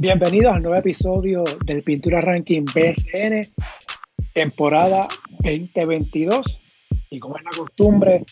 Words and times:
Bienvenidos 0.00 0.54
al 0.54 0.62
nuevo 0.62 0.76
episodio 0.76 1.42
del 1.64 1.82
Pintura 1.82 2.20
Ranking 2.20 2.62
BSN, 2.62 3.52
temporada 4.32 5.08
2022. 5.40 6.56
Y 7.10 7.18
como 7.18 7.36
es 7.36 7.42
la 7.42 7.50
costumbre, 7.50 8.24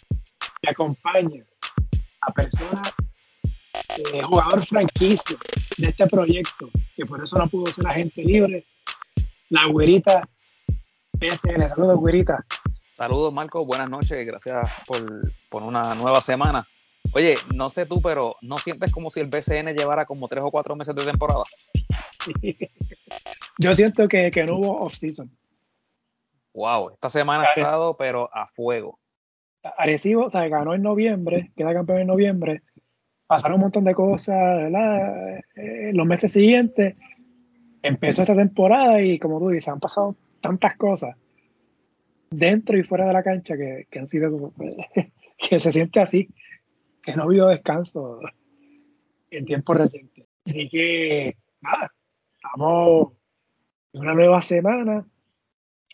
me 0.62 0.70
acompaña 0.70 1.42
a 2.20 2.32
persona, 2.32 2.82
eh, 4.14 4.22
jugador 4.22 4.64
franquicio 4.64 5.36
de 5.78 5.88
este 5.88 6.06
proyecto, 6.06 6.70
que 6.94 7.04
por 7.04 7.24
eso 7.24 7.36
no 7.36 7.48
pudo 7.48 7.66
ser 7.66 7.84
agente 7.88 8.22
libre, 8.22 8.64
la 9.50 9.66
güerita 9.66 10.28
BSN. 11.14 11.68
Saludos, 11.68 11.96
güerita. 11.96 12.44
Saludos, 12.92 13.32
Marco. 13.32 13.64
Buenas 13.64 13.90
noches. 13.90 14.24
Gracias 14.24 14.68
por, 14.86 15.32
por 15.50 15.64
una 15.64 15.96
nueva 15.96 16.20
semana. 16.20 16.64
Oye, 17.16 17.32
no 17.54 17.70
sé 17.70 17.86
tú, 17.86 18.02
pero 18.02 18.36
¿no 18.42 18.58
sientes 18.58 18.92
como 18.92 19.08
si 19.08 19.20
el 19.20 19.28
BCN 19.28 19.74
llevara 19.74 20.04
como 20.04 20.28
tres 20.28 20.44
o 20.44 20.50
cuatro 20.50 20.76
meses 20.76 20.94
de 20.94 21.02
temporada? 21.02 21.44
Yo 23.58 23.72
siento 23.72 24.06
que, 24.06 24.30
que 24.30 24.44
no 24.44 24.58
hubo 24.58 24.82
off-season. 24.82 25.30
Wow, 26.52 26.90
esta 26.90 27.08
semana 27.08 27.44
ha 27.44 27.58
estado, 27.58 27.96
pero 27.96 28.28
a 28.34 28.46
fuego. 28.46 29.00
Arecibo, 29.78 30.26
o 30.26 30.30
sea, 30.30 30.46
ganó 30.48 30.74
en 30.74 30.82
noviembre, 30.82 31.52
queda 31.56 31.72
campeón 31.72 32.00
en 32.00 32.08
noviembre. 32.08 32.60
Pasaron 33.26 33.54
un 33.54 33.62
montón 33.62 33.84
de 33.84 33.94
cosas, 33.94 34.36
¿verdad? 34.36 35.38
Eh, 35.54 35.92
los 35.94 36.06
meses 36.06 36.30
siguientes 36.32 37.00
empezó 37.80 38.24
esta 38.24 38.36
temporada 38.36 39.00
y, 39.00 39.18
como 39.18 39.38
tú 39.38 39.48
dices, 39.48 39.68
han 39.68 39.80
pasado 39.80 40.16
tantas 40.42 40.76
cosas 40.76 41.16
dentro 42.28 42.76
y 42.76 42.82
fuera 42.82 43.06
de 43.06 43.14
la 43.14 43.22
cancha 43.22 43.56
que, 43.56 43.86
que 43.90 44.00
han 44.00 44.08
sido 44.10 44.52
que 45.38 45.60
se 45.60 45.72
siente 45.72 46.00
así 46.00 46.28
que 47.06 47.14
no 47.14 47.22
habido 47.22 47.46
descanso 47.46 48.18
en 49.30 49.44
tiempo 49.44 49.74
reciente. 49.74 50.26
Así 50.44 50.68
que, 50.68 51.36
nada, 51.60 51.92
estamos 52.34 53.12
en 53.92 54.00
una 54.00 54.14
nueva 54.14 54.42
semana. 54.42 55.06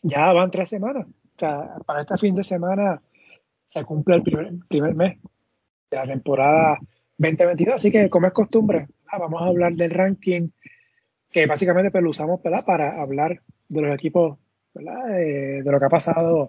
Ya 0.02 0.32
van 0.32 0.50
tres 0.50 0.70
semanas. 0.70 1.06
Para 1.36 2.00
este 2.00 2.16
fin 2.16 2.34
de 2.34 2.44
semana 2.44 3.02
se 3.66 3.84
cumple 3.84 4.16
el 4.16 4.22
primer, 4.22 4.94
mes 4.94 5.18
de 5.90 5.96
la 5.98 6.06
temporada 6.06 6.78
2022. 7.18 7.74
Así 7.74 7.92
que, 7.92 8.08
como 8.08 8.26
es 8.26 8.32
costumbre, 8.32 8.88
vamos 9.12 9.42
a 9.42 9.46
hablar 9.46 9.74
del 9.74 9.90
ranking 9.90 10.48
que 11.28 11.46
básicamente 11.46 11.90
pues, 11.90 12.02
lo 12.02 12.10
usamos 12.10 12.40
para 12.40 13.02
hablar 13.02 13.42
de 13.68 13.82
los 13.82 13.94
equipos, 13.94 14.38
eh, 14.74 15.60
de 15.62 15.70
lo 15.70 15.78
que 15.78 15.86
ha 15.86 15.90
pasado 15.90 16.48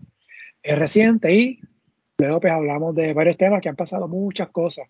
reciente 0.64 1.34
y 1.36 1.60
Luego 2.18 2.40
pues 2.40 2.54
hablamos 2.54 2.94
de 2.96 3.14
varios 3.14 3.38
temas 3.38 3.62
que 3.62 3.70
han 3.70 3.76
pasado 3.76 4.08
muchas 4.08 4.50
cosas 4.50 4.88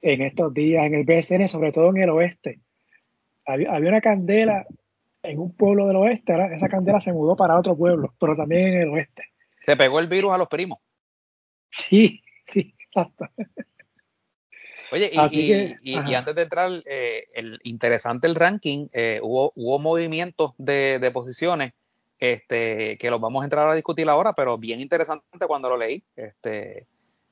en 0.00 0.22
estos 0.22 0.52
días 0.52 0.86
en 0.86 0.94
el 0.94 1.04
BSN, 1.04 1.48
sobre 1.48 1.72
todo 1.72 1.90
en 1.90 1.98
el 1.98 2.10
oeste. 2.10 2.60
Había, 3.46 3.70
una 3.70 4.00
candela 4.00 4.66
en 5.22 5.38
un 5.38 5.54
pueblo 5.54 5.86
del 5.86 5.96
oeste, 5.96 6.34
esa 6.54 6.68
candela 6.68 7.00
se 7.00 7.12
mudó 7.12 7.36
para 7.36 7.58
otro 7.58 7.76
pueblo, 7.76 8.14
pero 8.20 8.36
también 8.36 8.68
en 8.68 8.82
el 8.82 8.88
oeste. 8.88 9.24
Se 9.64 9.76
pegó 9.76 10.00
el 10.00 10.06
virus 10.06 10.32
a 10.32 10.38
los 10.38 10.48
primos. 10.48 10.78
Sí, 11.68 12.22
sí, 12.46 12.74
exacto. 12.78 13.26
Oye, 14.90 15.10
y, 15.12 15.94
antes 16.14 16.34
de 16.34 16.42
entrar, 16.42 16.70
eh, 16.86 17.24
el 17.34 17.60
interesante 17.62 18.26
el 18.26 18.34
ranking, 18.34 18.88
eh, 18.92 19.20
hubo, 19.22 19.52
hubo 19.54 19.78
movimientos 19.78 20.52
de, 20.56 20.98
de 20.98 21.10
posiciones 21.10 21.72
este, 22.18 22.98
que 22.98 23.10
los 23.10 23.20
vamos 23.20 23.42
a 23.42 23.44
entrar 23.44 23.68
a 23.68 23.74
discutir 23.74 24.08
ahora, 24.08 24.32
pero 24.32 24.58
bien 24.58 24.80
interesante 24.80 25.24
cuando 25.46 25.68
lo 25.68 25.76
leí, 25.76 26.02
este, 26.16 26.86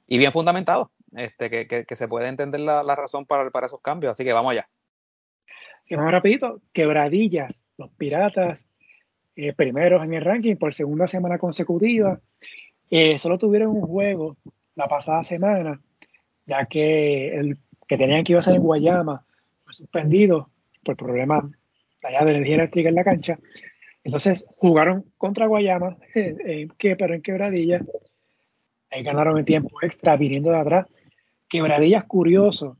y 0.06 0.18
bien 0.18 0.32
fundamentado, 0.32 0.92
este, 1.14 1.50
que, 1.66 1.96
se 1.96 2.08
puede 2.08 2.28
entender 2.28 2.60
la, 2.60 2.94
razón 2.94 3.26
para, 3.26 3.50
para, 3.50 3.66
esos 3.66 3.80
cambios, 3.80 4.12
así 4.12 4.24
que 4.24 4.32
vamos 4.32 4.52
allá. 4.52 4.68
Y 5.88 5.94
vamos 5.94 6.12
rapidito, 6.12 6.60
quebradillas, 6.72 7.64
los 7.78 7.90
piratas, 7.90 8.66
eh, 9.36 9.52
primeros 9.52 10.02
en 10.02 10.14
el 10.14 10.24
ranking 10.24 10.56
por 10.56 10.72
segunda 10.72 11.06
semana 11.06 11.38
consecutiva, 11.38 12.20
eh, 12.90 13.18
solo 13.18 13.38
tuvieron 13.38 13.68
un 13.68 13.82
juego 13.82 14.36
la 14.74 14.88
pasada 14.88 15.22
semana, 15.22 15.80
ya 16.46 16.66
que 16.66 17.36
el 17.36 17.58
que 17.86 17.98
tenían 17.98 18.24
que 18.24 18.32
ir 18.32 18.38
a 18.38 18.42
ser 18.42 18.54
en 18.54 18.62
Guayama 18.62 19.24
fue 19.64 19.74
suspendido 19.74 20.50
por 20.84 20.96
problemas 20.96 21.44
allá 22.02 22.24
de 22.24 22.30
energía 22.30 22.54
eléctrica 22.54 22.88
en 22.88 22.94
la 22.94 23.04
cancha, 23.04 23.38
entonces 24.06 24.46
jugaron 24.60 25.04
contra 25.18 25.48
Guayama, 25.48 25.96
que, 26.14 26.96
pero 26.96 27.14
en 27.14 27.22
quebradilla. 27.22 27.84
Ahí 28.88 29.02
ganaron 29.02 29.36
en 29.36 29.44
tiempo 29.44 29.82
extra 29.82 30.16
viniendo 30.16 30.50
de 30.50 30.58
atrás. 30.58 30.86
Quebradillas 31.48 32.04
curioso. 32.04 32.76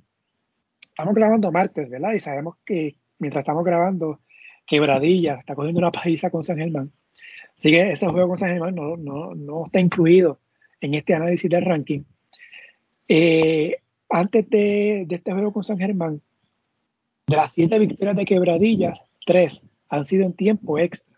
Estamos 0.83 1.17
grabando 1.17 1.51
martes, 1.51 1.91
¿verdad? 1.91 2.13
Y 2.13 2.21
sabemos 2.21 2.59
que 2.65 2.95
mientras 3.19 3.43
estamos 3.43 3.65
grabando, 3.65 4.21
Quebradilla 4.67 5.35
está 5.35 5.57
cogiendo 5.57 5.81
una 5.81 5.91
paisa 5.91 6.31
con 6.31 6.45
San 6.45 6.59
Germán. 6.59 6.93
Así 7.59 7.73
que 7.73 7.91
ese 7.91 8.07
juego 8.07 8.29
con 8.29 8.39
San 8.39 8.51
Germán 8.51 8.77
no, 8.77 8.97
no, 8.97 9.65
está 9.67 9.81
incluido 9.81 10.39
en 10.81 10.95
este 10.95 11.13
análisis 11.13 11.51
del 11.51 11.65
ranking. 11.65 12.05
Eh, 13.09 13.79
antes 14.11 14.49
de, 14.49 15.05
de, 15.09 15.17
este 15.17 15.33
juego 15.33 15.53
con 15.53 15.65
San 15.65 15.79
Germán, 15.79 16.23
de 17.27 17.37
las 17.37 17.53
siete 17.53 17.81
victorias 17.81 18.15
de 18.15 18.25
Quebradillas, 18.25 19.03
tres 19.27 19.65
han 19.89 20.05
sido 20.05 20.25
en 20.25 20.33
tiempo 20.33 20.79
extra. 20.79 21.16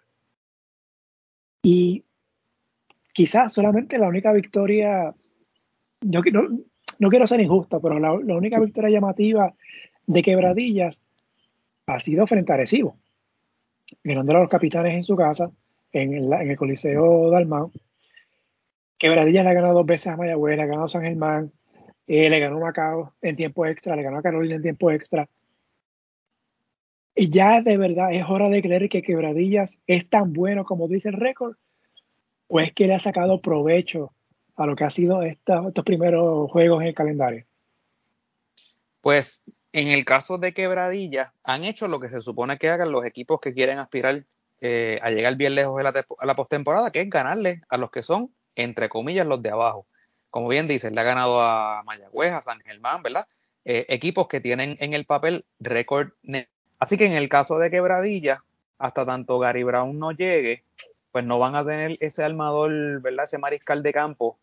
Y 1.63 2.05
quizás 3.13 3.53
solamente 3.53 3.99
la 3.99 4.09
única 4.09 4.33
victoria, 4.33 5.15
yo 6.01 6.21
no, 6.33 6.49
no 6.99 7.09
quiero 7.09 7.27
ser 7.27 7.41
injusto, 7.41 7.81
pero 7.81 7.99
la, 7.99 8.13
única 8.13 8.61
victoria 8.61 8.91
llamativa 8.91 9.55
de 10.07 10.23
Quebradillas 10.23 11.01
ha 11.87 12.01
sido 12.01 12.27
frente 12.27 12.53
a 12.53 12.57
Arecibo, 12.57 12.97
ganando 14.05 14.37
a 14.37 14.41
los 14.41 14.49
capitanes 14.49 14.95
en 14.95 15.03
su 15.03 15.17
casa, 15.17 15.51
en 15.93 16.15
el, 16.15 16.33
en 16.33 16.51
el 16.51 16.57
Coliseo 16.57 17.31
Dalmau. 17.31 17.73
Quebradillas 18.99 19.45
le 19.45 19.51
ha 19.51 19.55
ganado 19.55 19.75
dos 19.75 19.87
veces 19.87 20.09
a 20.09 20.17
Mayagüez, 20.17 20.57
le 20.57 20.63
ha 20.63 20.67
ganado 20.67 20.87
a 20.87 20.89
San 20.89 21.03
Germán, 21.03 21.53
eh, 22.07 22.29
le 22.29 22.41
ganó 22.41 22.57
a 22.57 22.61
Macao 22.61 23.15
en 23.23 23.37
tiempo 23.37 23.65
extra, 23.65 23.95
le 23.95 24.03
ganó 24.03 24.19
a 24.19 24.23
Carolina 24.23 24.57
en 24.57 24.63
tiempo 24.63 24.91
extra. 24.91 25.29
Ya 27.19 27.63
de 27.63 27.77
verdad 27.77 28.13
es 28.13 28.25
hora 28.29 28.49
de 28.49 28.63
creer 28.63 28.89
que 28.89 29.03
Quebradillas 29.03 29.79
es 29.89 30.09
tan 30.09 30.33
bueno 30.33 30.63
como 30.63 30.87
dice 30.87 31.09
el 31.09 31.17
récord, 31.17 31.57
o 32.47 32.61
es 32.61 32.73
que 32.73 32.87
le 32.87 32.95
ha 32.95 33.01
sacado 33.01 33.41
provecho 33.41 34.13
a 34.57 34.67
lo 34.67 34.77
que 34.77 34.85
ha 34.85 34.91
sido 34.91 35.23
estos 35.23 35.85
primeros 35.85 36.51
juegos 36.51 36.81
en 36.81 36.89
el 36.89 36.95
calendario. 36.95 37.45
Pues 39.01 39.43
en 39.73 39.89
el 39.89 40.05
caso 40.05 40.39
de 40.39 40.53
Quebradillas, 40.53 41.33
han 41.43 41.65
hecho 41.65 41.89
lo 41.89 41.99
que 41.99 42.09
se 42.09 42.21
supone 42.21 42.59
que 42.59 42.69
hagan 42.69 42.93
los 42.93 43.05
equipos 43.05 43.41
que 43.41 43.53
quieren 43.53 43.79
aspirar 43.79 44.25
eh, 44.61 44.99
a 45.03 45.11
llegar 45.11 45.37
bien 45.37 45.55
lejos 45.55 45.77
de 45.77 45.85
la, 45.85 46.07
a 46.19 46.27
la 46.27 46.35
postemporada, 46.37 46.91
que 46.91 47.01
es 47.01 47.11
ganarle 47.11 47.63
a 47.69 47.79
los 47.79 47.91
que 47.91 48.03
son, 48.03 48.33
entre 48.57 48.89
comillas, 48.89 49.27
los 49.27 49.43
de 49.43 49.51
abajo. 49.51 49.87
Como 50.31 50.49
bien 50.49 50.69
dices, 50.69 50.93
le 50.93 51.01
ha 51.01 51.05
ganado 51.05 51.41
a 51.41 51.83
Mayagüez, 51.85 52.33
a 52.33 52.43
San 52.43 52.61
Germán, 52.61 53.03
¿verdad? 53.03 53.27
Eh, 53.65 53.87
equipos 53.89 54.29
que 54.29 54.41
tienen 54.41 54.77
en 54.81 54.93
el 54.93 55.05
papel 55.05 55.45
récord 55.59 56.11
Así 56.79 56.97
que 56.97 57.07
en 57.07 57.13
el 57.13 57.29
caso 57.29 57.59
de 57.59 57.71
Quebradilla, 57.71 58.45
hasta 58.79 59.05
tanto 59.05 59.39
Gary 59.39 59.65
Brown 59.65 59.99
no 59.99 60.13
llegue, 60.13 60.65
pues 61.11 61.25
no 61.25 61.39
van 61.39 61.57
a 61.57 61.65
tener 61.65 61.97
ese 62.01 62.23
armador, 62.23 63.01
¿verdad? 63.01 63.25
Ese 63.25 63.39
mariscal 63.39 63.83
de 63.83 63.93
campo 63.93 64.39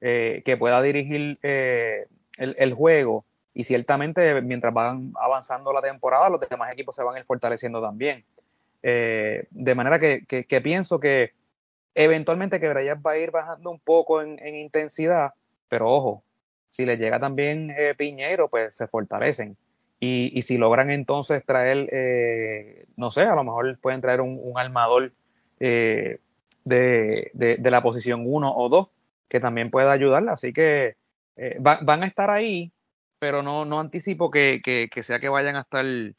eh, 0.00 0.42
que 0.44 0.56
pueda 0.56 0.82
dirigir 0.82 1.38
eh, 1.42 2.06
el, 2.38 2.74
juego. 2.74 3.24
Y 3.54 3.64
ciertamente, 3.64 4.40
mientras 4.42 4.74
van 4.74 5.12
avanzando 5.20 5.72
la 5.72 5.80
temporada, 5.80 6.28
los 6.28 6.40
demás 6.40 6.72
equipos 6.72 6.96
se 6.96 7.04
van 7.04 7.16
a 7.16 7.20
ir 7.20 7.24
fortaleciendo 7.24 7.80
también. 7.80 8.24
Eh, 8.82 9.46
de 9.50 9.74
manera 9.74 9.98
que, 9.98 10.60
pienso 10.62 11.00
que 11.00 11.32
eventualmente 11.94 12.60
Quebradillas 12.60 12.98
va 12.98 13.12
a 13.12 13.18
ir 13.18 13.30
bajando 13.30 13.70
un 13.70 13.78
poco 13.78 14.20
en, 14.20 14.38
en 14.40 14.54
intensidad, 14.56 15.32
pero 15.68 15.90
ojo, 15.90 16.22
si 16.68 16.84
le 16.84 16.98
llega 16.98 17.18
también 17.18 17.74
Piñero, 17.96 18.48
pues 18.48 18.74
se 18.74 18.86
fortalecen. 18.86 19.56
Y, 19.98 20.42
si 20.42 20.58
logran 20.58 20.90
entonces 20.90 21.44
traer, 21.44 21.88
eh, 21.90 22.86
no 22.96 23.10
sé, 23.10 23.22
a 23.22 23.34
lo 23.34 23.44
mejor 23.44 23.78
pueden 23.78 24.02
traer 24.02 24.20
un, 24.20 24.52
armador 24.54 25.12
eh, 25.58 26.18
de, 26.64 27.58
la 27.62 27.82
posición 27.82 28.24
1 28.26 28.54
o 28.56 28.68
2 28.68 28.88
que 29.28 29.40
también 29.40 29.70
pueda 29.70 29.92
ayudarla. 29.92 30.32
Así 30.32 30.52
que 30.52 30.96
eh, 31.36 31.56
van 31.58 32.02
a 32.02 32.06
estar 32.06 32.30
ahí, 32.30 32.72
pero 33.18 33.42
no, 33.42 33.64
no 33.64 33.80
anticipo 33.80 34.30
que, 34.30 34.60
sea 35.00 35.18
que 35.18 35.30
vayan 35.30 35.56
a 35.56 35.62
estar 35.62 35.84
en 35.84 36.14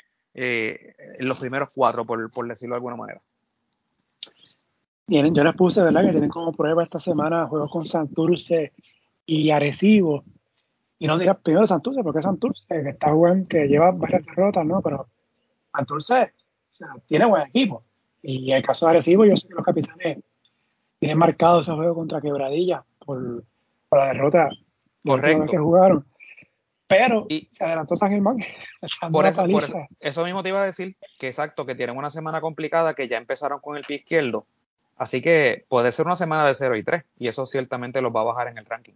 los 1.20 1.40
primeros 1.40 1.70
cuatro, 1.74 2.06
por, 2.06 2.32
por 2.32 2.48
decirlo 2.48 2.74
de 2.74 2.78
alguna 2.78 2.96
manera. 2.96 3.22
Bien, 5.06 5.34
yo 5.34 5.44
les 5.44 5.56
puse, 5.56 5.82
¿verdad? 5.82 6.04
Que 6.04 6.12
tienen 6.12 6.30
como 6.30 6.52
prueba 6.52 6.84
esta 6.84 7.00
semana 7.00 7.48
juegos 7.48 7.72
con 7.72 7.88
Santurce 7.88 8.74
y 9.26 9.52
Arecibo 9.52 10.26
y 11.00 11.08
no 11.08 11.18
dirá 11.18 11.36
primero 11.36 11.68
Santurce, 11.68 12.04
porque 12.04 12.22
Santurce 12.22 12.68
que 12.68 12.90
está 12.90 13.12
jugando, 13.12 13.48
que 13.48 13.68
lleva 13.68 13.92
varias 13.92 14.26
derrotas, 14.26 14.66
¿no? 14.66 14.82
Pero 14.82 15.08
Santurce 15.74 16.34
tiene 17.08 17.26
buen 17.26 17.48
equipo. 17.48 17.84
Y 18.22 18.52
en 18.52 18.58
el 18.58 18.64
caso 18.66 18.86
de 18.86 18.92
Arecibo, 18.92 19.26
yo 19.26 19.38
sé 19.38 19.48
que 19.48 19.54
los 19.54 19.66
capitanes 19.66 20.24
tienen 21.00 21.18
marcado 21.18 21.60
ese 21.60 21.74
juego 21.74 21.96
contra 21.96 22.22
Quebradilla 22.22 22.84
por, 23.06 23.44
la 23.92 24.06
derrota 24.08 24.50
Correcto. 25.06 25.46
que 25.46 25.58
jugaron. 25.58 26.06
Pero 26.88 27.26
y, 27.30 27.48
se 27.52 27.66
adelantó 27.66 27.96
San 27.96 28.10
Germán. 28.10 28.38
Por 29.12 29.26
eso, 29.26 29.46
eso, 30.00 30.24
mismo 30.24 30.42
te 30.42 30.50
iba 30.50 30.62
a 30.62 30.66
decir, 30.66 30.96
que 31.20 31.28
exacto, 31.28 31.66
que 31.66 31.76
tienen 31.76 31.98
una 31.98 32.10
semana 32.10 32.40
complicada, 32.40 32.94
que 32.94 33.10
ya 33.10 33.18
empezaron 33.18 33.60
con 33.60 33.76
el 33.76 33.84
pie 33.84 33.98
izquierdo. 33.98 34.46
Así 34.96 35.22
que 35.22 35.66
puede 35.68 35.92
ser 35.92 36.06
una 36.06 36.16
semana 36.16 36.46
de 36.46 36.56
0 36.56 36.78
y 36.78 36.84
3, 36.84 37.04
y 37.20 37.28
eso 37.28 37.46
ciertamente 37.46 38.02
los 38.02 38.16
va 38.16 38.22
a 38.22 38.26
bajar 38.26 38.48
en 38.48 38.58
el 38.58 38.66
ranking. 38.66 38.94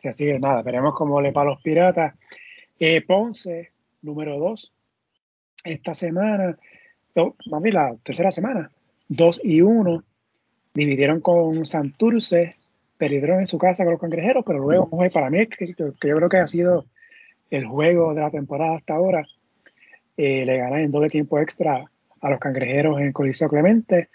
Sí, 0.00 0.08
así 0.08 0.24
que 0.24 0.38
nada, 0.38 0.62
veremos 0.62 0.94
cómo 0.94 1.20
le 1.20 1.30
va 1.30 1.42
a 1.42 1.44
los 1.44 1.60
piratas. 1.60 2.14
Eh, 2.78 3.02
Ponce, 3.02 3.70
número 4.00 4.38
2, 4.38 4.72
esta 5.64 5.92
semana, 5.92 6.56
no, 7.14 7.36
mami, 7.50 7.70
la 7.70 7.94
tercera 8.02 8.30
semana, 8.30 8.70
2 9.10 9.42
y 9.44 9.60
1, 9.60 10.02
dividieron 10.72 11.20
con 11.20 11.66
Santurce, 11.66 12.56
perdieron 12.96 13.40
en 13.40 13.46
su 13.46 13.58
casa 13.58 13.84
con 13.84 13.92
los 13.92 14.00
cangrejeros, 14.00 14.42
pero 14.46 14.58
luego 14.60 14.88
para 15.12 15.28
mí, 15.28 15.46
que, 15.46 15.66
yo 15.66 15.92
creo 15.98 16.28
que 16.30 16.38
ha 16.38 16.46
sido 16.46 16.86
el 17.50 17.66
juego 17.66 18.14
de 18.14 18.22
la 18.22 18.30
temporada 18.30 18.76
hasta 18.76 18.94
ahora, 18.94 19.26
eh, 20.16 20.46
le 20.46 20.56
ganan 20.56 20.80
en 20.80 20.90
doble 20.90 21.10
tiempo 21.10 21.38
extra 21.38 21.84
a 22.22 22.30
los 22.30 22.40
cangrejeros 22.40 22.98
en 23.00 23.12
Coliseo 23.12 23.50
Clemente, 23.50 24.08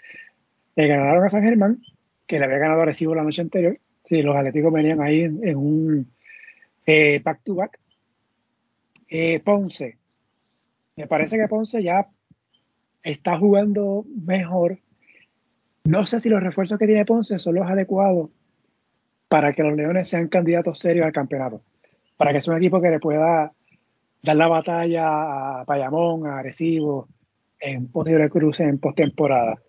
le 0.74 0.88
ganaron 0.88 1.24
a 1.24 1.28
San 1.28 1.44
Germán, 1.44 1.80
que 2.26 2.40
le 2.40 2.44
había 2.44 2.58
ganado 2.58 2.82
a 2.82 2.86
Recibo 2.86 3.14
la 3.14 3.22
noche 3.22 3.42
anterior, 3.42 3.76
sí, 4.06 4.22
los 4.22 4.36
atléticos 4.36 4.72
venían 4.72 5.02
ahí 5.02 5.22
en, 5.22 5.56
un 5.56 6.10
eh, 6.86 7.20
back 7.22 7.42
to 7.44 7.54
back. 7.54 7.78
Eh, 9.08 9.40
Ponce, 9.40 9.98
me 10.96 11.06
parece 11.06 11.36
que 11.36 11.48
Ponce 11.48 11.82
ya 11.82 12.08
está 13.02 13.38
jugando 13.38 14.04
mejor. 14.24 14.78
No 15.84 16.06
sé 16.06 16.20
si 16.20 16.28
los 16.28 16.42
refuerzos 16.42 16.78
que 16.78 16.86
tiene 16.86 17.04
Ponce 17.04 17.38
son 17.38 17.56
los 17.56 17.68
adecuados 17.68 18.30
para 19.28 19.52
que 19.52 19.62
los 19.62 19.76
Leones 19.76 20.08
sean 20.08 20.28
candidatos 20.28 20.78
serios 20.78 21.06
al 21.06 21.12
campeonato. 21.12 21.62
Para 22.16 22.32
que 22.32 22.40
sea 22.40 22.54
un 22.54 22.58
equipo 22.58 22.80
que 22.80 22.90
le 22.90 23.00
pueda 23.00 23.52
dar 24.22 24.36
la 24.36 24.48
batalla 24.48 25.60
a 25.60 25.64
Payamón, 25.64 26.26
a 26.26 26.38
Arecibo, 26.38 27.08
en 27.60 27.88
posible 27.88 28.28
cruce 28.30 28.64
en 28.64 28.78
postemporada. 28.78 29.60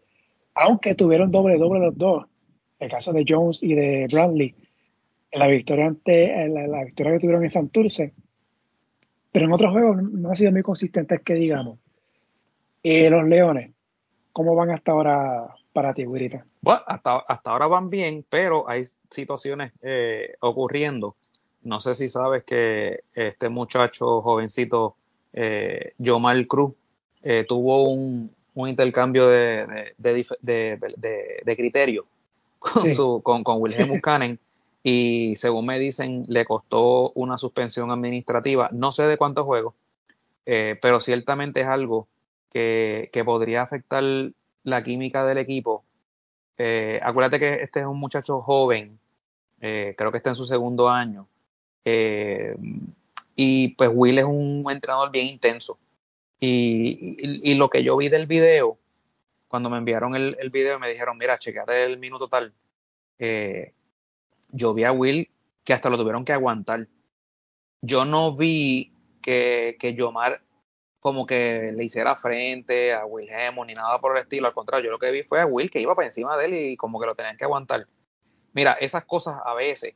Aunque 0.56 0.96
tuvieron 0.96 1.32
doble 1.32 1.58
doble 1.58 1.80
los 1.80 1.98
dos, 1.98 2.26
el 2.80 2.90
caso 2.90 3.14
de 3.14 3.26
Jones 3.28 3.64
y 3.64 3.74
de 3.74 4.08
Bradley, 4.12 4.56
la 5.32 5.48
victoria 5.48 5.88
ante 5.88 6.48
la, 6.50 6.84
victoria 6.84 7.14
que 7.14 7.20
tuvieron 7.20 7.44
en 7.44 7.50
Santurce, 7.50 8.14
pero 9.32 9.46
en 9.46 9.54
otros 9.54 9.72
juegos 9.72 10.04
no 10.04 10.32
ha 10.32 10.36
sido 10.36 10.52
muy 10.52 10.64
consistentes 10.64 11.22
que 11.22 11.34
digamos. 11.34 11.80
Eh, 12.84 13.10
los 13.10 13.28
Leones, 13.28 13.72
¿cómo 14.32 14.56
van 14.56 14.72
hasta 14.72 14.92
ahora 14.92 15.56
para 15.74 15.94
ti, 15.94 16.06
Guirita? 16.06 16.46
Bueno, 16.62 16.82
hasta, 16.88 17.18
hasta 17.18 17.52
ahora 17.52 17.68
van 17.68 17.90
bien, 17.90 18.26
pero 18.30 18.70
hay 18.70 18.84
situaciones 19.10 19.74
eh, 19.82 20.36
ocurriendo. 20.40 21.16
No 21.64 21.82
sé 21.82 21.96
si 21.96 22.08
sabes 22.08 22.44
que 22.44 23.02
este 23.14 23.50
muchacho 23.50 24.22
jovencito, 24.22 24.96
eh, 25.34 25.94
Yomar 25.98 26.48
Cruz, 26.48 26.74
eh, 27.24 27.44
tuvo 27.48 27.90
un, 27.90 28.32
intercambio 28.56 29.28
de, 29.28 29.94
de, 29.98 31.56
criterio 31.56 32.08
con, 32.60 32.92
su, 32.92 33.22
con, 33.24 33.44
con 33.44 33.62
Wilhelm 33.62 33.90
Buchanan. 33.90 34.40
Y 34.84 35.36
según 35.36 35.66
me 35.66 35.80
dicen 35.80 36.26
le 36.28 36.46
costó 36.46 37.12
una 37.12 37.38
suspensión 37.38 37.92
administrativa, 37.92 38.70
no 38.72 38.92
sé 38.92 39.04
de 39.04 39.18
cuántos 39.18 39.46
juegos, 39.46 39.74
pero 40.46 41.02
ciertamente 41.02 41.62
es 41.62 41.68
algo 41.68 42.08
que, 42.50 43.10
que, 43.12 43.26
podría 43.26 43.64
afectar 43.64 44.04
la 44.64 44.84
química 44.84 45.26
del 45.26 45.40
equipo. 45.40 45.84
Eh, 46.58 47.00
acuérdate 47.04 47.40
que 47.40 47.54
este 47.64 47.82
es 47.82 47.86
un 47.86 48.00
muchacho 48.00 48.42
joven, 48.42 49.00
eh, 49.62 49.94
creo 49.98 50.12
que 50.12 50.18
está 50.18 50.32
en 50.32 50.36
su 50.36 50.46
segundo 50.46 50.90
año. 50.90 51.28
Eh, 51.86 52.56
y 53.36 53.70
pues 53.70 53.92
Will 53.94 54.18
es 54.18 54.26
un 54.26 54.66
entrenador 54.70 55.12
bien 55.12 55.28
intenso. 55.28 55.78
Y, 56.40 57.56
lo 57.56 57.70
que 57.70 57.84
yo 57.84 57.98
vi 57.98 58.10
del 58.10 58.28
video, 58.28 58.78
cuando 59.48 59.70
me 59.70 59.78
enviaron 59.78 60.16
el, 60.16 60.32
el 60.40 60.50
video, 60.50 60.80
me 60.80 60.90
dijeron, 60.90 61.18
mira, 61.18 61.40
checate 61.40 61.84
el 61.84 61.98
minuto 62.00 62.28
tal. 62.28 62.54
yo 64.52 64.74
vi 64.74 64.84
a 64.84 64.92
Will 64.92 65.30
que 65.64 65.74
hasta 65.74 65.90
lo 65.90 65.98
tuvieron 65.98 66.26
que 66.26 66.34
aguantar. 66.34 66.88
Yo 67.82 68.06
no 68.06 68.36
vi 68.36 68.94
que, 69.22 69.76
que 69.80 69.94
Yomar 69.94 70.42
como 71.00 71.26
que 71.26 71.72
le 71.74 71.84
hiciera 71.86 72.16
frente 72.16 72.94
a 72.94 73.06
Will 73.06 73.30
ni 73.66 73.74
nada 73.74 74.00
por 74.00 74.16
el 74.16 74.24
estilo. 74.24 74.48
Al 74.48 74.54
contrario, 74.54 74.86
yo 74.86 74.92
lo 74.92 75.00
que 75.00 75.12
vi 75.12 75.24
fue 75.24 75.42
a 75.42 75.46
Will 75.46 75.70
que 75.70 75.80
iba 75.80 75.96
para 75.96 76.08
encima 76.08 76.36
de 76.38 76.46
él 76.46 76.54
y 76.54 76.78
como 76.78 77.00
que 77.00 77.06
lo 77.06 77.16
tenían 77.16 77.38
que 77.38 77.46
aguantar. 77.46 77.88
Mira, 78.54 78.74
esas 78.74 79.06
cosas 79.06 79.40
a 79.46 79.54
veces, 79.54 79.94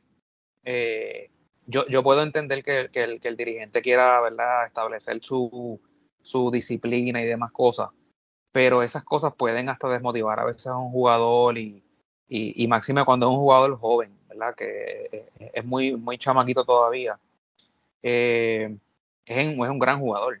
eh, 0.64 1.30
yo, 1.66 1.86
yo 1.88 2.02
puedo 2.02 2.22
entender 2.22 2.62
que, 2.62 2.80
el, 2.92 3.20
que, 3.20 3.28
el, 3.28 3.36
dirigente 3.36 3.82
quiera 3.82 4.20
¿verdad? 4.20 4.66
establecer 4.66 5.20
su, 5.22 5.80
su 6.22 6.50
disciplina 6.50 7.20
y 7.20 7.26
demás 7.26 7.52
cosas, 7.52 7.90
pero 8.52 8.82
esas 8.82 9.04
cosas 9.04 9.34
pueden 9.34 9.68
hasta 9.68 9.88
desmotivar 9.88 10.38
a 10.40 10.44
veces 10.44 10.66
a 10.68 10.76
un 10.76 10.92
jugador 10.92 11.58
y, 11.58 11.82
y, 12.28 12.62
y 12.62 12.68
máxime 12.68 13.04
cuando 13.04 13.26
es 13.26 13.32
un 13.32 13.38
jugador 13.38 13.78
joven, 13.78 14.12
¿verdad? 14.28 14.54
Que 14.54 15.26
es 15.52 15.64
muy, 15.64 15.96
muy 15.96 16.18
chamaquito 16.18 16.64
todavía. 16.64 17.18
Eh, 18.02 18.76
es, 19.26 19.36
es 19.38 19.58
un 19.58 19.78
gran 19.78 20.00
jugador 20.00 20.40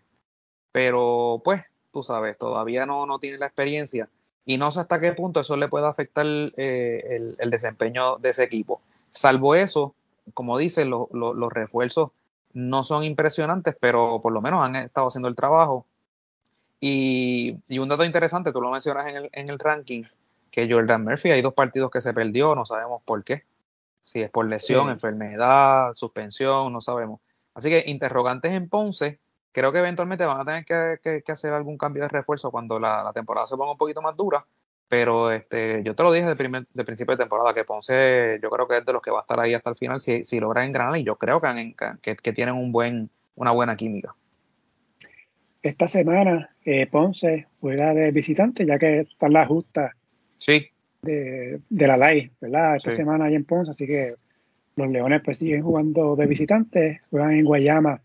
pero 0.72 1.40
pues, 1.44 1.62
tú 1.92 2.02
sabes, 2.02 2.36
todavía 2.38 2.86
no, 2.86 3.06
no 3.06 3.18
tiene 3.18 3.38
la 3.38 3.46
experiencia 3.46 4.08
y 4.44 4.56
no 4.56 4.70
sé 4.72 4.80
hasta 4.80 4.98
qué 4.98 5.12
punto 5.12 5.40
eso 5.40 5.56
le 5.56 5.68
puede 5.68 5.86
afectar 5.86 6.26
eh, 6.26 7.34
el, 7.38 7.50
desempeño 7.50 8.16
de 8.16 8.30
ese 8.30 8.42
equipo. 8.42 8.80
Salvo 9.08 9.54
eso, 9.54 9.94
como 10.34 10.58
dicen, 10.58 10.90
los 10.90 11.52
refuerzos 11.52 12.10
no 12.54 12.82
son 12.82 13.04
impresionantes, 13.04 13.76
pero 13.78 14.20
por 14.20 14.32
lo 14.32 14.40
menos 14.40 14.64
han 14.64 14.76
estado 14.76 15.06
haciendo 15.06 15.28
el 15.28 15.36
trabajo. 15.36 15.86
Y, 16.84 17.78
un 17.78 17.88
dato 17.88 18.04
interesante, 18.04 18.50
tú 18.50 18.60
lo 18.60 18.68
mencionas 18.68 19.06
en 19.06 19.14
el, 19.14 19.30
en 19.32 19.48
el 19.48 19.60
ranking, 19.60 20.02
que 20.50 20.68
Jordan 20.68 21.04
Murphy 21.04 21.30
hay 21.30 21.40
dos 21.40 21.54
partidos 21.54 21.92
que 21.92 22.00
se 22.00 22.12
perdió, 22.12 22.56
no 22.56 22.66
sabemos 22.66 23.00
por 23.04 23.22
qué. 23.22 23.44
Si 24.02 24.20
es 24.20 24.28
por 24.30 24.48
lesión, 24.48 24.88
enfermedad, 24.90 25.94
suspensión, 25.94 26.72
no 26.72 26.80
sabemos. 26.80 27.20
Así 27.54 27.70
que 27.70 27.84
interrogantes 27.86 28.50
en 28.52 28.68
Ponce, 28.68 29.20
creo 29.52 29.70
que 29.70 29.78
eventualmente 29.78 30.24
van 30.24 30.40
a 30.40 30.44
tener 30.44 30.98
que, 31.00 31.22
hacer 31.30 31.52
algún 31.52 31.78
cambio 31.78 32.02
de 32.02 32.08
refuerzo 32.08 32.50
cuando 32.50 32.80
la, 32.80 33.12
temporada 33.14 33.46
se 33.46 33.56
ponga 33.56 33.70
un 33.70 33.78
poquito 33.78 34.02
más 34.02 34.16
dura. 34.16 34.44
Pero 34.88 35.30
este, 35.30 35.84
yo 35.84 35.94
te 35.94 36.02
lo 36.02 36.10
dije 36.10 36.26
de, 36.26 36.34
primer, 36.34 36.66
de 36.66 36.84
principio 36.84 37.12
de 37.16 37.22
temporada, 37.22 37.54
que 37.54 37.62
Ponce 37.62 38.40
yo 38.42 38.50
creo 38.50 38.66
que 38.66 38.78
es 38.78 38.84
de 38.84 38.92
los 38.92 39.00
que 39.00 39.12
va 39.12 39.20
a 39.20 39.22
estar 39.22 39.38
ahí 39.38 39.54
hasta 39.54 39.70
el 39.70 39.76
final 39.76 40.00
si, 40.00 40.24
si 40.24 40.40
logran 40.40 40.66
engranar 40.66 40.98
y 40.98 41.04
yo 41.04 41.14
creo 41.14 41.40
que, 41.40 42.16
que, 42.20 42.32
tienen 42.32 42.56
un 42.56 42.72
buen, 42.72 43.08
una 43.36 43.52
buena 43.52 43.76
química. 43.76 44.16
Esta 45.62 45.86
semana 45.86 46.50
eh, 46.64 46.88
Ponce 46.88 47.46
juega 47.60 47.94
de 47.94 48.10
visitante 48.10 48.66
ya 48.66 48.78
que 48.80 49.00
está 49.00 49.28
la 49.28 49.46
justa 49.46 49.94
sí. 50.36 50.68
de, 51.02 51.60
la 51.70 51.96
ley, 51.96 52.32
¿verdad? 52.40 52.76
Esta 52.76 52.90
semana 52.90 53.26
hay 53.26 53.36
en 53.36 53.44
Ponce, 53.44 53.70
así 53.70 53.86
que 53.86 54.12
los 54.74 54.90
Leones 54.90 55.22
pues 55.24 55.38
siguen 55.38 55.62
jugando 55.62 56.16
de 56.16 56.26
visitante, 56.26 57.00
juegan 57.10 57.32
en 57.32 57.44
Guayama 57.44 58.00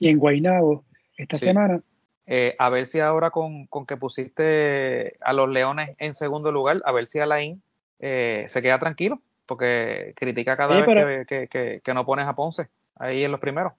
y 0.00 0.08
en 0.08 0.18
Guaynabo 0.18 0.84
esta 1.16 1.38
semana. 1.38 1.80
Eh, 2.26 2.56
a 2.58 2.68
ver 2.68 2.86
si 2.86 2.98
ahora 2.98 3.30
con, 3.30 3.68
que 3.86 3.96
pusiste 3.96 5.16
a 5.20 5.32
los 5.32 5.48
Leones 5.48 5.90
en 5.98 6.14
segundo 6.14 6.50
lugar, 6.50 6.78
a 6.84 6.90
ver 6.90 7.06
si 7.06 7.20
Alain 7.20 7.62
eh, 8.00 8.44
se 8.48 8.60
queda 8.60 8.80
tranquilo, 8.80 9.22
porque 9.46 10.14
critica 10.16 10.56
cada 10.56 10.84
vez 10.84 11.26
que, 11.28 11.94
no 11.94 12.04
pones 12.04 12.26
a 12.26 12.34
Ponce 12.34 12.66
ahí 12.96 13.22
en 13.22 13.30
los 13.30 13.40
primeros. 13.40 13.72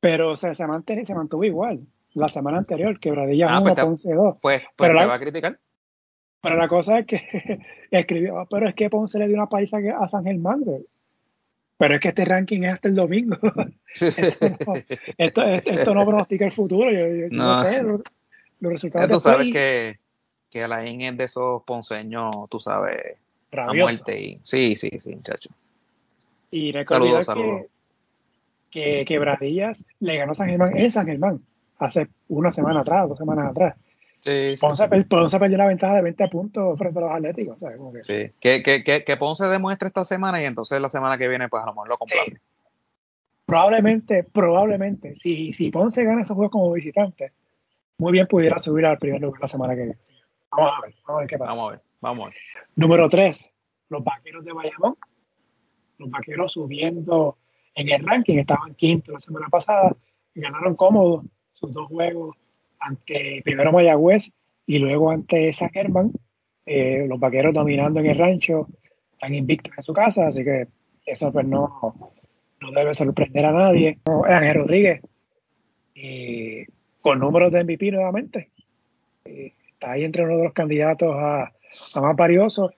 Pero 0.00 0.36
se, 0.36 0.54
se 0.54 0.66
mantuvo 0.66 1.42
igual 1.42 1.80
la 2.18 2.28
semana 2.28 2.58
anterior, 2.58 2.98
quebradilla 2.98 3.48
ah, 3.50 3.60
1, 3.60 3.74
pues 3.74 3.84
Ponce 3.84 4.14
2. 4.14 4.36
Pues, 4.40 4.60
pues 4.60 4.90
pero 4.90 4.98
te 4.98 5.06
va 5.06 5.14
a 5.14 5.20
criticar. 5.20 5.58
Pero 6.42 6.56
la 6.56 6.68
cosa 6.68 7.00
es 7.00 7.06
que 7.06 7.60
escribió, 7.90 8.46
pero 8.50 8.68
es 8.68 8.74
que 8.74 8.90
Ponce 8.90 9.18
le 9.18 9.26
dio 9.26 9.36
una 9.36 9.48
paisa 9.48 9.78
a 9.98 10.08
San 10.08 10.24
Germán. 10.24 10.64
Pero 11.76 11.94
es 11.94 12.00
que 12.00 12.08
este 12.08 12.24
ranking 12.24 12.62
es 12.62 12.74
hasta 12.74 12.88
el 12.88 12.94
domingo. 12.94 13.36
esto, 15.18 15.42
esto, 15.44 15.94
no 15.94 16.06
pronostica 16.06 16.46
el 16.46 16.52
futuro. 16.52 16.90
Yo, 16.90 17.28
no. 17.30 17.60
sé 17.62 17.82
los, 17.82 18.02
resultados. 18.60 19.10
Tú 19.10 19.20
sabes 19.20 19.52
que, 19.52 19.98
que 20.50 20.62
Alain 20.62 21.00
es 21.00 21.16
de 21.16 21.24
esos 21.24 21.62
ponceños, 21.64 22.34
tú 22.50 22.60
sabes, 22.60 23.16
a 23.52 23.72
muerte. 23.72 24.20
Y, 24.20 24.40
sí, 24.42 24.74
sí, 24.76 24.90
sí, 24.98 25.14
muchacho. 25.14 25.50
Y 26.50 26.72
recuerda 26.72 27.20
que, 27.34 27.68
que 28.70 29.04
Quebradillas 29.06 29.84
le 30.00 30.16
ganó 30.16 30.34
San 30.34 30.48
Germán 30.48 30.76
en 30.76 30.90
San 30.90 31.06
Germán 31.06 31.40
hace 31.78 32.08
una 32.28 32.50
semana 32.50 32.80
atrás, 32.80 33.08
dos 33.08 33.18
semanas 33.18 33.50
atrás. 33.50 33.76
Sí, 34.20 34.54
Ponce, 34.60 34.88
perdió 34.88 35.54
una 35.54 35.66
ventaja 35.66 35.94
de 35.94 36.02
20 36.02 36.28
puntos 36.28 36.76
frente 36.76 36.98
a 36.98 37.02
los 37.02 37.12
Atléticos. 37.12 37.56
que... 37.58 38.04
Sí, 38.04 38.34
que, 38.40 38.82
que, 38.82 39.04
que, 39.04 39.16
Ponce 39.16 39.46
demuestre 39.46 39.88
esta 39.88 40.04
semana 40.04 40.42
y 40.42 40.44
entonces 40.44 40.80
la 40.80 40.90
semana 40.90 41.16
que 41.16 41.28
viene, 41.28 41.48
pues 41.48 41.62
a 41.62 41.66
lo 41.66 41.72
mejor 41.72 41.88
lo 41.88 41.98
complace. 41.98 42.40
Probablemente, 43.46 44.24
probablemente, 44.24 45.14
si, 45.16 45.52
si 45.52 45.70
Ponce 45.70 46.02
gana 46.04 46.22
esos 46.22 46.34
juegos 46.34 46.50
como 46.50 46.72
visitante, 46.72 47.32
muy 47.98 48.12
bien 48.12 48.26
pudiera 48.26 48.58
subir 48.58 48.86
al 48.86 48.98
primer 48.98 49.20
lugar 49.20 49.40
la 49.40 49.48
semana 49.48 49.74
que 49.74 49.82
viene. 49.82 49.98
Vamos 50.50 50.72
a 50.76 50.80
ver, 50.82 50.94
vamos 51.06 51.18
a 51.18 51.20
ver 51.20 51.28
qué 51.28 51.38
pasa. 51.38 51.50
Vamos 51.52 51.68
a 51.68 51.70
ver, 51.70 51.82
vamos 52.00 52.26
a 52.26 52.28
ver. 52.28 52.38
Número 52.74 53.08
3, 53.08 53.50
los 53.90 54.04
vaqueros 54.04 54.44
de 54.44 54.52
Bayamón. 54.52 54.96
Los 55.98 56.10
vaqueros 56.10 56.52
subiendo 56.52 57.38
en 57.74 57.88
el 57.88 58.04
ranking, 58.04 58.38
estaban 58.38 58.74
quinto 58.74 59.12
la 59.12 59.20
semana 59.20 59.48
pasada, 59.48 59.94
ganaron 60.34 60.74
cómodos 60.74 61.24
sus 61.58 61.72
dos 61.72 61.88
juegos 61.88 62.36
ante 62.78 63.42
primero 63.44 63.72
Mayagüez 63.72 64.30
y 64.66 64.78
luego 64.78 65.10
ante 65.10 65.52
Zackerman, 65.52 66.12
eh, 66.64 67.06
los 67.08 67.18
vaqueros 67.18 67.54
dominando 67.54 68.00
en 68.00 68.06
el 68.06 68.18
rancho, 68.18 68.68
están 69.12 69.34
invictos 69.34 69.72
en 69.76 69.82
su 69.82 69.92
casa, 69.92 70.28
así 70.28 70.44
que 70.44 70.68
eso 71.04 71.32
pues 71.32 71.46
no, 71.46 71.94
no 72.60 72.70
debe 72.70 72.94
sorprender 72.94 73.46
a 73.46 73.52
nadie. 73.52 73.98
Ángel 74.26 74.54
Rodríguez, 74.54 75.00
con 77.00 77.18
números 77.18 77.50
de 77.50 77.64
MVP 77.64 77.90
nuevamente, 77.90 78.50
eh, 79.24 79.54
está 79.72 79.92
ahí 79.92 80.04
entre 80.04 80.24
uno 80.24 80.36
de 80.36 80.44
los 80.44 80.52
candidatos 80.52 81.14
a, 81.16 81.44
a 81.44 82.00
más 82.00 82.16
valiosos, 82.16 82.72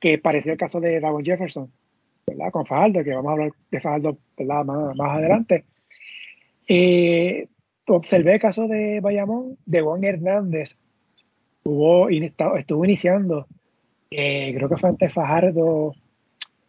que 0.00 0.18
parecía 0.18 0.52
el 0.52 0.58
caso 0.58 0.80
de 0.80 0.98
Davon 0.98 1.24
Jefferson, 1.24 1.70
¿verdad? 2.26 2.50
Con 2.50 2.66
Fajardo, 2.66 3.04
que 3.04 3.14
vamos 3.14 3.28
a 3.28 3.32
hablar 3.32 3.52
de 3.70 3.80
Fajardo 3.80 4.18
Más, 4.38 4.96
más 4.96 5.18
adelante. 5.18 5.64
Eh, 6.66 7.46
observé 7.86 8.34
el 8.34 8.40
caso 8.40 8.68
de 8.68 9.00
Bayamón, 9.00 9.58
de 9.66 9.80
Juan 9.80 10.04
Hernández, 10.04 10.78
estuvo, 11.58 12.84
iniciando, 12.84 13.46
eh, 14.10 14.52
creo 14.54 14.68
que 14.68 14.76
fue 14.76 14.90
ante 14.90 15.08
Fajardo, 15.08 15.94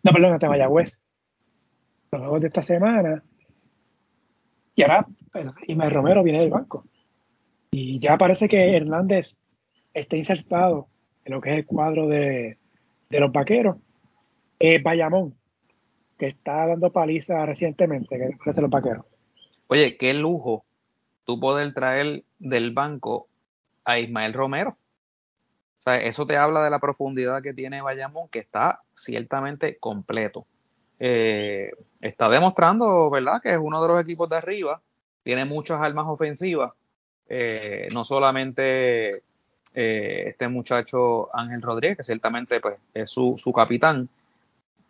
no, 0.03 0.11
perdón, 0.11 0.33
ante 0.33 0.47
Mayagüez, 0.47 1.01
los 2.11 2.21
juegos 2.21 2.41
de 2.41 2.47
esta 2.47 2.61
semana. 2.61 3.23
Y 4.75 4.83
ahora 4.83 5.07
Imer 5.67 5.93
Romero 5.93 6.23
viene 6.23 6.41
del 6.41 6.49
banco. 6.49 6.85
Y 7.71 7.99
ya 7.99 8.17
parece 8.17 8.47
que 8.47 8.75
Hernández 8.75 9.37
está 9.93 10.15
insertado 10.15 10.87
en 11.25 11.33
lo 11.33 11.41
que 11.41 11.51
es 11.51 11.57
el 11.57 11.65
cuadro 11.65 12.07
de, 12.07 12.57
los 13.09 13.31
vaqueros. 13.31 13.77
Eh, 14.59 14.81
Bayamón, 14.81 15.35
que 16.17 16.27
está 16.27 16.67
dando 16.67 16.91
paliza 16.91 17.45
recientemente, 17.45 18.17
que 18.17 18.37
parece 18.37 18.61
los 18.61 18.69
vaqueros. 18.69 19.05
Oye, 19.67 19.97
qué 19.97 20.13
lujo 20.13 20.65
tú 21.25 21.39
poder 21.39 21.73
traer 21.73 22.23
del 22.39 22.71
banco 22.71 23.27
a 23.85 23.99
Ismael 23.99 24.33
Romero. 24.33 24.71
O 24.71 25.81
sea, 25.83 25.97
eso 25.97 26.25
te 26.25 26.37
habla 26.37 26.63
de 26.63 26.69
la 26.69 26.79
profundidad 26.79 27.41
que 27.41 27.53
tiene 27.53 27.81
Bayamón, 27.81 28.29
que 28.29 28.39
está 28.39 28.81
ciertamente 28.95 29.77
completo. 29.77 30.45
Eh, 30.99 31.71
está 31.99 32.29
demostrando, 32.29 33.09
¿verdad?, 33.09 33.41
que 33.41 33.51
es 33.51 33.59
uno 33.61 33.81
de 33.81 33.87
los 33.89 34.01
equipos 34.01 34.29
de 34.29 34.37
arriba, 34.37 34.81
tiene 35.23 35.43
muchas 35.43 35.81
armas 35.81 36.05
ofensivas, 36.07 36.71
eh, 37.27 37.87
no 37.93 38.05
solamente 38.05 39.23
eh, 39.73 40.23
este 40.27 40.47
muchacho 40.47 41.35
Ángel 41.35 41.61
Rodríguez, 41.61 41.97
que 41.97 42.03
ciertamente 42.03 42.59
pues, 42.59 42.75
es 42.93 43.09
su, 43.09 43.33
su, 43.37 43.51
capitán, 43.51 44.07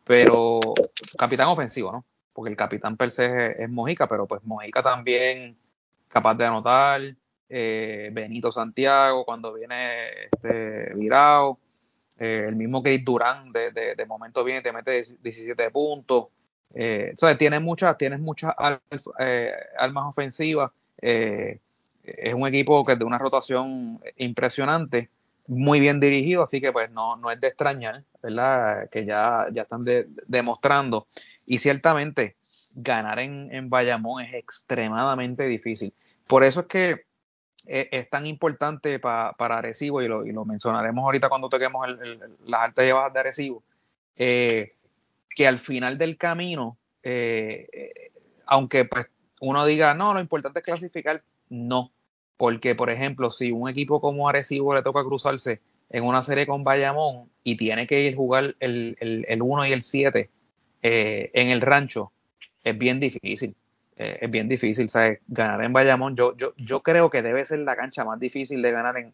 pero 0.04 0.60
capitán 1.18 1.48
ofensivo, 1.48 1.92
¿no? 1.92 2.06
Porque 2.34 2.52
el 2.52 2.58
capitán 2.58 2.98
per 2.98 3.10
se 3.10 3.64
es, 3.64 3.70
Mojica, 3.70 4.08
pero 4.08 4.28
pues 4.28 4.44
Mojica 4.44 4.84
también 4.84 5.56
capaz 6.14 6.36
de 6.36 6.46
anotar, 6.46 7.02
eh, 7.50 8.12
Benito 8.14 8.52
Santiago 8.52 9.26
cuando 9.26 9.52
viene 9.52 10.26
este, 10.32 10.94
virado, 10.94 11.58
eh, 12.20 12.46
el 12.48 12.56
mismo 12.56 12.84
Kate 12.84 13.02
Durán 13.04 13.52
de, 13.52 13.72
de, 13.72 14.06
momento 14.06 14.44
viene 14.44 14.62
te 14.62 14.72
mete 14.72 14.92
17 14.92 15.72
puntos. 15.72 16.28
Eh, 16.76 17.16
tienes 17.40 17.62
muchas, 17.62 17.98
tienes 17.98 18.20
muchas 18.20 18.54
armas 18.58 20.06
ofensivas. 20.06 20.72
es 21.02 22.34
un 22.34 22.48
equipo 22.48 22.86
que 22.86 22.94
es 22.94 23.00
de 23.00 23.06
una 23.06 23.18
rotación 23.18 24.00
impresionante, 24.18 25.10
muy 25.48 25.80
bien 25.80 26.00
dirigido, 26.00 26.44
así 26.44 26.62
que 26.62 26.72
pues 26.72 26.92
no, 26.92 27.16
no 27.16 27.32
es 27.32 27.40
de 27.40 27.48
extrañar, 27.48 28.04
¿verdad? 28.22 28.88
Que 28.92 29.04
ya, 29.04 29.48
ya 29.52 29.64
están 29.64 29.84
demostrando. 30.28 31.08
Y 31.48 31.58
ciertamente 31.58 32.36
ganar 32.76 33.20
en, 33.20 33.50
en 33.52 33.70
Bayamón 33.70 34.22
es 34.24 34.34
extremadamente 34.34 35.44
difícil. 35.46 35.94
Por 36.28 36.44
eso 36.44 36.62
es 36.62 36.68
que 36.68 37.06
e, 37.66 37.88
es, 37.92 38.10
tan 38.10 38.26
importante 38.26 39.00
para 39.00 39.34
Arecibo, 39.38 40.02
y 40.02 40.08
lo, 40.08 40.26
y 40.26 40.32
lo, 40.32 40.46
mencionaremos 40.46 41.04
ahorita 41.04 41.30
cuando 41.30 41.50
toquemos 41.50 41.88
las 42.46 42.62
altas 42.62 42.86
y 42.86 42.92
bajas 42.92 43.14
de 43.14 43.20
Arecibo, 43.20 43.64
eh, 44.16 44.76
que 45.30 45.48
al 45.48 45.60
final 45.60 45.98
del 45.98 46.18
camino, 46.18 46.78
eh, 47.02 47.68
eh, 47.72 48.12
aunque 48.46 48.86
pues 48.86 49.08
uno 49.40 49.66
diga, 49.66 49.94
no, 49.94 50.14
lo 50.14 50.20
importante 50.20 50.60
es 50.60 50.66
clasificar, 50.66 51.24
no, 51.50 51.92
porque 52.38 52.76
por 52.76 52.90
ejemplo, 52.90 53.32
si 53.32 53.52
un 53.52 53.70
equipo 53.70 54.02
como 54.02 54.28
Arecibo 54.28 54.76
le 54.76 54.84
toca 54.84 55.04
cruzarse 55.04 55.62
en 55.90 56.04
una 56.04 56.22
serie 56.22 56.48
con 56.48 56.64
Bayamón 56.64 57.30
y 57.44 57.56
tiene 57.56 57.88
que 57.88 58.02
ir 58.02 58.14
a 58.14 58.18
jugar 58.18 58.56
el, 58.60 58.98
el, 59.00 59.42
1 59.42 59.68
y 59.68 59.72
el 59.74 59.84
7 59.84 60.30
en 60.82 61.50
el 61.50 61.62
rancho, 61.62 62.12
es 62.64 62.78
bien 62.78 63.00
difícil. 63.00 63.56
Eh, 63.96 64.20
es 64.22 64.32
bien 64.32 64.50
difícil, 64.50 64.90
¿sabes? 64.90 65.20
Ganar 65.28 65.64
en 65.64 65.74
Bayamón, 65.74 66.16
yo, 66.16 66.36
yo, 66.36 66.54
yo 66.58 66.82
creo 66.82 67.10
que 67.10 67.22
debe 67.22 67.46
ser 67.46 67.60
la 67.60 67.76
cancha 67.76 68.04
más 68.04 68.20
difícil 68.20 68.62
de 68.62 68.72
ganar 68.72 68.98
en, 68.98 69.14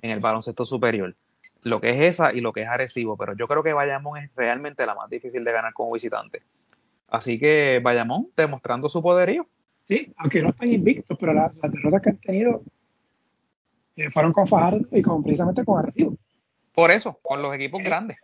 el 0.00 0.20
baloncesto 0.20 0.64
superior. 0.64 1.14
Lo 1.62 1.80
que 1.80 1.90
es 1.90 2.14
esa 2.14 2.32
y 2.32 2.40
lo 2.40 2.52
que 2.52 2.62
es 2.62 2.68
Arecibo, 2.68 3.16
pero 3.16 3.36
yo 3.36 3.46
creo 3.46 3.62
que 3.62 3.72
Bayamón 3.72 4.18
es 4.18 4.30
realmente 4.34 4.84
la 4.86 4.94
más 4.94 5.10
difícil 5.10 5.44
de 5.44 5.52
ganar 5.52 5.72
como 5.74 5.92
visitante. 5.92 6.42
Así 7.08 7.38
que 7.38 7.80
Bayamón 7.82 8.28
demostrando 8.36 8.88
su 8.88 9.02
poderío. 9.02 9.46
Sí, 9.84 10.12
aunque 10.16 10.42
no 10.42 10.50
están 10.50 10.72
invictos, 10.72 11.16
pero 11.18 11.34
las, 11.34 11.60
derrotas 11.60 12.02
que 12.02 12.10
han 12.10 12.18
tenido 12.18 12.62
eh, 13.96 14.10
fueron 14.10 14.32
con 14.32 14.46
Fajardo 14.46 14.86
y 14.90 15.02
con, 15.02 15.22
precisamente 15.22 15.64
con 15.64 15.78
Arecibo. 15.78 16.16
Por 16.72 16.90
eso, 16.90 17.18
con 17.22 17.42
los 17.42 17.54
equipos 17.54 17.82
grandes. 17.82 18.18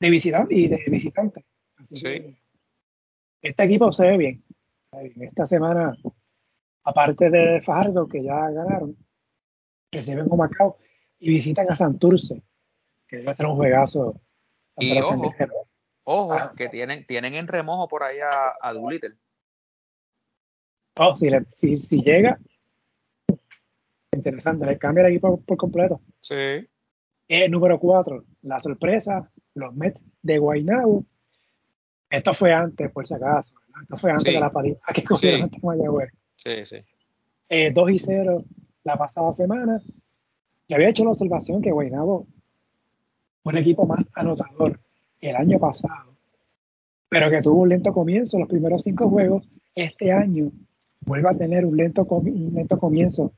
De 0.00 0.10
visitante 0.10 0.54
y 0.54 0.68
de 0.68 0.82
visitante. 0.88 1.44
sí. 1.84 2.36
Este 3.42 3.64
equipo 3.64 3.92
se 3.92 4.06
ve 4.06 4.16
bien 4.16 4.44
esta 5.20 5.46
semana, 5.46 5.96
aparte 6.84 7.30
de 7.30 7.60
Fajardo, 7.62 8.06
que 8.06 8.22
ya 8.22 8.50
ganaron, 8.50 8.96
reciben 9.90 10.28
con 10.28 10.38
Macao 10.38 10.78
y 11.18 11.30
visitan 11.30 11.70
a 11.70 11.74
Santurce, 11.74 12.42
que 13.08 13.18
debe 13.18 13.34
ser 13.34 13.46
un 13.46 13.56
juegazo. 13.56 14.20
Y 14.76 14.98
ojo, 15.00 15.32
ojo 16.04 16.32
ah. 16.32 16.52
que 16.56 16.68
tienen, 16.68 17.06
tienen 17.06 17.34
en 17.34 17.48
remojo 17.48 17.88
por 17.88 18.02
ahí 18.02 18.18
a, 18.20 18.54
a 18.60 18.72
Doolittle. 18.72 19.16
Oh, 20.98 21.16
si, 21.16 21.76
si, 21.78 22.02
llega, 22.02 22.38
interesante, 24.14 24.66
le 24.66 24.78
cambia 24.78 25.06
el 25.06 25.12
equipo 25.12 25.40
por, 25.40 25.56
completo. 25.56 26.02
Sí. 26.20 26.68
Eh, 27.28 27.48
número 27.48 27.78
4, 27.78 28.24
la 28.42 28.60
sorpresa, 28.60 29.30
los 29.54 29.74
Mets 29.74 30.04
de 30.20 30.38
Guaynabo. 30.38 31.06
Esto 32.12 32.34
fue 32.34 32.52
antes, 32.52 32.92
por 32.92 33.06
si 33.06 33.14
acaso. 33.14 33.54
Esto 33.80 33.96
fue 33.96 34.10
antes 34.10 34.34
de 34.34 34.38
la 34.38 34.52
paliza 34.52 34.92
que 34.92 35.02
cogieron 35.02 35.44
ante 35.44 35.58
Mayagüez. 35.62 36.10
Sí, 36.36 36.66
sí. 36.66 36.76
Eh, 37.48 37.72
2 37.72 37.90
y 37.90 37.98
0 37.98 38.44
la 38.84 38.96
pasada 38.98 39.32
semana. 39.32 39.80
Le 40.68 40.76
había 40.76 40.90
hecho 40.90 41.04
la 41.04 41.12
observación 41.12 41.62
que 41.62 41.72
Guaynabo 41.72 42.26
fue 43.42 43.52
un 43.54 43.58
equipo 43.58 43.86
más 43.86 44.06
anotador 44.14 44.78
el 45.22 45.36
año 45.36 45.58
pasado, 45.58 46.14
pero 47.08 47.30
que 47.30 47.40
tuvo 47.40 47.62
un 47.62 47.70
lento 47.70 47.94
comienzo 47.94 48.36
en 48.36 48.40
los 48.42 48.50
primeros 48.50 48.82
cinco 48.82 49.08
juegos. 49.08 49.48
Este 49.74 50.12
año 50.12 50.52
vuelve 51.00 51.30
a 51.30 51.32
tener 51.32 51.64
un 51.64 51.78
lento, 51.78 52.04
un 52.04 52.52
lento 52.54 52.78
comienzo 52.78 53.32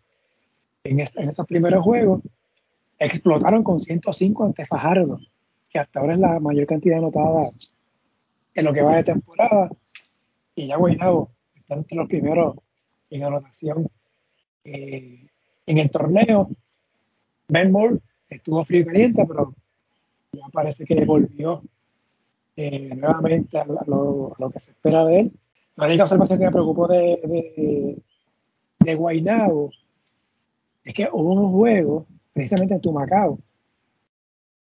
en, 0.82 0.98
en 0.98 1.30
esos 1.30 1.46
primeros 1.46 1.84
juegos. 1.84 2.22
Explotaron 2.98 3.62
con 3.62 3.80
105 3.80 4.44
ante 4.44 4.66
Fajardo, 4.66 5.20
que 5.68 5.78
hasta 5.78 6.00
ahora 6.00 6.14
es 6.14 6.20
la 6.20 6.40
mayor 6.40 6.66
cantidad 6.66 6.98
anotada 6.98 7.44
en 8.54 8.64
lo 8.64 8.72
que 8.72 8.82
va 8.82 8.96
de 8.96 9.04
temporada 9.04 9.70
y 10.54 10.68
ya 10.68 10.76
Guaynabo 10.76 11.30
está 11.54 11.74
entre 11.74 11.96
los 11.96 12.08
primeros 12.08 12.56
en 13.10 13.24
anotación 13.24 13.88
eh, 14.64 15.26
en 15.66 15.78
el 15.78 15.90
torneo. 15.90 16.48
Ben 17.48 17.70
Moore 17.70 17.98
estuvo 18.28 18.64
frío 18.64 18.82
y 18.82 18.84
caliente, 18.84 19.24
pero 19.26 19.54
ya 20.32 20.46
parece 20.52 20.84
que 20.84 21.04
volvió 21.04 21.62
eh, 22.56 22.90
nuevamente 22.94 23.58
a 23.58 23.64
lo, 23.64 24.50
que 24.52 24.60
se 24.60 24.70
espera 24.70 25.04
de 25.04 25.20
él. 25.20 25.32
La 25.76 25.86
única 25.86 26.04
observación 26.04 26.38
que 26.38 26.44
me 26.46 26.52
preocupó 26.52 26.86
de, 26.86 27.20
de, 27.24 27.98
de 28.78 28.94
Guaynabo 28.94 29.70
es 30.84 30.94
que 30.94 31.08
hubo 31.12 31.32
un 31.32 31.52
juego, 31.52 32.06
precisamente 32.32 32.74
en 32.74 32.80
Tumacao, 32.80 33.38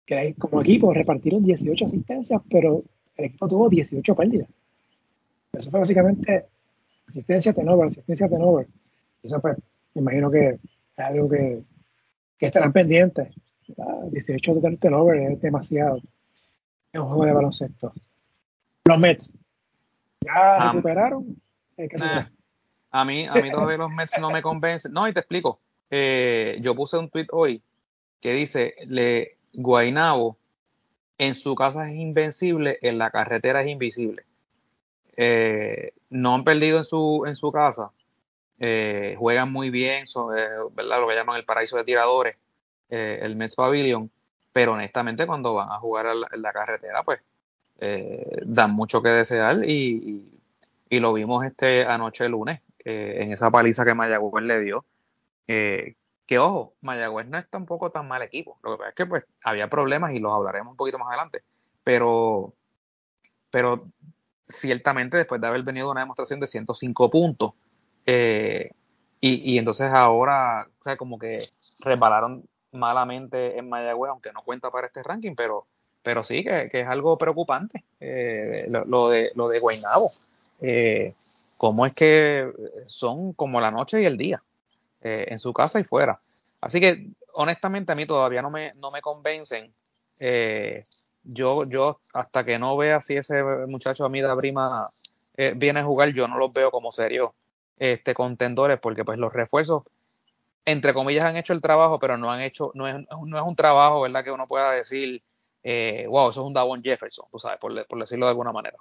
que 0.06 0.36
como 0.36 0.62
equipo 0.62 0.94
repartieron 0.94 1.44
18 1.44 1.86
asistencias, 1.86 2.42
pero 2.50 2.84
el 3.16 3.26
equipo 3.26 3.48
tuvo 3.48 3.70
18 3.70 4.16
pérdidas. 4.16 4.50
Eso 5.54 5.70
fue 5.70 5.80
básicamente 5.80 6.46
asistencia 7.08 7.54
tenover, 7.54 7.88
asistencia 7.88 8.28
tenover. 8.28 8.68
Eso 9.22 9.40
pues, 9.40 9.58
me 9.94 10.02
imagino 10.02 10.32
que 10.32 10.50
es 10.50 10.60
algo 10.98 11.30
que, 11.30 11.64
que 12.38 12.46
estarán 12.46 12.74
pendientes. 12.74 13.30
18 14.12 14.56
de 14.56 14.78
turnover 14.78 15.32
es 15.32 15.42
demasiado 15.42 16.00
en 16.92 17.02
un 17.02 17.08
juego 17.08 17.26
de 17.26 17.34
baloncesto. 17.34 17.92
Los 18.86 19.00
Mets, 19.00 19.38
¿ya 20.22 20.72
recuperaron? 20.72 21.42
a 22.92 23.06
mí, 23.06 23.26
a 23.26 23.34
mí 23.36 23.52
todavía 23.52 23.78
los 23.78 23.92
Mets 23.92 24.20
no 24.20 24.30
me 24.32 24.42
convencen. 24.42 24.92
No, 24.94 25.08
y 25.08 25.14
te 25.14 25.22
explico. 25.22 25.60
Eh, 25.90 26.58
yo 26.62 26.76
puse 26.76 26.98
un 26.98 27.10
tweet 27.10 27.28
hoy 27.32 27.64
que 28.20 28.34
dice, 28.34 28.76
le, 28.88 29.38
Guainabo 29.54 30.38
en 31.18 31.36
su 31.36 31.56
casa 31.56 31.90
es 31.90 31.96
invencible, 31.96 32.78
en 32.82 32.98
la 32.98 33.12
carretera 33.12 33.62
es 33.62 33.70
invisible. 33.70 34.24
eh, 35.16 35.94
no 36.10 36.36
han 36.36 36.44
perdido 36.44 36.80
en 36.80 36.86
su, 36.86 37.24
en 37.28 37.36
su 37.36 37.52
casa, 37.52 37.92
eh, 38.60 39.16
juegan 39.18 39.52
muy 39.52 39.70
bien, 39.70 40.08
son, 40.08 40.34
¿verdad? 40.74 41.02
lo 41.02 41.08
que 41.08 41.16
llaman 41.16 41.38
el 41.38 41.46
paraíso 41.46 41.78
de 41.78 41.84
tiradores, 41.84 42.36
el 42.90 43.36
Mets 43.36 43.56
Pavilion, 43.56 44.12
pero 44.52 44.74
honestamente 44.74 45.26
cuando 45.26 45.56
van 45.56 45.70
a 45.72 45.80
jugar 45.80 46.06
en 46.06 46.42
la, 46.42 46.54
carretera, 46.54 47.02
pues 47.02 47.20
dan 48.46 48.72
mucho 48.72 49.02
que 49.02 49.10
desear 49.10 49.68
y, 49.68 50.24
y, 50.90 51.00
lo 51.00 51.14
vimos 51.14 51.44
este 51.44 51.86
anoche 51.86 52.30
lunes 52.30 52.62
en 52.86 53.32
esa 53.32 53.50
paliza 53.50 53.84
que 53.84 53.96
Mayagüez 53.96 54.46
le 54.46 54.60
dio. 54.60 54.86
Que 56.26 56.40
ojo, 56.40 56.74
Mayagüez 56.82 57.28
no 57.28 57.38
es 57.38 57.50
tampoco 57.50 57.92
tan 57.92 58.08
mal 58.08 58.22
equipo. 58.22 58.58
Lo 58.64 58.72
que 58.72 58.78
pasa 58.78 58.90
es 58.90 58.96
que 58.96 59.06
pues 59.06 59.26
había 59.44 59.70
problemas 59.70 60.14
y 60.14 60.20
los 60.20 60.34
hablaremos 60.34 60.72
un 60.72 60.78
poquito 60.78 61.00
más 61.00 61.10
adelante. 61.10 61.44
Pero, 61.84 62.54
pero 63.50 63.88
ciertamente 64.48 65.18
después 65.18 65.42
de 65.42 65.48
haber 65.48 65.64
venido 65.64 65.92
una 65.92 66.02
demostración 66.02 66.40
de 66.40 66.48
105 66.48 67.10
puntos, 67.10 67.54
eh, 68.06 68.72
y, 69.26 69.58
entonces 69.58 69.90
ahora, 69.90 70.68
o 70.82 70.84
sea, 70.84 70.98
como 70.98 71.18
que 71.18 71.40
resbalaron 71.80 72.44
malamente 72.74 73.58
en 73.58 73.70
Mayagüez, 73.70 74.10
aunque 74.10 74.34
no 74.34 74.42
cuenta 74.42 74.70
para 74.70 74.88
este 74.88 75.02
ranking, 75.02 75.34
pero, 75.34 75.66
pero 76.02 76.26
sí 76.26 76.44
que, 76.44 76.70
es 76.70 76.88
algo 76.88 77.18
preocupante 77.18 77.86
eh, 78.02 78.68
lo, 78.70 79.08
de 79.08 79.32
lo 79.36 79.48
de 79.48 79.60
Guaynabo. 79.62 80.12
Eh, 80.60 81.14
cómo 81.56 81.86
es 81.86 81.94
que 81.94 82.52
son 82.88 83.32
como 83.32 83.62
la 83.62 83.72
noche 83.72 84.02
y 84.02 84.06
el 84.06 84.18
día, 84.18 84.44
en 85.04 85.40
su 85.40 85.54
casa 85.54 85.80
y 85.80 85.84
fuera. 85.84 86.20
Así 86.62 86.80
que 86.80 87.08
honestamente 87.34 87.92
a 87.92 87.96
mí 87.96 88.06
todavía 88.06 88.42
no 88.42 88.50
me, 88.50 88.72
no 88.76 88.92
me 88.92 89.02
convencen 89.02 89.74
yo, 91.24 91.66
yo 91.66 92.00
hasta 92.14 92.44
que 92.44 92.60
no 92.60 92.76
vea 92.78 93.02
si 93.02 93.16
ese 93.16 93.44
muchacho 93.44 94.06
Amida 94.06 94.34
Brima 94.34 94.90
eh, 95.38 95.54
viene 95.56 95.80
a 95.80 95.84
jugar, 95.84 96.10
yo 96.10 96.28
no 96.28 96.38
los 96.38 96.52
veo 96.54 96.72
como 96.72 96.92
serios 96.92 97.32
este, 97.78 98.14
contendores, 98.14 98.80
porque 98.80 99.06
pues 99.06 99.18
los 99.18 99.34
refuerzos, 99.34 99.84
entre 100.66 100.94
comillas, 100.94 101.26
han 101.26 101.38
hecho 101.38 101.54
el 101.54 101.62
trabajo, 101.62 102.00
pero 102.00 102.18
no 102.18 102.32
han 102.32 102.42
hecho, 102.42 102.72
no 102.76 102.88
es, 102.88 102.96
no 102.96 103.38
es 103.38 103.44
un 103.44 103.56
trabajo, 103.56 104.02
¿verdad? 104.02 104.24
Que 104.24 104.32
uno 104.32 104.48
pueda 104.48 104.72
decir, 104.72 105.24
eh, 105.64 106.06
wow, 106.08 106.30
eso 106.30 106.42
es 106.42 106.48
un 106.48 106.54
Davon 106.54 106.82
Jefferson, 106.82 107.26
tú 107.32 107.40
sabes, 107.40 107.60
por, 107.60 107.74
decirlo 108.00 108.26
de 108.26 108.32
alguna 108.32 108.52
manera. 108.52 108.78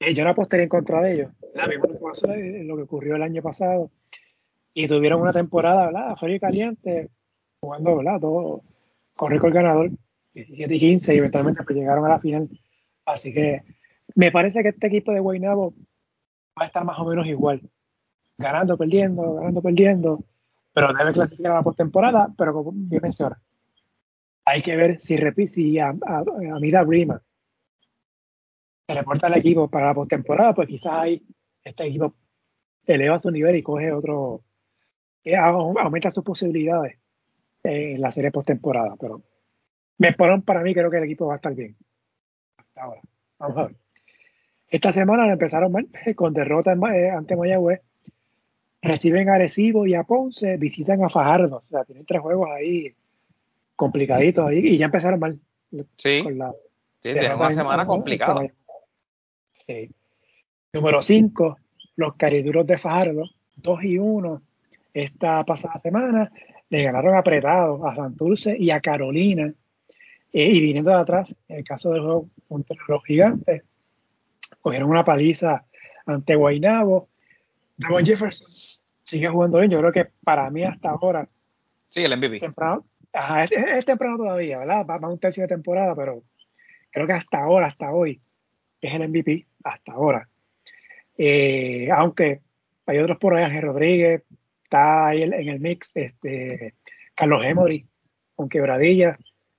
Eh, 0.00 0.14
yo 0.14 0.24
no 0.24 0.30
apostaría 0.30 0.64
en 0.64 0.68
contra 0.70 1.02
de 1.02 1.12
ellos. 1.12 1.32
lo 2.64 2.76
que 2.76 2.82
ocurrió 2.82 3.16
el 3.16 3.22
año 3.22 3.42
pasado. 3.42 3.90
Y 4.72 4.88
tuvieron 4.88 5.20
una 5.20 5.32
temporada, 5.32 5.86
¿verdad? 5.86 6.16
Frío 6.16 6.36
y 6.36 6.40
caliente, 6.40 7.10
jugando, 7.60 7.96
¿verdad? 7.96 8.20
Todo, 8.20 8.62
con 9.16 9.32
el 9.32 9.40
ganador, 9.40 9.90
17 10.32 10.74
y 10.74 10.78
15, 10.78 11.14
y 11.14 11.18
eventualmente 11.18 11.62
pues 11.64 11.76
llegaron 11.76 12.06
a 12.06 12.08
la 12.08 12.18
final. 12.18 12.48
Así 13.04 13.34
que 13.34 13.60
me 14.14 14.30
parece 14.30 14.62
que 14.62 14.70
este 14.70 14.86
equipo 14.86 15.12
de 15.12 15.20
Guaynabo 15.20 15.74
va 16.58 16.64
a 16.64 16.66
estar 16.66 16.84
más 16.84 16.98
o 16.98 17.04
menos 17.04 17.26
igual. 17.26 17.60
Ganando, 18.38 18.78
perdiendo, 18.78 19.34
ganando, 19.34 19.60
perdiendo. 19.60 20.24
Pero 20.72 20.92
debe 20.94 21.12
clasificar 21.12 21.52
a 21.52 21.56
la 21.56 21.62
postemporada, 21.62 22.32
pero 22.38 22.54
como 22.54 22.72
bien 22.72 23.02
menciona. 23.02 23.38
Hay 24.46 24.62
que 24.62 24.76
ver 24.76 25.02
si 25.02 25.16
repite, 25.16 25.52
si 25.52 25.78
a, 25.78 25.88
a, 25.88 26.24
Mida 26.60 26.82
Brima 26.84 27.20
se 28.90 28.98
reporta 28.98 29.28
al 29.28 29.36
equipo 29.36 29.68
para 29.68 29.86
la 29.86 29.94
postemporada, 29.94 30.52
pues 30.52 30.68
quizás 30.68 30.92
ahí 30.92 31.22
este 31.62 31.86
equipo 31.86 32.14
eleva 32.86 33.20
su 33.20 33.30
nivel 33.30 33.54
y 33.54 33.62
coge 33.62 33.92
otro, 33.92 34.42
eh, 35.22 35.36
aumenta 35.36 36.10
sus 36.10 36.24
posibilidades 36.24 36.98
en 37.62 38.00
la 38.00 38.10
serie 38.10 38.32
postemporada, 38.32 38.96
pero 38.98 39.22
me 39.98 40.12
ponen 40.12 40.42
para 40.42 40.62
mí 40.62 40.74
creo 40.74 40.90
que 40.90 40.96
el 40.96 41.04
equipo 41.04 41.26
va 41.26 41.34
a 41.34 41.36
estar 41.36 41.54
bien. 41.54 41.76
Hasta 42.56 42.82
ahora. 42.82 43.00
Vamos 43.38 43.58
a 43.58 43.66
ver. 43.66 43.76
Esta 44.68 44.92
semana 44.92 45.30
empezaron 45.30 45.70
mal, 45.70 45.88
con 46.16 46.34
derrota 46.34 46.72
eh, 46.72 47.10
ante 47.10 47.36
Mayagüez. 47.36 47.80
Reciben 48.82 49.28
a 49.28 49.34
Arecibo 49.34 49.86
y 49.86 49.94
a 49.94 50.04
Ponce, 50.04 50.56
visitan 50.56 51.04
a 51.04 51.10
Fajardo. 51.10 51.58
O 51.58 51.60
sea, 51.60 51.84
tienen 51.84 52.06
tres 52.06 52.22
juegos 52.22 52.48
ahí 52.50 52.94
complicaditos 53.76 54.48
ahí 54.48 54.58
y 54.58 54.78
ya 54.78 54.86
empezaron 54.86 55.20
mal. 55.20 55.38
Sí, 55.96 56.22
sí 56.22 56.24
tienen 57.00 57.32
una 57.32 57.50
semana 57.50 57.86
complicada. 57.86 58.46
Sí. 59.70 59.88
Número 60.72 61.00
5, 61.00 61.56
los 61.94 62.16
cariduros 62.16 62.66
de 62.66 62.76
Fajardo, 62.76 63.24
2 63.56 63.84
y 63.84 63.98
1 63.98 64.42
esta 64.92 65.44
pasada 65.44 65.78
semana 65.78 66.32
le 66.70 66.82
ganaron 66.82 67.14
apretado 67.16 67.86
a 67.86 67.94
Santurce 67.94 68.56
y 68.58 68.72
a 68.72 68.80
Carolina. 68.80 69.52
Eh, 70.32 70.50
y 70.50 70.60
viniendo 70.60 70.90
de 70.90 70.96
atrás, 70.96 71.36
en 71.48 71.58
el 71.58 71.64
caso 71.64 71.92
del 71.92 72.02
juego 72.02 72.28
contra 72.48 72.76
los 72.88 73.04
gigantes, 73.04 73.62
cogieron 74.60 74.90
una 74.90 75.04
paliza 75.04 75.64
ante 76.04 76.34
Guaynabo. 76.34 77.08
Devon 77.76 78.04
Jefferson 78.04 78.84
sigue 79.04 79.28
jugando 79.28 79.60
bien. 79.60 79.70
Yo 79.70 79.78
creo 79.78 79.92
que 79.92 80.06
para 80.24 80.50
mí 80.50 80.64
hasta 80.64 80.90
ahora. 80.90 81.28
Sí, 81.88 82.02
el 82.02 82.16
MVP. 82.16 82.40
Temprano, 82.40 82.84
es, 83.48 83.84
temprano 83.84 84.16
todavía, 84.16 84.58
¿verdad? 84.58 84.84
Va, 84.84 84.96
a 84.96 85.08
un 85.08 85.18
tercio 85.18 85.42
de 85.42 85.48
temporada, 85.48 85.94
pero 85.94 86.24
creo 86.90 87.06
que 87.06 87.12
hasta 87.12 87.38
ahora, 87.38 87.66
hasta 87.66 87.92
hoy, 87.92 88.20
es 88.80 88.94
el 88.94 89.08
MVP, 89.08 89.46
hasta 89.64 89.92
ahora. 89.92 90.28
Eh, 91.16 91.88
aunque 91.92 92.40
hay 92.86 92.98
otros 92.98 93.18
por 93.18 93.34
ahí, 93.34 93.44
Ángel 93.44 93.62
Rodríguez, 93.62 94.22
está 94.64 95.08
ahí 95.08 95.22
en 95.22 95.48
el 95.48 95.60
mix 95.60 95.92
este, 95.96 96.74
Carlos 97.14 97.44
Emory 97.44 97.86
con 98.34 98.48
Quebradilla, 98.48 99.18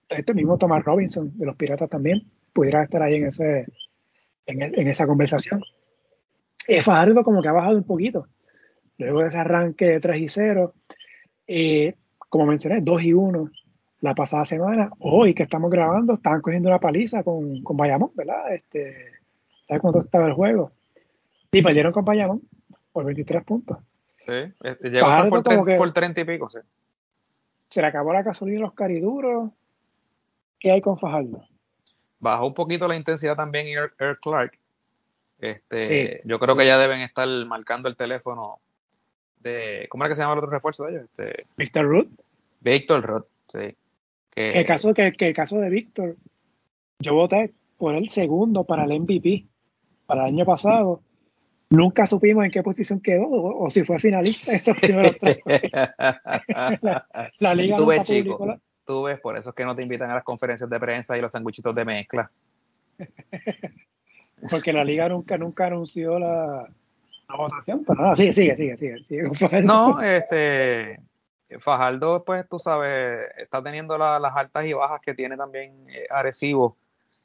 este 0.10 0.34
mismo 0.34 0.58
Thomas 0.58 0.84
Robinson 0.84 1.38
de 1.38 1.46
los 1.46 1.56
Piratas 1.56 1.90
también 1.90 2.24
pudiera 2.54 2.84
estar 2.84 3.02
ahí 3.02 3.16
en 3.16 3.28
ese 3.28 3.66
en, 4.46 4.88
esa 4.88 5.08
conversación. 5.08 5.64
Eh, 6.68 6.82
Fajardo 6.82 7.24
como 7.24 7.42
que 7.42 7.48
ha 7.48 7.54
bajado 7.54 7.78
un 7.78 7.84
poquito 7.84 8.28
luego 8.98 9.22
de 9.22 9.30
ese 9.30 9.38
arranque 9.38 9.86
de 9.86 10.00
3 10.00 10.22
y 10.22 10.30
0 10.30 10.74
eh, 11.48 11.96
como 12.18 12.46
mencioné 12.46 12.82
2 12.82 13.04
y 13.04 13.14
1 13.14 13.52
la 14.02 14.14
pasada 14.14 14.46
semana 14.46 14.92
hoy 15.00 15.34
que 15.34 15.44
estamos 15.44 15.72
grabando 15.72 16.14
estaban 16.14 16.42
cogiendo 16.42 16.70
una 16.70 16.80
paliza 16.80 17.24
con, 17.24 17.64
con 17.64 17.78
Bayamón 17.78 18.12
¿verdad? 18.16 18.54
Este, 18.54 19.21
¿sabes 19.68 19.82
cuánto 19.82 20.00
estaba 20.00 20.28
el 20.28 20.34
juego? 20.34 20.72
y 21.52 21.62
perdieron 21.62 21.92
con 21.92 22.06
Bayamón 22.06 22.42
por 22.92 23.06
23 23.06 23.44
puntos 23.44 23.78
Sí, 24.26 24.54
este, 24.64 24.90
llegó 24.90 25.08
por, 25.30 25.78
por 25.78 25.94
30 25.94 26.22
y 26.22 26.26
pico, 26.26 26.50
sí. 26.50 26.60
Se 27.68 27.82
le 27.82 27.88
acabó 27.88 28.14
la 28.14 28.22
gasolina 28.22 28.58
en 28.58 28.62
los 28.64 28.74
cariduros. 28.74 29.50
¿Qué 30.60 30.72
hay 30.72 30.80
con 30.80 31.00
Fajardo? 31.00 31.44
Bajó 32.20 32.46
un 32.46 32.54
poquito 32.54 32.88
la 32.88 32.96
intensidad 32.96 33.36
también 33.36 33.68
Air, 33.68 34.20
Clark. 34.22 34.58
Este, 35.40 36.20
Yo 36.24 36.38
creo 36.38 36.56
que 36.56 36.68
ya 36.68 36.78
deben 36.78 37.02
estar 37.02 37.28
marcando 37.48 37.90
el 37.90 37.96
teléfono 37.96 38.60
de. 39.40 39.88
¿Cómo 39.90 40.04
era 40.04 40.10
que 40.10 40.16
se 40.16 40.22
llama 40.22 40.34
el 40.34 40.40
otro 40.40 40.52
refuerzo 40.52 40.84
de 40.84 40.92
ellos? 40.92 41.04
Este, 41.06 41.46
Víctor 41.58 41.86
Ruth. 41.86 42.10
Víctor 42.60 43.04
Ruth, 43.04 43.26
sí. 43.52 43.76
el, 44.36 44.66
caso, 44.68 44.94
que, 44.94 45.14
que 45.14 45.30
el 45.30 45.34
caso 45.34 45.58
de 45.58 45.70
Víctor, 45.70 46.16
yo 47.00 47.16
voté 47.16 47.56
por 47.80 47.96
el 47.96 48.10
segundo 48.10 48.66
para 48.66 48.84
el 48.84 49.00
MVP 49.00 49.48
para 50.06 50.22
el 50.22 50.34
año 50.34 50.46
pasado 50.46 51.02
Nunca 51.72 52.06
supimos 52.06 52.44
en 52.44 52.52
qué 52.52 52.62
posición 52.62 53.00
quedó 53.00 53.30
o, 53.30 53.70
si 53.70 53.86
fue 53.86 53.98
finalista 53.98 54.52
estos 54.52 54.78
primeros 54.78 55.16
tres. 55.18 55.40
la, 57.40 57.56
liga 57.56 57.78
tú 57.78 57.86
ves, 57.86 58.04
chico, 58.04 58.60
Tú 58.86 59.04
ves, 59.04 59.22
por 59.22 59.38
eso 59.38 59.52
es 59.52 59.56
que 59.56 59.64
no 59.64 59.74
te 59.74 59.82
invitan 59.82 60.12
a 60.12 60.16
las 60.16 60.26
conferencias 60.26 60.70
de 60.70 60.80
prensa 60.82 61.18
y 61.18 61.22
los 61.22 61.32
sanguichitos 61.32 61.74
de 61.74 61.86
mezcla. 61.86 62.30
Porque 64.50 64.74
la 64.74 64.84
liga 64.84 65.08
nunca, 65.08 65.38
nunca 65.38 65.68
anunció 65.68 66.20
la, 66.20 66.68
votación, 67.38 67.86
pero 67.88 68.06
no, 68.06 68.16
sigue, 68.18 68.34
sigue, 68.34 68.54
sigue, 68.54 68.76
sigue. 68.76 69.62
no, 69.64 70.02
este, 70.02 71.00
Fajardo, 71.60 72.26
pues 72.26 72.50
tú 72.50 72.60
sabes, 72.60 73.30
está 73.38 73.64
teniendo 73.64 73.98
las 73.98 74.36
altas 74.36 74.66
y 74.66 74.74
bajas 74.74 75.00
que 75.00 75.14
tiene 75.14 75.38
también 75.38 75.86
eh, 75.90 76.06
Arecibo. 76.10 76.76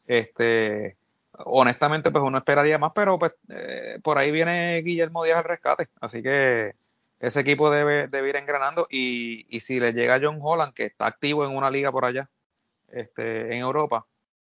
Este, 0.06 0.96
honestamente, 1.44 2.10
pues 2.10 2.24
uno 2.24 2.38
esperaría 2.38 2.78
más, 2.78 2.92
pero 2.94 3.18
pues 3.18 3.34
eh, 3.48 3.98
por 4.02 4.18
ahí 4.18 4.30
viene 4.30 4.82
Guillermo 4.82 5.24
Díaz 5.24 5.38
al 5.38 5.44
rescate. 5.44 5.88
Así 6.00 6.22
que 6.22 6.74
ese 7.20 7.40
equipo 7.40 7.70
debe, 7.70 8.08
ir 8.28 8.36
engranando. 8.36 8.86
Y, 8.90 9.46
y, 9.48 9.60
si 9.60 9.80
le 9.80 9.92
llega 9.92 10.20
John 10.22 10.38
Holland, 10.40 10.74
que 10.74 10.84
está 10.84 11.06
activo 11.06 11.44
en 11.44 11.56
una 11.56 11.70
liga 11.70 11.92
por 11.92 12.04
allá, 12.04 12.28
este, 12.88 13.54
en 13.54 13.60
Europa, 13.60 14.06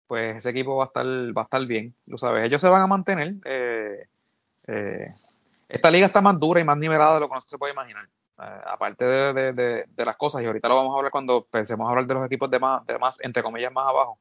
pues 0.07 0.37
ese 0.37 0.49
equipo 0.49 0.75
va 0.75 0.85
a 0.85 0.87
estar, 0.87 1.05
va 1.05 1.41
a 1.41 1.45
estar 1.45 1.65
bien. 1.65 1.95
Lo 2.05 2.17
sabes, 2.17 2.43
ellos 2.43 2.61
se 2.61 2.69
van 2.69 2.81
a 2.81 2.87
mantener. 2.87 3.35
Eh, 3.45 4.07
eh, 4.67 5.07
esta 5.69 5.91
liga 5.91 6.05
está 6.05 6.21
más 6.21 6.39
dura 6.39 6.59
y 6.59 6.63
más 6.63 6.77
nivelada 6.77 7.15
de 7.15 7.19
lo 7.21 7.29
que 7.29 7.35
no 7.35 7.41
se 7.41 7.57
puede 7.57 7.73
imaginar. 7.73 8.07
aparte 8.37 9.05
de, 9.05 9.53
de, 9.53 9.85
de, 9.87 10.05
las 10.05 10.17
cosas, 10.17 10.41
y 10.41 10.45
ahorita 10.45 10.67
lo 10.67 10.75
vamos 10.75 10.95
a 10.95 10.97
hablar 10.97 11.11
cuando 11.11 11.45
pensemos 11.45 11.87
hablar 11.89 12.07
de 12.07 12.13
los 12.15 12.25
equipos 12.25 12.49
de 12.49 12.59
más, 12.59 12.85
de 12.87 12.97
más 12.97 13.17
entre 13.21 13.43
comillas, 13.43 13.71
más 13.71 13.87
abajo 13.87 14.19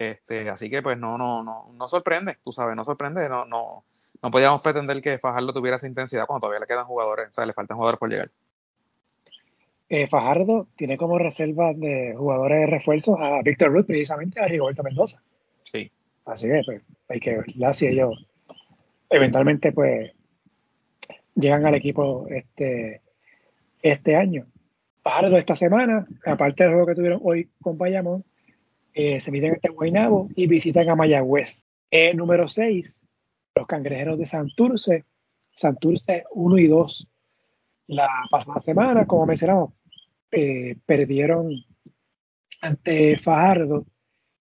este, 0.00 0.48
así 0.48 0.70
que 0.70 0.80
pues 0.80 0.96
no, 0.96 1.18
no, 1.18 1.42
no, 1.42 1.70
no 1.74 1.86
sorprende, 1.86 2.38
tú 2.42 2.52
sabes, 2.52 2.74
no 2.74 2.86
sorprende, 2.86 3.28
no, 3.28 3.44
no, 3.44 3.84
no 4.22 4.30
podíamos 4.30 4.62
pretender 4.62 5.02
que 5.02 5.18
Fajardo 5.18 5.52
tuviera 5.52 5.76
esa 5.76 5.86
intensidad 5.86 6.24
cuando 6.24 6.40
todavía 6.40 6.60
le 6.60 6.66
quedan 6.66 6.86
jugadores, 6.86 7.28
o 7.28 7.32
sea, 7.32 7.44
le 7.44 7.52
faltan 7.52 7.76
jugadores 7.76 7.98
por 7.98 8.08
llegar. 8.08 8.30
Eh, 9.90 10.06
Fajardo 10.06 10.68
tiene 10.74 10.96
como 10.96 11.18
reserva 11.18 11.74
de 11.74 12.14
jugadores 12.16 12.60
de 12.60 12.66
refuerzos 12.66 13.18
a 13.20 13.42
Víctor 13.42 13.72
Ruth, 13.72 13.84
precisamente 13.84 14.40
a 14.40 14.46
Rigoberto 14.46 14.82
Mendoza. 14.82 15.20
Sí. 15.64 15.92
Así 16.24 16.48
que 16.48 16.62
pues, 16.64 16.82
hay 17.08 17.20
que 17.20 17.36
ver 17.36 17.74
si 17.74 17.86
ellos 17.86 18.26
eventualmente 19.10 19.70
pues 19.72 20.12
llegan 21.34 21.66
al 21.66 21.74
equipo 21.74 22.26
este, 22.30 23.02
este 23.82 24.16
año. 24.16 24.46
de 25.04 25.38
esta 25.38 25.56
semana, 25.56 26.06
aparte 26.24 26.62
del 26.62 26.72
juego 26.72 26.86
que 26.86 26.94
tuvieron 26.94 27.20
hoy 27.22 27.50
con 27.60 27.76
Bayamón, 27.76 28.24
eh, 28.94 29.20
se 29.20 29.30
miden 29.30 29.54
este 29.54 29.70
Guaynabo 29.70 30.28
y 30.34 30.46
visitan 30.46 30.88
a 30.88 30.94
Mayagüez. 30.94 31.66
Eh, 31.90 32.14
número 32.14 32.48
6, 32.48 33.02
los 33.54 33.66
cangrejeros 33.66 34.18
de 34.18 34.26
Santurce. 34.26 35.04
Santurce 35.52 36.24
1 36.32 36.58
y 36.58 36.66
2. 36.68 37.08
La 37.88 38.08
pasada 38.30 38.60
semana, 38.60 39.06
como 39.06 39.26
mencionamos, 39.26 39.72
eh, 40.30 40.76
perdieron 40.86 41.52
ante 42.60 43.18
Fajardo, 43.18 43.86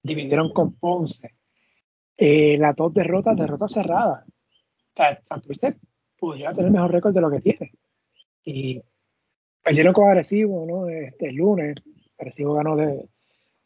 dividieron 0.03 0.53
con 0.53 0.75
Ponce. 0.75 1.35
Eh, 2.16 2.57
las 2.59 2.75
dos 2.75 2.94
derrotas, 2.94 3.37
derrotas 3.37 3.72
cerradas. 3.72 4.27
O 4.27 4.33
sea, 4.94 5.20
Santurce 5.25 5.77
pudiera 6.18 6.53
tener 6.53 6.70
mejor 6.70 6.92
récord 6.92 7.14
de 7.14 7.20
lo 7.20 7.31
que 7.31 7.40
tiene. 7.40 7.72
Y 8.42 8.81
perdieron 9.62 9.92
con 9.92 10.09
Agresivo, 10.09 10.64
¿no? 10.66 10.88
Este, 10.88 11.31
lunes. 11.33 11.77
Agresivo 12.18 12.55
ganó 12.55 12.77
de, 12.77 13.07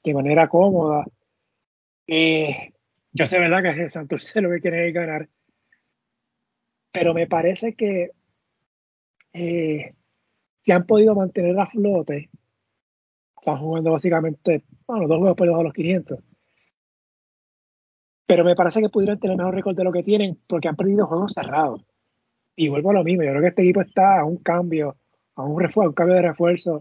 de 0.03 0.15
manera 0.15 0.49
cómoda. 0.49 1.05
Yo 3.13 3.27
sé, 3.27 3.39
¿verdad? 3.39 3.63
Que 3.63 3.91
Santurce 3.91 4.41
lo 4.41 4.51
que 4.51 4.61
quiere 4.61 4.89
es 4.89 4.95
ganar. 4.95 5.29
Pero 6.93 7.15
me 7.15 7.27
parece 7.27 7.75
que 7.75 8.11
eh, 9.33 9.95
se 10.63 10.73
han 10.73 10.87
podido 10.87 11.15
mantener 11.15 11.59
a 11.59 11.67
flote. 11.67 12.31
Están 13.39 13.59
jugando 13.59 13.93
básicamente, 13.93 14.65
bueno, 14.87 15.09
dos 15.09 15.19
juegos 15.19 15.37
por 15.37 15.47
debajo 15.47 15.63
de 15.63 15.69
los 15.69 15.75
500. 15.75 16.19
Pero 18.27 18.45
me 18.45 18.55
parece 18.55 18.81
que 18.81 18.89
pudieron 18.89 19.19
tener 19.19 19.37
mejor 19.37 19.55
récord 19.55 19.77
de 19.77 19.85
lo 19.85 19.93
que 19.93 20.03
tienen 20.03 20.39
porque 20.47 20.69
han 20.69 20.77
perdido 20.77 21.07
juegos 21.07 21.33
cerrados. 21.33 21.85
Y 22.55 22.69
vuelvo 22.69 22.91
a 22.91 22.95
lo 22.95 23.05
mismo, 23.05 23.25
yo 23.25 23.31
creo 23.31 23.43
que 23.43 23.49
este 23.49 23.63
equipo 23.63 23.81
está 23.81 24.21
a 24.21 24.25
un 24.25 24.37
cambio, 24.37 24.97
a 25.35 25.43
un, 25.43 25.59
refuerzo, 25.61 25.91
un 25.91 25.95
cambio 25.95 26.17
de 26.17 26.23
refuerzo 26.23 26.81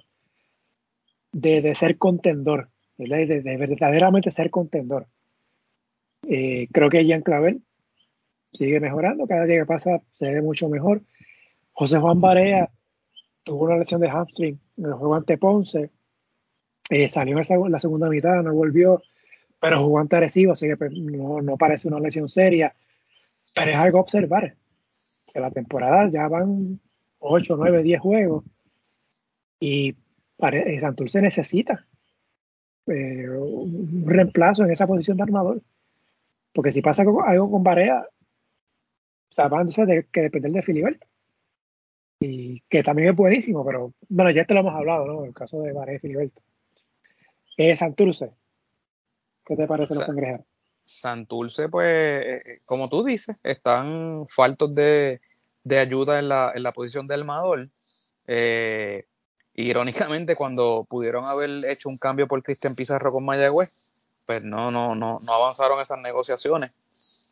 de 1.31 1.73
ser 1.75 1.97
contendor, 1.97 2.69
de, 3.07 3.41
de, 3.41 3.57
verdaderamente 3.57 4.31
ser 4.31 4.49
contendor. 4.49 5.07
Eh, 6.27 6.67
creo 6.71 6.89
que 6.89 7.05
Jean 7.05 7.21
Clavel 7.21 7.61
sigue 8.51 8.79
mejorando, 8.79 9.25
cada 9.27 9.45
día 9.45 9.59
que 9.59 9.65
pasa 9.65 10.01
se 10.11 10.29
ve 10.29 10.41
mucho 10.41 10.67
mejor. 10.69 11.01
José 11.71 11.99
Juan 11.99 12.19
Barea 12.19 12.69
tuvo 13.43 13.65
una 13.65 13.77
lesión 13.77 14.01
de 14.01 14.09
hamstring 14.09 14.59
en 14.77 14.85
el 14.85 14.93
juego 14.93 15.15
ante 15.15 15.37
Ponce, 15.37 15.91
eh, 16.89 17.07
salió 17.07 17.37
en 17.37 17.71
la 17.71 17.79
segunda 17.79 18.09
mitad, 18.09 18.41
no 18.43 18.53
volvió, 18.53 19.01
pero 19.59 19.83
jugó 19.83 19.99
ante 19.99 20.17
Arecibo, 20.17 20.53
así 20.53 20.67
que 20.67 20.75
pues, 20.75 20.91
no, 20.91 21.41
no, 21.41 21.57
parece 21.57 21.87
una 21.87 21.99
lesión 21.99 22.27
seria, 22.27 22.73
pero 23.55 23.71
es 23.71 23.77
algo 23.77 23.99
observar. 23.99 24.55
Que 25.31 25.39
la 25.39 25.51
temporada 25.51 26.09
ya 26.09 26.27
van 26.27 26.79
8, 27.19 27.55
9, 27.55 27.83
10 27.83 28.01
juegos 28.01 28.43
y 29.59 29.95
eh, 30.39 30.79
Santurce 30.79 31.21
necesita 31.21 31.85
eh, 32.89 33.29
un 33.29 34.03
reemplazo 34.05 34.63
en 34.63 34.71
esa 34.71 34.87
posición 34.87 35.17
de 35.17 35.23
armador. 35.23 35.61
Porque 36.53 36.71
si 36.71 36.81
pasa 36.81 37.03
algo 37.03 37.51
con 37.51 37.63
Barea, 37.63 38.05
o 39.29 39.33
sea, 39.33 39.47
van 39.47 39.69
a 39.69 39.85
de, 39.85 40.05
que 40.11 40.21
depender 40.21 40.51
de 40.51 40.61
Filiberto. 40.61 41.05
Y 42.19 42.61
que 42.69 42.83
también 42.83 43.09
es 43.09 43.15
buenísimo, 43.15 43.65
pero 43.65 43.93
bueno, 44.09 44.31
ya 44.31 44.43
te 44.43 44.53
lo 44.53 44.59
hemos 44.61 44.75
hablado, 44.75 45.05
¿no? 45.05 45.23
El 45.23 45.33
caso 45.33 45.61
de 45.61 45.71
Barea 45.71 45.95
y 45.95 45.99
Filiberto. 45.99 46.41
Eh, 47.55 47.75
Santurce, 47.75 48.31
¿qué 49.45 49.55
te 49.55 49.67
parece 49.67 49.95
los 49.95 50.05
cangrejeros? 50.05 50.45
Santurce, 50.89 51.69
pues, 51.69 51.87
eh, 51.87 52.37
eh, 52.37 52.57
como 52.65 52.89
tú 52.89 53.03
dices, 53.03 53.37
están 53.43 54.25
faltos 54.27 54.73
de, 54.73 55.21
de 55.63 55.79
ayuda 55.79 56.17
en 56.19 56.29
la, 56.29 56.51
en 56.55 56.63
la, 56.63 56.73
posición 56.73 57.05
de 57.07 57.13
armador. 57.13 57.69
Eh, 58.25 59.05
irónicamente, 59.63 60.35
cuando 60.35 60.85
pudieron 60.89 61.25
haber 61.25 61.65
hecho 61.65 61.89
un 61.89 61.97
cambio 61.97 62.27
por 62.27 62.43
Cristian 62.43 62.75
Pizarro 62.75 63.11
con 63.11 63.25
Mayagüez, 63.25 63.71
pues 64.25 64.43
no, 64.43 64.71
no, 64.71 64.95
no, 64.95 65.19
no 65.21 65.33
avanzaron 65.33 65.79
esas 65.81 65.99
negociaciones. 65.99 66.71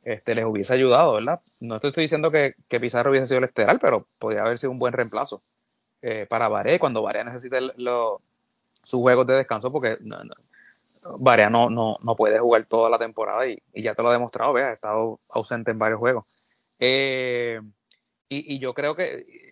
Este, 0.04 0.36
les 0.36 0.46
hubiese 0.46 0.74
ayudado, 0.74 1.14
¿verdad? 1.14 1.42
No 1.60 1.80
te 1.80 1.90
estoy 1.90 2.04
diciendo 2.04 2.32
que, 2.32 2.56
que 2.70 2.80
Pizarro 2.80 3.12
hubiese 3.12 3.28
sido 3.28 3.40
el 3.40 3.44
esteral, 3.44 3.78
pero 3.80 4.06
podría 4.20 4.42
haber 4.42 4.58
sido 4.58 4.72
un 4.72 4.80
buen 4.80 4.94
reemplazo 4.94 5.42
eh, 6.02 6.26
para 6.30 6.48
Varé 6.48 6.80
cuando 6.80 7.02
Varé 7.02 7.24
necesite 7.24 7.60
sus 8.84 9.00
juegos 9.02 9.28
de 9.28 9.34
descanso, 9.34 9.72
porque 9.72 9.98
no, 10.02 10.24
no, 10.24 11.70
no, 11.70 11.98
no, 12.02 12.16
puede 12.16 12.40
jugar 12.40 12.66
toda 12.66 12.90
la 12.90 12.98
temporada 12.98 13.48
y, 13.48 13.62
ya 13.74 13.96
te 13.96 14.02
lo 14.02 14.10
ha 14.10 14.14
demostrado, 14.14 14.54
vea, 14.54 14.70
ha 14.70 14.74
estado 14.74 15.20
ausente 15.30 15.72
en 15.72 15.80
varios 15.80 16.00
juegos. 16.00 16.52
Eh, 16.80 17.60
y, 18.30 18.56
y, 18.56 18.60
yo 18.60 18.74
creo 18.74 18.96
que 18.96 19.47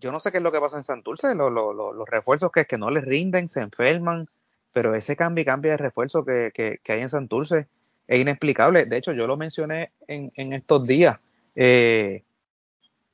yo 0.00 0.12
no 0.12 0.20
sé 0.20 0.30
qué 0.30 0.38
es 0.38 0.42
lo 0.42 0.52
que 0.52 0.60
pasa 0.60 0.76
en 0.76 0.82
Santurce, 0.82 1.34
los 1.34 2.08
refuerzos 2.08 2.50
que 2.52 2.64
que 2.64 2.78
no 2.78 2.90
les 2.90 3.04
rinden, 3.04 3.48
se 3.48 3.60
enferman, 3.60 4.26
pero 4.72 4.94
ese 4.94 5.16
cambio 5.16 5.42
y 5.42 5.44
cambio 5.44 5.70
de 5.72 5.76
refuerzo 5.76 6.24
que, 6.24 6.80
hay 6.88 7.00
en 7.00 7.08
Santurce 7.08 7.68
es 8.06 8.20
inexplicable. 8.20 8.86
De 8.86 8.96
hecho, 8.96 9.12
yo 9.12 9.26
lo 9.26 9.36
mencioné 9.36 9.92
en, 10.06 10.52
estos 10.52 10.86
días. 10.86 11.20
Eh, 11.54 12.22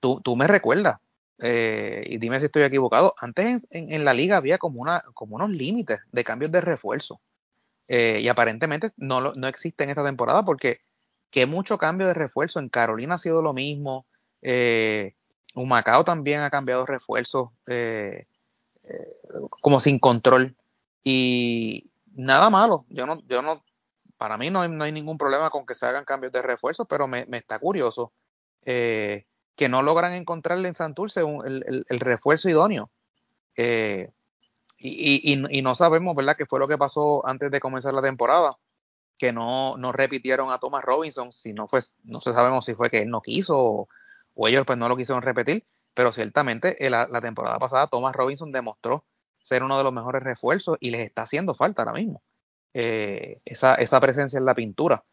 tú, 0.01 0.37
me 0.37 0.47
recuerdas, 0.47 1.01
eh, 1.39 2.05
y 2.07 2.19
dime 2.19 2.39
si 2.39 2.47
estoy 2.47 2.63
equivocado, 2.63 3.15
antes 3.19 3.67
en, 3.71 4.05
la 4.05 4.15
liga 4.15 4.37
había 4.37 4.59
como, 4.59 4.81
una, 4.81 5.03
como 5.15 5.37
unos 5.37 5.51
límites 5.51 6.01
de 6.13 6.25
cambios 6.25 6.53
de 6.53 6.61
refuerzo. 6.61 7.21
Eh, 7.87 8.21
y 8.23 8.29
aparentemente 8.29 8.93
no, 8.97 9.33
no 9.33 9.47
existe 9.47 9.85
en 9.85 9.91
esta 9.91 10.05
temporada 10.05 10.43
porque 10.43 10.81
que 11.31 11.47
mucho 11.47 11.79
cambio 11.79 12.07
de 12.07 12.15
refuerzo. 12.15 12.61
En 12.61 12.69
Carolina 12.69 13.17
ha 13.17 13.19
sido 13.19 13.43
lo 13.43 13.53
mismo. 13.53 14.07
Humacao 15.55 16.05
también 16.05 16.41
ha 16.41 16.51
cambiado 16.51 16.85
refuerzos 16.85 17.51
eh, 17.67 18.27
eh, 18.83 19.09
como 19.61 19.81
sin 19.81 19.99
control. 19.99 20.57
Y 21.03 21.91
nada 22.15 22.51
malo. 22.51 22.85
Yo 22.89 23.07
no, 23.07 23.21
yo 23.29 23.41
no, 23.43 23.63
para 24.19 24.37
mí 24.37 24.51
no 24.51 24.63
hay, 24.63 24.69
no 24.69 24.85
hay 24.85 24.93
ningún 24.93 25.19
problema 25.19 25.51
con 25.51 25.65
que 25.65 25.75
se 25.75 25.87
hagan 25.87 26.05
cambios 26.05 26.33
de 26.33 26.43
refuerzos, 26.43 26.87
pero 26.89 27.07
me, 27.07 27.27
está 27.31 27.59
curioso 27.59 28.13
eh, 28.65 29.27
que 29.55 29.69
no 29.69 29.83
logran 29.83 30.15
encontrarle 30.15 30.69
en 30.69 30.75
Santurce 30.75 31.21
el, 31.21 31.85
el, 31.89 32.01
refuerzo 32.01 32.49
idóneo. 32.49 32.91
Y, 34.77 35.33
y, 35.33 35.63
no 35.63 35.75
sabemos, 35.75 36.15
¿verdad?, 36.17 36.37
qué 36.37 36.45
fue 36.45 36.59
lo 36.59 36.69
que 36.69 36.77
pasó 36.77 37.27
antes 37.27 37.51
de 37.51 37.61
comenzar 37.61 37.95
la 37.95 38.03
temporada, 38.03 38.59
que 39.17 39.33
no, 39.33 39.77
no 39.79 39.93
repitieron 39.93 40.51
a 40.51 40.59
Thomas 40.59 40.85
Robinson, 40.85 41.33
si 41.33 41.55
no 41.55 41.67
fue, 41.67 41.81
no 42.03 42.21
sabemos 42.21 42.67
si 42.67 42.75
fue 42.75 42.91
que 42.91 43.03
él 43.03 43.09
no 43.09 43.23
quiso 43.23 43.59
o, 43.59 43.89
o 44.35 44.49
ellos 44.49 44.65
pues 44.67 44.79
no 44.79 44.89
lo 44.89 44.97
quisieron 44.97 45.23
repetir, 45.23 45.65
pero 45.95 46.13
ciertamente 46.13 46.77
la, 46.91 47.07
la, 47.09 47.21
temporada 47.21 47.59
pasada 47.59 47.87
Thomas 47.87 48.15
Robinson 48.15 48.53
demostró 48.53 49.05
ser 49.43 49.63
uno 49.63 49.77
de 49.79 49.85
los 49.85 49.93
mejores 49.93 50.23
refuerzos 50.23 50.77
y 50.81 50.91
les 50.91 51.07
está 51.07 51.23
haciendo 51.23 51.55
falta 51.55 51.83
ahora 51.83 51.93
mismo 51.93 52.23
eh, 52.73 53.39
esa, 53.45 53.77
esa, 53.77 54.01
presencia 54.01 54.39
en 54.39 54.45
la 54.45 54.55
pintura. 54.55 55.05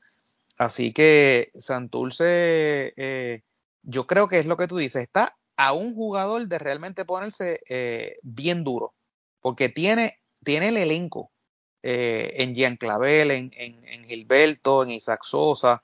Así 0.57 0.93
que 0.93 1.51
Santurce, 1.55 2.93
eh, 2.97 3.43
yo 3.83 4.07
creo 4.07 4.27
que 4.27 4.39
es 4.39 4.47
lo 4.47 4.57
que 4.57 4.67
tú 4.67 4.77
dices, 4.77 5.03
está 5.03 5.37
a 5.57 5.73
un 5.73 5.93
jugador 5.93 6.47
de 6.47 6.57
realmente 6.57 7.05
ponerse 7.05 7.61
eh, 7.69 8.17
bien 8.23 8.63
duro, 8.63 8.95
porque 9.41 9.69
tiene, 9.69 10.17
tiene 10.43 10.69
el 10.69 10.77
elenco 10.77 11.31
en 11.83 12.53
Jean 12.53 12.77
Clavel, 12.77 13.31
en, 13.31 13.51
en, 13.55 13.87
en, 13.87 14.07
Gilberto, 14.07 14.83
en 14.83 14.91
Isaac 14.91 15.21
Sosa, 15.23 15.83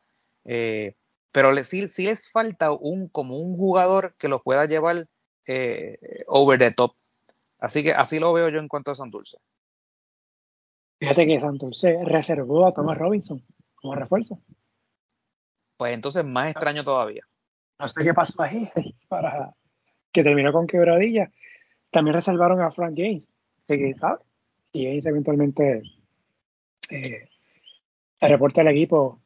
pero 1.31 1.51
le, 1.51 1.63
sí, 1.63 1.87
les 1.97 2.29
falta 2.29 2.71
un, 2.71 3.09
como 3.09 3.37
un 3.37 3.57
jugador 3.57 4.15
que 4.17 4.27
lo 4.27 4.41
pueda 4.41 4.65
llevar 4.65 5.07
eh, 5.45 5.97
over 6.27 6.59
the 6.59 6.71
top. 6.71 6.93
Así 7.59 7.83
que 7.83 7.91
así 7.91 8.19
lo 8.19 8.33
veo 8.33 8.49
yo 8.49 8.59
en 8.59 8.67
cuanto 8.67 8.91
a 8.91 8.95
Santurce. 8.95 9.37
Fíjate 10.99 11.27
que 11.27 11.39
Santurce 11.39 12.03
reservó 12.03 12.65
a 12.65 12.73
Thomas 12.73 12.97
Robinson 12.97 13.39
como 13.75 13.95
refuerzo. 13.95 14.39
Pues 15.77 15.93
entonces 15.93 16.25
más 16.25 16.51
extraño 16.51 16.83
todavía. 16.83 17.23
No 17.79 17.87
sé 17.87 18.03
qué 18.03 18.13
pasó 18.13 18.41
ahí 18.41 18.67
para 19.07 19.53
que 20.11 20.23
terminó 20.23 20.51
con 20.51 20.65
quebradilla. 20.65 21.31
También 21.91 22.15
reservaron 22.15 22.61
a 22.61 22.71
Frank 22.71 22.95
Gaines. 22.95 23.27
Así 23.63 23.77
que, 23.77 23.93
¿sabes? 23.97 24.25
Si 24.71 24.85
eventualmente 24.85 25.83
eh, 26.89 27.29
se 28.19 28.27
reporta 28.27 28.61
al 28.61 28.69
equipo, 28.69 29.21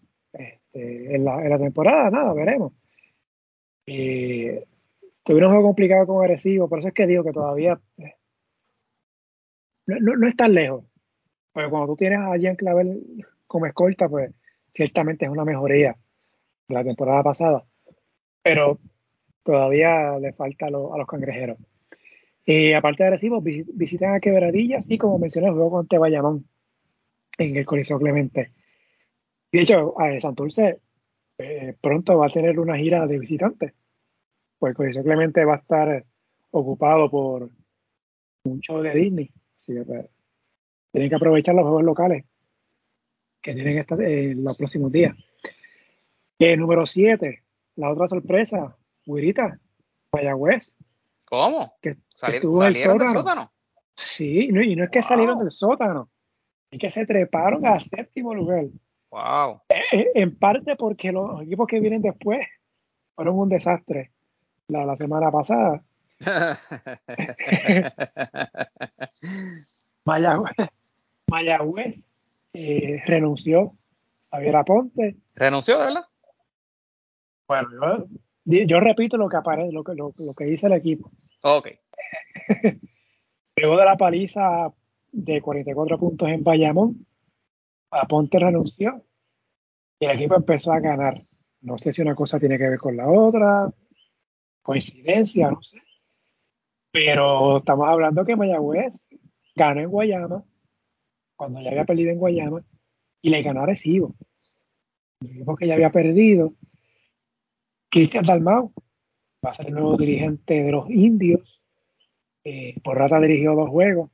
este, 0.74 1.16
en, 1.16 1.26
la, 1.26 1.58
temporada, 1.58 2.10
nada, 2.10 2.34
veremos. 2.34 2.74
tuvieron 3.86 5.50
un 5.50 5.56
juego 5.56 5.68
complicado 5.68 6.06
con 6.08 6.24
agresivo, 6.24 6.70
por 6.70 6.80
eso 6.80 6.90
es 6.90 6.94
que 6.94 7.08
digo 7.08 7.24
que 7.24 7.32
todavía 7.32 7.80
eh, 7.98 8.16
no, 9.88 10.16
no, 10.16 10.28
es 10.28 10.36
tan 10.36 10.54
lejos. 10.54 10.86
Pero 11.54 11.70
cuando 11.70 11.88
tú 11.88 11.98
tienes 11.98 12.20
a 12.20 12.38
Jean 12.38 12.56
Clavel 12.56 13.26
como 13.48 13.66
escolta, 13.66 14.08
pues 14.08 14.32
ciertamente 14.74 15.26
es 15.26 15.32
una 15.32 15.44
mejoría 15.44 15.98
de 16.68 16.76
la 16.76 16.84
temporada 16.84 17.24
pasada. 17.24 17.66
Pero 18.42 18.80
todavía 19.44 20.18
le 20.20 20.34
falta 20.34 20.68
a, 20.68 20.70
los 20.70 21.08
cangrejeros. 21.08 21.58
y 22.46 22.74
aparte 22.74 23.04
de 23.04 23.08
agresivos, 23.08 23.44
visitan 23.44 24.16
a 24.16 24.20
Quebradillas 24.20 24.90
y 24.90 24.98
como 24.98 25.20
mencioné, 25.20 25.48
el 25.48 25.54
juego 25.54 25.72
con 25.72 25.88
Tebayamón 25.88 26.46
en 27.38 27.58
el 27.58 27.66
Coliseo 27.66 28.00
Clemente. 28.00 28.52
De 29.52 29.62
hecho, 29.62 30.00
a 30.00 30.20
Santurce 30.20 30.80
eh, 31.38 31.76
pronto 31.82 32.18
va 32.18 32.28
a 32.28 32.32
tener 32.32 32.60
una 32.60 32.78
gira 32.78 33.06
de 33.08 33.20
visitantes, 33.20 33.74
porque 34.60 34.94
simplemente 34.94 35.44
va 35.44 35.56
a 35.56 35.58
estar 35.58 36.06
ocupado 36.52 37.10
por 37.10 37.50
un 38.44 38.60
show 38.62 38.82
de 38.82 38.94
Disney. 38.94 39.32
Así 39.56 39.74
que 39.74 39.82
pues, 39.84 40.10
tienen 40.92 41.10
que 41.10 41.16
aprovechar 41.16 41.56
los 41.56 41.64
juegos 41.64 41.84
locales 41.84 42.26
que 43.42 43.54
tienen 43.54 43.80
esta, 43.80 43.96
eh, 43.96 44.34
los 44.36 44.58
próximos 44.58 44.92
días. 44.92 45.18
Eh, 46.38 46.56
número 46.56 46.86
7, 46.86 47.44
la 47.76 47.92
otra 47.92 48.08
sorpresa, 48.08 48.78
Huirita, 49.06 49.60
Mayagüez. 50.14 50.74
¿Cómo? 51.26 51.74
Que, 51.82 51.98
¿Salieron, 52.16 52.60
del 52.60 52.76
sótano? 52.76 53.52
Sí, 53.96 54.50
y 54.50 54.76
no 54.76 54.84
es 54.84 54.90
que 54.90 55.02
salieron 55.02 55.38
del 55.38 55.52
sótano, 55.52 56.10
es 56.70 56.80
que 56.80 56.90
se 56.90 57.06
treparon 57.06 57.66
al 57.66 57.82
séptimo 57.82 58.34
lugar. 58.34 58.66
Wow. 59.12 59.62
Eh, 59.70 60.12
en 60.16 60.36
parte 60.38 60.76
porque 60.76 61.12
los 61.12 61.44
equipos 61.44 61.68
que 61.68 61.80
vienen 61.80 62.02
después 62.02 62.40
fueron 63.16 63.38
un 63.38 63.50
desastre 63.50 64.10
la, 64.68 64.86
la 64.86 64.96
semana 64.96 65.30
pasada. 65.32 65.84
Mayagüez, 70.06 70.56
Mayagüez 71.28 72.08
eh, 72.54 73.02
renunció 73.06 73.74
a 74.32 74.38
Javier 74.38 74.56
Aponte. 74.56 75.18
¿Renunció, 75.36 75.78
de 75.80 75.86
verdad? 75.86 76.06
Bueno, 77.48 78.08
yo, 78.46 78.80
repito 78.80 79.18
lo 79.18 79.30
que 79.30 79.38
aparece, 79.38 79.72
lo 79.72 79.84
que, 79.84 79.94
lo, 79.94 80.12
que 80.38 80.46
dice 80.46 80.68
el 80.68 80.74
equipo. 80.74 81.12
Ok. 81.44 81.70
Luego 83.58 83.78
de 83.78 83.86
la 83.86 83.98
paliza 83.98 84.72
de 85.12 85.42
44 85.42 86.00
puntos 86.00 86.30
en 86.30 86.44
Bayamón, 86.44 87.06
Aponte 87.92 88.40
renunció 88.40 89.04
y 90.00 90.06
el 90.06 90.12
equipo 90.12 90.36
empezó 90.36 90.72
a 90.72 90.80
ganar. 90.80 91.16
No 91.62 91.78
sé 91.78 91.92
si 91.92 92.02
una 92.02 92.16
cosa 92.16 92.40
tiene 92.40 92.58
que 92.58 92.70
ver 92.70 92.80
con 92.80 92.98
la 92.98 93.08
otra, 93.08 93.72
coincidencia, 94.62 95.52
no 95.52 95.62
sé. 95.62 95.82
Pero 96.92 97.58
estamos 97.58 97.88
hablando 97.88 98.26
que 98.26 98.36
Mayagüez 98.36 99.08
ganó 99.56 99.82
en 99.82 99.90
Guayama, 99.90 100.44
cuando 101.36 101.62
ya 101.62 101.70
había 101.70 101.86
perdido 101.86 102.12
en 102.12 102.18
Guayama, 102.18 102.64
y 103.22 103.30
le 103.30 103.44
ganó 103.44 103.62
a 103.62 103.66
Recibo. 103.66 104.16
El 105.22 105.32
equipo 105.32 105.56
que 105.56 105.68
ya 105.68 105.76
había 105.76 105.92
perdido. 105.92 106.54
Cristian 107.90 108.26
Dalmau 108.26 108.74
va 109.46 109.52
a 109.52 109.54
ser 109.54 109.68
el 109.68 109.74
nuevo 109.74 109.98
dirigente 109.98 110.64
de 110.64 110.72
los 110.72 110.90
indios. 110.90 111.62
Eh, 112.44 112.76
por 112.84 112.98
rata 112.98 113.20
dirigió 113.20 113.54
dos 113.54 113.70
juegos. 113.70 114.10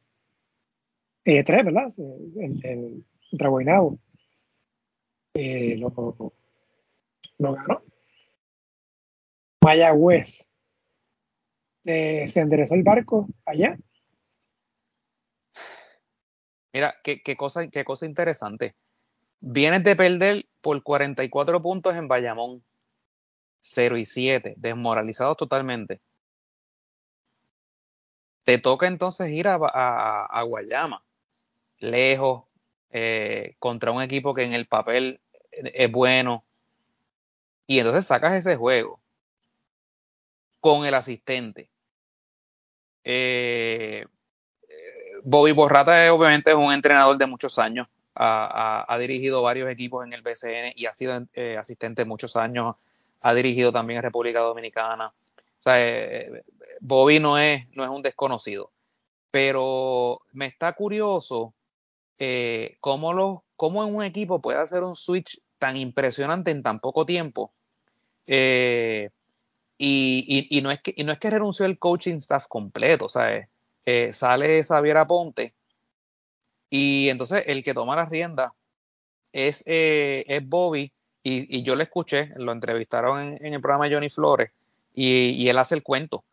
Eh, 1.24 1.44
tres, 1.44 1.63
¿verdad? 1.63 1.94
El, 1.98 3.06
contra 3.30 3.50
Guaynabo. 3.50 4.00
Eh, 5.34 5.78
lo, 5.78 5.92
ganó. 7.38 7.84
Mayagüez 9.63 10.46
se, 11.84 12.28
se 12.28 12.40
enderezó 12.40 12.74
el 12.76 12.84
barco 12.84 13.28
allá. 13.46 13.78
Mira, 16.74 16.96
qué, 17.04 17.36
cosa, 17.36 17.68
qué 17.70 17.84
cosa 17.84 18.06
interesante. 18.06 18.76
Vienes 19.40 19.84
de 19.84 19.96
perder 19.96 20.46
por 20.62 20.82
44 20.84 21.62
puntos 21.62 21.96
en 21.96 22.08
Bayamón. 22.08 22.63
0 23.62 23.98
y 23.98 24.06
7, 24.06 24.54
desmoralizados 24.58 25.38
totalmente. 25.38 26.02
Te 28.44 28.60
toca 28.60 28.88
entonces 28.88 29.30
ir 29.32 29.48
a, 29.48 29.56
a 29.56 30.42
Guayama, 30.44 31.04
lejos, 31.80 32.47
eh, 32.91 33.56
contra 33.60 33.91
un 33.91 34.02
equipo 34.02 34.34
que 34.34 34.43
en 34.43 34.54
el 34.54 34.67
papel 34.67 35.19
es 35.52 35.91
bueno. 35.91 36.43
Y 37.65 37.80
entonces 37.80 38.06
sacas 38.06 38.34
ese 38.34 38.56
juego 38.56 39.00
con 40.60 40.86
el 40.86 40.93
asistente. 40.93 41.69
Eh, 43.04 44.06
Bobby 45.23 45.52
Borrata 45.52 46.13
obviamente 46.13 46.52
es 46.52 46.56
un 46.56 46.71
entrenador 46.71 47.17
de 47.17 47.28
muchos 47.28 47.60
años. 47.60 47.88
Ha, 48.15 48.97
dirigido 49.00 49.43
varios 49.43 49.69
equipos 49.69 50.06
en 50.06 50.13
el 50.13 50.23
BCN 50.23 50.73
y 50.76 50.88
ha 50.88 50.93
sido 50.93 51.28
eh, 51.34 51.58
asistente 51.60 52.06
muchos 52.06 52.36
años. 52.36 52.76
Ha 53.21 53.34
dirigido 53.34 53.71
también 53.71 53.97
en 53.97 54.04
República 54.04 54.39
Dominicana. 54.39 55.12
Eh, 55.65 56.43
Bobby 56.80 57.19
no 57.19 57.38
es, 57.38 57.67
no 57.76 57.84
es 57.84 57.89
un 57.89 58.02
desconocido. 58.02 58.71
Pero 59.30 60.21
me 60.32 60.45
está 60.45 60.73
curioso 60.73 61.54
eh, 62.19 62.77
cómo, 62.80 63.13
lo, 63.13 63.43
cómo 63.56 63.86
en 63.86 63.95
un 63.95 64.03
equipo 64.03 64.41
puede 64.41 64.60
hacer 64.60 64.84
un 64.84 64.95
switch 64.95 65.39
tan 65.58 65.77
impresionante 65.77 66.51
en 66.51 66.63
tan 66.63 66.80
poco 66.80 67.06
tiempo. 67.06 67.53
Eh, 68.25 69.10
y, 69.77 70.47
y, 70.49 70.58
y, 70.58 70.62
no 70.62 70.71
es 70.71 70.82
que, 70.82 70.93
y 70.95 71.03
no 71.03 71.12
es 71.12 71.19
que 71.19 71.30
renunció 71.30 71.65
el 71.65 71.77
coaching 71.77 72.15
staff 72.15 72.47
completo, 72.47 73.10
¿sabes? 73.10 73.47
Eh, 73.86 74.12
sale 74.12 74.63
Xavier 74.63 74.97
Aponte 74.97 75.53
y 76.69 77.10
entonces 77.10 77.43
el 77.47 77.63
que 77.63 77.73
toma 77.73 77.95
las 77.95 78.10
riendas 78.10 78.51
es, 79.32 79.63
eh, 79.65 80.25
es 80.27 80.45
Bobby 80.47 80.91
y, 81.23 81.58
y, 81.58 81.63
yo 81.63 81.75
lo 81.75 81.84
escuché, 81.84 82.32
lo 82.36 82.51
entrevistaron 82.51 83.38
en, 83.39 83.53
el 83.53 83.62
programa 83.62 83.89
Johnny 83.89 84.10
Flores 84.10 84.51
y, 84.93 85.30
y, 85.30 85.49
él 85.49 85.58
hace 85.58 85.75
el 85.75 85.84
cuento. 85.84 86.25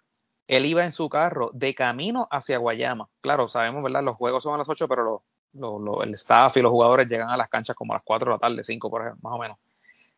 Él 0.49 0.67
iba 0.67 0.85
en 0.85 0.93
su 0.93 1.09
carro 1.09 1.51
de 1.55 1.75
camino 1.75 2.29
hacia 2.31 2.59
Guayama. 2.59 3.09
Claro, 3.21 3.49
sabemos, 3.49 3.83
¿verdad? 3.83 4.03
Los 4.03 4.17
juegos 4.17 4.43
son 4.43 4.55
a 4.55 4.59
las 4.59 4.69
8, 4.69 4.89
pero 4.89 5.05
los 5.05 5.21
lo, 5.55 6.03
el 6.03 6.15
staff 6.15 6.57
y 6.57 6.63
los 6.63 6.71
jugadores 6.71 7.09
llegan 7.09 7.31
a 7.31 7.37
las 7.37 7.49
canchas 7.49 7.77
como 7.77 7.93
a 7.93 7.97
las 7.97 8.05
4 8.05 8.31
de 8.31 8.35
la 8.37 8.39
tarde, 8.39 8.65
5 8.65 8.91
por 8.91 9.03
ejemplo, 9.03 9.21
más 9.23 9.39
o 9.39 9.41
menos. 9.41 9.59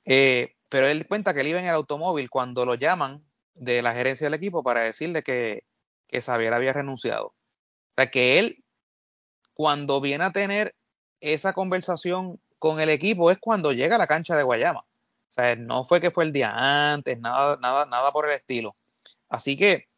Eh, 0.05 0.55
pero 0.69 0.89
él 0.89 1.07
cuenta 1.07 1.35
que 1.35 1.41
él 1.41 1.49
iba 1.49 1.61
en 1.61 1.67
el 1.67 1.75
automóvil 1.75 2.31
cuando 2.31 2.65
lo 2.65 2.75
llaman 2.75 3.23
de 3.55 3.83
la 3.83 3.95
gerencia 3.95 4.27
del 4.27 4.35
equipo 4.35 4.63
para 4.63 4.81
decirle 4.81 5.23
que, 5.23 5.65
que 6.09 6.21
Xavier 6.21 6.53
había 6.53 6.73
renunciado. 6.73 7.27
O 7.27 7.35
sea, 7.97 8.11
que 8.11 8.39
él, 8.39 8.65
cuando 9.55 10.01
viene 10.01 10.25
a 10.25 10.33
tener 10.33 10.75
esa 11.21 11.53
conversación 11.53 12.41
con 12.59 12.81
el 12.81 12.91
equipo, 12.91 13.31
es 13.31 13.39
cuando 13.39 13.73
llega 13.73 13.97
a 13.97 13.99
la 13.99 14.07
cancha 14.07 14.37
de 14.37 14.43
Guayama. 14.43 14.81
O 14.81 15.33
sea, 15.33 15.57
no 15.57 15.85
fue 15.85 16.01
que 16.01 16.11
fue 16.11 16.25
el 16.25 16.33
día 16.33 16.53
antes, 16.93 17.19
nada, 17.19 17.59
nada, 17.61 17.87
nada 17.87 18.13
por 18.13 18.27
el 18.27 18.33
estilo. 18.33 18.73
Así 19.29 19.57
que 19.57 19.89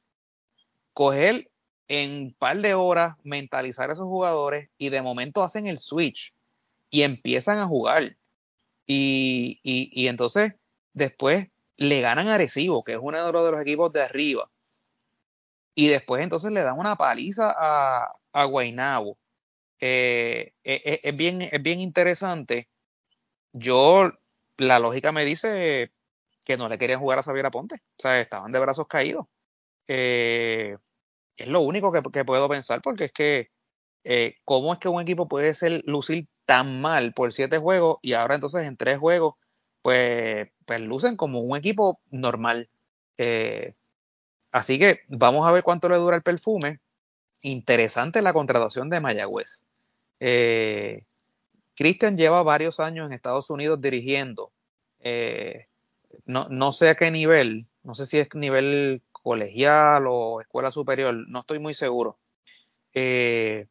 coger 0.92 1.50
en 1.88 2.10
un 2.26 2.34
par 2.34 2.58
de 2.60 2.74
horas 2.74 3.16
mentalizar 3.24 3.90
a 3.90 3.94
esos 3.94 4.06
jugadores 4.06 4.70
y 4.78 4.90
de 4.90 5.02
momento 5.02 5.42
hacen 5.42 5.66
el 5.66 5.78
switch 5.78 6.34
y 6.90 7.02
empiezan 7.02 7.58
a 7.58 7.66
jugar. 7.66 8.16
Y, 8.86 9.60
y, 9.62 9.90
y 9.92 10.08
entonces 10.08 10.54
después 10.92 11.48
le 11.76 12.00
ganan 12.00 12.28
a 12.28 12.34
Arecibo, 12.34 12.84
que 12.84 12.92
es 12.92 12.98
uno 13.00 13.32
de 13.32 13.52
los 13.52 13.62
equipos 13.62 13.92
de 13.92 14.02
arriba. 14.02 14.50
Y 15.74 15.88
después 15.88 16.22
entonces 16.22 16.50
le 16.52 16.62
dan 16.62 16.78
una 16.78 16.96
paliza 16.96 17.54
a, 17.56 18.12
a 18.32 18.44
Guaynabo. 18.44 19.16
Eh, 19.80 20.54
es, 20.64 20.80
eh, 20.84 21.00
es, 21.04 21.16
bien, 21.16 21.42
es 21.42 21.62
bien 21.62 21.80
interesante. 21.80 22.68
Yo, 23.52 24.10
la 24.56 24.78
lógica 24.80 25.12
me 25.12 25.24
dice 25.24 25.92
que 26.44 26.56
no 26.56 26.68
le 26.68 26.78
querían 26.78 27.00
jugar 27.00 27.20
a 27.20 27.22
Xavier 27.22 27.46
Aponte. 27.46 27.76
O 27.76 28.02
sea, 28.02 28.20
estaban 28.20 28.50
de 28.52 28.58
brazos 28.58 28.88
caídos. 28.88 29.26
Eh, 29.86 30.76
es 31.38 31.48
lo 31.48 31.60
único 31.60 31.92
que, 31.92 32.24
puedo 32.24 32.48
pensar, 32.48 32.82
porque 32.82 33.04
es 33.04 33.12
que, 33.12 33.50
eh, 34.04 34.34
¿cómo 34.44 34.72
es 34.72 34.80
que 34.80 34.88
un 34.88 35.00
equipo 35.00 35.28
puede 35.28 35.54
ser 35.54 35.82
lucir 35.86 36.26
tan 36.44 36.80
mal 36.80 37.14
por 37.14 37.32
siete 37.32 37.58
juegos 37.58 37.98
y 38.02 38.14
ahora 38.14 38.34
entonces 38.34 38.64
en 38.64 38.76
tres 38.76 38.98
juegos, 38.98 39.36
pues, 39.82 40.48
pues 40.66 40.80
lucen 40.80 41.16
como 41.16 41.40
un 41.40 41.56
equipo 41.56 42.00
normal? 42.10 42.68
Eh, 43.18 43.74
así 44.50 44.78
que 44.80 45.00
vamos 45.08 45.48
a 45.48 45.52
ver 45.52 45.62
cuánto 45.62 45.88
le 45.88 45.96
dura 45.96 46.16
el 46.16 46.22
perfume. 46.22 46.80
Interesante 47.40 48.20
la 48.20 48.32
contratación 48.32 48.90
de 48.90 49.00
Mayagüez. 49.00 49.64
Eh, 50.18 51.04
Christian 51.76 52.16
lleva 52.16 52.42
varios 52.42 52.80
años 52.80 53.06
en 53.06 53.12
Estados 53.12 53.48
Unidos 53.48 53.80
dirigiendo. 53.80 54.52
No, 56.26 56.48
no 56.48 56.72
sé 56.72 56.88
a 56.88 56.96
qué 56.96 57.12
nivel, 57.12 57.68
no 57.84 57.94
sé 57.94 58.04
si 58.04 58.18
es 58.18 58.28
nivel 58.34 59.02
colegial 59.28 60.06
o 60.08 60.40
escuela 60.40 60.70
superior, 60.70 61.14
no 61.28 61.40
estoy 61.40 61.58
muy 61.58 61.74
seguro. 61.74 62.18
Eh, 62.94 63.66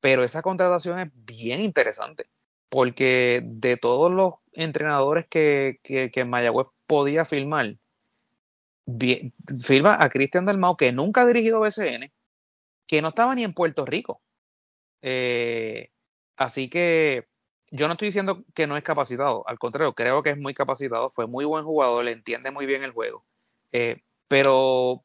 pero 0.00 0.24
esa 0.24 0.42
contratación 0.42 1.00
es 1.00 1.10
bien 1.14 1.62
interesante, 1.62 2.26
porque 2.68 3.40
de 3.44 3.78
todos 3.78 4.12
los 4.12 4.34
entrenadores 4.52 5.26
que, 5.26 5.80
que, 5.82 6.10
que 6.10 6.24
Mayagüez 6.26 6.66
podía 6.86 7.24
filmar, 7.24 7.76
bien, 8.84 9.32
firma 9.64 9.96
a 9.98 10.10
Cristian 10.10 10.44
Dalmau, 10.44 10.76
que 10.76 10.92
nunca 10.92 11.22
ha 11.22 11.26
dirigido 11.26 11.60
BCN, 11.60 12.12
que 12.86 13.00
no 13.00 13.08
estaba 13.08 13.34
ni 13.34 13.44
en 13.44 13.54
Puerto 13.54 13.86
Rico. 13.86 14.20
Eh, 15.00 15.90
así 16.36 16.68
que 16.68 17.26
yo 17.70 17.86
no 17.86 17.94
estoy 17.94 18.08
diciendo 18.08 18.44
que 18.54 18.66
no 18.66 18.76
es 18.76 18.84
capacitado, 18.84 19.48
al 19.48 19.58
contrario, 19.58 19.94
creo 19.94 20.22
que 20.22 20.30
es 20.30 20.38
muy 20.38 20.52
capacitado, 20.52 21.10
fue 21.12 21.26
muy 21.26 21.46
buen 21.46 21.64
jugador, 21.64 22.04
le 22.04 22.12
entiende 22.12 22.50
muy 22.50 22.66
bien 22.66 22.82
el 22.82 22.92
juego. 22.92 23.24
Eh, 23.72 24.02
pero 24.30 25.02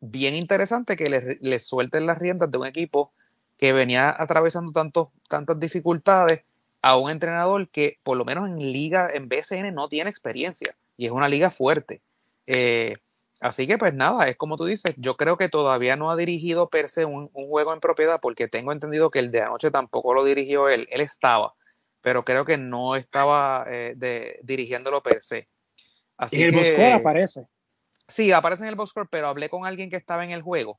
bien 0.00 0.34
interesante 0.34 0.96
que 0.96 1.10
le, 1.10 1.38
le, 1.42 1.58
suelten 1.58 2.06
las 2.06 2.16
riendas 2.16 2.50
de 2.50 2.56
un 2.56 2.66
equipo 2.66 3.12
que 3.58 3.74
venía 3.74 4.16
atravesando 4.18 4.72
tantos, 4.72 5.08
tantas 5.28 5.60
dificultades 5.60 6.40
a 6.80 6.96
un 6.96 7.10
entrenador 7.10 7.68
que 7.68 7.98
por 8.02 8.16
lo 8.16 8.24
menos 8.24 8.48
en 8.48 8.56
liga, 8.56 9.10
en 9.12 9.28
BCN 9.28 9.74
no 9.74 9.90
tiene 9.90 10.08
experiencia 10.08 10.74
y 10.96 11.04
es 11.04 11.12
una 11.12 11.28
liga 11.28 11.50
fuerte. 11.50 12.00
Eh, 12.46 12.96
así 13.42 13.66
que 13.66 13.76
pues 13.76 13.92
nada, 13.92 14.26
es 14.26 14.38
como 14.38 14.56
tú 14.56 14.64
dices, 14.64 14.94
yo 14.96 15.18
creo 15.18 15.36
que 15.36 15.50
todavía 15.50 15.96
no 15.96 16.10
ha 16.10 16.16
dirigido 16.16 16.70
per 16.70 16.88
se 16.88 17.04
un, 17.04 17.28
juego 17.28 17.74
en 17.74 17.80
propiedad 17.80 18.20
porque 18.22 18.48
tengo 18.48 18.72
entendido 18.72 19.10
que 19.10 19.18
el 19.18 19.30
de 19.30 19.42
anoche 19.42 19.70
tampoco 19.70 20.14
lo 20.14 20.24
dirigió 20.24 20.70
él, 20.70 20.88
él 20.90 21.02
estaba, 21.02 21.52
pero 22.00 22.24
creo 22.24 22.46
que 22.46 22.56
no 22.56 22.96
estaba 22.96 23.66
eh, 23.68 23.92
de, 23.98 24.40
dirigiéndolo 24.42 25.02
per 25.02 25.20
se. 25.20 25.46
Así 26.16 26.40
y 26.40 26.44
el 26.44 26.52
que, 26.54 26.90
aparece. 26.90 27.46
Sí, 28.12 28.30
aparece 28.30 28.64
en 28.64 28.68
el 28.68 28.74
box 28.74 28.92
pero 29.10 29.26
hablé 29.26 29.48
con 29.48 29.64
alguien 29.64 29.88
que 29.88 29.96
estaba 29.96 30.22
en 30.22 30.32
el 30.32 30.42
juego 30.42 30.78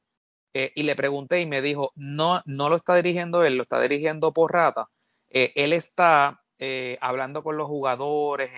eh, 0.53 0.71
y 0.75 0.83
le 0.83 0.95
pregunté 0.95 1.41
y 1.41 1.47
me 1.47 1.63
dijo, 1.63 1.91
no, 1.95 2.43
no 2.45 2.69
lo 2.69 2.75
está 2.75 2.95
dirigiendo 2.95 3.43
él, 3.43 3.57
lo 3.57 3.63
está 3.63 3.81
dirigiendo 3.81 4.33
por 4.33 4.53
rata. 4.53 4.87
Eh, 5.31 5.51
él 5.55 5.73
está 5.73 6.43
eh, 6.59 6.99
hablando 7.01 7.41
con 7.41 7.57
los 7.57 7.67
jugadores 7.67 8.51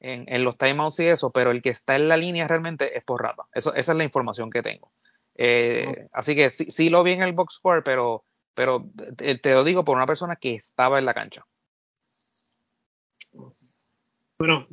en, 0.00 0.24
en, 0.26 0.42
los 0.42 0.58
timeouts 0.58 0.98
y 0.98 1.06
eso, 1.06 1.30
pero 1.30 1.52
el 1.52 1.62
que 1.62 1.68
está 1.68 1.94
en 1.94 2.08
la 2.08 2.16
línea 2.16 2.48
realmente 2.48 2.98
es 2.98 3.04
por 3.04 3.22
rata. 3.22 3.44
Eso, 3.52 3.72
esa 3.72 3.92
es 3.92 3.98
la 3.98 4.04
información 4.04 4.50
que 4.50 4.62
tengo. 4.62 4.90
Así 6.12 6.34
que 6.34 6.50
sí, 6.50 6.72
sí, 6.72 6.90
lo 6.90 7.04
vi 7.04 7.12
en 7.12 7.22
el 7.22 7.34
box 7.34 7.54
score, 7.54 7.84
pero, 7.84 8.24
pero 8.54 8.90
te, 9.16 9.52
lo 9.52 9.62
digo 9.62 9.84
por 9.84 9.96
una 9.96 10.06
persona 10.06 10.34
que 10.34 10.56
estaba 10.56 10.98
en 10.98 11.04
la 11.04 11.14
cancha. 11.14 11.46
Bueno. 14.38 14.66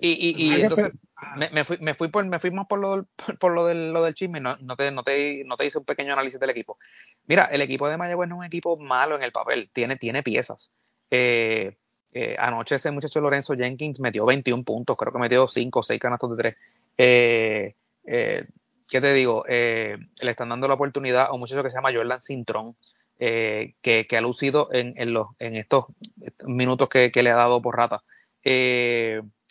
y, 0.00 0.42
y 0.42 0.62
entonces 0.62 0.92
me, 1.36 1.64
fui, 1.64 1.78
me, 1.80 1.94
fui 1.94 2.10
me 2.24 2.38
fui 2.38 2.50
más 2.50 2.66
por 2.66 2.78
lo, 2.78 3.06
por 3.38 3.52
lo, 3.52 3.66
del, 3.66 3.92
lo 3.92 4.02
del 4.02 4.14
chisme, 4.14 4.40
no, 4.40 4.56
no, 4.60 4.76
te, 4.76 4.90
no, 4.90 5.02
te, 5.02 5.42
no 5.44 5.56
te 5.56 5.66
hice 5.66 5.78
un 5.78 5.84
pequeño 5.84 6.12
análisis 6.12 6.40
del 6.40 6.50
equipo. 6.50 6.78
Mira, 7.26 7.44
el 7.44 7.60
equipo 7.60 7.88
de 7.88 7.96
Mayagüez 7.96 8.28
no 8.28 8.36
es 8.36 8.38
un 8.40 8.44
equipo 8.44 8.76
malo 8.78 9.16
en 9.16 9.22
el 9.22 9.32
papel, 9.32 9.70
tiene, 9.72 9.96
tiene 9.96 10.22
piezas. 10.22 10.70
Eh, 11.10 11.76
eh, 12.12 12.36
anoche 12.38 12.76
ese 12.76 12.90
muchacho 12.90 13.20
Lorenzo 13.20 13.54
Jenkins 13.54 14.00
metió 14.00 14.24
21 14.26 14.64
puntos, 14.64 14.96
creo 14.96 15.12
que 15.12 15.18
metió 15.18 15.46
5 15.46 15.78
o 15.78 15.82
6 15.82 16.00
canastos 16.00 16.36
de 16.36 16.36
3. 16.36 16.56
Eh, 16.98 17.74
¿Qué 18.90 19.00
te 19.00 19.14
digo? 19.14 19.44
le 19.46 19.98
están 20.20 20.48
dando 20.48 20.66
la 20.66 20.74
oportunidad 20.74 21.26
a 21.26 21.32
un 21.32 21.40
muchacho 21.40 21.62
que 21.62 21.70
se 21.70 21.76
llama 21.76 21.92
Jordan 21.94 22.20
Cintrón, 22.20 22.76
que, 23.16 23.76
que, 24.08 24.16
ha 24.16 24.20
lucido 24.20 24.68
en, 24.72 24.94
en, 24.96 25.12
los, 25.12 25.28
en 25.38 25.54
estos 25.54 25.84
minutos 26.44 26.88
que, 26.88 27.12
que 27.12 27.22
le 27.22 27.30
ha 27.30 27.36
dado 27.36 27.62
por 27.62 27.76
rata. 27.76 28.02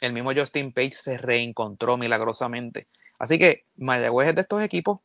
El 0.02 0.14
mismo 0.14 0.32
Justin 0.34 0.72
Page 0.72 0.92
se 0.92 1.18
reencontró 1.18 1.98
milagrosamente. 1.98 2.88
Así 3.18 3.38
que 3.38 3.66
Mayagüez 3.76 4.30
es 4.30 4.36
de 4.36 4.42
estos 4.42 4.62
equipos 4.62 5.00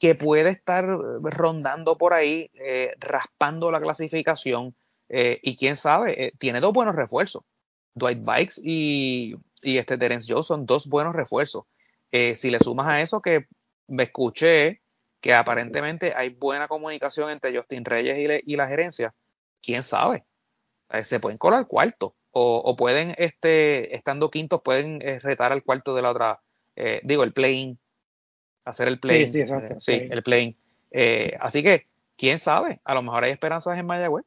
que 0.00 0.14
puede 0.14 0.50
estar 0.50 0.86
rondando 0.86 1.96
por 1.96 2.12
ahí, 2.12 2.50
eh, 2.54 2.92
raspando 2.98 3.70
la 3.70 3.80
clasificación. 3.80 4.74
Eh, 5.08 5.38
y 5.42 5.56
quién 5.56 5.76
sabe, 5.76 6.26
eh, 6.26 6.32
tiene 6.38 6.60
dos 6.60 6.72
buenos 6.72 6.94
refuerzos. 6.94 7.44
Dwight 7.94 8.24
Bikes 8.24 8.60
y, 8.62 9.36
este 9.62 9.96
Terence 9.96 10.32
Johnson, 10.32 10.66
dos 10.66 10.86
buenos 10.88 11.14
refuerzos. 11.14 11.64
si 12.12 12.50
le 12.50 12.58
sumas 12.60 12.86
a 12.86 13.00
eso 13.02 13.20
que 13.20 13.46
me 13.88 14.04
escuché 14.04 14.80
que 15.20 15.34
aparentemente 15.34 16.14
hay 16.16 16.30
buena 16.30 16.66
comunicación 16.66 17.30
entre 17.30 17.54
Justin 17.54 17.84
Reyes 17.84 18.42
y, 18.46 18.56
la 18.56 18.68
gerencia, 18.68 19.14
quién 19.60 19.82
sabe, 19.82 20.24
se 21.02 21.20
pueden 21.20 21.36
colar 21.36 21.66
cuarto 21.66 22.15
o, 22.38 22.76
pueden, 22.76 23.14
este, 23.16 23.96
estando 23.96 24.30
quintos, 24.30 24.60
pueden 24.60 25.00
eh, 25.00 25.18
retar 25.20 25.52
al 25.52 25.62
cuarto 25.62 25.94
de 25.94 26.02
la 26.02 26.10
otra, 26.10 26.40
eh, 26.74 27.00
digo, 27.02 27.24
el 27.24 27.32
playing, 27.32 27.78
hacer 28.66 28.88
el 28.88 29.00
playing. 29.00 29.28
Sí, 29.28 29.32
sí, 29.32 29.40
exacto, 29.40 29.80
sí 29.80 30.06
el 30.10 30.22
playing. 30.22 30.54
Eh, 30.90 31.34
así 31.40 31.62
que, 31.62 31.86
quién 32.18 32.38
sabe, 32.38 32.80
a 32.84 32.92
lo 32.92 33.00
mejor 33.00 33.24
hay 33.24 33.32
esperanzas 33.32 33.78
en 33.78 33.86
Mayagüez. 33.86 34.26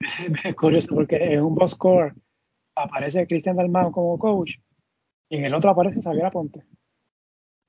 Es 0.44 0.56
curioso 0.56 0.94
porque 0.94 1.16
en 1.16 1.42
un 1.42 1.54
boss 1.54 1.72
score 1.72 2.12
aparece 2.74 3.26
Cristian 3.28 3.56
Dalmau 3.56 3.92
como 3.92 4.18
coach 4.18 4.52
y 5.28 5.36
en 5.36 5.44
el 5.44 5.54
otro 5.54 5.70
aparece 5.70 6.02
Xavier 6.02 6.26
Aponte. 6.26 6.64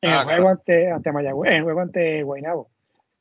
En 0.01 0.09
el 0.11 0.17
ah, 0.17 0.23
juego 0.23 0.49
ante, 0.49 0.91
ante 0.91 1.11
Mayagüez, 1.11 1.51
en 1.51 1.57
el 1.57 1.63
juego 1.63 1.81
ante 1.81 2.23
Guaynabo. 2.23 2.71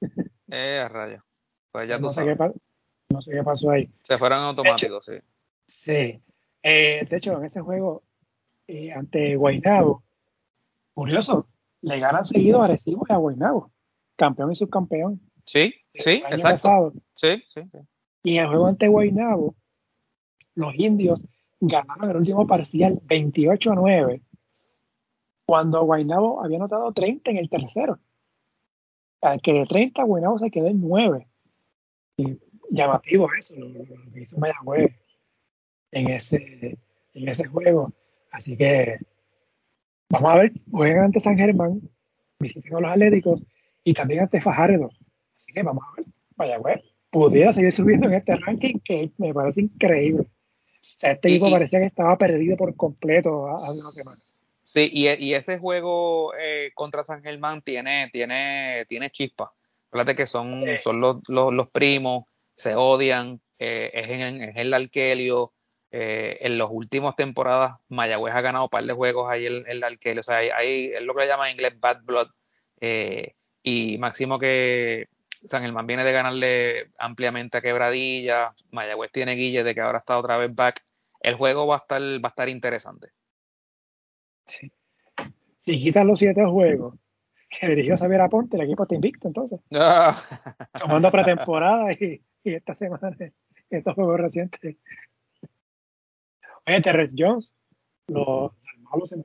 Eh, 0.50 0.88
rayo. 0.88 1.22
Pues 1.70 1.86
ya 1.86 1.98
no 1.98 2.08
sé 2.08 2.24
Qué 2.24 2.34
no 3.10 3.22
sé 3.22 3.32
qué 3.32 3.42
pasó 3.42 3.70
ahí. 3.70 3.88
Se 4.02 4.18
fueron 4.18 4.40
automáticos, 4.40 5.04
sí. 5.04 5.14
Sí. 5.66 6.22
Eh, 6.62 7.06
de 7.08 7.16
hecho, 7.16 7.36
en 7.38 7.44
ese 7.44 7.60
juego, 7.60 8.02
eh, 8.66 8.92
ante 8.92 9.36
Guaynabo, 9.36 10.02
curioso, 10.94 11.46
le 11.82 11.98
ganan 11.98 12.24
seguido 12.24 12.62
a 12.62 12.66
Recibo 12.66 13.06
y 13.08 13.12
a 13.12 13.16
Guaynabo, 13.16 13.70
campeón 14.16 14.52
y 14.52 14.56
subcampeón. 14.56 15.20
Sí, 15.44 15.74
sí, 15.94 16.22
exacto. 16.30 16.92
Sí, 17.14 17.42
sí, 17.46 17.62
Y 18.22 18.36
en 18.36 18.44
el 18.44 18.48
juego 18.48 18.66
ante 18.66 18.88
Guaynabo, 18.88 19.54
los 20.54 20.74
indios 20.74 21.20
ganaron 21.60 22.10
el 22.10 22.16
último 22.16 22.46
parcial 22.46 23.00
28 23.04 23.72
a 23.72 23.74
9, 23.74 24.22
cuando 25.46 25.82
Guaynabo 25.84 26.44
había 26.44 26.58
anotado 26.58 26.92
30 26.92 27.30
en 27.30 27.36
el 27.38 27.48
tercero. 27.48 27.98
O 29.20 29.38
que 29.42 29.52
de 29.52 29.66
30 29.66 30.02
Guaynabo 30.02 30.38
se 30.38 30.50
quedó 30.50 30.66
en 30.66 30.80
9 30.80 31.26
llamativo 32.70 33.28
eso, 33.38 33.54
lo, 33.56 33.84
que 34.12 34.20
hizo 34.20 34.38
Mayagüez 34.38 34.92
en 35.92 36.08
ese, 36.08 36.78
en 37.14 37.28
ese 37.28 37.44
juego. 37.46 37.92
Así 38.30 38.56
que 38.56 38.98
vamos 40.10 40.30
a 40.30 40.38
ver, 40.38 40.52
juegan 40.70 41.04
ante 41.04 41.20
San 41.20 41.36
Germán, 41.36 41.80
visiten 42.38 42.74
a 42.76 42.80
los 42.80 42.90
Atléticos 42.90 43.44
y 43.84 43.94
también 43.94 44.20
ante 44.20 44.40
Fajardo. 44.40 44.90
Así 45.36 45.52
que 45.52 45.62
vamos 45.62 45.84
a 45.84 45.96
ver, 45.96 46.06
Mayagüez 46.36 46.82
pudiera 47.10 47.52
seguir 47.52 47.72
subiendo 47.72 48.06
en 48.06 48.14
este 48.14 48.36
ranking 48.36 48.78
que 48.84 49.10
me 49.18 49.32
parece 49.32 49.62
increíble. 49.62 50.22
O 50.22 51.00
sea, 51.00 51.12
este 51.12 51.28
equipo 51.28 51.50
parecía 51.50 51.78
que 51.78 51.86
estaba 51.86 52.16
perdido 52.18 52.56
por 52.56 52.74
completo 52.76 53.48
hace 53.48 53.80
una 53.80 53.90
semana. 53.90 54.16
Sí, 54.62 54.90
y, 54.92 55.32
ese 55.32 55.58
juego 55.58 56.34
eh, 56.38 56.72
contra 56.74 57.02
San 57.02 57.22
Germán 57.22 57.62
tiene, 57.62 58.10
tiene, 58.12 58.84
tiene 58.86 59.08
chispa. 59.08 59.50
Fíjate 59.90 60.14
que 60.14 60.26
son, 60.26 60.60
son 60.82 61.00
los, 61.00 61.16
los, 61.28 61.54
los 61.54 61.70
primos, 61.70 62.24
se 62.58 62.74
odian, 62.74 63.40
eh, 63.60 63.90
es, 63.94 64.08
en, 64.10 64.42
el 64.56 64.74
Alquelio. 64.74 65.52
Eh, 65.90 66.38
en 66.42 66.58
las 66.58 66.68
últimas 66.70 67.16
temporadas, 67.16 67.76
Mayagüez 67.88 68.34
ha 68.34 68.42
ganado 68.42 68.64
un 68.64 68.68
par 68.70 68.84
de 68.84 68.92
juegos 68.92 69.30
ahí 69.30 69.46
en 69.46 69.64
el 69.66 69.82
Alquelio. 69.82 70.20
O 70.20 70.24
sea, 70.24 70.38
hay, 70.38 70.92
es 70.92 71.00
lo 71.00 71.14
que 71.14 71.22
le 71.22 71.28
llaman 71.28 71.48
en 71.48 71.52
inglés 71.54 71.78
bad 71.80 72.02
blood. 72.02 72.28
Eh, 72.80 73.36
y 73.62 73.96
máximo 73.98 74.38
que 74.38 75.08
San 75.44 75.62
Germán 75.62 75.86
viene 75.86 76.04
de 76.04 76.12
ganarle 76.12 76.90
ampliamente 76.98 77.58
a 77.58 77.60
Quebradilla. 77.62 78.54
Mayagüez 78.72 79.12
tiene 79.12 79.36
Guille 79.36 79.62
de 79.62 79.74
que 79.74 79.80
ahora 79.80 79.98
está 79.98 80.18
otra 80.18 80.36
vez 80.36 80.52
back. 80.52 80.82
El 81.20 81.36
juego 81.36 81.66
va 81.66 81.76
a 81.76 81.78
estar, 81.78 82.02
va 82.02 82.28
a 82.28 82.28
estar 82.28 82.48
interesante. 82.48 83.08
Sí. 84.46 84.72
Si 85.58 85.80
quitan 85.80 86.08
los 86.08 86.18
siete 86.18 86.44
juegos 86.44 86.96
que 87.48 87.68
dirigió 87.68 87.96
Xavier 87.96 88.20
Aponte, 88.20 88.56
el 88.56 88.64
equipo 88.64 88.82
está 88.82 88.94
invicto 88.94 89.28
entonces. 89.28 89.60
Tomando 90.78 91.10
pretemporada 91.10 91.92
y 91.92 92.20
y 92.44 92.54
esta 92.54 92.74
semana, 92.74 93.16
estos 93.70 93.94
juegos 93.94 94.20
recientes. 94.20 94.76
Oye, 96.66 96.80
Terrence 96.80 97.14
Jones, 97.16 97.52
los 98.08 98.52
malos 98.82 99.12
en 99.12 99.24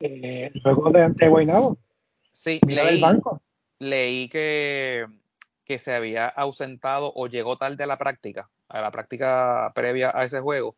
eh, 0.00 0.50
luego 0.62 0.90
de 0.90 1.02
ante 1.02 1.28
Guaynabo. 1.28 1.78
Sí, 2.32 2.60
leí, 2.66 3.00
banco. 3.00 3.40
leí 3.78 4.28
que, 4.28 5.06
que 5.64 5.78
se 5.78 5.94
había 5.94 6.26
ausentado 6.26 7.12
o 7.14 7.26
llegó 7.26 7.56
tarde 7.56 7.84
a 7.84 7.86
la 7.86 7.96
práctica, 7.96 8.50
a 8.68 8.80
la 8.80 8.90
práctica 8.90 9.72
previa 9.74 10.10
a 10.14 10.24
ese 10.24 10.40
juego, 10.40 10.76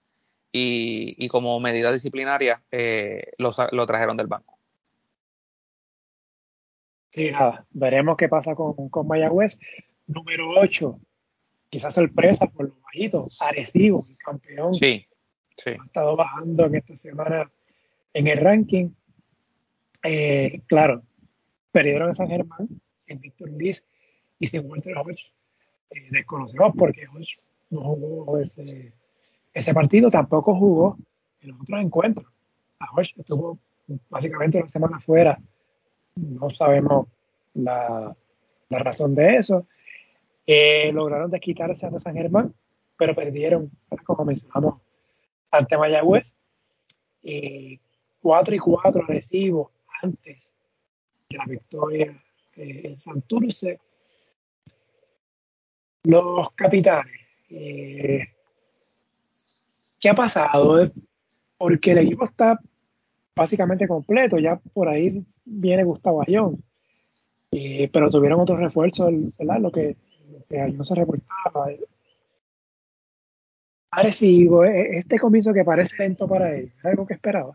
y, 0.52 1.16
y 1.18 1.28
como 1.28 1.58
medida 1.60 1.92
disciplinaria 1.92 2.62
eh, 2.70 3.32
lo, 3.38 3.50
lo 3.72 3.86
trajeron 3.86 4.16
del 4.16 4.26
banco. 4.26 4.55
Sí, 7.16 7.30
nada, 7.30 7.64
veremos 7.70 8.18
qué 8.18 8.28
pasa 8.28 8.54
con, 8.54 8.90
con 8.90 9.08
Mayagüez. 9.08 9.58
Número 10.06 10.50
8, 10.50 11.00
quizás 11.70 11.94
sorpresa 11.94 12.46
por 12.46 12.68
los 12.68 12.82
bajitos, 12.82 13.40
Arecibo, 13.40 14.00
el 14.06 14.18
campeón. 14.18 14.74
Sí, 14.74 15.06
sí. 15.56 15.70
Ha 15.70 15.86
estado 15.86 16.14
bajando 16.14 16.66
en 16.66 16.74
esta 16.74 16.94
semana 16.94 17.50
en 18.12 18.26
el 18.26 18.38
ranking. 18.38 18.90
Eh, 20.02 20.60
claro, 20.66 21.04
perdieron 21.72 22.10
a 22.10 22.14
San 22.14 22.28
Germán 22.28 22.68
sin 22.98 23.18
Víctor 23.18 23.48
Luis 23.48 23.82
y 24.38 24.48
sin 24.48 24.70
Walter 24.70 24.98
Hodge. 24.98 25.32
Eh, 25.88 26.08
desconocemos 26.10 26.74
porque 26.76 27.08
Hodge 27.08 27.38
no 27.70 27.80
jugó 27.80 28.38
ese, 28.40 28.92
ese 29.54 29.72
partido, 29.72 30.10
tampoco 30.10 30.54
jugó 30.54 30.98
en 31.40 31.48
los 31.48 31.62
otros 31.62 31.80
encuentros. 31.80 32.30
A 32.78 32.92
Hodge 32.92 33.14
estuvo 33.16 33.58
básicamente 34.10 34.58
una 34.58 34.68
semana 34.68 35.00
fuera 35.00 35.40
no 36.16 36.50
sabemos 36.50 37.08
la, 37.54 38.16
razón 38.70 39.14
de 39.14 39.36
eso. 39.36 39.66
Eh, 40.46 40.90
lograron 40.92 41.30
desquitarse 41.30 41.86
ante 41.86 42.00
San 42.00 42.14
Germán, 42.14 42.54
pero 42.98 43.14
perdieron, 43.14 43.70
como 44.04 44.24
mencionamos, 44.24 44.82
ante 45.50 45.76
Mayagüez. 45.76 46.34
Eh, 47.22 47.78
4 48.20 48.54
y 48.54 48.58
4 48.58 49.02
recibo 49.02 49.70
antes 50.02 50.52
de 51.30 51.36
la 51.36 51.44
victoria 51.44 52.22
eh, 52.56 52.82
en 52.84 53.00
Santurce. 53.00 53.80
Los 56.04 56.52
capitanes. 56.52 57.20
Eh, 57.50 58.20
¿Qué 60.00 60.08
ha 60.08 60.14
pasado? 60.14 60.90
Porque 61.58 61.92
el 61.92 61.98
equipo 61.98 62.24
está 62.24 62.60
básicamente 63.36 63.86
completo. 63.86 64.38
Ya 64.38 64.56
por 64.56 64.88
ahí 64.88 65.24
viene 65.44 65.84
Gustavo 65.84 66.22
Ayón. 66.22 66.64
Eh, 67.52 67.88
pero 67.92 68.10
tuvieron 68.10 68.40
otros 68.40 68.58
refuerzos, 68.58 69.36
¿verdad? 69.38 69.60
Lo 69.60 69.70
que, 69.70 69.96
lo 70.50 70.68
no 70.68 70.84
se 70.84 70.94
reportaba. 70.94 71.68
Arecibo, 73.90 74.64
e, 74.64 74.98
este 74.98 75.18
comienzo 75.18 75.54
que 75.54 75.64
parece 75.64 75.96
lento 75.98 76.26
para 76.26 76.54
él, 76.54 76.72
¿es 76.76 76.84
algo 76.84 77.06
que 77.06 77.14
esperaba? 77.14 77.52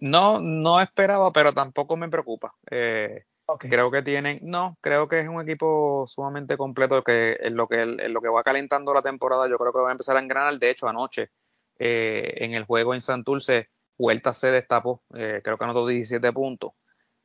No, 0.00 0.40
no 0.40 0.80
esperaba, 0.80 1.32
pero 1.32 1.52
tampoco 1.52 1.96
me 1.96 2.08
preocupa. 2.08 2.54
Eh, 2.70 3.24
creo 3.58 3.90
que 3.90 4.02
tienen, 4.02 4.38
no, 4.42 4.76
creo 4.80 5.08
que 5.08 5.20
es 5.20 5.28
un 5.28 5.40
equipo 5.40 6.04
sumamente 6.06 6.56
completo 6.56 7.02
que 7.02 7.38
en 7.40 7.56
lo 7.56 7.66
que, 7.66 7.80
en 7.80 8.12
lo 8.12 8.20
que 8.20 8.28
va 8.28 8.44
calentando 8.44 8.94
la 8.94 9.02
temporada, 9.02 9.48
yo 9.48 9.58
creo 9.58 9.72
que 9.72 9.80
va 9.80 9.88
a 9.88 9.92
empezar 9.92 10.16
a 10.16 10.20
engranar. 10.20 10.58
De 10.58 10.70
hecho, 10.70 10.86
anoche 10.86 11.30
eh, 11.78 12.34
en 12.36 12.54
el 12.54 12.64
juego 12.64 12.94
en 12.94 13.00
Santurce, 13.00 13.70
Huerta 13.98 14.32
se 14.32 14.50
destapó, 14.50 15.02
eh, 15.14 15.40
creo 15.42 15.58
que 15.58 15.64
anotó 15.64 15.86
17 15.86 16.32
puntos. 16.32 16.72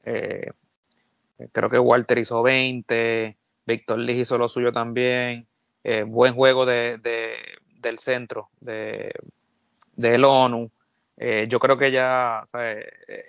creo 0.04 1.70
que 1.70 1.80
Walter 1.80 2.18
hizo 2.18 2.42
20, 2.44 3.38
Víctor 3.66 4.00
Lee 4.00 4.22
hizo 4.22 4.38
lo 4.38 4.50
suyo 4.50 4.72
también. 4.72 5.48
buen 6.08 6.34
juego 6.34 6.66
de, 6.66 7.00
del 7.84 8.00
centro 8.00 8.50
de, 8.60 9.14
del 9.96 10.26
ONU. 10.26 10.72
Eh, 11.18 11.46
yo 11.48 11.60
creo 11.60 11.78
que 11.78 11.92
ya, 11.92 12.44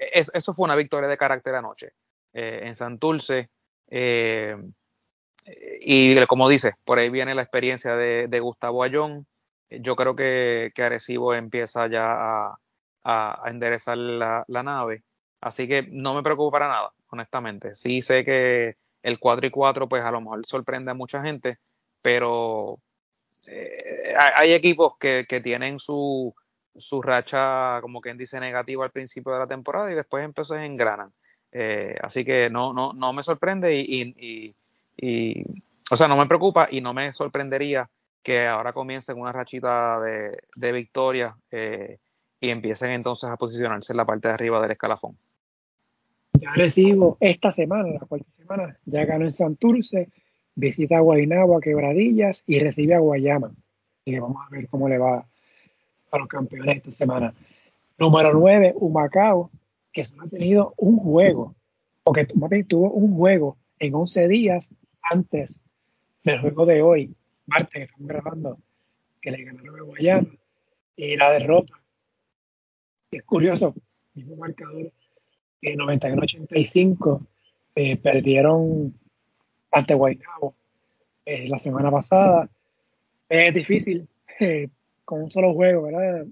eso 0.09 0.55
fue 0.55 0.65
una 0.65 0.77
victoria 0.77 1.09
de 1.09 1.19
carácter 1.19 1.55
anoche 1.55 1.93
eh, 2.33 2.61
en 2.63 2.75
Santurce. 2.75 3.51
Eh, 3.89 4.57
y 5.81 6.17
como 6.27 6.49
dice, 6.49 6.75
por 6.85 6.99
ahí 6.99 7.11
viene 7.11 7.35
la 7.35 7.43
experiencia 7.43 7.97
de, 7.97 8.41
Gustavo 8.41 8.83
Ayón. 8.83 9.27
Yo 9.69 9.97
creo 9.97 10.17
que, 10.17 10.73
que 10.75 10.83
Arecibo 10.83 11.35
empieza 11.35 11.87
ya 11.89 12.13
a, 12.13 12.59
enderezar 13.47 13.97
la, 13.99 14.45
nave. 14.49 15.03
Así 15.41 15.69
que 15.69 15.89
no 15.91 16.15
me 16.15 16.23
preocupa 16.23 16.59
para 16.59 16.69
nada, 16.69 16.93
honestamente. 17.09 17.75
Sí 17.75 18.03
sé 18.03 18.25
que 18.25 18.77
el 19.03 19.19
4 19.19 19.47
y 19.47 19.51
4, 19.51 19.89
pues 19.89 20.03
a 20.03 20.11
lo 20.11 20.21
mejor 20.21 20.47
sorprende 20.47 20.91
a 20.91 20.95
mucha 20.95 21.23
gente, 21.23 21.59
pero 22.03 22.79
hay 24.37 24.53
equipos 24.53 24.97
que, 24.99 25.27
que 25.29 25.41
tienen 25.41 25.79
su, 25.79 26.35
su 26.77 27.03
racha, 27.03 27.81
como 27.81 28.01
quien 28.01 28.17
dice, 28.17 28.41
negativa 28.41 28.85
al 28.85 28.91
principio 28.91 29.33
de 29.33 29.39
la 29.39 29.47
temporada 29.47 29.91
y 29.91 29.95
después 29.95 30.25
entonces 30.25 30.59
engranan. 30.59 31.13
Eh, 31.53 31.97
así 32.03 32.25
que 32.25 32.51
no, 32.51 32.73
no, 32.73 32.93
no 32.93 33.13
me 33.13 33.23
sorprende 33.23 33.77
y, 33.77 34.55
y, 34.97 35.45
o 35.91 35.97
sea, 35.97 36.09
no 36.09 36.17
me 36.17 36.27
preocupa 36.27 36.69
y 36.71 36.81
no 36.81 36.93
me 36.93 37.13
sorprendería 37.13 37.89
que 38.23 38.47
ahora 38.47 38.73
comiencen 38.73 39.21
una 39.21 39.33
rachita 39.33 40.01
de, 40.01 40.43
de 40.57 40.73
victoria 40.73 41.37
eh, 41.51 41.99
y 42.45 42.51
empiecen 42.51 42.91
entonces 42.91 43.31
a 43.31 43.37
posicionarse 43.37 43.93
en 43.93 43.97
la 43.97 44.05
parte 44.05 44.29
de 44.29 44.35
arriba 44.35 44.61
del 44.61 44.73
escalafón. 44.73 45.17
Ya 46.35 46.53
recibo 46.55 47.17
esta 47.21 47.51
semana, 47.51 47.89
la 47.89 48.01
cuarta 48.01 48.29
semana, 48.31 48.77
ya 48.85 49.05
ganó 49.07 49.25
en 49.25 49.33
Santurce, 49.33 50.11
visita 50.55 50.99
a 50.99 51.01
Guaynabo, 51.01 51.57
a 51.57 51.61
Quebradillas 51.61 52.43
y 52.47 52.59
recibe 52.59 52.95
a 52.95 52.99
Guayama. 52.99 53.53
Y 54.05 54.19
vamos 54.19 54.45
a 54.47 54.51
ver 54.51 54.69
cómo 54.69 54.89
le 54.89 54.99
va 54.99 55.25
a 56.13 56.19
los 56.19 56.29
campeones 56.29 56.79
esta 56.79 56.91
semana. 56.91 57.33
Número 57.99 58.35
9, 58.35 58.75
Humacao, 58.77 59.51
que 59.93 60.05
solo 60.05 60.25
ha 60.25 60.29
tenido 60.29 60.75
un 60.77 60.99
juego, 60.99 61.55
porque 62.03 62.27
tuvo 62.65 62.91
un 62.91 63.17
juego 63.17 63.57
en 63.79 63.95
11 63.95 64.29
días 64.29 64.71
antes 65.03 65.59
del 66.25 66.41
juego 66.41 66.67
de 66.67 66.83
hoy, 66.83 67.15
martes, 67.47 67.73
que 67.73 67.83
estamos 67.85 68.09
grabando, 68.09 68.59
que 69.23 69.31
le 69.31 69.45
ganaron 69.45 69.79
a 69.79 69.83
Guayana, 69.83 70.29
y 70.97 71.17
la 71.17 71.31
derrota. 71.31 71.75
Es 73.15 73.23
curioso, 73.23 73.75
mismo 74.15 74.35
marcador, 74.35 74.91
en 75.62 75.79
91-85 75.79 77.25
eh, 77.77 77.97
perdieron 77.97 78.93
ante 79.71 79.95
Guaynabo 79.95 80.57
eh, 81.25 81.47
la 81.47 81.59
semana 81.59 81.93
pasada. 81.93 82.51
Es 83.29 83.55
difícil 83.55 84.09
eh, 84.41 84.69
con 85.05 85.23
un 85.23 85.31
solo 85.31 85.55
juego, 85.55 85.83
¿verdad? 85.83 86.27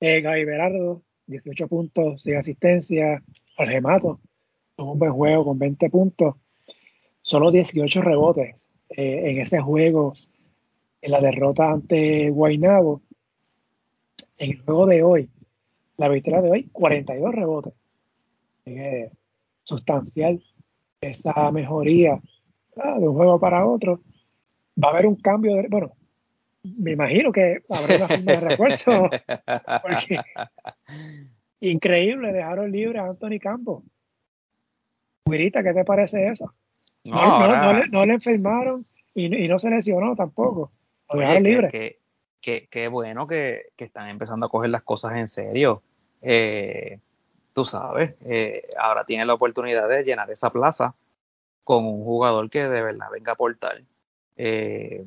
Eh, 0.00 0.22
Gaby 0.22 0.44
Berardo, 0.46 1.02
18 1.26 1.68
puntos, 1.68 2.22
6 2.22 2.38
asistencias, 2.38 3.22
Algemato, 3.58 4.18
tuvo 4.74 4.92
un 4.92 4.98
buen 4.98 5.12
juego 5.12 5.44
con 5.44 5.58
20 5.58 5.90
puntos, 5.90 6.36
solo 7.20 7.50
18 7.50 8.00
rebotes 8.00 8.56
eh, 8.88 9.30
en 9.30 9.40
ese 9.40 9.60
juego, 9.60 10.14
en 11.02 11.10
la 11.10 11.20
derrota 11.20 11.70
ante 11.70 12.30
Guaynabo. 12.30 13.02
En 14.38 14.52
el 14.52 14.62
juego 14.62 14.86
de 14.86 15.02
hoy, 15.02 15.30
la 15.96 16.08
victoria 16.08 16.40
de 16.40 16.50
hoy, 16.50 16.68
42 16.72 17.34
rebotes. 17.34 17.74
sustancial 19.62 20.42
esa 21.00 21.50
mejoría 21.50 22.20
de 22.76 23.08
un 23.08 23.14
juego 23.14 23.38
para 23.38 23.66
otro. 23.66 24.00
Va 24.82 24.88
a 24.88 24.92
haber 24.92 25.06
un 25.06 25.16
cambio 25.16 25.54
de, 25.56 25.68
bueno, 25.68 25.92
me 26.62 26.92
imagino 26.92 27.32
que 27.32 27.62
habrá 27.68 27.96
una 27.96 28.08
forma 28.08 28.32
de 28.32 28.40
refuerzo. 28.40 29.10
Porque 29.82 30.20
increíble, 31.60 32.32
dejaron 32.32 32.70
libre 32.70 32.98
a 32.98 33.06
Anthony 33.06 33.38
Campos. 33.40 33.84
Guirita, 35.24 35.62
¿qué 35.62 35.72
te 35.72 35.84
parece 35.84 36.28
eso? 36.28 36.52
No, 37.04 38.04
le, 38.06 38.14
enfermaron 38.14 38.84
y, 39.14 39.48
no 39.48 39.58
se 39.58 39.70
lesionó 39.70 40.14
tampoco. 40.14 40.72
Lo 41.12 41.20
dejaron 41.20 41.42
libre. 41.42 42.01
Qué 42.42 42.88
bueno 42.88 43.28
que, 43.28 43.72
están 43.78 44.08
empezando 44.08 44.46
a 44.46 44.48
coger 44.48 44.70
las 44.70 44.82
cosas 44.82 45.16
en 45.16 45.28
serio. 45.28 45.80
Eh, 46.20 46.98
tú 47.52 47.64
sabes, 47.64 48.16
eh, 48.22 48.68
ahora 48.78 49.04
tiene 49.04 49.24
la 49.24 49.34
oportunidad 49.34 49.88
de 49.88 50.02
llenar 50.02 50.30
esa 50.30 50.50
plaza 50.50 50.94
con 51.62 51.84
un 51.84 52.02
jugador 52.02 52.50
que 52.50 52.68
de 52.68 52.82
verdad 52.82 53.06
venga 53.12 53.32
a 53.32 53.34
aportar. 53.34 53.82
Eh, 54.36 55.04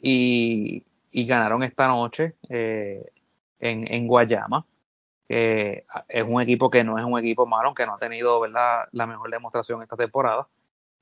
y, 0.00 0.82
ganaron 1.12 1.62
esta 1.62 1.88
noche 1.88 2.36
eh, 2.48 3.04
en, 3.58 4.06
Guayama. 4.06 4.66
es 5.28 6.24
un 6.26 6.40
equipo 6.40 6.70
que 6.70 6.84
no 6.84 6.98
es 6.98 7.04
un 7.04 7.18
equipo 7.18 7.46
malo, 7.46 7.74
que 7.74 7.84
no 7.84 7.94
ha 7.94 7.98
tenido 7.98 8.40
¿verdad? 8.40 8.88
la 8.92 9.06
mejor 9.06 9.30
demostración 9.30 9.82
esta 9.82 9.96
temporada, 9.96 10.46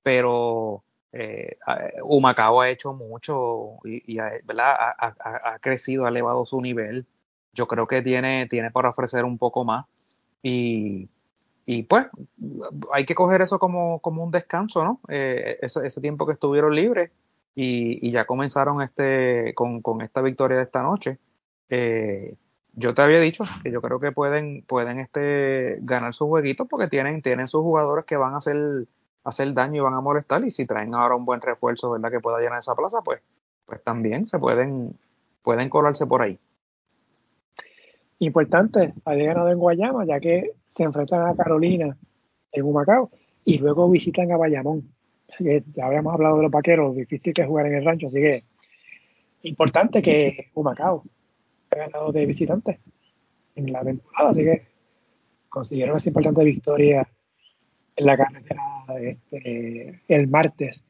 pero 0.02 0.82
eh, 1.16 1.56
Humacao 2.02 2.60
ha 2.60 2.68
hecho 2.70 2.92
mucho 2.92 3.78
y. 3.84 4.18
Ha, 4.18 5.58
crecido, 5.60 6.06
ha 6.06 6.08
elevado 6.08 6.44
su 6.44 6.60
nivel. 6.60 7.06
Yo 7.52 7.68
creo 7.68 7.86
que 7.86 8.02
tiene, 8.02 8.48
tiene 8.48 8.70
para 8.72 8.90
ofrecer 8.90 9.24
un 9.24 9.38
poco 9.38 9.64
más 9.64 9.86
y, 10.44 11.08
pues 11.88 12.06
hay 12.92 13.06
que 13.06 13.14
coger 13.14 13.40
eso 13.40 13.58
como, 13.58 14.00
como 14.00 14.22
un 14.22 14.30
descanso, 14.30 14.84
¿no? 14.84 15.00
Eh, 15.08 15.58
ese, 15.62 16.00
tiempo 16.00 16.26
que 16.26 16.34
estuvieron 16.34 16.74
libres 16.74 17.10
y, 17.54 18.10
ya 18.10 18.26
comenzaron 18.26 18.82
este 18.82 19.54
con, 19.54 19.82
esta 20.02 20.20
victoria 20.20 20.58
de 20.58 20.64
esta 20.64 20.82
noche. 20.82 21.18
Eh, 21.70 22.34
yo 22.74 22.92
te 22.92 23.02
había 23.02 23.20
dicho 23.20 23.44
que 23.62 23.70
yo 23.70 23.80
creo 23.80 24.00
que 24.00 24.12
pueden, 24.12 24.62
pueden 24.62 24.98
este, 24.98 25.78
ganar 25.80 26.14
sus 26.14 26.28
jueguitos 26.28 26.66
porque 26.68 26.88
tienen, 26.88 27.22
tienen 27.22 27.48
sus 27.48 27.62
jugadores 27.62 28.04
que 28.04 28.16
van 28.16 28.34
a 28.34 28.38
hacer, 28.38 28.86
hacer 29.24 29.52
daño 29.54 29.76
y 29.76 29.80
van 29.80 29.94
a 29.94 30.00
molestar 30.00 30.44
y 30.44 30.50
si 30.50 30.66
traen 30.66 30.94
ahora 30.94 31.16
un 31.16 31.24
buen 31.24 31.40
refuerzo 31.40 31.90
verdad 31.90 32.10
que 32.10 32.20
pueda 32.20 32.38
llenar 32.38 32.58
esa 32.58 32.74
plaza 32.74 33.00
pues, 33.02 33.20
pues 33.66 33.82
también 33.82 34.26
se 34.26 34.38
pueden, 34.38 34.96
pueden 35.42 35.68
colarse 35.68 36.06
por 36.06 36.22
ahí. 36.22 36.38
Importante, 38.20 38.94
había 39.04 39.26
ganado 39.26 39.50
en 39.50 39.58
Guayama 39.58 40.04
ya 40.04 40.20
que 40.20 40.52
se 40.70 40.84
enfrentan 40.84 41.26
a 41.26 41.34
Carolina 41.34 41.96
en 42.52 42.64
Humacao 42.64 43.10
y 43.44 43.58
luego 43.58 43.90
visitan 43.90 44.30
a 44.30 44.36
Bayamón 44.36 44.94
ya 45.38 45.86
habíamos 45.86 46.14
hablado 46.14 46.36
de 46.36 46.42
los 46.42 46.52
vaqueros, 46.52 46.96
difícil 46.96 47.32
que 47.32 47.46
jugar 47.46 47.66
en 47.66 47.74
el 47.74 47.84
rancho, 47.84 48.06
así 48.06 48.20
que 48.20 48.44
importante 49.42 50.02
que 50.02 50.50
Humacao 50.54 51.04
ha 51.70 51.76
ganado 51.76 52.12
de 52.12 52.26
visitantes 52.26 52.78
en 53.56 53.72
la 53.72 53.82
temporada, 53.82 54.30
así 54.30 54.42
que 54.42 54.66
consiguieron 55.48 55.96
esa 55.96 56.10
importante 56.10 56.44
victoria 56.44 57.08
en 57.96 58.06
la 58.06 58.16
carretera 58.16 58.62
este, 59.00 60.00
el 60.08 60.28
martes. 60.28 60.82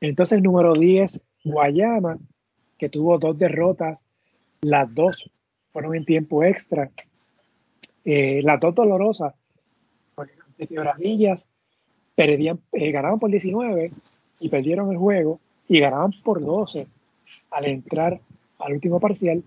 Entonces, 0.00 0.42
número 0.42 0.74
10, 0.74 1.22
Guayama, 1.44 2.18
que 2.78 2.88
tuvo 2.88 3.18
dos 3.18 3.38
derrotas, 3.38 4.04
las 4.60 4.92
dos 4.94 5.30
fueron 5.72 5.94
en 5.94 6.04
tiempo 6.04 6.44
extra, 6.44 6.90
eh, 8.04 8.40
las 8.42 8.60
dos 8.60 8.74
dolorosas, 8.74 9.34
de 10.58 10.66
quebradillas 10.66 11.46
perdían, 12.14 12.58
eh, 12.72 12.90
ganaban 12.90 13.18
por 13.18 13.30
19 13.30 13.92
y 14.40 14.48
perdieron 14.48 14.90
el 14.90 14.96
juego 14.96 15.38
y 15.68 15.80
ganaban 15.80 16.10
por 16.24 16.40
12 16.40 16.86
al 17.50 17.64
entrar 17.66 18.20
al 18.58 18.72
último 18.72 18.98
parcial. 19.00 19.42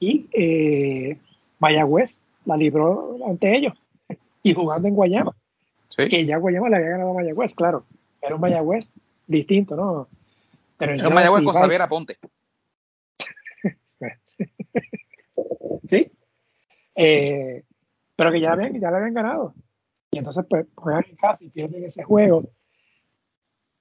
Y 0.00 0.26
eh, 0.32 1.18
Mayagüez 1.60 2.18
la 2.46 2.56
libró 2.56 3.16
ante 3.28 3.56
ellos 3.56 3.74
y 4.42 4.54
jugando 4.54 4.88
en 4.88 4.94
Guayama 4.94 5.36
que 5.96 6.26
ya 6.26 6.38
Guayama 6.38 6.68
le 6.68 6.76
había 6.76 6.90
ganado 6.90 7.10
a 7.10 7.14
Mayagüez 7.14 7.54
claro 7.54 7.84
era 8.22 8.34
un 8.34 8.40
Mayagüez 8.40 8.90
distinto 9.26 9.76
¿no? 9.76 10.08
Pero 10.80 10.94
el 10.94 11.12
Mayagüez 11.12 11.44
con 11.44 11.54
Xavier 11.54 11.82
Aponte. 11.82 12.16
sí. 15.86 16.10
Eh, 16.94 17.62
pero 18.16 18.32
que 18.32 18.40
ya, 18.40 18.56
ya 18.56 18.90
le 18.90 18.96
habían 18.96 19.14
ganado. 19.14 19.54
Y 20.10 20.18
entonces, 20.18 20.44
pues, 20.48 20.66
juegan 20.74 21.04
en 21.08 21.16
casa 21.16 21.44
y 21.44 21.50
pierden 21.50 21.84
ese 21.84 22.02
juego. 22.02 22.50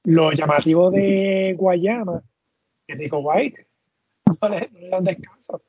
Lo 0.03 0.31
llamativo 0.31 0.91
de 0.91 1.55
Guayama, 1.57 2.21
que 2.87 2.95
digo 2.95 3.19
White, 3.19 3.67
no 4.41 4.49
le, 4.49 4.69
dan 4.89 5.03
descanso. 5.03 5.61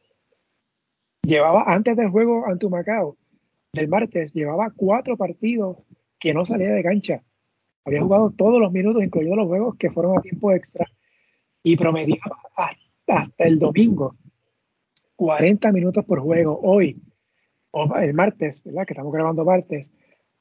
Llevaba, 1.22 1.64
antes 1.66 1.96
del 1.96 2.10
juego 2.10 2.46
ante 2.46 2.68
Macao, 2.68 3.16
del 3.72 3.88
martes, 3.88 4.32
llevaba 4.32 4.72
cuatro 4.74 5.16
partidos 5.16 5.78
que 6.20 6.32
no 6.32 6.44
salía 6.44 6.70
de 6.70 6.82
cancha. 6.82 7.22
Había 7.84 8.02
jugado 8.02 8.30
todos 8.30 8.60
los 8.60 8.70
minutos, 8.70 9.02
incluyendo 9.02 9.36
los 9.36 9.48
juegos 9.48 9.76
que 9.76 9.90
fueron 9.90 10.16
a 10.16 10.20
tiempo 10.20 10.52
extra, 10.52 10.86
y 11.62 11.76
promediaba 11.76 12.38
hasta, 12.54 12.78
hasta 13.06 13.44
el 13.44 13.58
domingo 13.58 14.14
40 15.20 15.72
minutos 15.72 16.02
por 16.06 16.20
juego. 16.20 16.58
Hoy, 16.62 17.02
o 17.72 17.94
el 17.96 18.14
martes, 18.14 18.62
¿verdad? 18.64 18.86
Que 18.86 18.94
estamos 18.94 19.12
grabando 19.12 19.44
martes, 19.44 19.92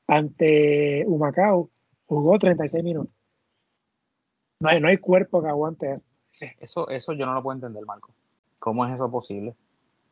ante 0.07 1.03
Humacao, 1.05 1.69
jugó 2.05 2.39
36 2.39 2.81
minutos. 2.83 3.13
No 4.61 4.69
hay, 4.69 4.79
no 4.79 4.87
hay 4.87 4.97
cuerpo 4.97 5.41
que 5.41 5.49
aguante 5.49 5.93
eso. 5.93 6.05
Eso, 6.59 6.89
eso 6.89 7.11
yo 7.13 7.25
no 7.25 7.33
lo 7.33 7.43
puedo 7.43 7.55
entender, 7.55 7.85
Marco. 7.85 8.13
¿Cómo 8.59 8.85
es 8.85 8.93
eso 8.93 9.11
posible? 9.11 9.53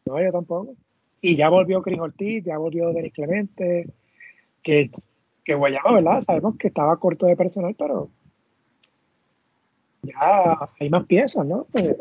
No, 0.05 0.22
yo 0.22 0.32
tampoco. 0.32 0.76
Y 1.22 1.38
ya 1.38 1.47
volvió 1.47 1.82
Cris 1.82 1.99
Ortiz, 1.99 2.43
ya 2.43 2.57
volvió 2.57 2.91
Denis 2.91 3.13
Clemente, 3.13 3.88
que, 4.61 4.91
que 5.48 5.56
Guayama, 5.56 5.93
¿verdad? 5.93 6.22
Sabemos 6.26 6.58
que 6.58 6.68
estaba 6.68 6.98
corto 6.98 7.26
de 7.26 7.38
personal, 7.38 7.74
pero 7.74 8.10
ya 10.04 10.70
hay 10.78 10.89
más 10.89 11.06
piezas, 11.06 11.45
¿no? 11.45 11.66
Pues, 11.72 11.95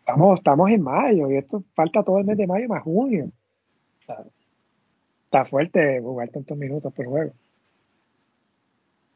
estamos, 0.00 0.40
estamos 0.40 0.70
en 0.70 0.82
mayo 0.82 1.30
y 1.30 1.36
esto 1.36 1.62
falta 1.74 2.02
todo 2.02 2.18
el 2.18 2.24
mes 2.24 2.36
de 2.36 2.48
mayo 2.48 2.66
más 2.66 2.82
junio. 2.82 3.30
O 4.00 4.02
sea, 4.02 4.24
está 5.26 5.44
fuerte 5.44 6.00
jugar 6.00 6.28
tantos 6.30 6.58
minutos 6.58 6.92
por 6.92 7.06
juego. 7.06 7.32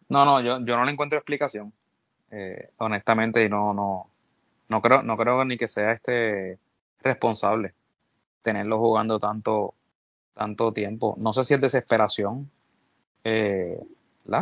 No, 0.08 0.24
no, 0.24 0.40
yo, 0.40 0.64
yo 0.64 0.76
no 0.76 0.84
le 0.84 0.92
encuentro 0.92 1.18
explicación. 1.18 1.72
Eh, 2.30 2.70
honestamente, 2.76 3.44
y 3.44 3.48
no, 3.48 3.74
no, 3.74 4.06
no 4.68 4.80
creo, 4.80 5.02
no 5.02 5.16
creo 5.16 5.44
ni 5.44 5.56
que 5.56 5.66
sea 5.66 5.90
este 5.90 6.56
responsable 7.02 7.74
tenerlo 8.42 8.78
jugando 8.78 9.18
tanto, 9.18 9.74
tanto 10.34 10.72
tiempo. 10.72 11.16
No 11.18 11.32
sé 11.32 11.42
si 11.42 11.54
es 11.54 11.60
desesperación, 11.60 12.48
eh, 13.24 13.80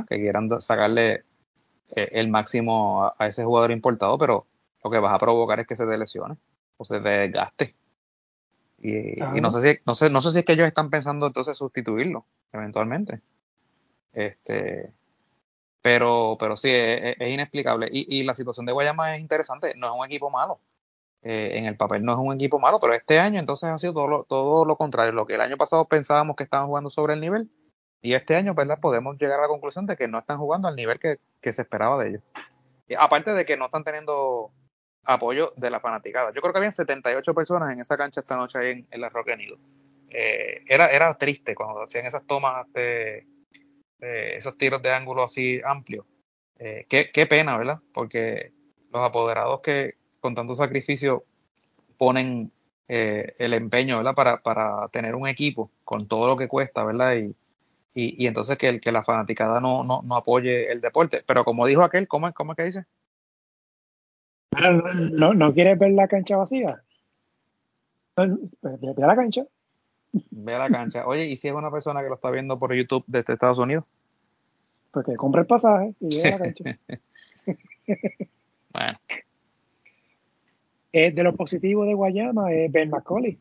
que 0.09 0.17
quieran 0.17 0.49
sacarle 0.61 1.25
eh, 1.91 2.09
el 2.13 2.29
máximo 2.29 3.13
a, 3.19 3.27
ese 3.27 3.45
jugador 3.45 3.71
importado, 3.71 4.19
pero 4.19 4.47
lo 4.85 4.91
que 4.91 4.99
vas 4.99 5.15
a 5.15 5.19
provocar 5.19 5.61
es 5.61 5.67
que 5.67 5.77
se 5.77 5.87
te 5.87 5.99
lesione 5.99 6.37
o 6.77 6.85
se 6.85 7.01
desgaste. 7.01 7.75
Y, 8.81 9.17
no 9.41 9.51
sé 9.51 9.61
si 9.61 9.81
no 9.85 9.95
sé, 9.95 10.11
no 10.11 10.21
sé 10.21 10.31
si 10.31 10.39
es 10.39 10.45
que 10.45 10.53
ellos 10.53 10.67
están 10.67 10.91
pensando 10.91 11.27
entonces 11.27 11.57
sustituirlo 11.57 12.27
eventualmente. 12.53 13.21
Este, 14.13 14.93
pero, 15.83 16.37
pero 16.39 16.57
sí, 16.57 16.71
es, 16.71 17.17
inexplicable. 17.21 17.89
Y, 17.91 18.23
la 18.25 18.35
situación 18.35 18.67
de 18.67 18.73
Guayama 18.73 19.15
es 19.17 19.21
interesante. 19.21 19.75
No 19.77 19.87
es 19.87 19.93
un 19.99 20.05
equipo 20.07 20.31
malo. 20.31 20.61
Eh, 21.23 21.53
en 21.55 21.65
el 21.67 21.77
papel 21.77 22.05
no 22.05 22.13
es 22.13 22.19
un 22.19 22.35
equipo 22.35 22.59
malo, 22.61 22.79
pero 22.79 22.95
este 22.95 23.19
año 23.19 23.41
entonces 23.41 23.69
ha 23.71 23.79
sido 23.79 23.93
todo 23.93 24.07
lo, 24.07 24.25
todo 24.25 24.65
lo 24.65 24.77
contrario. 24.77 25.13
Lo 25.13 25.27
que 25.27 25.35
el 25.35 25.41
año 25.41 25.57
pasado 25.57 25.85
pensábamos 25.87 26.37
que 26.37 26.45
estaban 26.45 26.69
jugando 26.69 26.91
sobre 26.91 27.15
el 27.15 27.21
nivel, 27.21 27.51
y 28.01 28.15
este 28.15 28.37
año, 28.37 28.55
¿verdad? 28.55 28.79
Podemos 28.81 29.19
llegar 29.19 29.39
a 29.39 29.43
la 29.43 29.49
conclusión 29.49 29.87
de 29.87 29.97
que 29.97 30.09
no 30.09 30.19
están 30.19 30.39
jugando 30.39 30.69
al 30.69 30.77
nivel 30.77 30.99
que, 30.99 31.19
que 31.41 31.53
se 31.53 31.63
esperaba 31.63 32.03
de 32.03 32.11
ellos. 32.11 32.23
Y 32.89 32.95
aparte 32.95 33.33
de 33.33 33.45
que 33.45 33.57
no 33.57 33.67
están 33.67 33.85
teniendo 33.85 34.53
apoyo 35.05 35.53
de 35.57 35.71
la 35.71 35.81
fanaticada. 35.81 36.33
Yo 36.35 36.41
creo 36.41 36.53
que 36.53 36.59
habían 36.59 36.73
78 36.73 37.35
personas 37.35 37.73
en 37.73 37.81
esa 37.81 37.97
cancha 37.97 38.21
esta 38.21 38.37
noche 38.37 38.59
ahí 38.59 38.87
en, 38.91 39.01
la 39.01 39.09
Roque 39.09 39.37
Nido. 39.37 39.57
Eh, 40.11 40.63
era, 40.67 40.87
era 40.87 41.15
triste 41.15 41.55
cuando 41.55 41.83
hacían 41.83 42.07
esas 42.07 42.27
tomas 42.27 42.71
de, 42.73 43.27
esos 44.01 44.57
tiros 44.59 44.83
de 44.83 44.93
ángulo 44.93 45.25
así 45.25 45.61
amplios. 45.65 46.07
Eh, 46.59 46.87
qué, 46.89 47.11
qué, 47.11 47.27
pena, 47.27 47.57
¿verdad? 47.57 47.81
Porque 47.95 48.53
los 48.93 49.03
apoderados 49.03 49.61
que 49.61 49.95
con 50.21 50.35
tanto 50.35 50.55
sacrificio 50.55 51.25
ponen 51.97 52.53
eh, 52.89 53.35
el 53.39 53.55
empeño, 53.55 53.97
¿verdad? 53.99 54.15
Para, 54.15 54.43
para 54.43 54.89
tener 54.89 55.15
un 55.15 55.27
equipo 55.27 55.71
con 55.85 56.07
todo 56.07 56.27
lo 56.27 56.37
que 56.37 56.49
cuesta, 56.49 56.85
¿verdad? 56.85 57.17
Y, 57.17 57.35
y, 58.01 58.15
y 58.17 58.29
entonces 58.29 58.57
que, 58.57 58.79
que 58.79 58.93
la 58.93 59.03
fanaticada 59.03 59.59
no, 59.61 59.83
no, 59.83 60.03
no, 60.03 60.15
apoye 60.15 60.71
el 60.71 60.81
deporte. 60.81 61.25
Pero 61.27 61.43
como 61.43 61.67
dijo 61.67 61.83
aquel, 61.83 62.07
¿cómo, 62.07 62.33
cómo 62.33 62.53
es 62.53 62.57
que 62.57 62.63
dice? 62.63 62.85
¿No, 64.53 65.35
no 65.35 65.53
quieres 65.53 65.77
ver 65.81 65.91
la 65.91 66.07
cancha 66.07 66.37
vacía? 66.37 66.81
Pues, 68.15 68.31
ve 68.63 69.03
a 69.03 69.07
la 69.09 69.17
cancha. 69.17 69.43
Ve 70.13 70.55
a 70.55 70.59
la 70.61 70.71
cancha. 70.71 71.09
Oye, 71.09 71.27
¿y 71.27 71.37
si 71.37 71.49
es 71.49 71.55
una 71.55 71.73
persona 71.73 72.01
que 72.01 72.09
lo 72.09 72.15
está 72.15 72.31
viendo 72.31 72.57
por 72.57 72.73
YouTube 72.73 73.03
desde 73.09 73.33
Estados 73.33 73.59
Unidos? 73.59 73.83
Pues 74.93 75.05
que 75.05 75.17
compre 75.17 75.41
el 75.41 75.49
pasaje 75.49 75.93
y 75.99 76.09
llegue 76.09 76.29
a 76.29 76.39
la 76.39 76.39
cancha. 76.39 76.79
bueno. 78.73 78.99
Eh, 80.93 81.11
de 81.11 81.23
lo 81.25 81.35
positivo 81.35 81.85
de 81.85 81.95
Guayama 81.95 82.53
es 82.53 82.71
Ben 82.71 82.91
McCauley. 82.91 83.41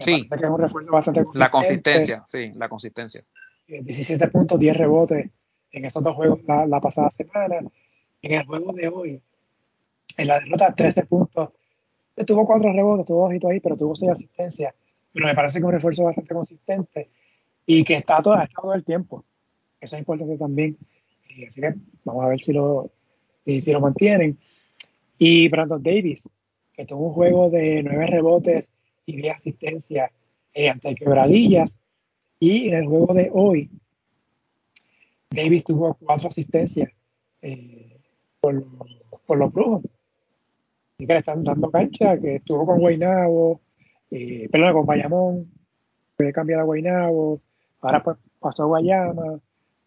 sí. 0.00 0.28
Que 0.28 0.34
es 0.34 0.50
un 0.50 0.58
refuerzo 0.58 0.90
bastante 0.90 1.22
La 1.34 1.52
consistencia, 1.52 2.24
sí, 2.26 2.50
la 2.56 2.68
consistencia. 2.68 3.24
17 3.66 4.24
eh, 4.24 4.28
puntos, 4.28 4.58
10 4.58 4.76
rebotes 4.76 5.30
en 5.72 5.84
esos 5.84 6.02
dos 6.02 6.14
juegos 6.14 6.40
la, 6.44 6.80
pasada 6.80 7.10
semana. 7.10 7.58
En 8.22 8.32
el 8.32 8.46
juego 8.46 8.72
de 8.72 8.88
hoy, 8.88 9.20
en 10.16 10.26
la 10.26 10.40
derrota 10.40 10.74
13 10.74 11.06
puntos. 11.06 11.50
Tuvo 12.26 12.46
cuatro 12.46 12.72
rebotes, 12.72 13.06
tuvo 13.06 13.24
ojito 13.24 13.48
ahí, 13.48 13.58
pero 13.58 13.76
tuvo 13.76 13.96
seis 13.96 14.12
asistencias. 14.12 14.72
Pero 15.12 15.26
me 15.26 15.34
parece 15.34 15.58
que 15.58 15.64
un 15.64 15.72
refuerzo 15.72 16.04
bastante 16.04 16.32
consistente 16.32 17.10
y 17.66 17.82
que 17.82 17.94
está 17.94 18.22
todo, 18.22 18.36
todo 18.54 18.74
el 18.74 18.84
tiempo. 18.84 19.24
Eso 19.80 19.96
es 19.96 20.00
importante 20.00 20.38
también. 20.38 20.78
Y 21.28 21.46
así 21.46 21.60
que 21.60 21.74
vamos 22.04 22.24
a 22.24 22.28
ver 22.28 22.40
si 22.40 22.52
lo, 22.52 22.90
si, 23.44 23.72
lo 23.72 23.80
mantienen. 23.80 24.38
Y 25.18 25.48
Brandon 25.48 25.82
Davis, 25.82 26.28
que 26.72 26.86
tuvo 26.86 27.08
un 27.08 27.14
juego 27.14 27.50
de 27.50 27.82
nueve 27.82 28.06
rebotes 28.06 28.70
y 29.06 29.16
diez 29.16 29.36
asistencias 29.36 30.10
eh, 30.52 30.68
ante 30.68 30.94
quebradillas. 30.94 31.76
Y 32.44 32.68
en 32.68 32.74
el 32.74 32.86
juego 32.86 33.14
de 33.14 33.30
hoy, 33.32 33.70
Davis 35.30 35.64
tuvo 35.64 35.94
cuatro 35.94 36.28
asistencias 36.28 36.90
eh, 37.40 37.96
por, 38.38 38.62
por, 39.24 39.38
los 39.38 39.50
brujos 39.50 39.82
que 40.98 41.06
le 41.06 41.20
están 41.20 41.42
dando 41.42 41.70
cancha, 41.70 42.20
que 42.20 42.34
estuvo 42.34 42.66
con 42.66 42.80
Guaynabo, 42.80 43.62
eh, 44.10 44.50
con 44.50 44.84
Bayamón, 44.84 45.50
puede 46.18 46.34
cambiar 46.34 46.60
a 46.60 46.64
Guaynabo, 46.64 47.40
ahora 47.80 48.02
pues 48.02 48.18
pasó 48.38 48.64
a 48.64 48.66
Guayama, 48.66 49.40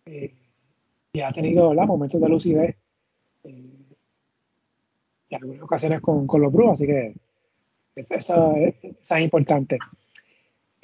eh, 0.08 0.34
y 1.14 1.22
ha 1.22 1.32
tenido 1.32 1.72
momentos 1.76 2.20
de 2.20 2.28
lucidez 2.28 2.76
eh, 3.44 3.72
en 5.30 5.44
algunas 5.44 5.62
ocasiones 5.62 6.02
con, 6.02 6.26
con 6.26 6.42
los 6.42 6.52
Brujos, 6.52 6.74
así 6.74 6.88
que 6.88 7.14
esa, 7.96 8.16
esa, 8.16 8.52
es 9.20 9.24
importante. 9.24 9.78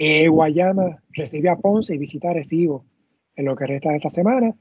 Eh, 0.05 0.27
Guayama 0.27 1.01
recibe 1.13 1.47
a 1.47 1.55
Ponce 1.55 1.95
y 1.95 1.97
visita 1.97 2.29
a 2.29 2.33
Recibo 2.33 2.83
en 3.37 3.45
lo 3.45 3.55
que 3.55 3.65
resta 3.65 3.89
de 3.89 3.95
esta 3.95 4.09
semana. 4.09 4.53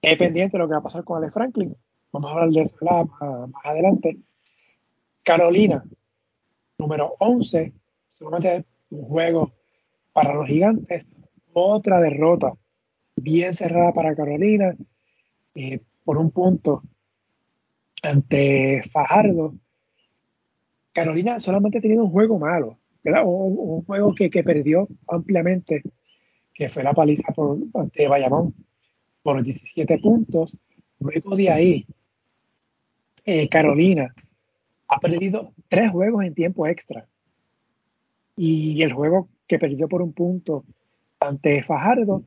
Es 0.00 0.16
pendiente 0.16 0.56
de 0.56 0.60
lo 0.60 0.66
que 0.66 0.72
va 0.72 0.78
a 0.78 0.82
pasar 0.82 1.04
con 1.04 1.18
Ale 1.18 1.30
Franklin. 1.30 1.76
Vamos 2.10 2.30
a 2.30 2.32
hablar 2.32 2.48
de 2.48 2.62
eso 2.62 2.76
más, 2.80 3.64
adelante. 3.64 4.16
Carolina, 5.22 5.84
número 6.78 7.16
11, 7.18 7.74
solamente 8.08 8.64
un 8.88 9.02
juego 9.02 9.52
para 10.14 10.32
los 10.32 10.46
gigantes. 10.46 11.06
Otra 11.52 12.00
derrota 12.00 12.54
bien 13.14 13.52
cerrada 13.52 13.92
para 13.92 14.16
Carolina 14.16 14.74
eh, 15.54 15.80
por 16.06 16.16
un 16.16 16.30
punto 16.30 16.82
ante 18.02 18.80
Fajardo. 18.90 19.52
Carolina 20.94 21.40
solamente 21.40 21.76
ha 21.76 21.82
tenido 21.82 22.04
un 22.04 22.10
juego 22.10 22.38
malo, 22.38 22.77
Un, 23.04 23.84
juego 23.84 24.14
que, 24.14 24.42
perdió 24.42 24.88
ampliamente, 25.08 25.82
que 26.52 26.68
fue 26.68 26.82
la 26.82 26.92
paliza 26.92 27.32
por, 27.32 27.58
ante 27.74 28.06
Bayamón 28.08 28.54
por 29.22 29.42
17 29.42 29.98
puntos. 29.98 30.56
Luego 31.00 31.34
de 31.34 31.50
ahí, 31.50 31.86
eh, 33.24 33.48
Carolina 33.48 34.14
ha 34.88 34.98
perdido 34.98 35.52
tres 35.68 35.90
juegos 35.90 36.24
en 36.24 36.34
tiempo 36.34 36.66
extra. 36.66 37.06
Y 38.36 38.82
el 38.82 38.92
juego 38.92 39.28
que 39.46 39.58
perdió 39.58 39.88
por 39.88 40.02
un 40.02 40.12
punto 40.12 40.64
ante 41.20 41.62
Fajardo, 41.62 42.22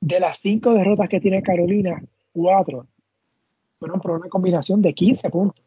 de 0.00 0.20
las 0.20 0.38
cinco 0.38 0.74
derrotas 0.74 1.08
que 1.08 1.20
tiene 1.20 1.42
Carolina, 1.42 2.02
cuatro 2.32 2.86
fueron 3.78 4.00
por 4.00 4.12
una 4.12 4.28
combinación 4.28 4.82
de 4.82 4.94
15 4.94 5.30
puntos. 5.30 5.65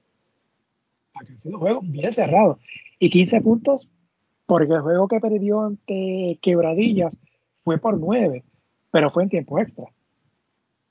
Ha 1.19 1.39
sido 1.39 1.55
un 1.55 1.61
juego 1.61 1.81
bien 1.83 2.11
cerrado. 2.13 2.59
Y 2.99 3.09
15 3.09 3.41
puntos 3.41 3.87
porque 4.45 4.73
el 4.73 4.81
juego 4.81 5.07
que 5.07 5.19
perdió 5.19 5.61
ante 5.61 6.39
Quebradillas 6.41 7.19
fue 7.63 7.77
por 7.77 7.97
nueve, 7.99 8.43
pero 8.91 9.09
fue 9.09 9.23
en 9.23 9.29
tiempo 9.29 9.59
extra. 9.59 9.85
O 9.85 9.91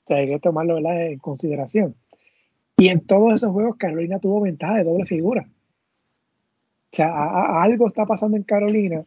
sea, 0.05 0.17
hay 0.17 0.27
que 0.27 0.39
tomarlo 0.39 0.77
en 0.77 1.19
consideración. 1.19 1.95
Y 2.77 2.87
en 2.87 3.01
todos 3.01 3.35
esos 3.35 3.51
juegos 3.51 3.75
Carolina 3.77 4.19
tuvo 4.19 4.41
ventaja 4.41 4.75
de 4.75 4.85
doble 4.85 5.05
figura. 5.05 5.45
O 6.91 6.95
sea, 6.95 7.61
algo 7.61 7.87
está 7.87 8.05
pasando 8.05 8.37
en 8.37 8.43
Carolina 8.43 9.03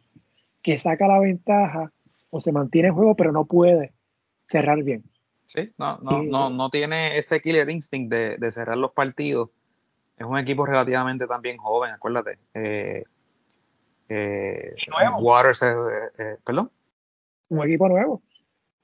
que 0.61 0.79
saca 0.79 1.07
la 1.07 1.19
ventaja 1.19 1.91
o 2.29 2.39
se 2.39 2.51
mantiene 2.51 2.89
en 2.89 2.93
juego, 2.93 3.15
pero 3.15 3.31
no 3.31 3.45
puede 3.45 3.93
cerrar 4.45 4.83
bien. 4.83 5.03
Sí, 5.47 5.71
no, 5.77 5.97
no, 5.97 6.23
no, 6.23 6.49
no 6.49 6.69
tiene 6.69 7.17
ese 7.17 7.41
killer 7.41 7.69
instinct 7.69 8.11
de, 8.11 8.51
cerrar 8.51 8.77
los 8.77 8.91
partidos. 8.91 9.49
Es 10.17 10.25
un 10.25 10.37
equipo 10.37 10.65
relativamente 10.65 11.27
también 11.27 11.57
joven, 11.57 11.91
acuérdate. 11.91 12.39
Eh, 12.53 13.03
eh, 14.09 14.75
nuevo. 14.89 15.17
Waters, 15.19 15.63
eh, 15.63 15.75
eh, 16.17 16.37
perdón. 16.43 16.71
Un 17.49 17.63
equipo 17.65 17.87
nuevo. 17.89 18.21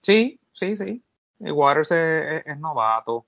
Sí, 0.02 0.40
sí, 0.54 0.76
sí. 0.76 1.04
Waters 1.40 1.92
es, 1.92 2.58
novato. 2.60 3.26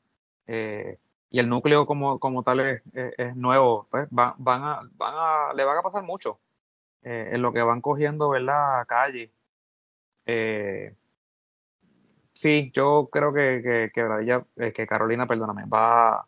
y 0.47 1.39
el 1.39 1.47
núcleo 1.47 1.85
como, 1.85 2.19
como 2.19 2.43
tal 2.43 2.59
es, 2.59 2.81
es, 2.93 3.35
nuevo. 3.35 3.87
Pues 3.89 4.07
van, 4.09 4.33
van, 4.37 4.63
a, 4.63 4.81
van 4.93 5.13
a, 5.15 5.53
le 5.53 5.63
van 5.63 5.77
a 5.77 5.81
pasar 5.81 6.03
mucho 6.03 6.39
en 7.03 7.41
lo 7.41 7.53
que 7.53 7.61
van 7.61 7.81
cogiendo, 7.81 8.29
¿verdad? 8.29 8.85
Calle. 8.87 9.31
Eh, 10.25 10.95
sí, 12.33 12.71
yo 12.73 13.09
creo 13.11 13.33
que, 13.33 13.89
que, 13.93 14.01
eh, 14.57 14.73
que 14.73 14.87
Carolina, 14.87 15.27
perdóname, 15.27 15.65
va, 15.65 16.27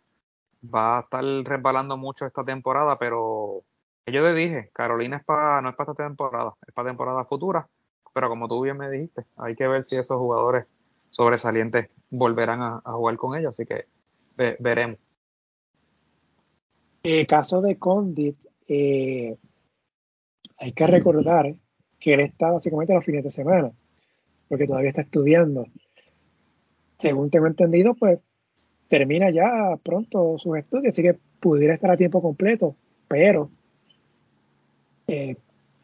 va 0.64 0.98
a 0.98 1.02
estar 1.02 1.24
resbalando 1.24 1.98
mucho 1.98 2.26
esta 2.26 2.44
temporada, 2.44 2.98
pero 2.98 3.64
yo 4.06 4.22
te 4.22 4.34
dije, 4.34 4.70
Carolina 4.74 5.18
es 5.18 5.24
para, 5.24 5.62
no 5.62 5.70
es 5.70 5.76
para 5.76 5.92
esta 5.92 6.04
temporada, 6.04 6.54
es 6.68 6.74
para 6.74 6.90
temporada 6.90 7.26
futura, 7.26 7.68
pero 8.14 8.30
como 8.30 8.48
tú 8.48 8.62
bien 8.62 8.78
me 8.78 8.90
dijiste, 8.90 9.26
hay 9.38 9.56
que 9.56 9.68
ver 9.68 9.84
si 9.84 9.96
esos 9.96 10.18
jugadores 10.18 10.66
sobresalientes 10.96 11.90
volverán 12.10 12.62
a, 12.62 12.82
jugar 12.86 13.18
con 13.18 13.38
ellos, 13.38 13.52
así 13.52 13.66
que 13.66 13.86
veremos. 14.60 15.00
Caso 17.28 17.62
de 17.62 17.78
Condit, 17.78 18.38
eh, 18.68 19.38
hay 20.58 20.72
que 20.72 20.88
recordar 20.88 21.54
que 22.00 22.14
él 22.14 22.22
está 22.22 22.52
básicamente 22.52 22.94
los 22.94 23.04
fines 23.04 23.24
de 23.24 23.32
semana, 23.32 23.72
porque 24.48 24.68
todavía 24.68 24.90
está 24.90 25.02
estudiando. 25.02 25.66
Según 26.98 27.30
tengo 27.30 27.48
entendido, 27.48 27.96
pues 27.96 28.20
termina 28.90 29.30
ya 29.32 29.78
pronto 29.84 30.38
sus 30.38 30.58
estudios, 30.58 30.94
así 30.94 31.02
que 31.02 31.18
pudiera 31.40 31.74
estar 31.74 31.92
a 31.92 31.98
tiempo 31.98 32.22
completo, 32.22 32.76
pero 33.08 33.50
eh, 35.08 35.36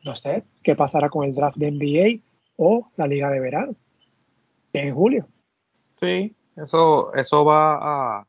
no 0.04 0.16
sé 0.16 0.44
qué 0.64 0.76
pasará 0.76 1.10
con 1.10 1.26
el 1.26 1.36
draft 1.36 1.58
de 1.58 1.72
NBA 1.72 2.24
o 2.58 2.90
la 2.96 3.08
liga 3.08 3.30
de 3.30 3.40
verano 3.40 3.76
en 4.74 4.94
julio. 4.94 5.28
Sí, 6.00 6.36
eso, 6.56 7.14
eso 7.14 7.46
va 7.46 8.20
a 8.20 8.28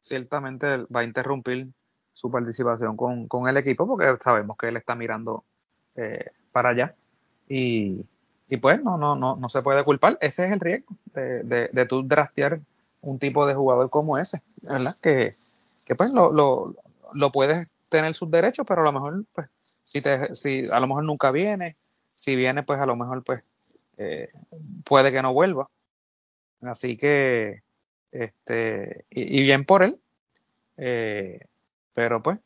ciertamente 0.00 0.66
va 0.94 1.00
a 1.00 1.04
interrumpir 1.04 1.68
su 2.12 2.30
participación 2.30 2.96
con, 2.96 3.28
con 3.28 3.48
el 3.48 3.56
equipo 3.56 3.86
porque 3.86 4.16
sabemos 4.22 4.56
que 4.56 4.68
él 4.68 4.76
está 4.76 4.94
mirando 4.94 5.44
eh, 5.96 6.26
para 6.52 6.70
allá. 6.70 6.94
Y, 7.48 8.04
y, 8.48 8.56
pues 8.58 8.82
no, 8.82 8.96
no, 8.96 9.16
no, 9.16 9.36
no 9.36 9.48
se 9.48 9.62
puede 9.62 9.82
culpar. 9.84 10.18
Ese 10.20 10.46
es 10.46 10.52
el 10.52 10.60
riesgo 10.60 10.94
de, 11.14 11.42
de, 11.42 11.68
de 11.72 11.88
draftear 12.04 12.60
un 13.02 13.18
tipo 13.18 13.46
de 13.46 13.54
jugador 13.54 13.90
como 13.90 14.18
ese, 14.18 14.42
¿verdad? 14.62 14.96
Que, 15.00 15.34
que 15.84 15.94
pues 15.94 16.10
lo, 16.10 16.32
lo, 16.32 16.74
lo, 17.12 17.32
puedes 17.32 17.68
tener 17.88 18.14
sus 18.14 18.30
derechos, 18.30 18.66
pero 18.66 18.82
a 18.82 18.84
lo 18.84 18.92
mejor, 18.92 19.24
pues, 19.32 19.48
si, 19.84 20.00
te, 20.00 20.34
si 20.34 20.68
a 20.70 20.80
lo 20.80 20.86
mejor 20.86 21.04
nunca 21.04 21.30
viene, 21.30 21.76
si 22.14 22.36
viene, 22.36 22.62
pues 22.62 22.78
a 22.80 22.86
lo 22.86 22.96
mejor, 22.96 23.24
pues, 23.24 23.42
eh, 23.96 24.28
puede 24.84 25.12
que 25.12 25.22
no 25.22 25.32
vuelva. 25.32 25.68
Así 26.62 26.96
que, 26.96 27.62
este, 28.12 29.04
y, 29.10 29.42
bien 29.42 29.64
por 29.64 29.82
él, 29.82 29.98
eh, 30.76 31.40
pero 31.94 32.22
pues, 32.22 32.38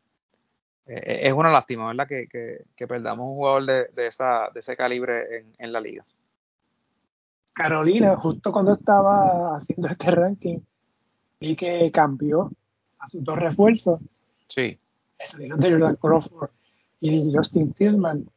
eh, 0.87 1.21
es 1.23 1.33
una 1.33 1.51
lástima, 1.51 1.89
¿verdad? 1.89 2.07
Que, 2.07 2.29
que, 2.29 2.87
perdamos 2.87 3.27
un 3.29 3.35
jugador 3.35 3.67
de, 3.67 3.85
de, 3.95 4.07
esa, 4.07 4.51
de 4.53 4.61
ese 4.61 4.77
calibre 4.77 5.39
en, 5.39 5.55
en, 5.59 5.73
la 5.73 5.81
liga. 5.81 6.05
Carolina, 7.55 8.17
justo 8.17 8.53
cuando 8.53 8.73
estaba 8.73 9.57
haciendo 9.57 9.89
este 9.89 10.11
ranking, 10.11 10.59
vi 11.41 11.57
que 11.57 11.91
cambió 11.93 12.51
a 12.99 13.09
sus 13.09 13.25
dos 13.25 13.39
refuerzos. 13.39 14.01
Sí. 14.49 14.79
Salieron 15.25 15.61
de 15.61 15.71
Jordan 15.71 15.97
Crawford 15.97 16.51
y 17.01 17.33
Justin 17.35 17.73
Tillman. 17.73 18.29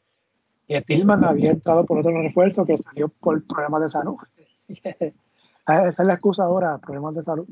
Y 0.67 0.81
Tillman 0.81 1.25
había 1.25 1.51
entrado 1.51 1.85
por 1.85 1.99
otro 1.99 2.11
refuerzo 2.21 2.65
que 2.65 2.77
salió 2.77 3.09
por 3.09 3.43
problemas 3.45 3.81
de 3.81 3.89
salud. 3.89 4.17
Esa 4.67 5.87
es 5.89 5.99
la 5.99 6.13
excusa 6.13 6.43
ahora, 6.43 6.77
problemas 6.77 7.15
de 7.15 7.23
salud. 7.23 7.47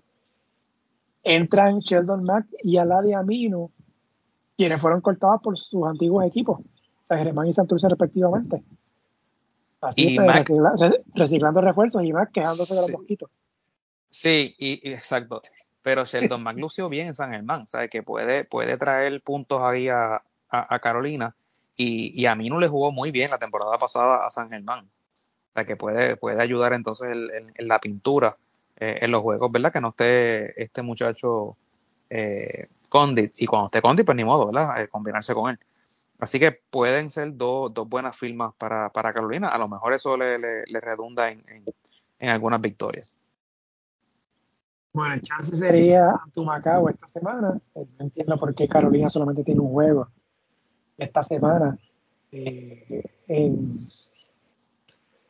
Entran 1.24 1.80
Sheldon 1.80 2.24
Mack 2.24 2.46
y 2.64 2.78
Aladia 2.78 3.20
Amino 3.20 3.72
quienes 4.58 4.82
fueron 4.82 5.02
cortados 5.02 5.42
por 5.42 5.58
sus 5.58 5.86
antiguos 5.86 6.26
equipos, 6.26 6.62
San 7.02 7.20
Germán 7.20 7.48
y 7.48 7.54
Santurce 7.54 7.90
respectivamente. 7.90 8.64
Así 9.82 10.18
es, 10.18 10.94
reciclando 11.14 11.62
refuerzos 11.62 12.04
y 12.04 12.14
más 12.14 12.30
quejándose 12.30 12.74
de 12.74 12.82
los 12.82 12.92
mosquitos. 12.92 13.30
Sí, 14.10 14.56
y, 14.58 14.90
exacto. 14.90 15.42
Pero 15.82 16.06
Sheldon 16.06 16.42
Mac 16.42 16.58
lució 16.58 16.90
bien 16.90 17.08
en 17.08 17.14
San 17.14 17.32
Germán, 17.32 17.68
¿sabes? 17.68 17.90
Que 17.90 18.02
puede, 18.02 18.44
puede 18.44 18.78
traer 18.78 19.22
puntos 19.22 19.62
ahí 19.62 19.88
a, 19.90 20.24
a, 20.50 20.80
Carolina. 20.80 21.36
Y, 21.78 22.20
y, 22.20 22.26
a 22.26 22.36
mí 22.36 22.50
no 22.50 22.60
le 22.60 22.68
jugó 22.68 22.92
muy 22.92 23.12
bien 23.12 23.30
la 23.30 23.38
temporada 23.38 23.78
pasada 23.78 24.26
a 24.26 24.30
San 24.30 24.50
Germán. 24.50 24.86
O 24.86 25.54
sea, 25.54 25.66
que 25.66 25.76
puede, 25.76 26.16
puede 26.16 26.42
ayudar 26.42 26.74
entonces 26.74 27.12
en, 27.12 27.68
la 27.68 27.80
pintura, 27.80 28.38
eh, 28.78 29.00
en 29.02 29.12
los 29.12 29.22
juegos, 29.22 29.52
¿verdad? 29.52 29.72
Que 29.72 29.82
no 29.82 29.90
esté 29.90 30.62
este 30.62 30.82
muchacho 30.82 31.58
eh, 32.10 32.68
Condit, 32.90 33.34
y 33.38 33.46
cuando 33.46 33.68
esté 33.68 33.82
Condit, 33.82 34.06
pues 34.06 34.16
ni 34.16 34.24
modo, 34.24 34.48
¿verdad? 34.48 34.82
Eh, 34.82 34.88
combinarse 34.88 35.34
con 35.34 35.52
él. 35.52 35.60
Así 36.20 36.40
que 36.40 36.52
pueden 36.70 37.10
ser 37.10 37.36
dos, 37.36 37.72
buenas 37.88 38.18
firmas 38.18 38.54
para, 38.58 38.90
Carolina. 38.92 39.50
A 39.50 39.58
lo 39.58 39.68
mejor 39.68 39.94
eso 39.94 40.18
le, 40.18 40.38
redunda 40.82 41.30
en, 41.30 41.44
algunas 42.20 42.62
victorias. 42.62 43.16
Bueno, 44.94 45.16
el 45.16 45.22
chance 45.22 45.56
sería 45.58 46.14
Macao 46.38 46.90
esta 46.90 47.08
semana. 47.10 47.60
Eh, 47.76 47.86
no 48.00 48.06
entiendo 48.06 48.40
por 48.40 48.56
qué 48.56 48.68
Carolina 48.68 49.10
solamente 49.10 49.44
tiene 49.44 49.60
un 49.60 49.72
juego 49.72 50.08
esta 50.98 51.22
semana 51.22 51.78
eh, 52.32 53.04
en, 53.28 53.72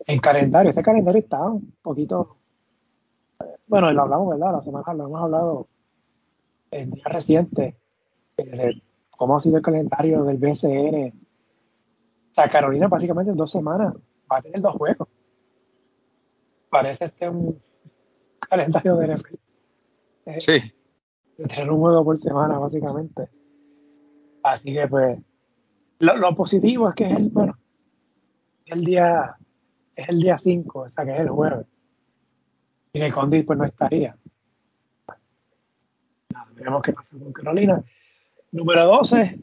en 0.05 0.19
calendario. 0.19 0.69
Ese 0.69 0.83
calendario 0.83 1.19
está 1.19 1.41
un 1.41 1.73
poquito. 1.81 2.37
Bueno, 3.67 3.91
lo 3.91 4.03
hablamos, 4.03 4.29
¿verdad? 4.29 4.53
La 4.53 4.61
semana 4.61 4.93
lo 4.93 5.05
hemos 5.05 5.21
hablado 5.21 5.67
en 6.71 6.91
días 6.91 7.11
recientes, 7.11 7.75
eh, 8.37 8.81
cómo 9.17 9.35
ha 9.35 9.39
sido 9.39 9.57
el 9.57 9.63
calendario 9.63 10.23
del 10.23 10.37
BCN. 10.37 11.13
O 12.31 12.33
sea, 12.33 12.49
Carolina 12.49 12.87
básicamente 12.87 13.31
en 13.31 13.37
dos 13.37 13.51
semanas 13.51 13.93
va 14.31 14.37
a 14.37 14.41
tener 14.41 14.61
dos 14.61 14.75
juegos. 14.75 15.07
Parece 16.69 17.05
este 17.05 17.29
un 17.29 17.61
calendario 18.39 18.95
de 18.97 19.15
NFL. 19.15 19.35
Eh, 20.25 20.41
sí. 20.41 20.73
De 21.37 21.45
tener 21.45 21.71
un 21.71 21.79
juego 21.79 22.03
por 22.03 22.17
semana, 22.17 22.57
básicamente. 22.57 23.29
Así 24.43 24.73
que, 24.73 24.87
pues, 24.87 25.19
lo, 25.99 26.35
positivo 26.35 26.89
es 26.89 26.95
que 26.95 27.05
es 27.05 27.17
el, 27.17 27.29
bueno, 27.29 27.57
el 28.65 28.83
día, 28.83 29.35
es 29.95 30.09
el 30.09 30.19
día 30.19 30.37
5, 30.37 30.79
o 30.79 30.89
sea, 30.89 31.05
que 31.05 31.13
es 31.13 31.19
el 31.19 31.29
jueves. 31.29 31.65
Y 32.93 32.99
que 32.99 33.11
Condit, 33.11 33.45
pues, 33.45 33.59
no 33.59 33.65
estaría. 33.65 34.15
Veremos 36.53 36.81
qué 36.81 36.93
pasa 36.93 37.17
con 37.17 37.33
Carolina. 37.33 37.83
Número 38.51 38.85
12, 38.85 39.39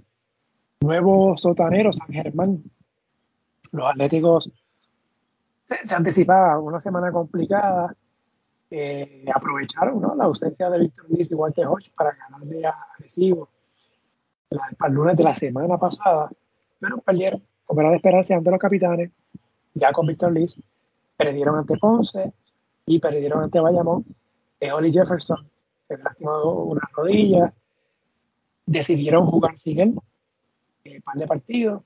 nuevo 0.81 1.37
sotanero 1.37 1.93
San 1.93 2.09
Germán. 2.09 2.63
Los 3.73 3.91
Atléticos 3.91 4.51
se, 5.65 5.95
anticipaban 5.95 6.61
una 6.61 6.81
semana 6.81 7.11
complicada. 7.13 7.95
Eh, 8.71 9.25
aprovecharon 9.35 10.01
la 10.17 10.25
ausencia 10.25 10.71
de 10.71 10.79
Víctor 10.79 11.05
Luis 11.11 11.31
y 11.31 11.35
Walter 11.35 11.67
Hodge 11.67 11.91
para 11.95 12.13
ganarle 12.13 12.67
a 12.67 12.75
Recibo 12.99 13.49
para 14.79 14.89
el 14.89 14.95
lunes 14.95 15.17
de 15.17 15.25
la 15.25 15.35
semana 15.35 15.77
pasada, 15.77 16.31
pero 16.79 16.99
perdieron, 16.99 17.43
como 17.65 17.81
era 17.81 17.91
de 17.91 17.97
esperarse 17.97 18.35
ante 18.35 18.51
los 18.51 18.61
capitanes, 18.61 19.11
ya 19.75 19.93
con 19.93 20.07
Víctor 20.07 20.33
Liz, 20.33 20.57
perdieron 21.17 21.57
ante 21.57 21.77
Ponce 21.77 22.33
y 22.87 22.99
perdieron 22.99 23.43
ante 23.45 23.61
Bayamón. 23.61 24.05
Eh, 24.61 24.73
Oli 24.73 24.93
Jefferson 24.93 25.49
se 25.89 25.99
lastimado 25.99 26.55
una 26.65 26.83
rodilla, 26.95 27.53
decidieron 28.73 29.27
jugar 29.27 29.59
sin 29.59 29.81
él, 29.81 29.95
eh, 30.85 31.01
par 31.03 31.17
de 31.17 31.27
partidos. 31.27 31.83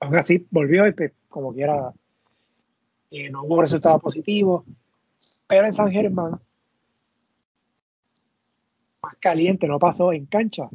Aún 0.00 0.16
así, 0.16 0.46
volvió 0.50 0.86
y 0.86 0.92
pues, 0.92 1.12
como 1.28 1.54
quiera, 1.54 1.92
eh, 3.10 3.30
no 3.30 3.44
hubo 3.44 3.62
resultados 3.62 4.02
positivos. 4.02 4.64
Pero 5.46 5.66
en 5.66 5.72
San 5.72 5.90
Germán, 5.90 6.40
más 9.02 9.16
caliente, 9.20 9.68
no 9.68 9.78
pasó 9.78 10.12
en 10.12 10.26
cancha, 10.26 10.68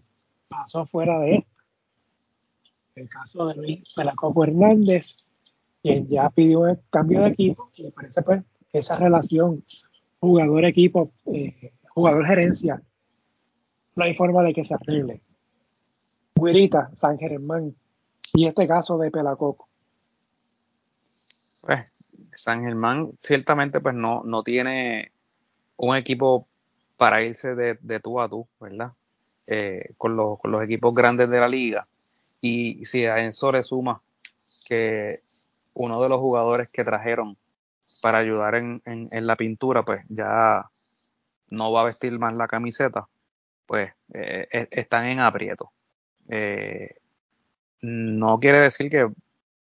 pasó 0.47 0.85
fuera 0.85 1.19
de 1.19 1.35
esto. 1.35 1.49
El 2.95 3.09
caso 3.09 3.47
de 3.47 3.55
Luis 3.55 3.83
Pelacoco 3.95 4.43
Hernández, 4.43 5.17
quien 5.81 6.07
ya 6.07 6.29
pidió 6.29 6.67
el 6.67 6.79
cambio 6.89 7.21
de 7.21 7.29
equipo, 7.29 7.71
y 7.75 7.83
me 7.83 7.91
parece 7.91 8.21
pues 8.21 8.43
que 8.71 8.79
esa 8.79 8.97
relación 8.97 9.63
jugador-equipo 10.19 11.11
eh, 11.27 11.71
jugador 11.89 12.25
gerencia 12.25 12.81
no 13.99 14.05
hay 14.05 14.13
forma 14.13 14.41
de 14.43 14.53
que 14.53 14.63
se 14.63 14.73
arregle. 14.73 15.21
Guirita, 16.35 16.89
San 16.95 17.17
Germán 17.19 17.75
y 18.33 18.47
este 18.47 18.65
caso 18.65 18.97
de 18.97 19.11
Pelacoco. 19.11 19.67
Pues 21.61 21.85
San 22.33 22.63
Germán 22.63 23.11
ciertamente 23.19 23.81
pues 23.81 23.93
no, 23.93 24.23
no 24.23 24.41
tiene 24.41 25.11
un 25.75 25.97
equipo 25.97 26.47
para 26.95 27.21
irse 27.23 27.55
de, 27.55 27.77
de 27.81 27.99
tú 27.99 28.21
a 28.21 28.29
tú, 28.29 28.47
¿verdad? 28.61 28.93
Eh, 29.45 29.93
con, 29.97 30.15
los, 30.15 30.39
con 30.39 30.51
los 30.51 30.63
equipos 30.63 30.93
grandes 30.95 31.29
de 31.29 31.39
la 31.39 31.49
liga. 31.49 31.85
Y 32.39 32.85
si 32.85 33.05
a 33.05 33.17
eso 33.17 33.51
le 33.51 33.63
suma 33.63 34.01
que 34.65 35.23
uno 35.73 36.01
de 36.01 36.07
los 36.07 36.19
jugadores 36.19 36.69
que 36.69 36.85
trajeron 36.85 37.35
para 38.01 38.19
ayudar 38.19 38.55
en, 38.55 38.81
en, 38.85 39.27
la 39.27 39.35
pintura, 39.35 39.83
pues 39.83 40.05
ya 40.07 40.69
no 41.49 41.71
va 41.73 41.81
a 41.81 41.85
vestir 41.85 42.17
más 42.17 42.33
la 42.33 42.47
camiseta, 42.47 43.09
pues 43.69 43.93
eh, 44.15 44.67
están 44.71 45.05
en 45.05 45.19
aprieto. 45.19 45.71
Eh, 46.27 46.95
no 47.81 48.39
quiere 48.39 48.61
decir 48.61 48.89
que 48.89 49.07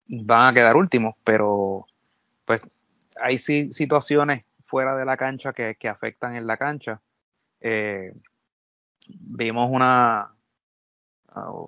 van 0.08 0.48
a 0.48 0.52
quedar 0.52 0.74
últimos, 0.74 1.14
pero 1.22 1.86
pues 2.44 2.60
hay 3.14 3.38
sí, 3.38 3.70
situaciones 3.70 4.46
fuera 4.66 4.96
de 4.96 5.04
la 5.04 5.16
cancha 5.16 5.52
que, 5.52 5.76
que 5.76 5.88
afectan 5.88 6.34
en 6.34 6.48
la 6.48 6.56
cancha. 6.56 7.00
Eh, 7.60 8.12
vimos 9.06 9.68
una 9.70 10.32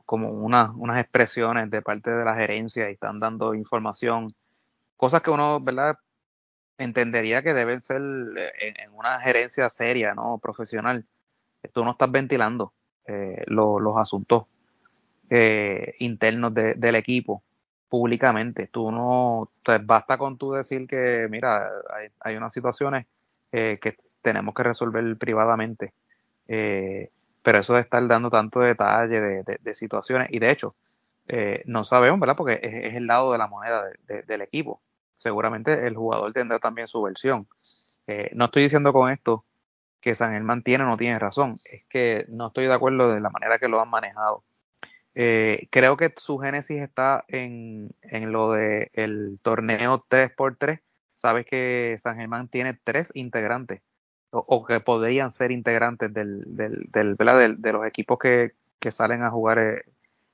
como 0.05 0.31
una, 0.31 0.73
unas 0.73 1.01
expresiones 1.01 1.71
de 1.71 1.83
parte 1.83 2.11
de 2.11 2.25
la 2.25 2.35
gerencia 2.35 2.91
y 2.91 2.95
están 2.95 3.21
dando 3.21 3.55
información, 3.55 4.27
cosas 4.97 5.23
que 5.23 5.31
uno, 5.31 5.61
¿verdad? 5.61 5.97
Entendería 6.79 7.43
que 7.43 7.55
deben 7.55 7.81
ser 7.81 7.99
en, 7.99 8.93
una 8.95 9.21
gerencia 9.21 9.71
seria, 9.71 10.15
¿no? 10.15 10.39
Profesional. 10.39 11.07
Tú 11.73 11.85
no 11.85 11.93
estás 11.93 12.11
ventilando 12.11 12.73
eh, 13.09 13.45
los 13.47 13.97
asuntos 13.97 14.47
eh, 15.31 15.95
internos 16.01 16.53
del 16.55 16.95
equipo 16.97 17.43
públicamente. 17.89 18.67
Tú 18.67 18.91
no, 18.91 19.51
basta 19.85 20.19
con 20.19 20.37
tú 20.37 20.53
decir 20.53 20.89
que, 20.89 21.29
mira, 21.31 21.71
hay, 22.21 22.37
unas 22.37 22.53
situaciones 22.53 23.07
eh, 23.53 23.79
que 23.81 23.97
tenemos 24.23 24.55
que 24.55 24.65
resolver 24.65 25.17
privadamente. 25.19 25.93
Pero 26.47 27.59
eso 27.59 27.75
de 27.75 27.81
estar 27.81 28.07
dando 28.09 28.29
tanto 28.29 28.59
detalle 28.61 29.21
de, 29.45 29.75
situaciones, 29.75 30.29
y 30.33 30.41
de 30.41 30.51
hecho, 30.51 30.75
no 31.65 31.85
sabemos, 31.85 32.19
¿verdad? 32.19 32.37
Porque 32.37 32.59
es, 32.61 32.95
el 32.97 33.07
lado 33.07 33.31
de 33.31 33.39
la 33.39 33.47
moneda 33.47 33.85
del 34.27 34.43
equipo. 34.43 34.81
Seguramente 35.17 35.87
el 35.87 35.95
jugador 35.97 36.33
tendrá 36.33 36.59
también 36.59 36.89
su 36.89 37.03
versión. 37.03 37.47
no 38.33 38.47
estoy 38.47 38.65
diciendo 38.65 38.93
con 38.93 39.11
esto 39.13 39.45
que 40.07 40.15
San 40.15 40.31
Germán 40.31 40.63
tiene 40.63 40.85
no 40.85 40.97
tiene 40.97 41.19
razón, 41.19 41.59
es 41.65 41.83
que 41.89 42.27
no 42.29 42.47
estoy 42.47 42.67
de 42.67 42.73
acuerdo 42.73 43.13
de 43.13 43.19
la 43.21 43.29
manera 43.29 43.59
que 43.59 43.67
lo 43.67 43.81
han 43.81 43.91
manejado. 43.91 44.45
Eh, 45.17 45.67
creo 45.69 45.97
que 45.97 46.15
su 46.17 46.39
génesis 46.39 46.81
está 46.81 47.25
en, 47.27 47.93
lo 48.31 48.53
del 48.53 48.89
el 48.93 49.41
torneo 49.43 50.07
3x3. 50.09 50.81
Sabes 51.15 51.45
que 51.45 51.97
San 51.99 52.19
Germán 52.19 52.47
tiene 52.47 52.75
tres 52.75 53.11
integrantes, 53.17 53.83
o, 54.31 54.65
que 54.65 54.79
podrían 54.79 55.33
ser 55.33 55.51
integrantes 55.51 56.15
del, 56.15 56.45
del, 56.47 56.87
del, 56.93 57.17
de 57.61 57.73
los 57.73 57.85
equipos 57.85 58.21
que, 58.21 58.53
salen 58.89 59.25
a 59.25 59.31
jugar 59.33 59.59
eh, 59.59 59.83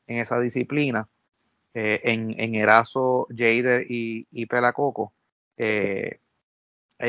en 0.07 0.19
esa 0.19 0.39
disciplina. 0.39 1.09
Eh, 1.73 2.03
en, 2.05 2.39
en 2.39 2.55
Erazo, 2.57 3.27
Jader 3.31 3.91
y, 3.91 4.27
y 4.31 4.45
Pelacoco. 4.45 5.15
hay 5.57 6.19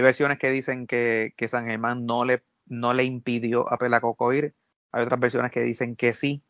versiones 0.01 0.39
que 0.39 0.49
dicen 0.49 0.87
que, 0.87 1.33
que 1.35 1.49
San 1.49 1.65
Germán 1.65 2.05
no 2.05 2.23
le, 2.23 2.41
no 2.65 2.93
le 2.93 3.03
impidió 3.03 3.71
a 3.71 3.77
Pelacoco 3.77 4.33
ir. 4.33 4.53
Hay 4.91 5.03
otras 5.03 5.19
versiones 5.19 5.51
que 5.51 5.61
dicen 5.61 5.95
que 5.95 6.13
sí, 6.13 6.43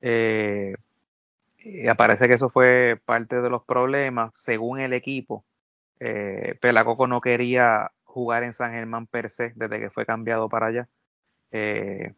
eh, 0.00 0.74
aparece 1.90 2.28
que 2.28 2.34
eso 2.34 2.50
fue 2.50 3.00
parte 3.04 3.40
de 3.40 3.50
los 3.50 3.64
problemas, 3.64 4.30
según 4.34 4.80
el 4.80 4.92
equipo. 4.92 5.44
Eh, 6.00 6.56
Pelacoco 6.60 7.06
no 7.06 7.20
quería 7.20 7.92
jugar 8.04 8.42
en 8.42 8.52
San 8.52 8.72
Germán 8.72 9.06
per 9.06 9.30
se 9.30 9.52
desde 9.54 9.78
que 9.78 9.90
fue 9.90 10.06
cambiado 10.06 10.48
para 10.48 10.66
allá. 10.66 10.88
Eh, 11.52 12.14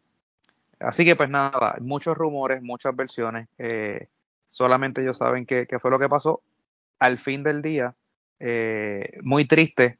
así 0.79 1.05
que 1.05 1.15
pues 1.15 1.29
nada, 1.29 1.75
muchos 1.81 2.17
rumores, 2.17 2.61
muchas 2.61 2.95
versiones. 2.95 3.47
Eh, 3.57 4.07
solamente 4.47 5.01
ellos 5.01 5.17
saben 5.17 5.45
qué, 5.45 5.67
fue 5.79 5.91
lo 5.91 5.99
que 5.99 6.09
pasó. 6.09 6.41
Al 6.99 7.17
fin 7.17 7.43
del 7.43 7.61
día, 7.61 7.95
muy 9.21 9.45
triste 9.45 9.99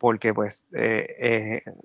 porque 0.00 0.34
pues 0.34 0.66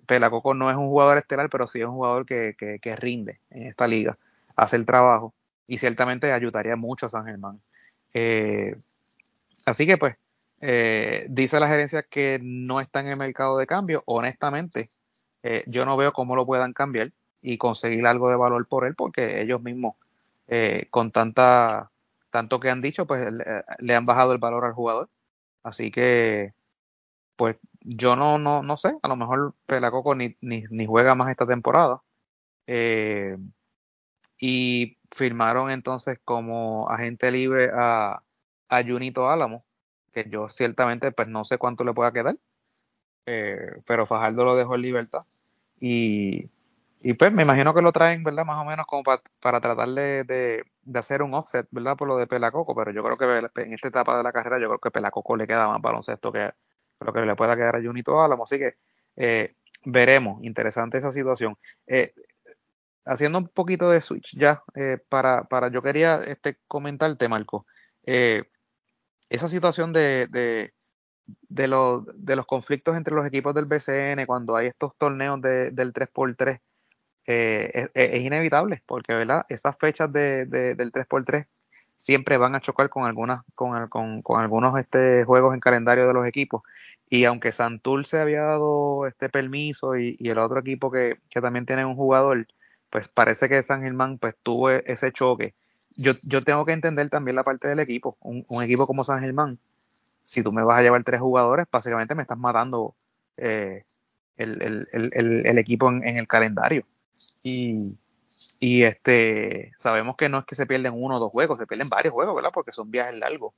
Pelacoco 0.07 0.55
no 0.55 0.72
es 0.72 0.78
un 0.78 0.88
jugador 0.88 1.20
estelar, 1.20 1.49
pero 1.51 1.68
sí 1.68 1.82
es 1.82 1.86
un 1.86 1.95
jugador 1.95 2.26
que, 2.26 2.55
que 2.57 2.95
rinde 2.95 3.39
en 3.51 3.68
esta 3.68 3.86
liga 3.86 4.18
hace 4.55 4.76
el 4.78 4.86
trabajo 4.86 5.34
y 5.68 5.78
ciertamente 5.78 6.32
ayudaría 6.32 6.76
mucho 6.76 7.05
a 7.05 7.09
San 7.09 7.26
Germán. 7.26 7.61
Eh, 8.13 8.76
así 9.66 9.86
que 9.86 9.97
pues, 9.97 10.16
eh, 10.61 11.26
dice 11.30 11.59
la 11.59 11.68
gerencia 11.68 12.03
que 12.03 12.39
no 12.41 12.80
está 12.80 13.01
en 13.01 13.07
el 13.07 13.18
mercado 13.18 13.57
de 13.57 13.68
cambio. 13.68 14.03
Honestamente, 14.05 14.89
eh, 15.43 15.63
yo 15.68 15.86
no 15.86 15.97
veo 15.97 16.13
cómo 16.13 16.36
lo 16.36 16.45
puedan 16.45 16.74
cambiar 16.74 17.11
y 17.41 17.57
conseguir 17.57 18.05
algo 18.07 18.30
de 18.30 18.36
valor 18.36 18.68
por 18.68 18.86
él 18.86 18.95
porque 18.95 19.41
ellos 19.41 19.61
mismos, 19.61 19.95
con 20.89 21.11
tanta, 21.11 21.91
tanto 22.30 22.59
que 22.59 22.70
han 22.70 22.82
dicho, 22.82 23.05
pues 23.07 23.22
le, 23.80 23.95
han 23.95 24.05
bajado 24.05 24.32
el 24.32 24.38
valor 24.38 24.66
al 24.66 24.74
jugador. 24.74 25.09
Así 25.63 25.91
que, 25.91 26.53
pues 27.36 27.57
yo 27.81 28.15
no, 28.15 28.38
no, 28.38 28.63
no 28.63 28.77
sé, 28.77 28.97
a 29.01 29.07
lo 29.07 29.15
mejor 29.15 29.53
Pelacoco 29.65 30.15
ni, 30.15 30.36
ni, 30.41 30.63
ni 30.69 30.86
juega 30.86 31.15
más 31.15 31.29
esta 31.29 31.45
temporada. 31.45 32.01
Eh, 32.67 33.38
y 34.39 34.97
firmaron 35.15 35.71
entonces 35.71 36.19
como 36.23 36.89
agente 36.89 37.31
libre 37.31 37.71
a, 37.73 38.21
a 38.69 38.83
Junito 38.83 39.29
Álamo, 39.29 39.65
que 40.13 40.29
yo 40.29 40.49
ciertamente 40.49 41.11
pues 41.11 41.27
no 41.27 41.43
sé 41.45 41.57
cuánto 41.57 41.83
le 41.83 41.93
pueda 41.93 42.11
quedar, 42.11 42.38
eh, 43.25 43.81
pero 43.88 44.05
Fajardo 44.05 44.45
lo 44.45 44.55
dejó 44.55 44.75
en 44.75 44.81
libertad. 44.81 45.25
Y, 45.79 46.49
y, 47.01 47.13
pues 47.13 47.31
me 47.33 47.43
imagino 47.43 47.73
que 47.73 47.81
lo 47.81 47.91
traen, 47.91 48.23
¿verdad? 48.23 48.45
Más 48.45 48.57
o 48.57 48.65
menos 48.65 48.86
como 48.88 49.03
para 49.03 49.61
tratar 49.61 49.89
de, 49.89 50.23
de, 50.23 50.99
hacer 50.99 51.21
un 51.21 51.33
offset, 51.33 51.67
¿verdad? 51.71 51.97
Por 51.97 52.07
lo 52.07 52.17
de 52.17 52.27
Pelacoco, 52.27 52.75
pero 52.75 52.91
yo 52.91 53.03
creo 53.03 53.17
que 53.17 53.61
en 53.61 53.73
esta 53.73 53.89
etapa 53.89 54.17
de 54.17 54.23
la 54.23 54.31
carrera 54.33 54.59
yo 54.59 54.67
creo 54.67 54.79
que 54.79 54.91
Pelacoco 54.91 55.36
le 55.36 55.47
queda 55.47 55.67
más 55.67 55.81
baloncesto 55.81 56.31
que 56.31 56.51
lo 56.99 57.13
que 57.13 57.21
le 57.21 57.35
pueda 57.35 57.55
quedar 57.55 57.75
a 57.75 57.81
Junito 57.81 58.21
Álamo, 58.21 58.43
así 58.43 58.57
que 58.57 58.75
eh, 59.15 59.55
veremos, 59.85 60.43
interesante 60.43 60.97
esa 60.97 61.11
situación. 61.11 61.57
Eh, 61.87 62.13
haciendo 63.05 63.37
un 63.37 63.47
poquito 63.47 63.89
de 63.89 64.01
switch 64.01 64.37
ya, 64.37 64.63
eh, 64.75 64.97
para, 65.09 65.43
para, 65.43 65.69
yo 65.69 65.81
quería 65.81 66.15
este, 66.27 66.57
comentarte, 66.67 67.27
Marco, 67.29 67.65
esa 68.03 69.47
situación 69.47 69.93
de, 69.93 70.27
de, 70.27 70.73
de, 71.49 71.67
los 72.35 72.45
conflictos 72.45 72.95
entre 72.95 73.15
los 73.15 73.25
equipos 73.25 73.53
del 73.53 73.65
BCN 73.65 74.25
cuando 74.25 74.55
hay 74.55 74.67
estos 74.67 74.95
torneos 74.97 75.41
del 75.41 75.93
3x3 75.93 76.61
eh, 77.27 77.89
es, 77.93 78.21
inevitable, 78.23 78.83
porque 78.85 79.13
¿verdad? 79.13 79.45
esas 79.49 79.75
fechas 79.79 80.11
de, 80.11 80.45
del 80.45 80.91
3x3 80.91 81.47
siempre 81.97 82.37
van 82.37 82.55
a 82.55 82.61
chocar 82.61 82.89
con 82.89 83.05
algunas 83.05 83.43
con, 83.55 83.87
con, 83.87 84.21
con, 84.21 84.41
algunos 84.41 84.77
este, 84.79 85.23
juegos 85.25 85.53
en 85.53 85.59
calendario 85.59 86.07
de 86.07 86.13
los 86.13 86.27
equipos 86.27 86.63
y 87.09 87.25
aunque 87.25 87.51
Santur 87.51 88.05
se 88.05 88.19
había 88.19 88.41
dado 88.41 89.05
este 89.07 89.29
permiso 89.29 89.95
y, 89.97 90.15
y 90.19 90.29
el 90.29 90.39
otro 90.39 90.59
equipo 90.59 90.91
que, 90.91 91.19
que 91.29 91.41
también 91.41 91.65
tiene 91.65 91.85
un 91.85 91.95
jugador 91.95 92.47
pues 92.95 93.09
parece 93.09 93.49
que 93.49 93.61
San 93.61 93.81
Germán 93.81 94.17
pues 94.17 94.35
tuvo 94.41 94.69
ese 94.69 95.11
choque. 95.11 95.53
Yo, 95.97 96.13
yo 96.23 96.43
tengo 96.45 96.65
que 96.65 96.71
entender 96.71 97.09
también 97.09 97.35
la 97.35 97.43
parte 97.43 97.67
del 97.67 97.79
equipo. 97.79 98.17
Un, 98.21 98.63
equipo 98.63 98.87
como 98.87 99.03
San 99.03 99.19
Germán, 99.19 99.59
si 100.23 100.41
tú 100.43 100.53
me 100.53 100.63
vas 100.63 100.79
a 100.79 100.81
llevar 100.81 101.03
tres 101.03 101.19
jugadores, 101.19 101.65
básicamente 101.69 102.15
me 102.15 102.21
estás 102.21 102.37
matando 102.37 102.95
eh, 103.35 103.83
el, 104.37 105.57
equipo 105.57 105.89
en, 105.89 106.17
el 106.17 106.25
calendario. 106.25 106.85
Y, 107.43 107.97
y 108.60 108.84
este 108.84 109.72
sabemos 109.76 110.16
que 110.16 110.30
no 110.30 110.39
es 110.39 110.45
que 110.45 110.56
se 110.56 110.66
pierden 110.66 110.93
uno 110.95 111.18
o 111.18 111.20
dos 111.20 111.32
juegos, 111.32 111.60
se 111.60 111.68
pierden 111.68 111.89
varios 111.89 112.14
juegos, 112.14 112.36
¿verdad? 112.36 112.51
Porque 112.53 112.72
son 112.72 112.91
viajes 112.91 113.16
largos. 113.16 113.53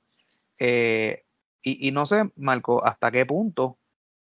Eh, 0.58 1.24
y, 1.62 1.88
y, 1.88 1.92
no 1.92 2.06
sé, 2.06 2.30
Marco, 2.36 2.84
hasta 2.84 3.10
qué 3.10 3.26
punto 3.26 3.78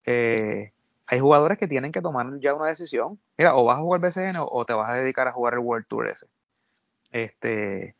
eh, 0.04 0.72
hay 1.06 1.20
jugadores 1.20 1.58
que 1.58 1.68
tienen 1.68 1.92
que 1.92 2.02
tomar 2.02 2.26
ya 2.40 2.54
una 2.54 2.66
decisión. 2.66 3.18
Mira, 3.36 3.54
o 3.56 3.64
vas 3.64 3.78
a 3.78 3.82
jugar 3.82 4.00
BCN 4.00 4.36
o, 4.38 4.64
te 4.64 4.72
vas 4.72 4.90
a 4.90 4.94
dedicar 4.94 5.28
a 5.28 5.32
jugar 5.32 5.54
el 5.54 5.60
World 5.60 5.86
Tour 5.86 6.08
ese. 6.08 6.26
Este, 7.12 7.94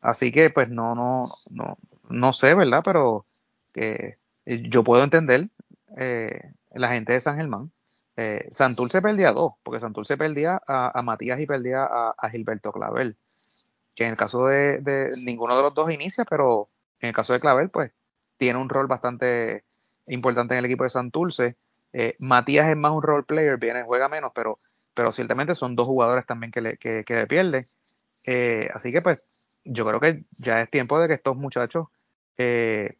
así 0.00 0.32
que 0.32 0.50
pues 0.50 0.68
no, 0.68 0.94
no, 0.94 1.24
no, 1.50 1.78
no 2.08 2.32
sé, 2.32 2.54
¿verdad? 2.54 2.82
Pero 2.84 3.26
eh, 3.74 4.16
yo 4.46 4.84
puedo 4.84 5.02
entender 5.02 5.48
eh, 5.96 6.52
la 6.72 6.88
gente 6.88 7.12
de 7.12 7.20
San 7.20 7.36
Germán. 7.36 7.70
Eh, 8.16 8.46
Santur 8.50 8.90
se 8.90 9.02
perdía 9.02 9.32
dos, 9.32 9.54
porque 9.62 9.80
Santur 9.80 10.06
se 10.06 10.16
perdía 10.16 10.60
a, 10.66 11.02
Matías 11.02 11.40
y 11.40 11.46
perdía 11.46 11.84
a, 11.84 12.30
Gilberto 12.30 12.72
Clavel. 12.72 13.16
Que 13.94 14.04
en 14.04 14.10
el 14.10 14.16
caso 14.16 14.46
de, 14.46 15.10
ninguno 15.24 15.56
de 15.56 15.62
los 15.62 15.74
dos 15.74 15.92
inicia, 15.92 16.24
pero 16.24 16.68
en 17.00 17.08
el 17.08 17.14
caso 17.14 17.32
de 17.32 17.40
Clavel, 17.40 17.70
pues 17.70 17.92
tiene 18.36 18.58
un 18.58 18.68
rol 18.68 18.86
bastante 18.86 19.64
importante 20.06 20.54
en 20.54 20.58
el 20.58 20.64
equipo 20.66 20.84
de 20.84 20.90
Santurce. 20.90 21.56
Eh, 21.92 22.16
Matías 22.18 22.68
es 22.68 22.76
más 22.76 22.92
un 22.92 23.02
role 23.02 23.24
player, 23.24 23.56
viene, 23.58 23.84
juega 23.84 24.08
menos, 24.08 24.32
pero 24.34 24.58
pero 24.94 25.12
ciertamente 25.12 25.54
son 25.54 25.76
dos 25.76 25.86
jugadores 25.86 26.24
también 26.24 26.52
que 26.52 26.60
le, 26.60 26.76
que 26.78 27.04
le 27.08 27.26
pierden. 27.26 27.66
Eh, 28.26 28.70
así 28.72 28.92
que 28.92 29.02
pues 29.02 29.20
yo 29.64 29.84
creo 29.84 30.00
que 30.00 30.24
ya 30.38 30.62
es 30.62 30.70
tiempo 30.70 30.98
de 30.98 31.08
que 31.08 31.14
estos 31.14 31.36
muchachos 31.36 31.88
eh, 32.38 32.96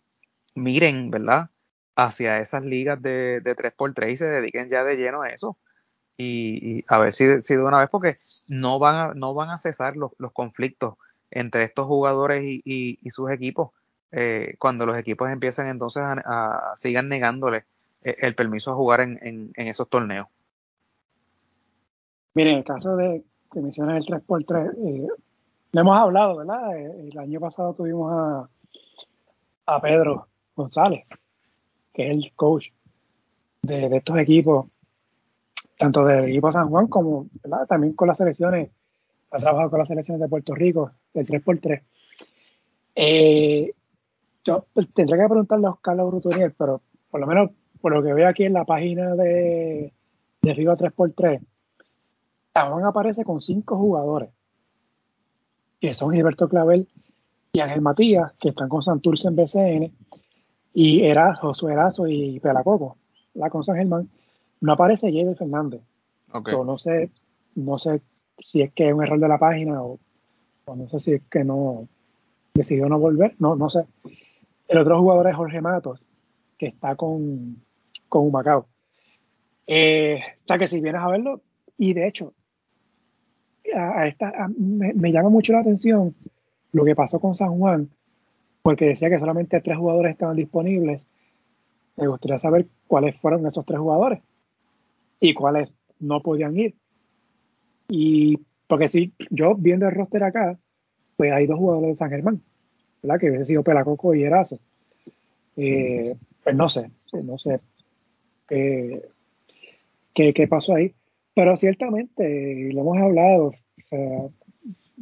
miren, 0.55 1.11
¿verdad? 1.11 1.51
Hacia 1.97 2.41
esas 2.41 2.65
ligas 2.65 3.01
de, 3.01 3.41
de 3.41 3.57
3x3 3.57 4.13
y 4.13 4.17
se 4.17 4.29
dediquen 4.29 4.69
ya 4.69 4.83
de 4.85 4.97
lleno 4.97 5.23
a 5.23 5.31
eso. 5.31 5.57
Y, 6.17 6.85
a 6.89 6.99
ver 6.99 7.13
si, 7.13 7.43
si, 7.43 7.55
de 7.55 7.63
una 7.63 7.79
vez, 7.81 7.89
porque 7.91 8.19
no 8.47 8.79
van 8.79 8.95
a, 8.95 9.15
no 9.15 9.35
van 9.35 9.51
a 9.51 9.59
cesar 9.59 9.97
los, 9.97 10.13
los 10.19 10.33
conflictos 10.33 10.95
entre 11.31 11.65
estos 11.65 11.87
jugadores 11.87 12.45
y, 12.45 12.63
y, 12.65 13.11
sus 13.11 13.31
equipos 13.31 13.71
eh, 14.13 14.55
cuando 14.61 14.87
los 14.87 14.97
equipos 14.97 15.29
empiezan 15.31 15.67
entonces 15.69 16.03
a, 16.05 16.73
sigan 16.77 17.09
negándole 17.09 17.65
eh, 18.03 18.17
el 18.21 18.37
permiso 18.37 18.71
a 18.71 18.77
jugar 18.77 19.01
en, 19.01 19.19
en, 19.23 19.51
en 19.57 19.67
esos 19.67 19.89
torneos. 19.89 20.29
Mire, 22.35 22.53
en 22.53 22.59
el 22.59 22.65
caso 22.65 22.97
de 22.97 23.25
que 23.53 23.61
mencionas 23.61 24.05
el 24.05 24.15
3x3, 24.15 24.75
eh, 24.77 25.09
le 25.73 25.81
hemos 25.81 25.97
hablado, 25.97 26.37
¿verdad? 26.37 26.77
Eh, 26.77 27.09
el 27.11 27.19
año 27.19 27.41
pasado 27.41 27.75
tuvimos 27.75 28.13
a, 28.13 28.49
a 29.67 29.81
Pedro 29.81 30.29
González, 30.55 31.05
que 31.95 32.11
es 32.11 32.11
el 32.11 32.33
coach 32.35 32.67
de, 33.63 33.97
estos 33.97 34.19
equipos, 34.19 34.67
tanto 35.79 36.05
del 36.05 36.29
equipo 36.29 36.53
San 36.53 36.69
Juan 36.69 36.89
como 36.89 37.29
también 37.69 37.95
con 37.95 38.09
las 38.09 38.19
selecciones, 38.19 38.71
ha 39.31 39.39
trabajado 39.39 39.71
con 39.71 39.79
las 39.79 39.89
selecciones 39.89 40.21
de 40.21 40.29
Puerto 40.29 40.55
Rico, 40.55 40.91
del 41.15 41.27
3x3. 41.27 41.83
Eh, 42.97 43.73
yo 44.45 44.67
tendría 44.93 45.23
que 45.23 45.29
preguntarle 45.29 45.67
a 45.67 45.71
Oscar 45.71 45.97
Brutoniel, 45.97 46.53
pero 46.59 46.83
por 47.11 47.21
lo 47.21 47.27
menos 47.27 47.51
por 47.81 47.93
lo 47.93 48.03
que 48.03 48.13
veo 48.13 48.29
aquí 48.29 48.45
en 48.45 48.53
la 48.53 48.65
página 48.65 49.15
de, 49.15 49.93
de 50.43 50.55
FIBA 50.55 50.77
3x3, 50.77 51.41
Juan 52.55 52.85
aparece 52.85 53.25
con 53.25 53.43
cinco 53.43 53.77
jugadores, 53.77 54.31
que 55.81 55.93
son 55.95 56.13
Gilberto 56.13 56.49
Clavel 56.49 56.89
y 57.53 57.61
Ángel 57.61 57.81
Matías, 57.81 58.33
que 58.41 58.51
están 58.51 58.69
con 58.69 58.83
Santurce 58.83 59.29
en 59.29 59.37
BCN, 59.37 59.93
y 60.75 61.05
Erazo, 61.05 61.49
Josué 61.49 61.73
Erazo 61.73 62.07
y 62.09 62.41
Pelacoco, 62.41 62.99
la 63.35 63.49
con 63.49 63.65
San 63.65 63.77
Germán. 63.77 64.09
No 64.61 64.73
aparece 64.73 65.07
Javier 65.07 65.37
Fernández. 65.37 65.81
no 66.33 66.79
sé, 66.79 67.11
no 67.55 67.79
sé 67.79 68.03
si 68.39 68.63
es 68.63 68.73
que 68.73 68.89
es 68.89 68.95
un 68.95 69.03
error 69.03 69.21
de 69.21 69.29
la 69.29 69.39
página 69.39 69.83
o, 69.83 69.99
no 70.67 70.89
sé 70.89 70.99
si 70.99 71.13
es 71.13 71.23
que 71.31 71.45
no 71.45 71.87
decidió 72.53 72.89
no 72.89 72.99
volver, 72.99 73.35
no, 73.39 73.55
no 73.55 73.71
sé. 73.71 73.87
El 74.67 74.79
otro 74.79 74.99
jugador 74.99 75.29
es 75.29 75.37
Jorge 75.37 75.61
Matos, 75.61 76.07
que 76.59 76.67
está 76.67 76.97
con, 76.97 77.63
con 78.09 78.27
Humacao. 78.27 78.67
Eh, 79.67 80.21
o 80.45 80.47
sea 80.47 80.59
que 80.59 80.67
si 80.67 80.81
vienes 80.81 81.03
a 81.03 81.09
verlo, 81.09 81.41
y 81.79 81.93
de 81.95 82.09
hecho, 82.09 82.33
a, 83.75 84.07
esta, 84.07 84.33
me, 84.57 85.13
llama 85.13 85.29
mucho 85.29 85.53
la 85.53 85.61
atención 85.61 86.15
lo 86.73 86.85
que 86.85 86.95
pasó 86.95 87.21
con 87.21 87.35
San 87.35 87.59
Juan, 87.59 87.89
porque 88.65 88.87
decía 88.87 89.11
que 89.11 89.19
solamente 89.19 89.61
tres 89.61 89.77
jugadores 89.77 90.13
estaban 90.13 90.37
disponibles. 90.37 91.03
Me 91.97 92.07
gustaría 92.07 92.39
saber 92.39 92.67
cuáles 92.87 93.21
fueron 93.21 93.47
esos 93.47 93.67
tres 93.67 93.79
jugadores 93.79 94.23
y 95.21 95.35
cuáles 95.35 95.71
no 96.01 96.23
podían 96.23 96.57
ir. 96.57 96.75
Y 97.89 98.41
porque 98.67 98.89
si 98.89 99.13
yo 99.29 99.55
viendo 99.55 99.87
el 99.87 99.95
roster 99.95 100.25
acá, 100.25 100.59
pues 101.19 101.31
hay 101.31 101.47
dos 101.47 101.59
jugadores 101.59 101.91
de 101.91 101.97
San 101.97 102.09
Germán, 102.09 102.41
¿verdad? 103.03 103.21
Que 103.21 103.29
hubiese 103.29 103.45
sido 103.45 103.63
Pelacoco 103.63 104.15
y 104.15 104.23
Erazo. 104.23 104.59
Eh, 105.59 106.17
pues 106.43 106.57
no 106.57 106.71
sé, 106.71 106.91
no 107.23 107.37
sé 107.37 107.61
qué, 108.49 109.03
qué 110.15 110.49
pasó 110.49 110.75
ahí. 110.75 110.95
Pero 111.35 111.55
ciertamente, 111.59 112.71
lo 112.73 112.81
hemos 112.81 112.97
hablado, 112.97 113.53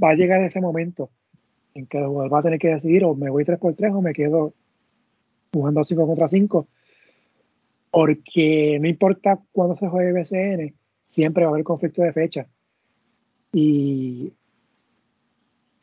va 0.03 0.11
a 0.11 0.15
llegar 0.15 0.43
ese 0.43 0.61
momento 0.61 1.11
en 1.75 1.87
que 1.87 1.99
el 1.99 2.07
jugador 2.07 2.33
va 2.33 2.39
a 2.41 2.43
tener 2.43 2.59
que 2.59 2.68
decidir 2.68 3.05
o 3.05 3.14
me 3.14 3.31
voy 3.31 3.45
3x3 3.45 3.97
o 3.97 4.03
me 4.03 4.12
quedo 4.12 4.55
jugando 5.53 5.85
5 5.85 6.07
contra 6.07 6.29
5. 6.29 6.66
Porque 7.91 8.79
no 8.81 8.89
importa 8.89 9.41
cuándo 9.53 9.75
se 9.75 9.89
juegue 9.89 10.12
BCN, 10.12 10.75
siempre 11.07 11.45
va 11.45 11.51
a 11.51 11.53
haber 11.55 11.64
conflicto 11.64 12.03
de 12.03 12.12
fecha. 12.12 12.47
Y 13.53 14.33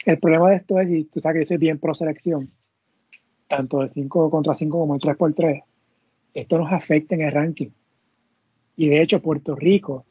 el 0.05 0.19
problema 0.19 0.49
de 0.49 0.55
esto 0.55 0.79
es, 0.79 0.89
y 0.89 1.03
tú 1.05 1.19
sabes 1.19 1.35
que 1.35 1.39
yo 1.41 1.47
soy 1.47 1.57
bien 1.57 1.77
pro 1.77 1.93
selección, 1.93 2.49
tanto 3.47 3.81
el 3.83 3.91
5 3.91 4.31
contra 4.31 4.55
5 4.55 4.79
como 4.79 4.95
el 4.95 5.01
3x3, 5.01 5.63
esto 6.33 6.57
nos 6.57 6.71
afecta 6.71 7.15
en 7.15 7.21
el 7.21 7.31
ranking. 7.31 7.69
Y 8.75 8.89
de 8.89 9.01
hecho, 9.01 9.21
Puerto 9.21 9.55
Rico 9.55 10.05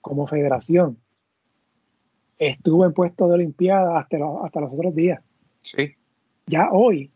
como 0.00 0.26
federación 0.26 0.98
estuvo 2.38 2.84
en 2.84 2.92
puesto 2.92 3.28
de 3.28 3.34
Olimpiada 3.34 3.98
hasta, 3.98 4.18
hasta 4.44 4.60
los 4.60 4.72
otros 4.72 4.94
días. 4.94 5.22
Sí. 5.62 5.94
Ya 6.46 6.70
hoy, 6.70 7.10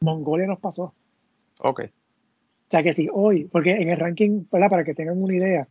Mongolia 0.00 0.46
nos 0.46 0.58
pasó. 0.58 0.94
Ok. 1.60 1.82
O 1.82 2.70
sea 2.70 2.82
que 2.82 2.92
sí, 2.92 3.08
hoy, 3.12 3.44
porque 3.44 3.72
en 3.72 3.88
el 3.88 3.98
ranking, 3.98 4.44
para 4.44 4.82
que 4.84 4.94
tengan 4.94 5.22
una 5.22 5.34
idea, 5.34 5.68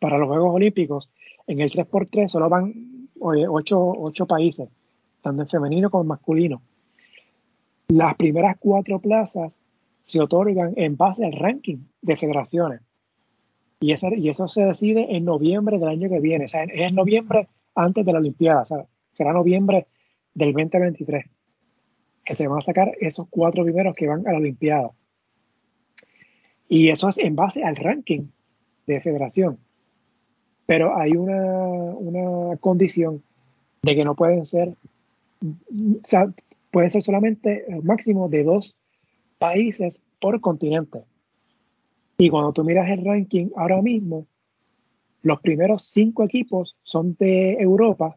para 0.00 0.18
los 0.18 0.28
Juegos 0.28 0.54
Olímpicos, 0.54 1.10
en 1.46 1.60
el 1.60 1.70
3x3 1.70 2.28
solo 2.28 2.48
van 2.48 3.08
ocho, 3.20 3.80
ocho 3.80 4.26
países, 4.26 4.68
tanto 5.22 5.42
en 5.42 5.48
femenino 5.48 5.90
como 5.90 6.02
en 6.02 6.08
masculino. 6.08 6.62
Las 7.88 8.14
primeras 8.16 8.56
cuatro 8.58 8.98
plazas 8.98 9.58
se 10.02 10.20
otorgan 10.20 10.74
en 10.76 10.96
base 10.96 11.24
al 11.24 11.32
ranking 11.32 11.78
de 12.02 12.16
federaciones. 12.16 12.82
Y, 13.80 13.92
y 13.92 14.28
eso 14.28 14.48
se 14.48 14.64
decide 14.64 15.16
en 15.16 15.24
noviembre 15.24 15.78
del 15.78 15.88
año 15.88 16.10
que 16.10 16.20
viene. 16.20 16.44
O 16.44 16.48
sea, 16.48 16.64
es 16.64 16.92
noviembre 16.92 17.48
antes 17.74 18.04
de 18.04 18.12
la 18.12 18.18
Olimpiada. 18.18 18.64
O 18.70 18.88
será 19.12 19.32
noviembre 19.32 19.86
del 20.34 20.52
2023 20.52 21.24
que 22.24 22.34
se 22.34 22.46
van 22.46 22.58
a 22.58 22.62
sacar 22.62 22.92
esos 23.00 23.26
cuatro 23.30 23.64
primeros 23.64 23.96
que 23.96 24.06
van 24.06 24.26
a 24.28 24.32
la 24.32 24.38
Olimpiada. 24.38 24.90
Y 26.68 26.90
eso 26.90 27.08
es 27.08 27.16
en 27.16 27.34
base 27.34 27.64
al 27.64 27.76
ranking 27.76 28.26
de 28.86 29.00
federación. 29.00 29.58
Pero 30.66 30.94
hay 30.98 31.12
una, 31.12 31.42
una 31.94 32.56
condición 32.58 33.22
de 33.82 33.96
que 33.96 34.04
no 34.04 34.14
pueden 34.14 34.44
ser, 34.44 34.74
o 35.40 36.04
sea, 36.04 36.30
pueden 36.70 36.90
ser 36.90 37.02
solamente 37.02 37.64
el 37.72 37.82
máximo 37.82 38.28
de 38.28 38.44
dos 38.44 38.76
países 39.38 40.02
por 40.20 40.38
continente. 40.42 41.04
Y 42.18 42.28
cuando 42.28 42.52
tú 42.52 42.62
miras 42.62 42.90
el 42.90 43.04
ranking 43.06 43.48
ahora 43.56 43.80
mismo, 43.80 44.26
los 45.22 45.40
primeros 45.40 45.84
cinco 45.84 46.24
equipos 46.24 46.76
son 46.82 47.16
de 47.18 47.54
Europa. 47.54 48.16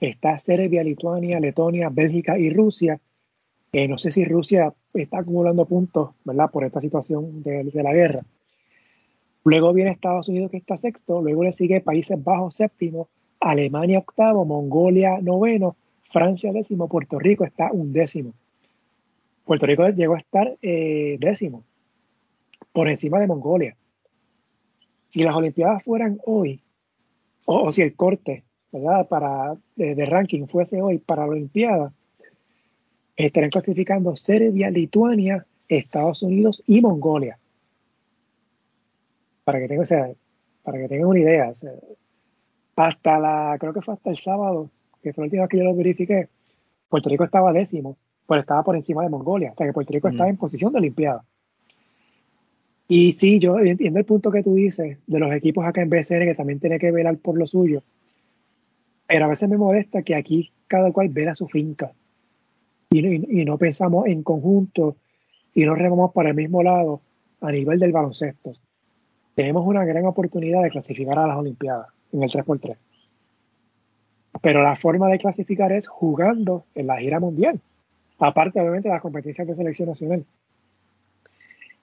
Está 0.00 0.38
Serbia, 0.38 0.82
Lituania, 0.82 1.40
Letonia, 1.40 1.90
Bélgica 1.90 2.38
y 2.38 2.50
Rusia. 2.50 3.00
Eh, 3.72 3.86
no 3.86 3.98
sé 3.98 4.10
si 4.10 4.24
Rusia 4.24 4.72
está 4.94 5.18
acumulando 5.18 5.66
puntos, 5.66 6.10
¿verdad? 6.24 6.50
Por 6.50 6.64
esta 6.64 6.80
situación 6.80 7.42
de, 7.42 7.70
la 7.74 7.92
guerra. 7.92 8.20
Luego 9.44 9.72
viene 9.72 9.90
Estados 9.90 10.28
Unidos, 10.28 10.50
que 10.50 10.56
está 10.56 10.76
sexto. 10.76 11.20
Luego 11.20 11.44
le 11.44 11.52
sigue 11.52 11.80
Países 11.80 12.22
Bajos, 12.22 12.56
séptimo. 12.56 13.08
Alemania, 13.38 13.98
octavo. 13.98 14.44
Mongolia, 14.44 15.18
noveno. 15.20 15.76
Francia, 16.02 16.52
décimo. 16.52 16.88
Puerto 16.88 17.18
Rico 17.18 17.44
está 17.44 17.70
undécimo. 17.72 18.32
Puerto 19.44 19.66
Rico 19.66 19.88
llegó 19.88 20.14
a 20.14 20.18
estar 20.18 20.56
eh, 20.62 21.16
décimo 21.20 21.62
por 22.72 22.88
encima 22.88 23.20
de 23.20 23.26
Mongolia. 23.26 23.76
Si 25.10 25.22
las 25.22 25.36
Olimpiadas 25.36 25.82
fueran 25.82 26.18
hoy, 26.24 26.62
o, 27.44 27.70
si 27.72 27.82
el 27.82 27.94
corte 27.94 28.44
¿verdad? 28.72 29.08
Para, 29.08 29.56
de, 29.76 30.06
ranking 30.06 30.46
fuese 30.46 30.80
hoy 30.80 30.98
para 30.98 31.22
la 31.22 31.32
Olimpiada, 31.32 31.92
estarían 33.16 33.50
clasificando 33.50 34.16
Serbia, 34.16 34.70
Lituania, 34.70 35.44
Estados 35.68 36.22
Unidos 36.22 36.62
y 36.66 36.80
Mongolia. 36.80 37.38
Para 39.44 39.58
que 39.58 39.68
tengan, 39.68 39.82
o 39.82 39.86
sea, 39.86 40.10
para 40.62 40.78
que 40.78 40.88
tengan 40.88 41.08
una 41.08 41.20
idea. 41.20 41.52
hasta 42.76 43.18
la, 43.18 43.56
creo 43.58 43.72
que 43.72 43.82
fue 43.82 43.94
hasta 43.94 44.10
el 44.10 44.18
sábado, 44.18 44.70
que 45.02 45.12
fue 45.12 45.22
la 45.22 45.26
última 45.26 45.42
vez 45.42 45.50
que 45.50 45.58
yo 45.58 45.64
lo 45.64 45.74
verifiqué, 45.74 46.28
Puerto 46.88 47.08
Rico 47.08 47.24
estaba 47.24 47.52
décimo, 47.52 47.96
pero 48.26 48.40
estaba 48.40 48.62
por 48.62 48.76
encima 48.76 49.02
de 49.02 49.08
Mongolia. 49.08 49.52
O 49.52 49.56
sea 49.56 49.66
que 49.66 49.72
Puerto 49.72 49.92
Rico 49.92 50.08
estaba 50.08 50.28
en 50.28 50.36
posición 50.36 50.72
de 50.72 50.78
Olimpiada. 50.78 51.24
Y 52.92 53.12
sí, 53.12 53.38
yo 53.38 53.56
entiendo 53.60 54.00
el 54.00 54.04
punto 54.04 54.32
que 54.32 54.42
tú 54.42 54.56
dices 54.56 54.98
de 55.06 55.18
los 55.20 55.32
equipos 55.32 55.64
acá 55.64 55.80
en 55.80 55.90
BCN 55.90 56.24
que 56.24 56.34
también 56.34 56.58
tiene 56.58 56.80
que 56.80 56.90
velar 56.90 57.16
por 57.18 57.38
lo 57.38 57.46
suyo. 57.46 57.84
Pero 59.06 59.26
a 59.26 59.28
veces 59.28 59.48
me 59.48 59.56
molesta 59.56 60.02
que 60.02 60.16
aquí 60.16 60.50
cada 60.66 60.90
cual 60.90 61.08
vela 61.08 61.36
su 61.36 61.46
finca 61.46 61.92
y, 62.90 63.44
no 63.44 63.58
pensamos 63.58 64.08
en 64.08 64.24
conjunto 64.24 64.96
y 65.54 65.66
no 65.66 65.76
remamos 65.76 66.12
para 66.12 66.30
el 66.30 66.34
mismo 66.34 66.64
lado 66.64 67.00
a 67.40 67.52
nivel 67.52 67.78
del 67.78 67.92
baloncesto. 67.92 68.50
Tenemos 69.36 69.64
una 69.64 69.84
gran 69.84 70.04
oportunidad 70.06 70.64
de 70.64 70.70
clasificar 70.70 71.16
a 71.16 71.28
las 71.28 71.36
Olimpiadas 71.36 71.86
en 72.10 72.24
el 72.24 72.28
3x3. 72.28 72.76
Pero 74.42 74.64
la 74.64 74.74
forma 74.74 75.06
de 75.06 75.18
clasificar 75.20 75.70
es 75.70 75.86
jugando 75.86 76.64
en 76.74 76.88
la 76.88 76.98
gira 76.98 77.20
mundial, 77.20 77.60
aparte 78.18 78.60
obviamente 78.60 78.88
de 78.88 78.94
las 78.94 79.02
competencias 79.02 79.46
de 79.46 79.54
selección 79.54 79.90
nacional. 79.90 80.24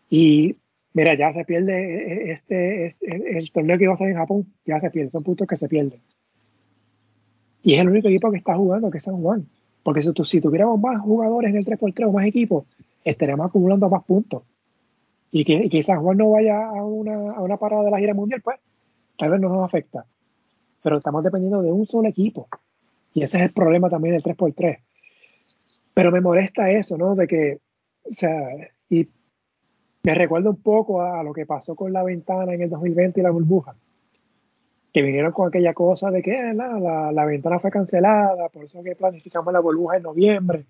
Y 0.09 0.57
Mira, 0.97 1.13
ya 1.13 1.31
se 1.31 1.45
pierde 1.45 2.31
este, 2.31 2.87
este, 2.87 3.37
el 3.37 3.51
torneo 3.51 3.77
que 3.77 3.83
iba 3.83 3.93
a 3.93 3.97
ser 3.97 4.07
en 4.09 4.15
Japón, 4.15 4.47
ya 4.65 4.79
se 4.79 4.89
pierde, 4.89 5.11
son 5.11 5.21
puntos 5.21 5.47
que 5.47 5.55
se 5.55 5.69
pierden. 5.69 6.01
Y 7.61 7.75
es 7.75 7.81
el 7.81 7.89
único 7.89 8.07
equipo 8.07 8.31
que 8.31 8.37
está 8.37 8.55
jugando, 8.55 8.89
que 8.89 8.97
es 8.97 9.03
San 9.03 9.21
Juan. 9.21 9.47
Porque 9.83 10.01
si, 10.01 10.11
si 10.23 10.41
tuviéramos 10.41 10.79
más 10.79 10.99
jugadores 10.99 11.51
en 11.51 11.57
el 11.57 11.65
3x3 11.67 12.07
o 12.07 12.11
más 12.13 12.25
equipos, 12.25 12.65
estaríamos 13.03 13.45
acumulando 13.45 13.87
más 13.89 14.05
puntos. 14.05 14.41
Y 15.31 15.45
que, 15.45 15.69
que 15.69 15.83
San 15.83 16.01
Juan 16.01 16.17
no 16.17 16.31
vaya 16.31 16.65
a 16.65 16.83
una, 16.83 17.33
a 17.33 17.41
una 17.43 17.57
parada 17.57 17.83
de 17.83 17.91
la 17.91 17.99
gira 17.99 18.15
mundial, 18.15 18.41
pues 18.41 18.57
tal 19.19 19.29
vez 19.29 19.39
no 19.39 19.49
nos 19.49 19.65
afecta. 19.65 20.03
Pero 20.81 20.97
estamos 20.97 21.23
dependiendo 21.23 21.61
de 21.61 21.71
un 21.71 21.85
solo 21.85 22.09
equipo. 22.09 22.47
Y 23.13 23.21
ese 23.21 23.37
es 23.37 23.43
el 23.43 23.51
problema 23.51 23.87
también 23.87 24.15
del 24.15 24.23
3x3. 24.23 24.79
Pero 25.93 26.11
me 26.11 26.21
molesta 26.21 26.71
eso, 26.71 26.97
¿no? 26.97 27.13
De 27.13 27.27
que, 27.27 27.59
o 28.03 28.13
sea, 28.13 28.49
y 28.89 29.07
me 30.03 30.13
recuerda 30.13 30.49
un 30.49 30.61
poco 30.61 31.01
a 31.01 31.23
lo 31.23 31.33
que 31.33 31.45
pasó 31.45 31.75
con 31.75 31.91
la 31.91 32.03
ventana 32.03 32.53
en 32.53 32.61
el 32.61 32.69
2020 32.69 33.19
y 33.19 33.23
la 33.23 33.31
burbuja. 33.31 33.75
Que 34.93 35.01
vinieron 35.01 35.31
con 35.31 35.47
aquella 35.47 35.73
cosa 35.73 36.09
de 36.11 36.21
que 36.21 36.53
la, 36.53 37.11
la, 37.11 37.25
ventana 37.25 37.59
fue 37.59 37.69
cancelada, 37.69 38.49
por 38.49 38.63
eso 38.63 38.81
que 38.83 38.95
planificamos 38.95 39.51
la 39.53 39.59
burbuja 39.59 39.97
en 39.97 40.03
noviembre. 40.03 40.65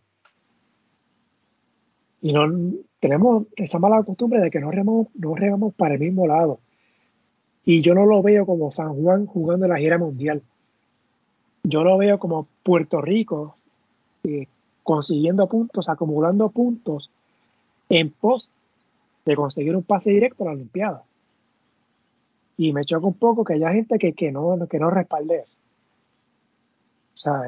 Y 2.21 2.33
no 2.33 2.73
tenemos 2.99 3.45
esa 3.55 3.79
mala 3.79 4.01
costumbre 4.03 4.41
de 4.41 4.49
que 4.49 4.59
no 4.59 4.71
remamos, 4.71 5.07
no 5.15 5.35
remamos 5.35 5.73
para 5.75 5.93
el 5.93 5.99
mismo 5.99 6.25
lado. 6.25 6.59
Y 7.63 7.81
yo 7.81 7.93
no 7.93 8.05
lo 8.05 8.23
veo 8.23 8.45
como 8.45 8.71
San 8.71 8.95
Juan 8.95 9.27
jugando 9.27 9.65
en 9.65 9.71
la 9.71 9.77
gira 9.77 9.97
mundial. 9.97 10.41
Yo 11.63 11.83
lo 11.83 11.97
veo 11.97 12.17
como 12.17 12.47
Puerto 12.63 13.01
Rico 13.01 13.55
eh, 14.23 14.47
consiguiendo 14.83 15.47
puntos, 15.47 15.89
acumulando 15.89 16.49
puntos 16.49 17.11
en 17.89 18.09
pos 18.09 18.49
de 19.27 19.35
conseguir 19.35 19.75
un 19.75 19.83
pase 19.83 20.11
directo 20.11 20.43
a 20.43 20.47
la 20.47 20.53
Olimpiada. 20.53 21.03
Y 22.55 22.71
me 22.71 22.85
choca 22.85 23.05
un 23.05 23.13
poco 23.13 23.43
que 23.43 23.53
haya 23.53 23.71
gente 23.71 23.99
que, 23.99 24.13
que, 24.13 24.31
no, 24.31 24.57
que 24.67 24.79
no 24.79 24.89
respalde 24.89 25.39
eso. 25.39 25.57
O 27.13 27.17
sea, 27.17 27.41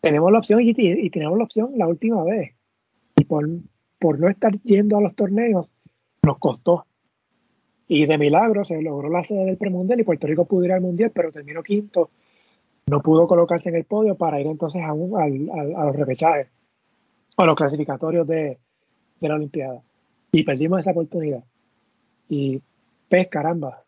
tenemos 0.00 0.32
la 0.32 0.38
opción 0.38 0.60
y, 0.62 0.72
y, 0.76 1.10
tenemos 1.10 1.36
la 1.36 1.44
opción 1.44 1.72
la 1.76 1.86
última 1.86 2.24
vez. 2.24 2.54
Y 3.16 3.24
por, 3.24 3.46
por 3.98 4.18
no 4.18 4.28
estar 4.28 4.58
yendo 4.62 4.96
a 4.96 5.02
los 5.02 5.14
torneos, 5.14 5.70
nos 6.24 6.38
costó. 6.38 6.86
Y 7.86 8.06
de 8.06 8.16
milagro 8.16 8.64
se 8.64 8.80
logró 8.80 9.10
la 9.10 9.22
sede 9.22 9.44
del 9.44 9.58
premundial 9.58 10.00
y 10.00 10.04
Puerto 10.04 10.26
Rico 10.26 10.46
pudo 10.46 10.64
ir 10.64 10.72
al 10.72 10.80
mundial, 10.80 11.12
pero 11.14 11.30
terminó 11.30 11.62
quinto. 11.62 12.10
No 12.86 13.02
pudo 13.02 13.28
colocarse 13.28 13.68
en 13.68 13.76
el 13.76 13.84
podio 13.84 14.16
para 14.16 14.40
ir 14.40 14.46
entonces 14.46 14.82
a, 14.82 14.92
a 14.92 15.84
los 15.84 15.96
repechajes, 15.96 16.48
a 17.36 17.44
los 17.44 17.54
clasificatorios 17.54 18.26
de, 18.26 18.58
de, 19.20 19.28
la 19.28 19.34
Olimpiada. 19.34 19.82
Y 20.32 20.44
perdimos 20.44 20.80
esa 20.80 20.92
oportunidad. 20.92 21.44
Y 22.28 22.60
pues 23.08 23.28
caramba, 23.28 23.84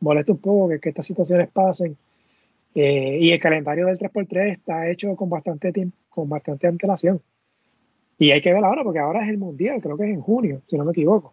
molesta 0.00 0.32
un 0.32 0.38
poco 0.38 0.68
que, 0.78 0.88
estas 0.90 1.06
situaciones 1.06 1.50
pasen. 1.50 1.96
Eh, 2.74 3.18
y 3.20 3.30
el 3.30 3.40
calendario 3.40 3.86
del 3.86 3.98
3x3 3.98 4.50
está 4.52 4.88
hecho 4.88 5.14
con 5.16 5.30
bastante 5.30 5.72
tiempo, 5.72 5.96
con 6.10 6.28
bastante 6.28 6.66
antelación. 6.66 7.20
Y 8.18 8.30
hay 8.30 8.42
que 8.42 8.52
ver 8.52 8.64
ahora, 8.64 8.84
porque 8.84 8.98
ahora 8.98 9.24
es 9.24 9.30
el 9.30 9.38
mundial, 9.38 9.80
creo 9.80 9.96
que 9.96 10.04
es 10.04 10.10
en 10.10 10.20
junio, 10.20 10.60
si 10.66 10.76
no 10.76 10.84
me 10.84 10.92
equivoco. 10.92 11.32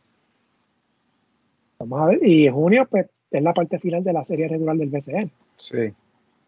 Vamos 1.79 2.01
a 2.01 2.05
ver. 2.07 2.25
Y 2.25 2.47
en 2.47 2.53
junio, 2.53 2.87
pues, 2.89 3.07
es 3.29 3.43
la 3.43 3.53
parte 3.53 3.77
final 3.79 4.03
de 4.03 4.13
la 4.13 4.23
serie 4.23 4.47
regular 4.47 4.77
del 4.77 4.89
BCN. 4.89 5.31
Sí. 5.57 5.93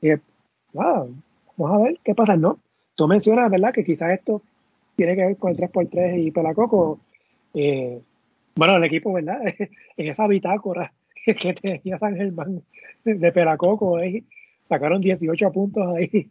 Y 0.01 0.09
nada, 0.73 1.07
vamos 1.57 1.79
a 1.81 1.83
ver 1.83 1.99
qué 2.03 2.15
pasa. 2.15 2.37
No, 2.37 2.59
tú 2.95 3.07
mencionas, 3.07 3.51
¿verdad?, 3.51 3.73
que 3.73 3.83
quizás 3.83 4.11
esto 4.11 4.41
tiene 5.01 5.15
que 5.15 5.25
ver 5.25 5.37
con 5.37 5.49
el 5.49 5.57
3x3 5.57 6.27
y 6.27 6.29
Pelacoco. 6.29 6.99
Eh, 7.55 7.99
bueno, 8.55 8.75
el 8.75 8.83
equipo, 8.83 9.11
¿verdad? 9.11 9.41
en 9.97 10.07
esa 10.07 10.27
bitácora 10.27 10.93
que 11.25 11.53
tenía 11.55 11.97
San 11.97 12.15
Germán 12.15 12.61
de 13.03 13.31
Pelacoco, 13.31 13.97
sacaron 14.69 15.01
18 15.01 15.51
puntos 15.51 15.87
ahí 15.95 16.29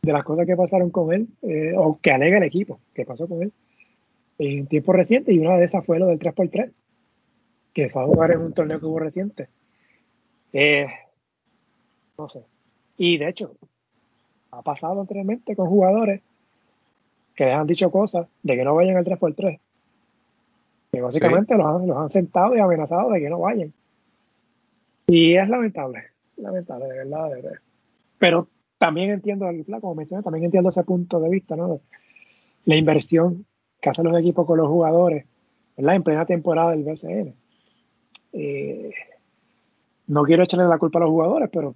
de 0.00 0.12
las 0.12 0.22
cosas 0.22 0.46
que 0.46 0.54
pasaron 0.54 0.90
con 0.90 1.12
él, 1.12 1.26
eh, 1.42 1.72
o 1.76 1.98
que 2.00 2.12
alega 2.12 2.36
el 2.36 2.44
equipo 2.44 2.78
que 2.94 3.04
pasó 3.04 3.26
con 3.26 3.42
él 3.42 3.52
en 4.38 4.68
tiempo 4.68 4.92
reciente, 4.92 5.32
y 5.32 5.40
una 5.40 5.56
de 5.56 5.64
esas 5.64 5.84
fue 5.84 5.98
lo 5.98 6.06
del 6.06 6.20
3x3 6.20 6.70
que 7.72 7.88
fue 7.88 8.02
a 8.02 8.06
jugar 8.06 8.30
en 8.30 8.42
un 8.42 8.52
torneo 8.52 8.78
que 8.78 8.86
hubo 8.86 9.00
reciente. 9.00 9.48
Eh, 10.52 10.86
no 12.16 12.28
sé. 12.28 12.44
Y 12.96 13.18
de 13.18 13.28
hecho, 13.28 13.56
ha 14.52 14.62
pasado 14.62 15.00
anteriormente 15.00 15.56
con 15.56 15.68
jugadores 15.68 16.22
que 17.36 17.44
les 17.44 17.54
han 17.54 17.66
dicho 17.66 17.90
cosas 17.90 18.26
de 18.42 18.56
que 18.56 18.64
no 18.64 18.74
vayan 18.74 18.96
al 18.96 19.04
3x3. 19.04 19.60
Que 20.90 21.00
básicamente 21.02 21.54
los, 21.56 21.66
han, 21.66 21.86
los 21.86 21.96
han 21.98 22.10
sentado 22.10 22.56
y 22.56 22.60
amenazado 22.60 23.10
de 23.10 23.20
que 23.20 23.28
no 23.28 23.40
vayan. 23.40 23.72
Y 25.06 25.34
es 25.34 25.48
lamentable, 25.48 26.02
lamentable, 26.36 26.86
de 26.86 26.94
verdad, 26.94 27.28
de 27.28 27.42
verdad. 27.42 27.58
Pero 28.18 28.48
también 28.78 29.10
entiendo, 29.10 29.46
como 29.80 29.94
mencioné, 29.94 30.22
también 30.22 30.46
entiendo 30.46 30.70
ese 30.70 30.82
punto 30.82 31.20
de 31.20 31.28
vista, 31.28 31.54
¿no? 31.54 31.80
La 32.64 32.76
inversión 32.76 33.44
que 33.80 33.90
hacen 33.90 34.06
los 34.06 34.18
equipos 34.18 34.46
con 34.46 34.58
los 34.58 34.68
jugadores, 34.68 35.26
¿verdad? 35.76 35.94
En 35.94 36.02
plena 36.02 36.26
temporada 36.26 36.70
del 36.70 36.84
BCN. 36.84 37.34
Eh, 38.32 38.90
no 40.08 40.22
quiero 40.24 40.42
echarle 40.42 40.66
la 40.66 40.78
culpa 40.78 40.98
a 40.98 41.02
los 41.02 41.10
jugadores, 41.10 41.50
pero 41.52 41.74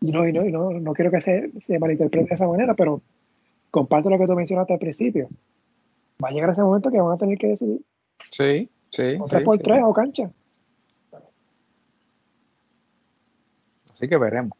y 0.00 0.10
no, 0.10 0.26
y 0.26 0.32
no, 0.32 0.70
no, 0.72 0.92
quiero 0.92 1.10
que 1.10 1.20
se, 1.20 1.50
se, 1.60 1.78
malinterprete 1.78 2.28
de 2.28 2.34
esa 2.34 2.46
manera, 2.46 2.74
pero 2.74 3.02
comparto 3.70 4.10
lo 4.10 4.18
que 4.18 4.26
tú 4.26 4.34
mencionaste 4.34 4.72
al 4.72 4.78
principio. 4.78 5.28
Va 6.22 6.28
a 6.28 6.32
llegar 6.32 6.50
ese 6.50 6.62
momento 6.62 6.90
que 6.90 7.00
van 7.00 7.12
a 7.12 7.18
tener 7.18 7.38
que 7.38 7.48
decidir. 7.48 7.80
Sí, 8.30 8.70
sí. 8.90 9.16
O 9.20 9.26
por 9.44 9.58
tres 9.58 9.82
o 9.84 9.92
cancha. 9.92 10.30
Así 13.92 14.08
que 14.08 14.16
veremos. 14.16 14.56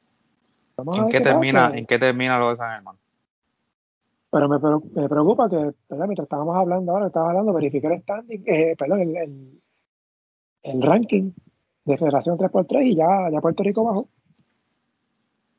¿En 0.79 1.09
qué, 1.09 1.21
termina, 1.21 1.73
¿En 1.75 1.87
qué 1.87 1.99
termina 1.99 2.39
lo 2.39 2.51
de 2.51 2.57
San 2.57 2.71
Germán? 2.73 2.97
Pero 4.31 4.49
me, 4.49 4.59
me 5.01 5.09
preocupa 5.09 5.49
que, 5.49 5.73
mientras 5.91 6.25
estábamos 6.25 6.57
hablando 6.57 6.93
ahora, 6.93 7.07
estaba 7.07 7.31
hablando, 7.31 7.53
verificar 7.55 7.93
el 7.93 8.03
standing, 8.03 8.43
eh, 8.45 8.77
perdón, 8.79 9.01
el, 9.01 9.61
el 10.63 10.83
ranking 10.83 11.33
de 11.85 11.97
Federación 11.97 12.37
3x3 12.37 12.87
y 12.87 12.97
ya, 12.97 13.31
ya 13.31 13.41
Puerto 13.41 13.63
Rico 13.63 13.85
bajó. 13.85 14.09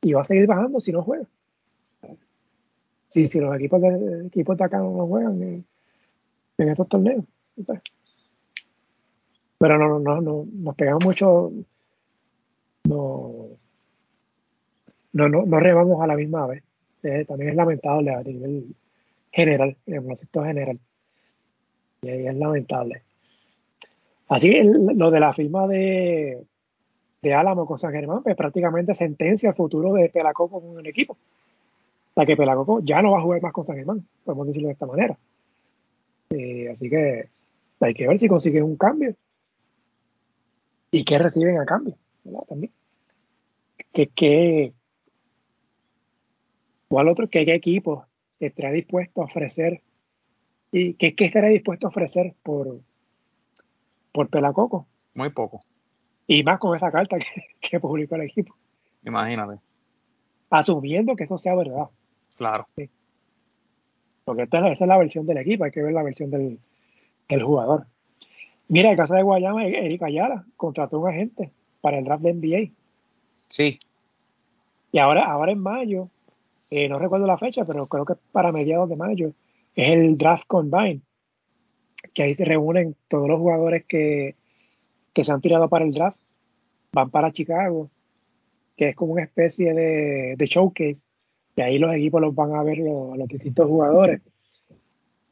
Y 0.02 0.12
va 0.12 0.20
a 0.20 0.24
seguir 0.24 0.46
bajando 0.46 0.78
si 0.78 0.92
no 0.92 1.02
juega. 1.02 1.26
Si, 3.08 3.26
si 3.26 3.40
los 3.40 3.54
equipos 3.54 3.80
de, 3.80 4.26
equipos 4.26 4.56
de 4.56 4.64
acá 4.64 4.78
no 4.78 5.06
juegan 5.06 5.42
en, 5.42 5.64
estos 6.58 6.88
torneos. 6.88 7.24
Pero 9.58 9.78
no, 9.78 9.98
no, 9.98 10.20
no, 10.20 10.46
nos 10.50 10.76
pegamos 10.76 11.04
mucho. 11.04 11.50
No, 12.84 13.48
no, 15.12 15.28
no, 15.28 15.46
no 15.46 16.02
a 16.02 16.06
la 16.06 16.16
misma 16.16 16.46
vez. 16.46 16.62
Eh, 17.02 17.24
también 17.26 17.50
es 17.50 17.56
lamentable 17.56 18.12
a 18.12 18.22
nivel 18.22 18.74
general, 19.32 19.76
en 19.86 19.94
el 19.94 20.04
concepto 20.04 20.44
general. 20.44 20.78
Y 22.02 22.08
ahí 22.08 22.26
es 22.26 22.34
lamentable. 22.36 23.02
Así 24.28 24.50
que 24.50 24.62
lo 24.62 25.10
de 25.10 25.20
la 25.20 25.32
firma 25.32 25.66
de, 25.66 26.44
de 27.22 27.34
Álamo 27.34 27.66
con 27.66 27.78
San 27.78 27.92
Germán, 27.92 28.22
pues 28.22 28.36
prácticamente 28.36 28.94
sentencia 28.94 29.50
el 29.50 29.56
futuro 29.56 29.92
de 29.94 30.08
Pelacoco 30.08 30.60
con 30.60 30.76
un 30.76 30.86
equipo. 30.86 31.16
O 32.20 32.26
que 32.26 32.36
Pelacoco 32.36 32.80
ya 32.82 33.00
no 33.00 33.12
va 33.12 33.18
a 33.18 33.22
jugar 33.22 33.40
más 33.40 33.52
con 33.52 33.64
San 33.64 33.76
Germán, 33.76 34.04
podemos 34.24 34.48
decirlo 34.48 34.66
de 34.68 34.72
esta 34.72 34.86
manera. 34.86 35.16
Eh, 36.30 36.68
así 36.68 36.90
que 36.90 37.28
hay 37.78 37.94
que 37.94 38.08
ver 38.08 38.18
si 38.18 38.26
consiguen 38.26 38.64
un 38.64 38.76
cambio. 38.76 39.14
¿Y 40.90 41.04
qué 41.04 41.18
reciben 41.18 41.60
a 41.60 41.64
cambio? 41.64 41.96
¿verdad? 42.24 42.40
También. 42.48 42.72
¿Qué, 43.92 44.08
qué, 44.08 44.72
¿Cuál 46.88 47.08
otro? 47.08 47.28
¿Qué, 47.28 47.44
qué 47.44 47.54
equipo 47.54 48.06
estará 48.40 48.72
dispuesto 48.72 49.22
a 49.22 49.26
ofrecer? 49.26 49.82
¿Y 50.72 50.94
qué, 50.94 51.14
qué 51.14 51.26
estará 51.26 51.48
dispuesto 51.48 51.86
a 51.86 51.90
ofrecer 51.90 52.34
por, 52.42 52.80
por 54.12 54.28
Pelacoco. 54.28 54.88
Muy 55.14 55.30
poco. 55.30 55.60
Y 56.26 56.42
más 56.42 56.58
con 56.58 56.74
esa 56.74 56.90
carta 56.90 57.16
que, 57.60 57.78
publicó 57.78 58.16
el 58.16 58.22
equipo. 58.22 58.56
Imagínate. 59.04 59.60
Asumiendo 60.50 61.14
que 61.14 61.24
eso 61.24 61.38
sea 61.38 61.54
verdad. 61.54 61.88
Claro. 62.38 62.66
Porque 64.24 64.42
esta, 64.42 64.58
esa 64.70 64.84
es 64.84 64.88
la 64.88 64.96
versión 64.96 65.26
del 65.26 65.38
equipo, 65.38 65.64
hay 65.64 65.70
que 65.70 65.82
ver 65.82 65.92
la 65.92 66.02
versión 66.02 66.30
del, 66.30 66.58
jugador. 67.42 67.86
Mira, 68.68 68.90
el 68.90 68.96
caso 68.96 69.14
de 69.14 69.22
Guayama, 69.22 69.66
Erika 69.66 70.06
Ayala 70.06 70.44
contrató 70.56 70.98
un 71.00 71.08
agente 71.08 71.50
para 71.82 71.98
el 71.98 72.04
draft 72.04 72.22
de 72.22 72.34
NBA. 72.34 72.72
Sí. 73.48 73.78
Y 74.92 74.98
ahora, 74.98 75.26
ahora 75.26 75.52
en 75.52 75.58
mayo, 75.58 76.08
eh, 76.70 76.88
no 76.88 76.98
recuerdo 76.98 77.26
la 77.26 77.38
fecha, 77.38 77.64
pero 77.66 77.86
creo 77.86 78.06
que 78.06 78.14
para 78.32 78.52
mediados 78.52 78.88
de 78.88 78.96
mayo, 78.96 79.32
es 79.74 79.92
el 79.92 80.16
draft 80.16 80.46
combine 80.46 81.02
que 82.14 82.22
ahí 82.22 82.34
se 82.34 82.44
reúnen 82.44 82.96
todos 83.08 83.28
los 83.28 83.38
jugadores 83.38 83.84
que, 83.86 84.36
se 85.14 85.32
han 85.32 85.40
tirado 85.40 85.68
para 85.68 85.84
el 85.84 85.92
draft, 85.92 86.18
van 86.92 87.10
para 87.10 87.32
Chicago, 87.32 87.90
que 88.76 88.90
es 88.90 88.96
como 88.96 89.14
una 89.14 89.24
especie 89.24 89.74
de, 89.74 90.46
showcase, 90.46 91.00
y 91.58 91.60
ahí 91.60 91.78
los 91.78 91.92
equipos 91.92 92.20
los 92.20 92.36
van 92.36 92.54
a 92.54 92.62
ver 92.62 92.78
los, 92.78 93.18
los 93.18 93.26
distintos 93.26 93.66
jugadores. 93.66 94.22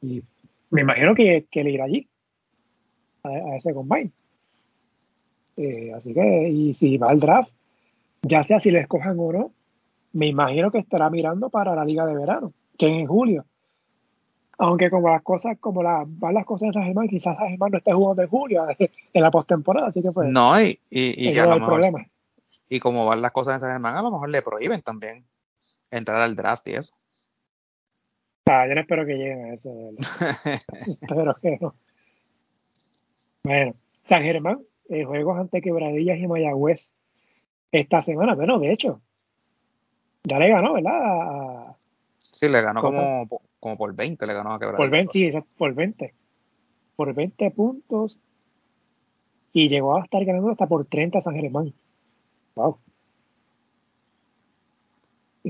Y 0.01 0.21
me 0.69 0.81
imagino 0.81 1.15
que, 1.15 1.45
que 1.49 1.61
él 1.61 1.69
irá 1.69 1.85
allí, 1.85 2.05
a, 3.23 3.55
ese 3.55 3.73
combine. 3.73 4.11
Eh, 5.55 5.93
así 5.95 6.13
que, 6.13 6.49
y 6.49 6.73
si 6.73 6.97
va 6.97 7.11
al 7.11 7.21
draft, 7.21 7.49
ya 8.23 8.43
sea 8.43 8.59
si 8.59 8.71
le 8.71 8.79
escojan 8.79 9.15
o 9.17 9.31
no, 9.31 9.51
me 10.11 10.27
imagino 10.27 10.69
que 10.69 10.79
estará 10.79 11.09
mirando 11.09 11.49
para 11.49 11.73
la 11.75 11.85
liga 11.85 12.05
de 12.05 12.17
verano, 12.17 12.51
que 12.77 12.87
es 12.87 12.99
en 12.99 13.07
julio. 13.07 13.45
Aunque 14.57 14.89
como 14.89 15.07
las 15.07 15.21
cosas, 15.21 15.57
como 15.61 15.81
van 15.81 16.33
las 16.33 16.45
cosas 16.45 16.67
en 16.67 16.73
San 16.73 16.83
Germán, 16.83 17.07
quizás 17.07 17.37
San 17.37 17.47
Germán 17.47 17.71
no 17.71 17.77
esté 17.77 17.93
jugando 17.93 18.21
en 18.21 18.27
julio, 18.27 18.65
en 19.13 19.21
la 19.23 19.31
postemporada, 19.31 19.87
así 19.87 20.01
que 20.01 20.11
pues. 20.11 20.29
No, 20.29 20.61
y, 20.61 20.77
y, 20.89 21.29
y 21.29 21.39
problema. 21.65 22.05
Y 22.67 22.81
como 22.81 23.05
van 23.05 23.21
las 23.21 23.31
cosas 23.31 23.53
en 23.53 23.59
San 23.61 23.71
Germán, 23.71 23.95
a 23.95 24.01
lo 24.01 24.11
mejor 24.11 24.27
le 24.27 24.41
prohíben 24.41 24.81
también 24.81 25.23
entrar 25.91 26.21
al 26.21 26.35
draft 26.35 26.67
y 26.67 26.73
eso. 26.73 26.93
Ah, 28.45 28.65
yo 28.67 28.75
no 28.75 28.81
espero 28.81 29.05
que 29.05 29.15
lleguen 29.15 29.45
a 29.45 29.53
eso. 29.53 29.71
espero 31.01 31.35
que 31.35 31.57
no. 31.59 31.75
Bueno, 33.43 33.75
San 34.03 34.23
Germán, 34.23 34.59
eh, 34.89 35.03
juegos 35.03 35.37
ante 35.37 35.61
Quebradillas 35.61 36.17
y 36.17 36.27
Mayagüez 36.27 36.91
esta 37.71 38.01
semana. 38.01 38.35
Bueno, 38.35 38.59
de 38.59 38.71
hecho, 38.71 39.01
ya 40.23 40.39
le 40.39 40.49
ganó, 40.49 40.73
¿verdad? 40.73 41.75
Sí, 42.19 42.47
le 42.49 42.61
ganó 42.61 42.81
como, 42.81 43.27
como, 43.59 43.77
por 43.77 43.95
20, 43.95 44.25
le 44.25 44.33
ganó 44.33 44.53
a 44.53 44.59
Quebradillas. 44.59 44.89
Por 44.89 44.89
20, 44.89 45.11
sí, 45.11 45.29
por 45.57 45.73
20. 45.73 46.13
Por 46.95 47.13
20 47.13 47.51
puntos. 47.51 48.19
Y 49.53 49.69
llegó 49.69 49.97
a 49.97 50.03
estar 50.03 50.23
ganando 50.23 50.51
hasta 50.51 50.67
por 50.67 50.85
30 50.85 51.21
San 51.21 51.35
Germán. 51.35 51.73
Wow. 52.55 52.77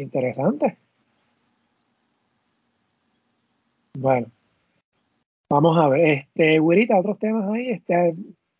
Interesante. 0.01 0.77
Bueno, 3.97 4.27
vamos 5.49 5.77
a 5.77 5.87
ver. 5.89 6.09
Este, 6.09 6.59
Güerita, 6.59 6.99
otros 6.99 7.17
temas 7.17 7.49
ahí. 7.49 7.71
Este, 7.71 8.15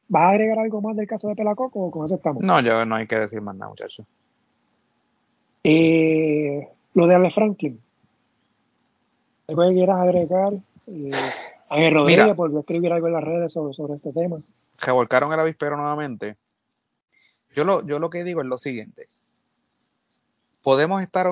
¿Vas 0.08 0.24
a 0.24 0.30
agregar 0.30 0.60
algo 0.60 0.82
más 0.82 0.96
del 0.96 1.08
caso 1.08 1.28
de 1.28 1.36
Pelacoco 1.36 1.80
o 1.80 1.92
con 1.92 2.06
eso 2.06 2.16
estamos? 2.16 2.44
No, 2.44 2.60
yo 2.62 2.86
no 2.86 2.96
hay 2.96 3.08
que 3.08 3.20
decir 3.20 3.42
más 3.42 3.56
nada, 3.56 3.70
muchachos. 3.70 4.06
Eh, 5.64 6.68
lo 6.94 7.08
de 7.08 7.16
Ale 7.16 7.30
Franklin. 7.30 7.80
¿Algo 9.48 9.68
que 9.68 9.76
quieras 9.76 10.00
agregar? 10.00 10.54
Eh, 10.88 11.12
Ángel 11.70 11.94
Rodríguez, 11.94 12.36
porque 12.36 12.60
escribir 12.60 12.94
algo 12.94 13.08
en 13.08 13.14
las 13.14 13.24
redes 13.24 13.54
sobre, 13.54 13.74
sobre 13.74 13.96
este 13.96 14.14
tema. 14.14 14.38
Revolcaron 14.80 15.34
el 15.34 15.40
avispero 15.40 15.76
nuevamente. 15.76 16.38
Yo 17.54 17.64
lo, 17.64 17.86
yo 17.86 18.00
lo 18.00 18.10
que 18.10 18.24
digo 18.24 18.42
es 18.42 18.48
lo 18.48 18.58
siguiente. 18.58 19.08
Podemos 20.68 21.02
estar 21.02 21.32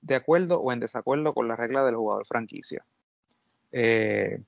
de 0.00 0.14
acuerdo 0.14 0.58
o 0.58 0.72
en 0.72 0.80
desacuerdo 0.80 1.34
con 1.34 1.46
la 1.46 1.54
regla 1.54 1.84
del 1.84 1.96
jugador 1.96 2.24
franquicia. 2.24 2.82
Eh, 3.72 4.40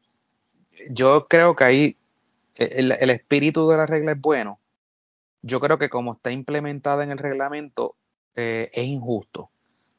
yo 0.89 1.27
creo 1.29 1.55
que 1.55 1.65
ahí 1.65 1.97
el, 2.57 3.11
espíritu 3.11 3.69
de 3.69 3.77
la 3.77 3.85
regla 3.85 4.13
es 4.13 4.21
bueno. 4.23 4.59
Yo 5.43 5.61
creo 5.61 5.77
que 5.77 5.91
como 5.91 6.15
está 6.15 6.33
implementada 6.33 7.05
en 7.05 7.11
el 7.11 7.19
reglamento 7.19 7.95
eh, 8.35 8.71
es 8.73 8.87
injusto 8.87 9.51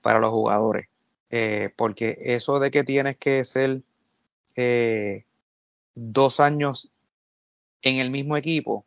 para 0.02 0.18
los 0.18 0.32
jugadores. 0.32 0.88
Eh, 1.30 1.72
porque 1.76 2.18
eso 2.20 2.58
de 2.58 2.72
que 2.72 2.84
tienes 2.84 3.18
que 3.18 3.46
ser 3.46 3.84
dos 5.94 6.40
años 6.40 6.92
en 7.84 8.00
el 8.00 8.10
mismo 8.10 8.36
equipo, 8.36 8.84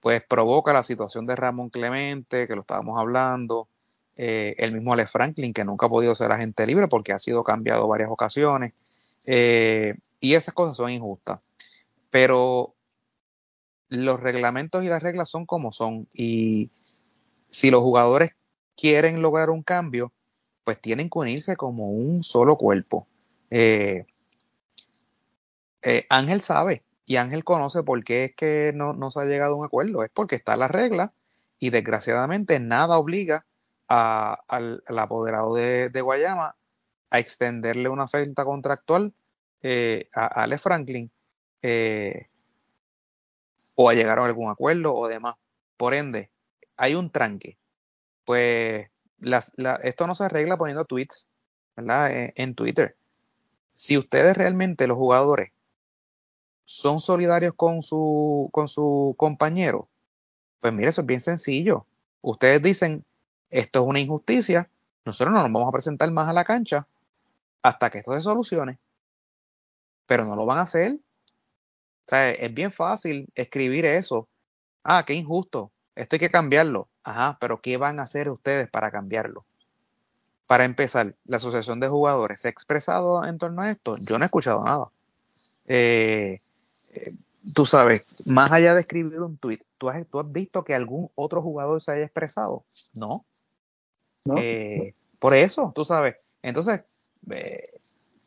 pues 0.00 0.20
provoca 0.20 0.72
la 0.72 0.82
situación 0.82 1.26
de 1.26 1.36
Ramón 1.36 1.68
Clemente, 1.68 2.48
que 2.48 2.56
lo 2.56 2.62
estábamos 2.62 2.98
hablando, 2.98 3.68
el 4.22 4.72
mismo 4.72 4.92
Alex 4.92 5.10
Franklin, 5.10 5.52
que 5.52 5.64
nunca 5.64 5.86
ha 5.86 5.88
podido 5.88 6.14
ser 6.14 6.30
agente 6.30 6.66
libre 6.66 6.88
porque 6.88 7.12
ha 7.12 7.18
sido 7.18 7.42
cambiado 7.42 7.88
varias 7.88 8.10
ocasiones. 8.10 8.74
Eh, 9.24 9.94
y 10.20 10.34
esas 10.34 10.54
cosas 10.54 10.76
son 10.76 10.90
injustas. 10.90 11.40
Pero 12.10 12.74
los 13.88 14.20
reglamentos 14.20 14.84
y 14.84 14.88
las 14.88 15.02
reglas 15.02 15.28
son 15.28 15.46
como 15.46 15.72
son. 15.72 16.08
Y 16.12 16.70
si 17.48 17.70
los 17.70 17.82
jugadores 17.82 18.32
quieren 18.76 19.22
lograr 19.22 19.50
un 19.50 19.62
cambio, 19.62 20.12
pues 20.64 20.80
tienen 20.80 21.10
que 21.10 21.18
unirse 21.18 21.56
como 21.56 21.90
un 21.90 22.22
solo 22.24 22.56
cuerpo. 22.56 23.06
Eh, 23.50 24.06
eh, 25.82 26.06
Ángel 26.08 26.40
sabe 26.40 26.84
y 27.06 27.16
Ángel 27.16 27.42
conoce 27.42 27.82
por 27.82 28.04
qué 28.04 28.24
es 28.24 28.36
que 28.36 28.72
no, 28.74 29.10
se 29.10 29.20
ha 29.20 29.24
llegado 29.24 29.54
a 29.54 29.56
un 29.56 29.64
acuerdo. 29.64 30.04
Es 30.04 30.10
porque 30.10 30.36
está 30.36 30.56
la 30.56 30.68
regla 30.68 31.12
y 31.58 31.70
desgraciadamente 31.70 32.60
nada 32.60 32.98
obliga 32.98 33.46
al, 33.90 34.82
apoderado 34.86 35.54
de 35.54 36.00
Guayama 36.00 36.56
a 37.10 37.18
extenderle 37.18 37.88
una 37.88 38.04
oferta 38.04 38.44
contractual 38.44 39.12
eh, 39.62 40.08
a, 40.14 40.26
Ale 40.26 40.58
Franklin 40.58 41.10
eh, 41.62 42.28
o 43.74 43.90
a 43.90 43.94
llegar 43.94 44.18
a 44.18 44.24
algún 44.24 44.50
acuerdo 44.50 44.94
o 44.94 45.08
demás. 45.08 45.36
Por 45.76 45.94
ende, 45.94 46.30
hay 46.76 46.94
un 46.94 47.10
tranque. 47.10 47.58
Pues 48.24 48.88
esto 49.82 50.06
no 50.06 50.14
se 50.14 50.24
arregla 50.24 50.56
poniendo 50.56 50.84
tweets. 50.84 51.26
En, 51.76 51.88
en 51.88 52.54
Twitter. 52.54 52.94
Si 53.72 53.96
ustedes 53.96 54.36
realmente, 54.36 54.86
los 54.86 54.98
jugadores, 54.98 55.52
son 56.64 57.00
solidarios 57.00 57.54
con 57.54 57.82
su, 57.82 58.50
con 58.52 58.68
su 58.68 59.14
compañero, 59.16 59.88
pues 60.60 60.74
mire, 60.74 60.90
eso 60.90 61.00
es 61.00 61.06
bien 61.06 61.22
sencillo. 61.22 61.86
Ustedes 62.20 62.60
dicen, 62.60 63.04
esto 63.50 63.80
es 63.80 63.86
una 63.86 64.00
injusticia, 64.00 64.68
nosotros 65.04 65.34
no 65.34 65.42
nos 65.42 65.52
vamos 65.52 65.68
a 65.68 65.72
presentar 65.72 66.10
más 66.10 66.28
a 66.28 66.32
la 66.32 66.44
cancha 66.44 66.86
hasta 67.62 67.90
que 67.90 67.98
esto 67.98 68.12
se 68.12 68.20
solucione. 68.20 68.78
Pero 70.06 70.24
no 70.24 70.36
lo 70.36 70.46
van 70.46 70.58
a 70.58 70.62
hacer. 70.62 70.98
Es 72.06 72.54
bien 72.54 72.72
fácil 72.72 73.28
escribir 73.34 73.84
eso. 73.84 74.28
Ah, 74.82 75.04
qué 75.06 75.14
injusto. 75.14 75.70
Esto 75.94 76.16
hay 76.16 76.20
que 76.20 76.30
cambiarlo. 76.30 76.88
Ajá, 77.04 77.38
pero 77.40 77.60
¿qué 77.60 77.76
van 77.76 78.00
a 78.00 78.02
hacer 78.02 78.28
ustedes 78.30 78.68
para 78.68 78.90
cambiarlo? 78.90 79.44
Para 80.46 80.64
empezar, 80.64 81.14
la 81.24 81.36
Asociación 81.36 81.78
de 81.78 81.88
Jugadores 81.88 82.40
se 82.40 82.48
ha 82.48 82.50
expresado 82.50 83.24
en 83.24 83.38
torno 83.38 83.62
a 83.62 83.70
esto. 83.70 83.96
Yo 83.98 84.18
no 84.18 84.24
he 84.24 84.26
escuchado 84.26 84.64
nada. 84.64 84.90
Eh, 85.66 86.40
eh, 86.92 87.14
tú 87.54 87.66
sabes, 87.66 88.04
más 88.26 88.50
allá 88.50 88.74
de 88.74 88.80
escribir 88.80 89.20
un 89.20 89.36
tweet, 89.36 89.60
¿tú 89.78 89.88
has, 89.88 90.04
¿tú 90.08 90.18
has 90.18 90.32
visto 90.32 90.64
que 90.64 90.74
algún 90.74 91.10
otro 91.14 91.40
jugador 91.42 91.80
se 91.80 91.92
haya 91.92 92.04
expresado? 92.04 92.64
No. 92.92 93.24
Eh, 94.36 94.94
por 95.18 95.34
eso, 95.34 95.72
tú 95.74 95.84
sabes. 95.84 96.16
Entonces, 96.42 96.82
eh, 97.30 97.64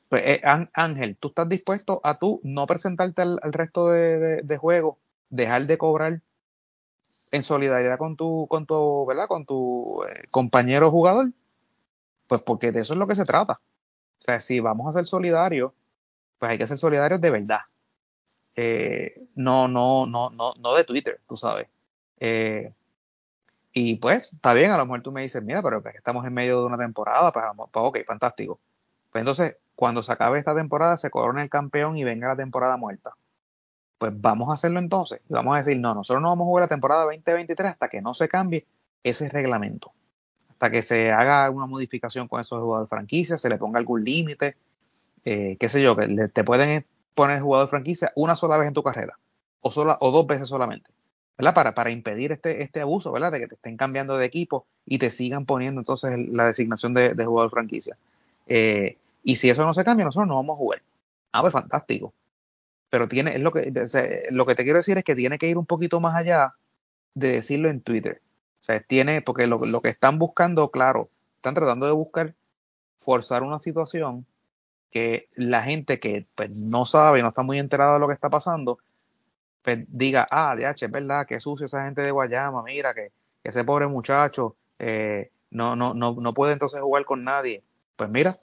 pues, 0.09 0.23
eh, 0.25 0.41
Ángel, 0.73 1.17
¿tú 1.17 1.29
estás 1.29 1.49
dispuesto 1.49 2.01
a 2.03 2.17
tú 2.17 2.39
no 2.43 2.67
presentarte 2.67 3.21
al, 3.21 3.39
resto 3.43 3.89
de, 3.89 4.41
de, 4.41 4.57
juegos, 4.57 4.97
dejar 5.29 5.65
de 5.65 5.77
cobrar 5.77 6.21
en 7.31 7.43
solidaridad 7.43 7.97
con 7.97 8.15
tu, 8.15 8.47
con 8.47 8.65
tu, 8.65 9.05
¿verdad? 9.05 9.27
Con 9.27 9.45
tu 9.45 10.03
compañero 10.29 10.91
jugador? 10.91 11.31
Pues 12.27 12.41
porque 12.43 12.71
de 12.71 12.81
eso 12.81 12.93
es 12.93 12.99
lo 12.99 13.07
que 13.07 13.15
se 13.15 13.25
trata. 13.25 13.53
O 13.53 14.21
sea, 14.25 14.39
si 14.39 14.59
vamos 14.59 14.87
a 14.87 14.97
ser 14.97 15.07
solidarios, 15.07 15.73
pues 16.37 16.51
hay 16.51 16.57
que 16.57 16.67
ser 16.67 16.77
solidarios 16.77 17.19
de 17.19 17.29
verdad. 17.31 17.61
no, 19.35 19.67
no, 19.67 20.05
no, 20.05 20.29
no, 20.29 20.53
no 20.53 20.75
de 20.75 20.83
Twitter, 20.83 21.19
tú 21.27 21.37
sabes. 21.37 21.67
Y 23.73 23.95
pues, 23.95 24.31
está 24.33 24.53
bien, 24.53 24.71
a 24.71 24.77
lo 24.77 24.85
mejor 24.85 25.01
tú 25.01 25.11
me 25.11 25.23
dices, 25.23 25.43
mira, 25.43 25.61
pero 25.63 25.83
estamos 25.95 26.25
en 26.25 26.33
medio 26.33 26.59
de 26.59 26.65
una 26.67 26.77
temporada, 26.77 27.31
pues, 27.31 27.43
pues 27.71 27.85
ok, 27.85 27.97
fantástico. 28.05 28.59
Pues 29.11 29.21
entonces, 29.21 29.55
cuando 29.75 30.03
se 30.03 30.11
acabe 30.11 30.39
esta 30.39 30.55
temporada, 30.55 30.95
se 30.95 31.09
corona 31.09 31.41
el 31.41 31.49
campeón 31.49 31.97
y 31.97 32.03
venga 32.03 32.27
la 32.27 32.35
temporada 32.35 32.77
muerta. 32.77 33.13
Pues 33.97 34.11
vamos 34.15 34.49
a 34.49 34.53
hacerlo 34.53 34.79
entonces. 34.79 35.21
Y 35.27 35.33
vamos 35.33 35.55
a 35.55 35.57
decir, 35.59 35.79
no, 35.79 35.95
nosotros 35.95 36.21
no 36.21 36.29
vamos 36.29 36.45
a 36.45 36.49
jugar 36.49 36.63
la 36.63 36.67
temporada 36.67 37.03
2023 37.05 37.71
hasta 37.71 37.89
que 37.89 38.01
no 38.01 38.13
se 38.13 38.29
cambie 38.29 38.67
ese 39.03 39.29
reglamento. 39.29 39.91
Hasta 40.49 40.69
que 40.69 40.81
se 40.83 41.11
haga 41.11 41.49
una 41.49 41.65
modificación 41.65 42.27
con 42.27 42.41
esos 42.41 42.61
jugadores 42.61 42.89
franquicia, 42.89 43.37
se 43.37 43.49
le 43.49 43.57
ponga 43.57 43.79
algún 43.79 44.03
límite, 44.03 44.55
eh, 45.25 45.57
qué 45.59 45.69
sé 45.69 45.81
yo, 45.81 45.95
que 45.95 46.29
te 46.31 46.43
pueden 46.43 46.85
poner 47.15 47.41
jugador 47.41 47.69
franquicia 47.69 48.11
una 48.15 48.35
sola 48.35 48.57
vez 48.57 48.67
en 48.67 48.73
tu 48.73 48.83
carrera, 48.83 49.17
o, 49.61 49.71
sola, 49.71 49.97
o 49.99 50.11
dos 50.11 50.27
veces 50.27 50.47
solamente. 50.47 50.89
¿Verdad? 51.37 51.53
Para, 51.53 51.73
para 51.73 51.91
impedir 51.91 52.31
este, 52.31 52.61
este 52.61 52.81
abuso, 52.81 53.11
¿verdad? 53.11 53.31
De 53.31 53.39
que 53.39 53.47
te 53.47 53.55
estén 53.55 53.77
cambiando 53.77 54.17
de 54.17 54.25
equipo 54.25 54.65
y 54.85 54.99
te 54.99 55.09
sigan 55.09 55.45
poniendo 55.45 55.81
entonces 55.81 56.11
la 56.29 56.47
designación 56.47 56.93
de, 56.93 57.25
jugador 57.25 57.51
franquicia. 57.51 57.97
Eh, 58.47 58.97
y 59.23 59.35
si 59.37 59.49
eso 59.49 59.65
no 59.65 59.73
se 59.73 59.83
cambia, 59.83 60.05
nosotros 60.05 60.27
no 60.27 60.35
vamos 60.35 60.55
a 60.55 60.57
jugar. 60.57 60.81
Ah, 61.31 61.41
pues 61.41 61.53
fantástico. 61.53 62.13
Pero 62.89 63.07
tiene, 63.07 63.35
es 63.35 63.41
lo 63.41 63.51
que, 63.51 63.71
lo 64.31 64.45
que 64.45 64.55
te 64.55 64.63
quiero 64.63 64.77
decir 64.77 64.97
es 64.97 65.03
que 65.03 65.15
tiene 65.15 65.39
que 65.39 65.47
ir 65.47 65.57
un 65.57 65.65
poquito 65.65 65.99
más 65.99 66.15
allá 66.15 66.53
de 67.15 67.29
decirlo 67.29 67.69
en 67.69 67.81
Twitter. 67.81 68.21
O 68.61 68.63
sea, 68.63 68.81
tiene, 68.81 69.21
porque 69.21 69.47
lo, 69.47 69.59
que 69.59 69.89
están 69.89 70.19
buscando, 70.19 70.69
claro, 70.69 71.07
están 71.35 71.53
tratando 71.53 71.85
de 71.85 71.91
buscar 71.91 72.33
forzar 73.01 73.43
una 73.43 73.59
situación 73.59 74.25
que 74.91 75.27
la 75.35 75.63
gente 75.63 75.99
que 75.99 76.27
pues, 76.35 76.51
no 76.51 76.85
sabe, 76.85 77.21
no 77.21 77.29
está 77.29 77.41
muy 77.43 77.59
enterada 77.59 77.95
de 77.95 77.99
lo 77.99 78.07
que 78.07 78.13
está 78.13 78.29
pasando, 78.29 78.77
pues 79.63 79.85
diga, 79.87 80.27
ah, 80.29 80.55
DH, 80.55 80.85
es 80.85 80.91
verdad, 80.91 81.25
que 81.25 81.39
sucio 81.39 81.65
esa 81.65 81.85
gente 81.85 82.01
de 82.01 82.11
Guayama, 82.11 82.61
mira, 82.63 82.93
que, 82.93 83.11
ese 83.43 83.63
pobre 83.63 83.87
muchacho 83.87 84.55
eh, 84.79 85.31
no, 85.51 85.75
no, 85.75 85.93
no, 85.93 86.15
no 86.15 86.33
puede 86.33 86.53
entonces 86.53 86.79
jugar 86.81 87.05
con 87.05 87.23
nadie. 87.23 87.63
Pues 87.95 88.09
mira, 88.09 88.35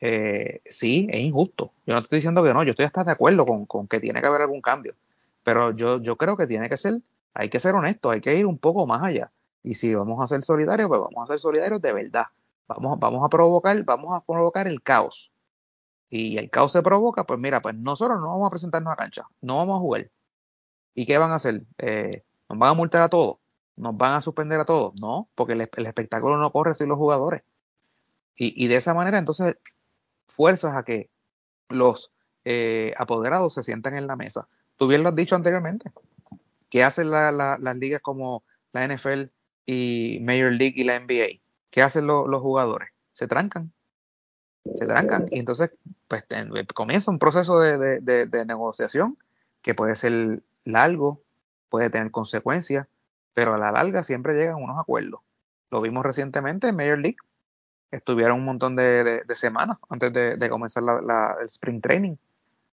eh, 0.00 0.62
sí, 0.66 1.08
es 1.10 1.20
injusto. 1.22 1.72
Yo 1.86 1.94
no 1.94 2.00
estoy 2.00 2.18
diciendo 2.18 2.42
que 2.42 2.54
no, 2.54 2.62
yo 2.62 2.70
estoy 2.70 2.86
hasta 2.86 3.04
de 3.04 3.12
acuerdo 3.12 3.44
con, 3.44 3.66
con, 3.66 3.86
que 3.86 4.00
tiene 4.00 4.20
que 4.20 4.26
haber 4.26 4.42
algún 4.42 4.62
cambio. 4.62 4.94
Pero 5.42 5.72
yo, 5.72 6.00
yo 6.00 6.16
creo 6.16 6.36
que 6.36 6.46
tiene 6.46 6.68
que 6.68 6.76
ser, 6.76 7.00
hay 7.34 7.48
que 7.50 7.60
ser 7.60 7.74
honesto, 7.74 8.10
hay 8.10 8.20
que 8.20 8.34
ir 8.36 8.46
un 8.46 8.58
poco 8.58 8.86
más 8.86 9.02
allá. 9.02 9.30
Y 9.62 9.74
si 9.74 9.94
vamos 9.94 10.22
a 10.22 10.26
ser 10.26 10.42
solidarios, 10.42 10.88
pues 10.88 11.00
vamos 11.00 11.24
a 11.24 11.32
ser 11.32 11.38
solidarios 11.38 11.82
de 11.82 11.92
verdad. 11.92 12.26
Vamos, 12.66 12.98
vamos 12.98 13.24
a 13.24 13.28
provocar, 13.28 13.82
vamos 13.84 14.16
a 14.16 14.24
provocar 14.24 14.66
el 14.66 14.82
caos. 14.82 15.30
Y 16.08 16.38
el 16.38 16.50
caos 16.50 16.72
se 16.72 16.82
provoca, 16.82 17.24
pues 17.24 17.38
mira, 17.38 17.60
pues 17.60 17.74
nosotros 17.76 18.18
no 18.20 18.28
vamos 18.28 18.46
a 18.46 18.50
presentarnos 18.50 18.92
a 18.92 18.96
cancha, 18.96 19.26
no 19.40 19.58
vamos 19.58 19.76
a 19.76 19.80
jugar. 19.80 20.10
¿Y 20.94 21.06
qué 21.06 21.18
van 21.18 21.32
a 21.32 21.36
hacer? 21.36 21.62
Eh, 21.78 22.24
¿Nos 22.48 22.58
van 22.58 22.70
a 22.70 22.74
multar 22.74 23.02
a 23.02 23.08
todos? 23.08 23.38
¿Nos 23.76 23.96
van 23.96 24.14
a 24.14 24.20
suspender 24.20 24.60
a 24.60 24.64
todos? 24.64 25.00
No, 25.00 25.28
porque 25.34 25.54
el, 25.54 25.60
espectáculo 25.60 26.36
no 26.36 26.52
corre 26.52 26.74
sin 26.74 26.88
los 26.88 26.98
jugadores. 26.98 27.42
Y, 28.42 28.68
de 28.68 28.76
esa 28.76 28.94
manera, 28.94 29.18
entonces, 29.18 29.58
fuerzas 30.28 30.74
a 30.74 30.82
que 30.82 31.10
los 31.68 32.10
eh, 32.46 32.94
apoderados 32.96 33.52
se 33.52 33.62
sientan 33.62 33.94
en 33.94 34.06
la 34.06 34.16
mesa. 34.16 34.48
Tú 34.78 34.88
bien 34.88 35.02
lo 35.02 35.10
has 35.10 35.14
dicho 35.14 35.34
anteriormente. 35.34 35.92
¿Qué 36.70 36.82
hacen 36.82 37.10
las 37.10 37.76
ligas 37.76 38.00
como 38.00 38.42
la 38.72 38.88
NFL 38.88 39.24
y 39.66 40.20
Major 40.22 40.52
League 40.52 40.72
y 40.74 40.84
la 40.84 40.98
NBA? 40.98 41.42
¿Qué 41.70 41.82
hacen 41.82 42.06
los 42.06 42.40
jugadores? 42.40 42.88
Se 43.12 43.28
trancan. 43.28 43.72
Se 44.74 44.86
trancan. 44.86 45.26
Y 45.30 45.38
entonces, 45.38 45.74
pues 46.08 46.24
comienza 46.74 47.10
un 47.10 47.18
proceso 47.18 47.60
de 47.60 48.44
negociación 48.46 49.18
que 49.60 49.74
puede 49.74 49.96
ser 49.96 50.42
largo, 50.64 51.20
puede 51.68 51.90
tener 51.90 52.10
consecuencias, 52.10 52.86
pero 53.34 53.54
a 53.54 53.58
la 53.58 53.72
larga 53.72 54.04
siempre 54.04 54.34
llegan 54.34 54.56
unos 54.56 54.78
acuerdos. 54.78 55.20
Lo 55.70 55.80
vimos 55.80 56.04
recientemente 56.04 56.68
en 56.68 56.76
Major 56.76 56.98
League. 56.98 57.16
Estuvieron 57.90 58.38
un 58.38 58.44
montón 58.44 58.76
de, 58.76 59.22
semanas 59.34 59.78
antes 59.88 60.12
de, 60.12 60.50
comenzar 60.50 60.82
el 61.40 61.46
Spring 61.46 61.80
Training 61.80 62.16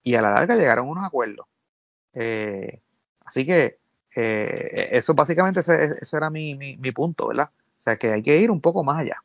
y 0.03 0.15
a 0.15 0.21
la 0.21 0.31
larga 0.31 0.55
llegaron 0.55 0.87
unos 0.87 1.05
acuerdos. 1.05 1.47
Eh, 2.13 2.79
así 3.25 3.45
que 3.45 3.77
eh, 4.15 4.89
eso 4.91 5.13
básicamente 5.13 5.59
ese, 5.59 5.97
era 6.15 6.29
mi, 6.29 6.55
mi, 6.55 6.91
punto, 6.91 7.27
¿verdad? 7.27 7.49
O 7.77 7.81
sea 7.81 7.97
que 7.97 8.11
hay 8.11 8.21
que 8.21 8.37
ir 8.37 8.49
un 8.49 8.61
poco 8.61 8.83
más 8.83 8.99
allá. 8.99 9.21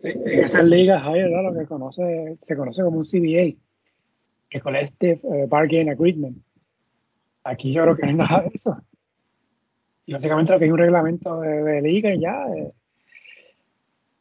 En 0.00 0.44
esas 0.44 0.64
ligas 0.64 1.02
hay 1.04 1.22
lo 1.22 1.54
que 1.54 1.66
conoce, 1.66 2.36
se 2.40 2.56
conoce 2.56 2.82
como 2.82 2.98
un 2.98 3.04
CBA, 3.04 3.56
que 4.52 4.60
Collective 4.60 5.20
eh, 5.24 5.46
Bargain 5.48 5.88
Agreement. 5.88 6.36
Aquí 7.44 7.72
yo 7.72 7.82
creo 7.82 7.96
que 7.96 8.02
no 8.02 8.08
hay 8.10 8.14
nada 8.14 8.42
de 8.42 8.50
eso. 8.54 8.76
Y 10.04 10.12
básicamente 10.12 10.52
lo 10.52 10.58
que 10.58 10.66
hay 10.66 10.70
un 10.70 10.78
reglamento 10.78 11.40
de, 11.40 11.80
liga 11.80 12.14
y 12.14 12.20
ya. 12.20 12.46
Eh. 12.54 12.72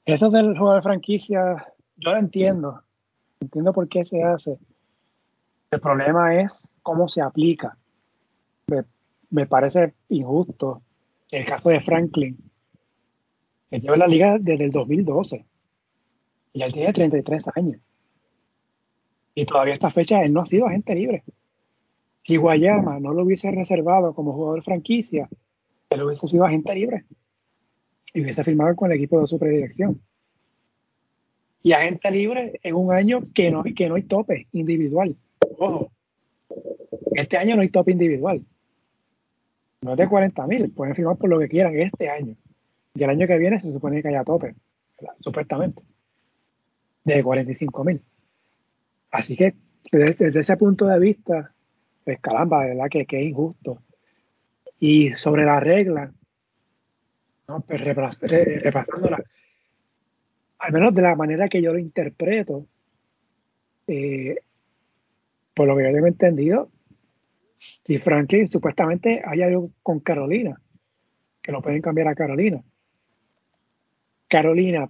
Eso 0.06 0.30
del 0.30 0.58
juego 0.58 0.76
de 0.76 0.82
franquicia, 0.82 1.68
yo 1.98 2.12
lo 2.12 2.18
entiendo. 2.18 2.82
Entiendo 3.42 3.74
por 3.74 3.90
qué 3.90 4.06
se 4.06 4.24
hace. 4.24 4.58
El 5.70 5.82
problema 5.82 6.36
es 6.36 6.70
cómo 6.82 7.10
se 7.10 7.22
aplica. 7.22 7.78
Me, 9.30 9.46
parece 9.46 9.94
injusto 10.10 10.82
el 11.32 11.46
caso 11.46 11.70
de 11.70 11.80
Franklin, 11.80 12.38
que 13.70 13.80
lleva 13.80 13.98
la 13.98 14.08
liga 14.08 14.38
desde 14.40 14.66
el 14.66 14.72
2012 14.72 15.46
y 16.54 16.64
él 16.64 16.74
tiene 16.74 16.94
33 16.94 17.46
años. 17.56 17.82
Y 19.34 19.46
todavía 19.46 19.74
esta 19.74 19.90
fecha 19.90 20.24
él 20.24 20.34
no 20.34 20.42
ha 20.42 20.46
sido 20.46 20.68
agente 20.68 20.96
libre. 20.96 21.24
Si 22.24 22.38
Guayama 22.38 23.00
no 23.00 23.14
lo 23.14 23.24
hubiese 23.24 23.50
reservado 23.52 24.14
como 24.14 24.34
jugador 24.34 24.64
franquicia, 24.64 25.30
él 25.90 26.04
hubiese 26.04 26.28
sido 26.28 26.46
agente 26.46 26.74
libre 26.76 27.06
y 28.14 28.22
hubiese 28.22 28.44
firmado 28.44 28.76
con 28.76 28.92
el 28.92 28.98
equipo 28.98 29.20
de 29.20 29.28
su 29.28 29.40
predilección. 29.40 30.02
Y 31.64 31.74
agente 31.74 32.10
libre 32.12 32.60
en 32.64 32.76
un 32.76 32.94
año 32.94 33.22
que 33.34 33.52
no, 33.52 33.64
que 33.64 33.88
no 33.88 33.96
hay 33.96 34.04
tope 34.04 34.48
individual. 34.52 35.16
Ojo, 35.58 35.92
este 37.14 37.38
año 37.38 37.56
no 37.56 37.62
hay 37.62 37.70
tope 37.70 37.92
individual. 37.92 38.42
No 39.82 39.92
es 39.92 39.98
de 39.98 40.08
40 40.08 40.48
mil, 40.48 40.72
pueden 40.72 40.96
firmar 40.96 41.18
por 41.18 41.30
lo 41.30 41.40
que 41.40 41.48
quieran 41.48 41.78
este 41.80 42.10
año. 42.10 42.36
Y 42.94 43.04
el 43.04 43.10
año 43.10 43.28
que 43.28 43.38
viene 43.38 43.60
se 43.60 43.72
supone 43.72 44.02
que 44.02 44.10
haya 44.10 44.24
tope, 44.24 44.56
supuestamente, 45.22 45.82
de 47.04 47.24
45 47.24 47.84
mil. 47.84 48.02
Así 49.12 49.36
que 49.36 49.54
desde, 49.92 50.40
ese 50.40 50.58
punto 50.58 50.88
de 50.88 51.00
vista, 51.00 51.54
pues 52.04 52.20
caramba, 52.20 52.66
verdad 52.66 52.88
que, 52.90 53.06
que 53.06 53.20
es 53.20 53.28
injusto. 53.28 53.82
Y 54.80 55.12
sobre 55.14 55.46
la 55.46 55.60
regla, 55.60 56.12
¿no? 57.48 57.62
pues 57.62 57.82
repasándola, 57.82 59.24
al 60.60 60.72
menos 60.72 60.94
de 60.96 61.02
la 61.02 61.16
manera 61.16 61.50
que 61.50 61.62
yo 61.62 61.74
lo 61.74 61.80
interpreto, 61.80 62.66
eh, 63.88 64.38
por 65.54 65.68
lo 65.68 65.76
que 65.76 65.84
yo 65.84 65.94
tengo 65.94 66.08
entendido, 66.08 66.70
si 67.56 67.98
Franklin 67.98 68.48
supuestamente 68.48 69.22
hay 69.26 69.42
algo 69.42 69.72
con 69.84 70.00
Carolina, 70.00 70.60
que 71.42 71.52
lo 71.52 71.62
pueden 71.62 71.82
cambiar 71.82 72.08
a 72.08 72.16
Carolina. 72.16 72.64
Carolina 74.28 74.90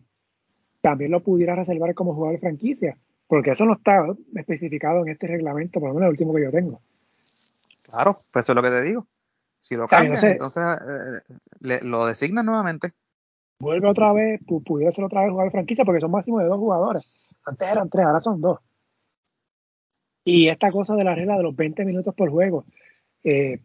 también 0.81 1.11
lo 1.11 1.23
pudiera 1.23 1.55
reservar 1.55 1.93
como 1.95 2.13
jugador 2.13 2.35
de 2.35 2.41
franquicia, 2.41 2.97
porque 3.31 3.51
eso 3.51 3.63
no 3.63 3.75
está 3.75 4.05
especificado 4.35 5.03
en 5.03 5.07
este 5.07 5.25
reglamento, 5.25 5.79
por 5.79 5.87
lo 5.87 5.95
menos 5.95 6.07
el 6.07 6.11
último 6.11 6.33
que 6.33 6.43
yo 6.43 6.51
tengo. 6.51 6.81
Claro, 7.83 8.17
pues 8.29 8.43
eso 8.43 8.51
es 8.51 8.55
lo 8.57 8.61
que 8.61 8.69
te 8.69 8.81
digo. 8.81 9.07
Si 9.57 9.77
lo 9.77 9.87
cambian, 9.87 10.21
entonces 10.21 10.61
eh, 11.61 11.79
lo 11.83 12.05
designan 12.05 12.45
nuevamente. 12.45 12.91
Vuelve 13.59 13.87
otra 13.87 14.11
vez, 14.11 14.41
pudiera 14.65 14.91
ser 14.91 15.05
otra 15.05 15.21
vez 15.21 15.29
jugador 15.29 15.49
de 15.49 15.57
franquicia, 15.57 15.85
porque 15.85 16.01
son 16.01 16.11
máximo 16.11 16.39
de 16.39 16.47
dos 16.47 16.57
jugadores. 16.57 17.29
Antes 17.45 17.69
eran 17.69 17.89
tres, 17.89 18.05
ahora 18.05 18.19
son 18.19 18.41
dos. 18.41 18.59
Y 20.25 20.49
esta 20.49 20.69
cosa 20.69 20.95
de 20.95 21.05
la 21.05 21.15
regla 21.15 21.37
de 21.37 21.43
los 21.43 21.55
20 21.55 21.85
minutos 21.85 22.13
por 22.13 22.29
juego, 22.29 22.65
eh, 23.23 23.61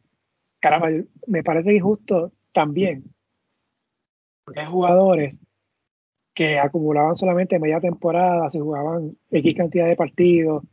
caramba, 0.60 0.90
me 1.26 1.43
parece 1.43 1.74
injusto 1.74 2.30
también, 2.52 3.02
porque 4.44 4.60
hay 4.60 4.66
jugadores 4.70 5.40
que 6.37 6.59
acumulaban 6.59 7.17
solamente 7.17 7.59
media 7.59 7.81
temporada, 7.81 8.51
se 8.51 8.61
jugaban 8.61 9.17
X 9.31 9.57
cantidad 9.57 9.87
de 9.87 9.97
partidos, 9.97 10.65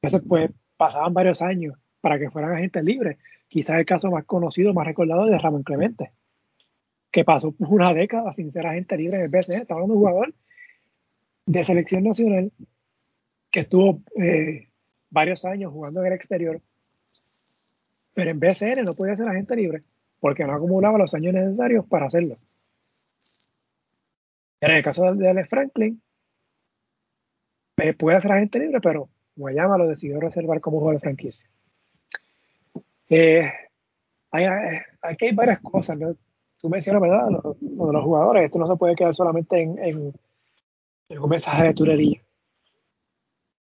entonces 0.00 0.28
pues 0.28 0.50
pasaban 0.76 1.12
varios 1.12 1.42
años 1.42 1.76
para 2.00 2.20
que 2.20 2.30
fueran 2.30 2.52
agentes 2.52 2.84
libres. 2.84 3.18
Quizás 3.48 3.80
el 3.80 3.84
caso 3.84 4.12
más 4.12 4.24
conocido, 4.26 4.72
más 4.72 4.86
recordado 4.86 5.24
es 5.24 5.32
de 5.32 5.38
Ramón 5.38 5.64
Clemente, 5.64 6.12
que 7.10 7.24
pasó 7.24 7.52
una 7.58 7.92
década 7.92 8.32
sin 8.32 8.52
ser 8.52 8.64
agente 8.64 8.96
libre 8.96 9.16
en 9.16 9.24
el 9.24 9.30
BCN. 9.32 9.62
Estaba 9.62 9.82
un 9.82 9.92
jugador 9.92 10.32
de 11.46 11.64
selección 11.64 12.04
nacional 12.04 12.52
que 13.50 13.60
estuvo 13.60 14.02
eh, 14.16 14.68
varios 15.10 15.44
años 15.44 15.72
jugando 15.72 16.00
en 16.00 16.06
el 16.06 16.12
exterior, 16.12 16.60
pero 18.14 18.30
en 18.30 18.38
BCN 18.38 18.84
no 18.84 18.94
podía 18.94 19.16
ser 19.16 19.28
agente 19.28 19.56
libre 19.56 19.80
porque 20.20 20.44
no 20.44 20.52
acumulaba 20.52 20.96
los 20.96 21.12
años 21.14 21.34
necesarios 21.34 21.84
para 21.86 22.06
hacerlo. 22.06 22.36
En 24.62 24.70
el 24.70 24.82
caso 24.84 25.12
de 25.12 25.28
Alex 25.28 25.48
Franklin, 25.48 26.00
eh, 27.78 27.94
puede 27.94 28.20
ser 28.20 28.30
agente 28.30 28.60
libre, 28.60 28.80
pero 28.80 29.08
Guayama 29.34 29.76
lo 29.76 29.88
decidió 29.88 30.20
reservar 30.20 30.60
como 30.60 30.78
jugador 30.78 31.00
de 31.00 31.00
franquicia. 31.00 31.50
Eh, 33.08 33.52
hay, 34.30 34.44
aquí 35.02 35.26
hay 35.26 35.34
varias 35.34 35.60
cosas. 35.60 35.98
Tú 36.60 36.68
mencionas, 36.68 37.02
¿verdad? 37.02 37.28
Lo, 37.28 37.56
de 37.60 37.92
los 37.92 38.04
jugadores. 38.04 38.44
Esto 38.44 38.60
no 38.60 38.68
se 38.68 38.76
puede 38.76 38.94
quedar 38.94 39.16
solamente 39.16 39.60
en, 39.60 39.78
en, 39.80 40.14
un 41.18 41.28
mensaje 41.28 41.64
de 41.64 41.74
turería. 41.74 42.22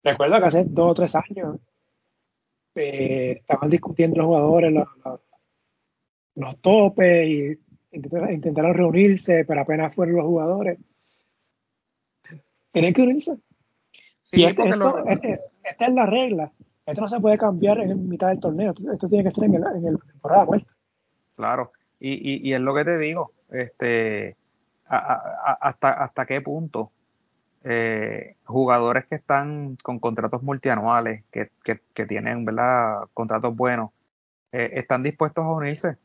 Recuerdo 0.02 0.40
que 0.40 0.46
hace 0.46 0.64
dos 0.64 0.90
o 0.90 0.94
tres 0.94 1.14
años 1.14 1.60
eh, 2.74 3.36
estaban 3.38 3.70
discutiendo 3.70 4.16
los 4.16 4.26
jugadores 4.26 4.72
los, 4.72 4.88
los 6.34 6.60
topes 6.60 7.28
y 7.28 7.67
intentaron 7.92 8.74
reunirse, 8.74 9.44
pero 9.46 9.60
apenas 9.60 9.94
fueron 9.94 10.16
los 10.16 10.26
jugadores. 10.26 10.78
Tienen 12.72 12.94
que 12.94 13.02
unirse. 13.02 13.36
Sí, 14.20 14.44
este, 14.44 14.62
este, 15.08 15.40
esta 15.64 15.86
es 15.86 15.94
la 15.94 16.06
regla. 16.06 16.52
Esto 16.84 17.00
no 17.02 17.08
se 17.08 17.20
puede 17.20 17.38
cambiar 17.38 17.80
en 17.80 18.08
mitad 18.08 18.28
del 18.28 18.40
torneo. 18.40 18.74
Esto 18.92 19.08
tiene 19.08 19.24
que 19.24 19.30
ser 19.30 19.44
en 19.44 19.54
el, 19.54 19.64
en 19.64 19.98
temporada 19.98 20.44
vuelta. 20.44 20.70
Claro. 21.36 21.72
Y, 22.00 22.48
y, 22.48 22.52
es 22.52 22.60
lo 22.60 22.74
que 22.74 22.84
te 22.84 22.98
digo. 22.98 23.32
Este, 23.50 24.36
hasta, 24.86 25.90
hasta 25.90 26.26
qué 26.26 26.40
punto 26.40 26.90
eh, 27.64 28.36
jugadores 28.44 29.06
que 29.06 29.16
están 29.16 29.76
con 29.82 29.98
contratos 29.98 30.42
multianuales, 30.42 31.24
que, 31.30 31.50
que, 31.62 32.06
tienen 32.06 32.44
¿verdad? 32.44 33.08
contratos 33.12 33.54
buenos, 33.54 33.90
eh, 34.52 34.70
están 34.74 35.02
dispuestos 35.02 35.44
a 35.44 35.50
unirse 35.50 35.96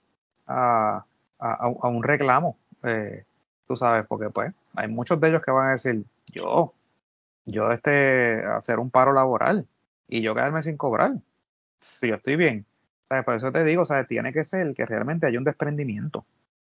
a, 0.47 1.05
a, 1.43 1.87
un 1.89 2.03
reclamo, 2.03 2.57
eh, 2.83 3.25
tú 3.67 3.75
sabes, 3.75 4.05
porque 4.07 4.29
pues 4.29 4.53
hay 4.75 4.87
muchos 4.87 5.19
de 5.19 5.29
ellos 5.29 5.41
que 5.43 5.51
van 5.51 5.67
a 5.67 5.71
decir, 5.71 6.03
yo, 6.27 6.73
yo 7.45 7.71
este, 7.71 8.43
hacer 8.45 8.79
un 8.79 8.89
paro 8.89 9.13
laboral 9.13 9.67
y 10.07 10.21
yo 10.21 10.33
quedarme 10.33 10.63
sin 10.63 10.77
cobrar, 10.77 11.13
si 11.99 12.07
yo 12.07 12.15
estoy 12.15 12.35
bien. 12.35 12.65
Por 13.25 13.35
eso 13.35 13.51
te 13.51 13.63
digo, 13.63 13.85
¿sabes? 13.85 14.07
tiene 14.07 14.33
que 14.33 14.43
ser 14.43 14.73
que 14.73 14.85
realmente 14.85 15.27
haya 15.27 15.37
un 15.37 15.43
desprendimiento 15.43 16.25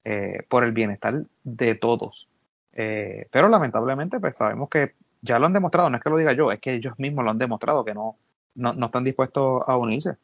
eh, 0.05 0.43
por 0.48 0.64
el 0.64 0.72
bienestar 0.72 1.22
de 1.44 1.74
todos. 1.76 2.28
Eh, 2.72 3.26
pero 3.30 3.48
lamentablemente, 3.48 4.20
pues 4.20 4.36
sabemos 4.36 4.68
que 4.68 4.94
ya 5.22 5.38
lo 5.38 5.47
han 5.47 5.55
demostrado, 5.55 5.88
no 5.88 5.97
es 5.97 6.02
que 6.02 6.10
lo 6.10 6.18
diga 6.18 6.34
yo, 6.34 6.52
es 6.52 6.60
que 6.60 6.74
ellos 6.74 6.98
mismos 6.98 7.24
lo 7.24 7.30
han 7.30 7.38
demostrado 7.38 7.84
que 7.84 7.94
no, 7.94 8.16
no, 8.55 8.74
no 8.74 8.86
están 8.86 9.05
dispuestos 9.05 9.62
a 9.66 9.76
unirse. 9.78 10.16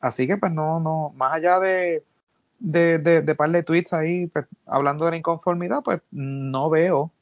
Así 0.00 0.26
que, 0.26 0.36
pues 0.36 0.52
no, 0.52 0.78
no, 0.78 1.12
más 1.16 1.32
allá 1.32 1.58
de, 1.58 2.04
de, 2.58 2.98
de, 2.98 3.34
par 3.34 3.50
de 3.50 3.62
tweets 3.62 3.92
ahí 3.92 4.26
pues, 4.28 4.46
hablando 4.66 5.04
de 5.04 5.12
la 5.12 5.16
inconformidad, 5.16 5.82
pues 5.82 6.00
no 6.10 6.70
veo, 6.70 7.12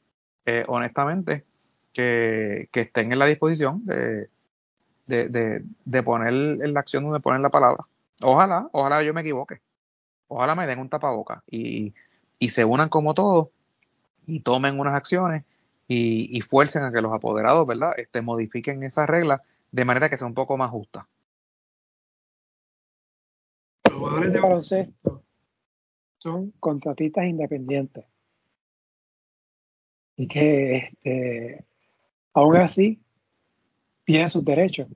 eh, 0.45 0.65
honestamente, 0.67 1.43
que, 1.93 2.69
que, 2.71 2.81
estén 2.81 3.11
en 3.11 3.19
la 3.19 3.25
disposición 3.25 3.85
de, 3.85 4.29
de, 5.07 5.63
de, 5.85 6.03
poner 6.03 6.33
en 6.33 6.73
la 6.73 6.79
acción 6.79 7.03
donde 7.03 7.19
ponen 7.19 7.41
la 7.41 7.49
palabra. 7.49 7.85
Ojalá, 8.21 8.69
ojalá 8.71 9.03
yo 9.03 9.13
me 9.13 9.21
equivoque. 9.21 9.61
Ojalá 10.27 10.55
me 10.55 10.65
den 10.67 10.79
un 10.79 10.89
tapaboca 10.89 11.43
y, 11.49 11.93
y 12.39 12.49
se 12.49 12.65
unan 12.65 12.89
como 12.89 13.13
todos 13.13 13.49
y 14.25 14.39
tomen 14.39 14.79
unas 14.79 14.95
acciones 14.95 15.43
y, 15.87 16.35
y 16.35 16.41
fuercen 16.41 16.83
a 16.83 16.91
que 16.91 17.01
los 17.01 17.13
apoderados, 17.13 17.67
¿verdad?, 17.67 17.93
este, 17.97 18.21
modifiquen 18.21 18.81
esas 18.83 19.07
reglas 19.07 19.41
de 19.71 19.85
manera 19.85 20.09
que 20.09 20.17
sea 20.17 20.27
un 20.27 20.33
poco 20.33 20.57
más 20.57 20.71
justa. 20.71 21.07
Los 23.83 23.99
jugadores 23.99 24.33
de 24.33 24.39
baloncesto 24.39 25.24
son 26.25 26.51
contratistas 26.59 27.27
independientes. 27.27 28.03
Y 30.17 30.27
que 30.27 30.75
este, 30.77 31.63
aún 32.33 32.55
así 32.55 32.99
tienen 34.05 34.31
sus 34.31 34.43
derechos. 34.43 34.87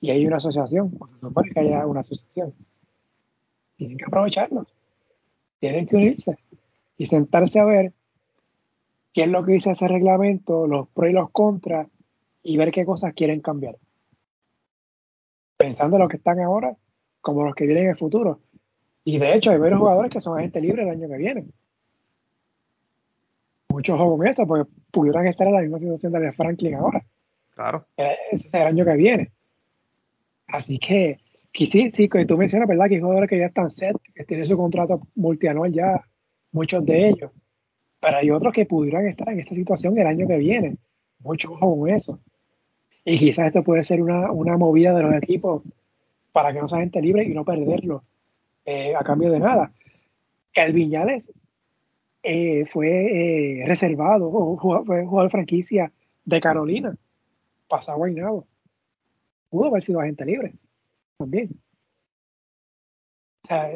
Y 0.00 0.10
hay 0.10 0.26
una 0.26 0.38
asociación, 0.38 0.92
se 0.92 1.20
supone 1.20 1.50
que 1.50 1.60
haya 1.60 1.86
una 1.86 2.00
asociación. 2.00 2.54
Tienen 3.76 3.98
que 3.98 4.04
aprovecharlo. 4.06 4.66
Tienen 5.58 5.86
que 5.86 5.96
unirse 5.96 6.38
y 6.96 7.04
sentarse 7.04 7.60
a 7.60 7.66
ver 7.66 7.92
qué 9.12 9.24
es 9.24 9.28
lo 9.28 9.44
que 9.44 9.52
dice 9.52 9.72
ese 9.72 9.86
reglamento, 9.86 10.66
los 10.66 10.88
pros 10.88 11.10
y 11.10 11.12
los 11.12 11.30
contras, 11.30 11.88
y 12.42 12.56
ver 12.56 12.72
qué 12.72 12.86
cosas 12.86 13.12
quieren 13.12 13.42
cambiar. 13.42 13.76
Pensando 15.58 15.96
en 15.96 16.00
los 16.00 16.08
que 16.08 16.16
están 16.16 16.40
ahora 16.40 16.74
como 17.20 17.44
los 17.44 17.54
que 17.54 17.66
vienen 17.66 17.84
en 17.84 17.90
el 17.90 17.96
futuro. 17.96 18.40
Y 19.04 19.18
de 19.18 19.34
hecho, 19.34 19.50
hay 19.50 19.58
varios 19.58 19.80
jugadores 19.80 20.12
que 20.12 20.20
son 20.20 20.38
agentes 20.38 20.62
libres 20.62 20.86
el 20.86 20.92
año 20.92 21.08
que 21.08 21.16
viene. 21.16 21.44
Muchos 23.70 23.98
con 23.98 24.26
eso, 24.26 24.46
porque 24.46 24.70
pudieran 24.90 25.26
estar 25.26 25.46
en 25.46 25.54
la 25.54 25.60
misma 25.60 25.78
situación 25.78 26.12
de 26.12 26.32
Franklin 26.32 26.74
ahora. 26.74 27.02
Claro. 27.54 27.86
Ese 27.96 28.48
es 28.48 28.54
el 28.54 28.62
año 28.62 28.84
que 28.84 28.94
viene. 28.94 29.30
Así 30.48 30.78
que, 30.78 31.18
que 31.52 31.66
sí, 31.66 31.90
sí, 31.90 32.08
que 32.08 32.26
tú 32.26 32.36
mencionas, 32.36 32.68
¿verdad? 32.68 32.88
Que 32.88 32.96
hay 32.96 33.00
jugadores 33.00 33.30
que 33.30 33.38
ya 33.38 33.46
están 33.46 33.70
set, 33.70 33.96
que 34.14 34.24
tienen 34.24 34.46
su 34.46 34.56
contrato 34.56 35.00
multianual 35.14 35.72
ya, 35.72 36.04
muchos 36.52 36.84
de 36.84 37.08
ellos. 37.08 37.30
Pero 38.00 38.16
hay 38.16 38.30
otros 38.30 38.52
que 38.52 38.66
pudieran 38.66 39.06
estar 39.06 39.28
en 39.28 39.40
esta 39.40 39.54
situación 39.54 39.96
el 39.98 40.06
año 40.06 40.26
que 40.26 40.38
viene. 40.38 40.76
Muchos 41.20 41.58
con 41.58 41.88
eso. 41.88 42.18
Y 43.04 43.18
quizás 43.18 43.46
esto 43.46 43.62
puede 43.62 43.84
ser 43.84 44.02
una, 44.02 44.30
una 44.32 44.56
movida 44.56 44.92
de 44.94 45.02
los 45.02 45.14
equipos 45.14 45.62
para 46.32 46.52
que 46.52 46.60
no 46.60 46.68
sea 46.68 46.80
gente 46.80 47.00
libre 47.00 47.24
y 47.24 47.34
no 47.34 47.44
perderlo 47.44 48.02
eh, 48.64 48.94
a 48.94 49.02
cambio 49.02 49.30
de 49.30 49.40
nada. 49.40 49.72
El 50.52 50.72
Viñales 50.72 51.30
eh, 52.22 52.66
fue 52.66 53.60
eh, 53.62 53.66
reservado, 53.66 54.30
fue 54.58 55.04
jugador 55.06 55.30
franquicia 55.30 55.92
de 56.24 56.40
Carolina, 56.40 56.96
pasó 57.68 57.92
a 57.92 57.96
Guaynabo. 57.96 58.46
Pudo 59.48 59.68
haber 59.68 59.84
sido 59.84 60.00
agente 60.00 60.24
libre 60.24 60.54
también. 61.18 61.50
O 63.42 63.46
sea, 63.46 63.70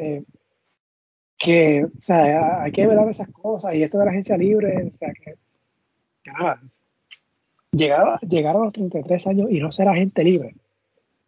que 1.37 1.85
o 1.85 2.03
sea, 2.03 2.63
hay 2.63 2.71
que 2.71 2.87
ver 2.87 2.97
esas 3.09 3.29
cosas 3.29 3.73
y 3.73 3.83
esto 3.83 3.99
de 3.99 4.05
la 4.05 4.11
agencia 4.11 4.37
libre, 4.37 4.87
o 4.87 4.91
sea, 4.91 5.11
que, 5.13 5.35
nada, 6.25 6.61
llegar, 7.71 8.19
llegar 8.21 8.55
a 8.55 8.59
los 8.59 8.73
33 8.73 9.27
años 9.27 9.51
y 9.51 9.59
no 9.59 9.71
ser 9.71 9.89
agente 9.89 10.23
libre 10.23 10.55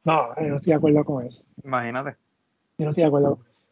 no, 0.08 0.34
no 0.36 0.56
estoy 0.56 0.72
de 0.72 0.74
acuerdo 0.74 1.04
con 1.04 1.26
eso. 1.26 1.44
Imagínate. 1.66 2.16
Yo 2.78 2.86
no 2.86 2.92
estoy 2.92 3.04
de 3.04 3.08
acuerdo 3.08 3.36
con 3.38 3.48
eso. 3.48 3.68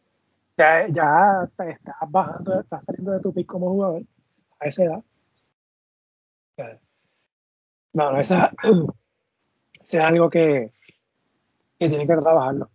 Ya, 0.58 0.88
ya 0.88 1.48
estás 1.68 1.94
bajando, 2.08 2.60
estás 2.60 2.84
saliendo 2.84 3.12
de 3.12 3.20
tu 3.20 3.32
pick 3.32 3.46
como 3.46 3.70
jugador 3.70 4.02
a 4.58 4.66
esa 4.66 4.84
edad. 4.84 5.04
No, 7.92 8.12
no, 8.12 8.20
esa, 8.20 8.50
es 9.84 9.94
algo 9.96 10.30
que, 10.30 10.72
que 11.78 11.88
tienen 11.88 12.06
que 12.06 12.16
trabajarlo. 12.16 12.70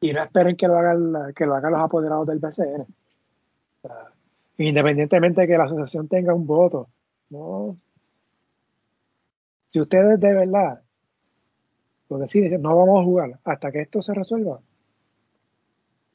Y 0.00 0.12
no 0.12 0.22
esperen 0.22 0.56
que 0.56 0.66
lo 0.66 0.78
hagan, 0.78 1.32
que 1.34 1.46
lo 1.46 1.54
hagan 1.54 1.72
los 1.72 1.82
apoderados 1.82 2.26
del 2.26 2.38
BCN. 2.38 2.86
independientemente 4.58 5.42
de 5.42 5.46
que 5.46 5.58
la 5.58 5.64
asociación 5.64 6.08
tenga 6.08 6.34
un 6.34 6.46
voto, 6.46 6.88
no. 7.30 7.76
Si 9.68 9.80
ustedes 9.80 10.18
de 10.18 10.32
verdad 10.34 10.82
decide, 12.18 12.58
no 12.58 12.76
vamos 12.76 13.00
a 13.00 13.04
jugar 13.04 13.38
hasta 13.44 13.72
que 13.72 13.82
esto 13.82 14.02
se 14.02 14.14
resuelva, 14.14 14.60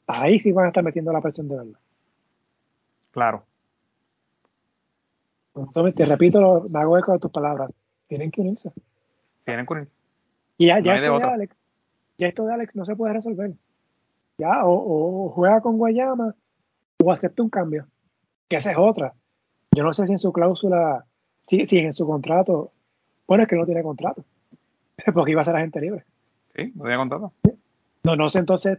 ahí 0.08 0.40
sí 0.40 0.50
van 0.50 0.64
a 0.64 0.68
estar 0.68 0.82
metiendo 0.82 1.12
la 1.12 1.20
presión 1.20 1.48
de 1.48 1.56
verdad. 1.56 1.78
Claro. 3.12 3.44
te 5.94 6.04
repito, 6.04 6.66
me 6.68 6.80
hago 6.80 6.98
eco 6.98 7.12
de 7.12 7.18
tus 7.18 7.30
palabras. 7.30 7.70
Tienen 8.08 8.30
que 8.30 8.40
unirse. 8.40 8.72
Tienen 9.44 9.66
que 9.66 9.72
unirse. 9.72 9.94
Y 10.56 10.66
ya, 10.66 10.80
ya, 10.80 10.96
esto 10.96 11.18
de 11.18 11.24
Alex, 11.24 11.56
ya 12.16 12.26
esto 12.28 12.46
de 12.46 12.54
Alex 12.54 12.74
no 12.74 12.84
se 12.84 12.96
puede 12.96 13.12
resolver. 13.12 13.52
Ya, 14.38 14.64
o, 14.64 15.30
juega 15.30 15.60
con 15.60 15.78
Guayama 15.78 16.34
o 17.02 17.12
acepta 17.12 17.42
un 17.42 17.50
cambio. 17.50 17.86
Que 18.48 18.56
esa 18.56 18.72
es 18.72 18.78
otra. 18.78 19.14
Yo 19.72 19.84
no 19.84 19.92
sé 19.92 20.06
si 20.06 20.12
en 20.12 20.18
su 20.18 20.32
cláusula, 20.32 21.04
si, 21.46 21.66
si 21.66 21.78
en 21.78 21.92
su 21.92 22.06
contrato, 22.06 22.72
bueno, 23.26 23.44
es 23.44 23.48
que 23.48 23.56
no 23.56 23.66
tiene 23.66 23.82
contrato. 23.82 24.24
porque 25.14 25.32
iba 25.32 25.42
a 25.42 25.44
ser 25.44 25.56
agente 25.56 25.80
libre. 25.80 26.04
Sí, 26.56 26.72
no 26.74 26.84
había 26.84 26.96
contado. 26.96 27.32
No, 28.04 28.16
no 28.16 28.30
sé 28.30 28.38
entonces 28.38 28.78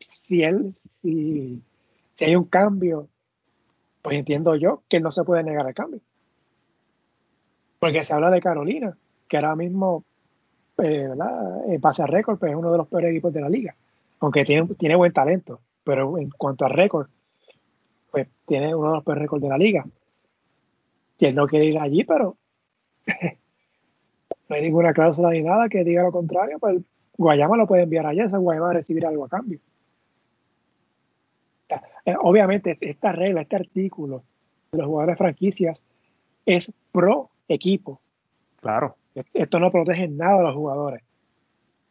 si 0.00 0.42
él, 0.42 0.74
si, 1.00 1.62
si 2.14 2.24
hay 2.24 2.36
un 2.36 2.44
cambio, 2.44 3.08
pues 4.02 4.16
entiendo 4.16 4.54
yo 4.56 4.82
que 4.88 5.00
no 5.00 5.12
se 5.12 5.24
puede 5.24 5.42
negar 5.42 5.66
el 5.66 5.74
cambio. 5.74 6.00
Porque 7.78 8.04
se 8.04 8.14
habla 8.14 8.30
de 8.30 8.40
Carolina, 8.40 8.96
que 9.28 9.36
ahora 9.36 9.56
mismo, 9.56 10.04
eh. 10.78 11.08
Eh, 11.68 11.78
pase 11.80 12.02
a 12.02 12.06
récord, 12.06 12.38
pues 12.38 12.52
es 12.52 12.56
uno 12.56 12.70
de 12.70 12.78
los 12.78 12.88
peores 12.88 13.10
equipos 13.10 13.32
de 13.32 13.40
la 13.40 13.48
liga. 13.48 13.74
Aunque 14.20 14.44
tiene, 14.44 14.66
tiene 14.74 14.96
buen 14.96 15.12
talento, 15.12 15.60
pero 15.84 16.18
en 16.18 16.30
cuanto 16.30 16.64
a 16.64 16.68
récord, 16.68 17.08
pues 18.10 18.28
tiene 18.46 18.74
uno 18.74 18.88
de 18.88 18.94
los 18.96 19.04
peores 19.04 19.22
récords 19.22 19.42
de 19.42 19.48
la 19.48 19.58
liga. 19.58 19.84
Si 21.18 21.26
él 21.26 21.34
no 21.34 21.46
quiere 21.46 21.66
ir 21.66 21.78
allí, 21.78 22.04
pero 22.04 22.36
no 24.48 24.56
hay 24.56 24.62
ninguna 24.62 24.92
cláusula 24.92 25.30
ni 25.30 25.42
nada 25.42 25.68
que 25.68 25.84
diga 25.84 26.02
lo 26.02 26.12
contrario, 26.12 26.58
pues 26.58 26.82
Guayama 27.18 27.56
lo 27.56 27.66
puede 27.66 27.82
enviar 27.82 28.06
allá, 28.06 28.24
ese 28.24 28.36
Guayama 28.36 28.66
va 28.66 28.72
recibir 28.74 29.06
algo 29.06 29.24
a 29.24 29.28
cambio. 29.28 29.58
Eh, 32.06 32.14
obviamente, 32.20 32.78
esta 32.80 33.12
regla, 33.12 33.42
este 33.42 33.56
artículo 33.56 34.22
de 34.70 34.78
los 34.78 34.86
jugadores 34.86 35.18
franquicias 35.18 35.82
es 36.46 36.72
pro 36.92 37.30
equipo. 37.48 38.00
Claro. 38.60 38.96
Esto 39.34 39.58
no 39.58 39.70
protege 39.70 40.08
nada 40.08 40.38
a 40.38 40.42
los 40.42 40.54
jugadores. 40.54 41.02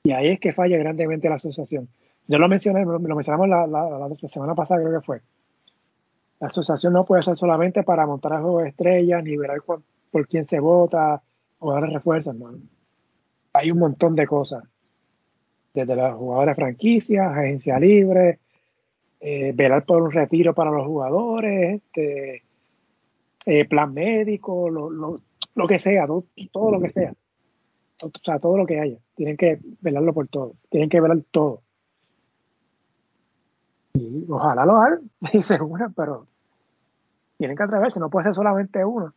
Y 0.03 0.11
ahí 0.11 0.29
es 0.29 0.39
que 0.39 0.53
falla 0.53 0.77
grandemente 0.77 1.27
la 1.27 1.35
asociación. 1.35 1.89
Yo 2.27 2.39
lo 2.39 2.47
mencioné, 2.47 2.85
lo 2.85 2.99
mencionamos 2.99 3.49
la, 3.49 3.67
la, 3.67 4.09
semana 4.27 4.55
pasada, 4.55 4.81
creo 4.81 4.99
que 4.99 5.05
fue. 5.05 5.21
La 6.39 6.47
asociación 6.47 6.93
no 6.93 7.05
puede 7.05 7.23
ser 7.23 7.35
solamente 7.35 7.83
para 7.83 8.07
montar 8.07 8.33
a 8.33 8.41
juego 8.41 8.61
de 8.61 8.69
estrellas, 8.69 9.23
ni 9.23 9.35
ver 9.35 9.51
por 10.11 10.27
quién 10.27 10.45
se 10.45 10.59
vota, 10.59 11.21
jugadores 11.59 11.93
refuerzos, 11.93 12.35
hermano. 12.35 12.59
Hay 13.53 13.71
un 13.71 13.79
montón 13.79 14.15
de 14.15 14.27
cosas. 14.27 14.63
Desde 15.73 15.95
los 15.95 16.15
jugadores 16.15 16.55
franquicias, 16.55 17.35
agencia 17.35 17.79
libre, 17.79 18.39
eh, 19.19 19.51
velar 19.55 19.85
por 19.85 20.01
un 20.01 20.11
retiro 20.11 20.53
para 20.53 20.71
los 20.71 20.85
jugadores, 20.85 21.81
este, 21.81 22.43
eh, 23.45 23.65
plan 23.65 23.93
médico, 23.93 24.69
lo, 24.69 24.89
lo, 24.89 25.21
lo, 25.55 25.67
que 25.67 25.79
sea, 25.79 26.05
todo, 26.07 26.71
lo 26.71 26.79
que 26.79 26.89
sea. 26.89 27.13
o 28.01 28.11
sea, 28.23 28.39
todo 28.39 28.57
lo 28.57 28.65
que 28.65 28.79
haya. 28.79 28.97
Tienen 29.15 29.37
que 29.37 29.59
velarlo 29.81 30.13
por 30.13 30.27
todo. 30.27 30.53
Tienen 30.69 30.89
que 30.89 31.01
velar 31.01 31.19
todo. 31.31 31.61
Y 33.93 34.25
ojalá 34.29 34.65
lo 34.65 34.77
hagan 34.77 35.09
y 35.33 35.41
se 35.41 35.57
pero 35.95 36.27
tienen 37.37 37.57
que 37.57 37.63
atreverse, 37.63 37.99
no 37.99 38.09
puede 38.09 38.25
ser 38.25 38.35
solamente 38.35 38.83
uno. 38.83 39.13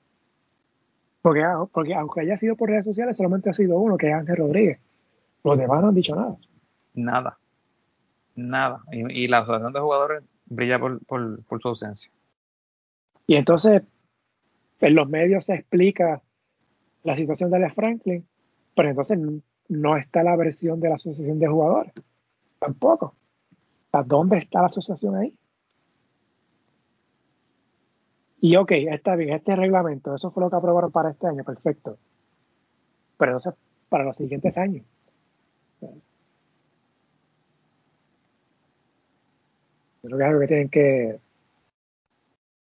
Porque, 1.22 1.42
ah, 1.42 1.64
porque 1.72 1.94
aunque 1.94 2.20
haya 2.20 2.38
sido 2.38 2.56
por 2.56 2.68
redes 2.68 2.84
sociales, 2.84 3.16
solamente 3.16 3.50
ha 3.50 3.54
sido 3.54 3.78
uno, 3.78 3.96
que 3.96 4.08
es 4.08 4.14
Ángel 4.14 4.36
Rodríguez. 4.36 4.78
Los 5.44 5.58
demás 5.58 5.80
no 5.82 5.88
han 5.88 5.94
dicho 5.94 6.14
nada. 6.14 6.36
Nada. 6.94 7.38
Nada. 8.38 8.82
Y, 8.92 9.26
la 9.26 9.38
asociación 9.38 9.72
de 9.72 9.80
jugadores 9.80 10.22
brilla 10.46 10.78
por, 10.78 11.00
su 11.60 11.68
ausencia. 11.68 12.12
Y 13.26 13.34
entonces, 13.34 13.82
en 14.80 14.94
los 14.94 15.08
medios 15.08 15.46
se 15.46 15.54
explica 15.54 16.22
la 17.02 17.16
situación 17.16 17.50
de 17.50 17.56
Alex 17.56 17.74
Franklin, 17.74 18.24
pero 18.76 18.90
entonces 18.90 19.18
no 19.68 19.96
está 19.96 20.22
la 20.22 20.36
versión 20.36 20.78
de 20.78 20.88
la 20.88 20.94
asociación 20.94 21.40
de 21.40 21.48
jugadores. 21.48 21.92
Tampoco. 22.60 23.16
¿Dónde 24.06 24.38
está 24.38 24.60
la 24.60 24.66
asociación 24.66 25.16
ahí? 25.16 25.34
Y 28.40 28.54
ok, 28.54 28.70
está 28.70 29.16
bien, 29.16 29.30
este 29.30 29.56
reglamento, 29.56 30.14
eso 30.14 30.30
fue 30.30 30.44
lo 30.44 30.50
que 30.50 30.54
aprobaron 30.54 30.92
para 30.92 31.10
este 31.10 31.26
año, 31.26 31.42
perfecto. 31.42 31.98
Pero 33.16 33.32
entonces, 33.32 33.54
para 33.88 34.04
los 34.04 34.16
siguientes 34.16 34.56
años. 34.56 34.86
Creo 40.02 40.16
que 40.16 40.24
es 40.24 40.28
algo 40.28 40.40
que 40.40 40.46
tienen 40.46 40.68
que, 40.68 41.20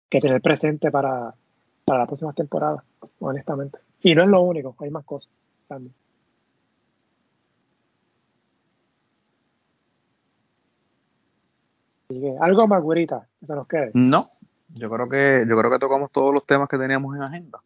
que 0.08 0.20
tener 0.20 0.40
presente 0.40 0.90
para, 0.90 1.34
para 1.84 2.00
la 2.00 2.06
próxima 2.06 2.32
temporada, 2.32 2.84
honestamente. 3.18 3.78
Y 4.02 4.14
no 4.14 4.22
es 4.22 4.28
lo 4.28 4.42
único, 4.42 4.74
hay 4.80 4.90
más 4.90 5.04
cosas 5.04 5.30
también. 5.68 5.94
algo 12.40 12.66
más, 12.66 12.82
güerita, 12.82 13.26
que 13.38 13.46
se 13.46 13.54
nos 13.54 13.66
quede. 13.66 13.90
No, 13.94 14.24
yo 14.74 14.90
creo 14.90 15.08
que 15.08 15.44
yo 15.48 15.56
creo 15.56 15.70
que 15.70 15.78
tocamos 15.78 16.12
todos 16.12 16.34
los 16.34 16.44
temas 16.44 16.68
que 16.68 16.78
teníamos 16.78 17.16
en 17.16 17.22
agenda. 17.22 17.60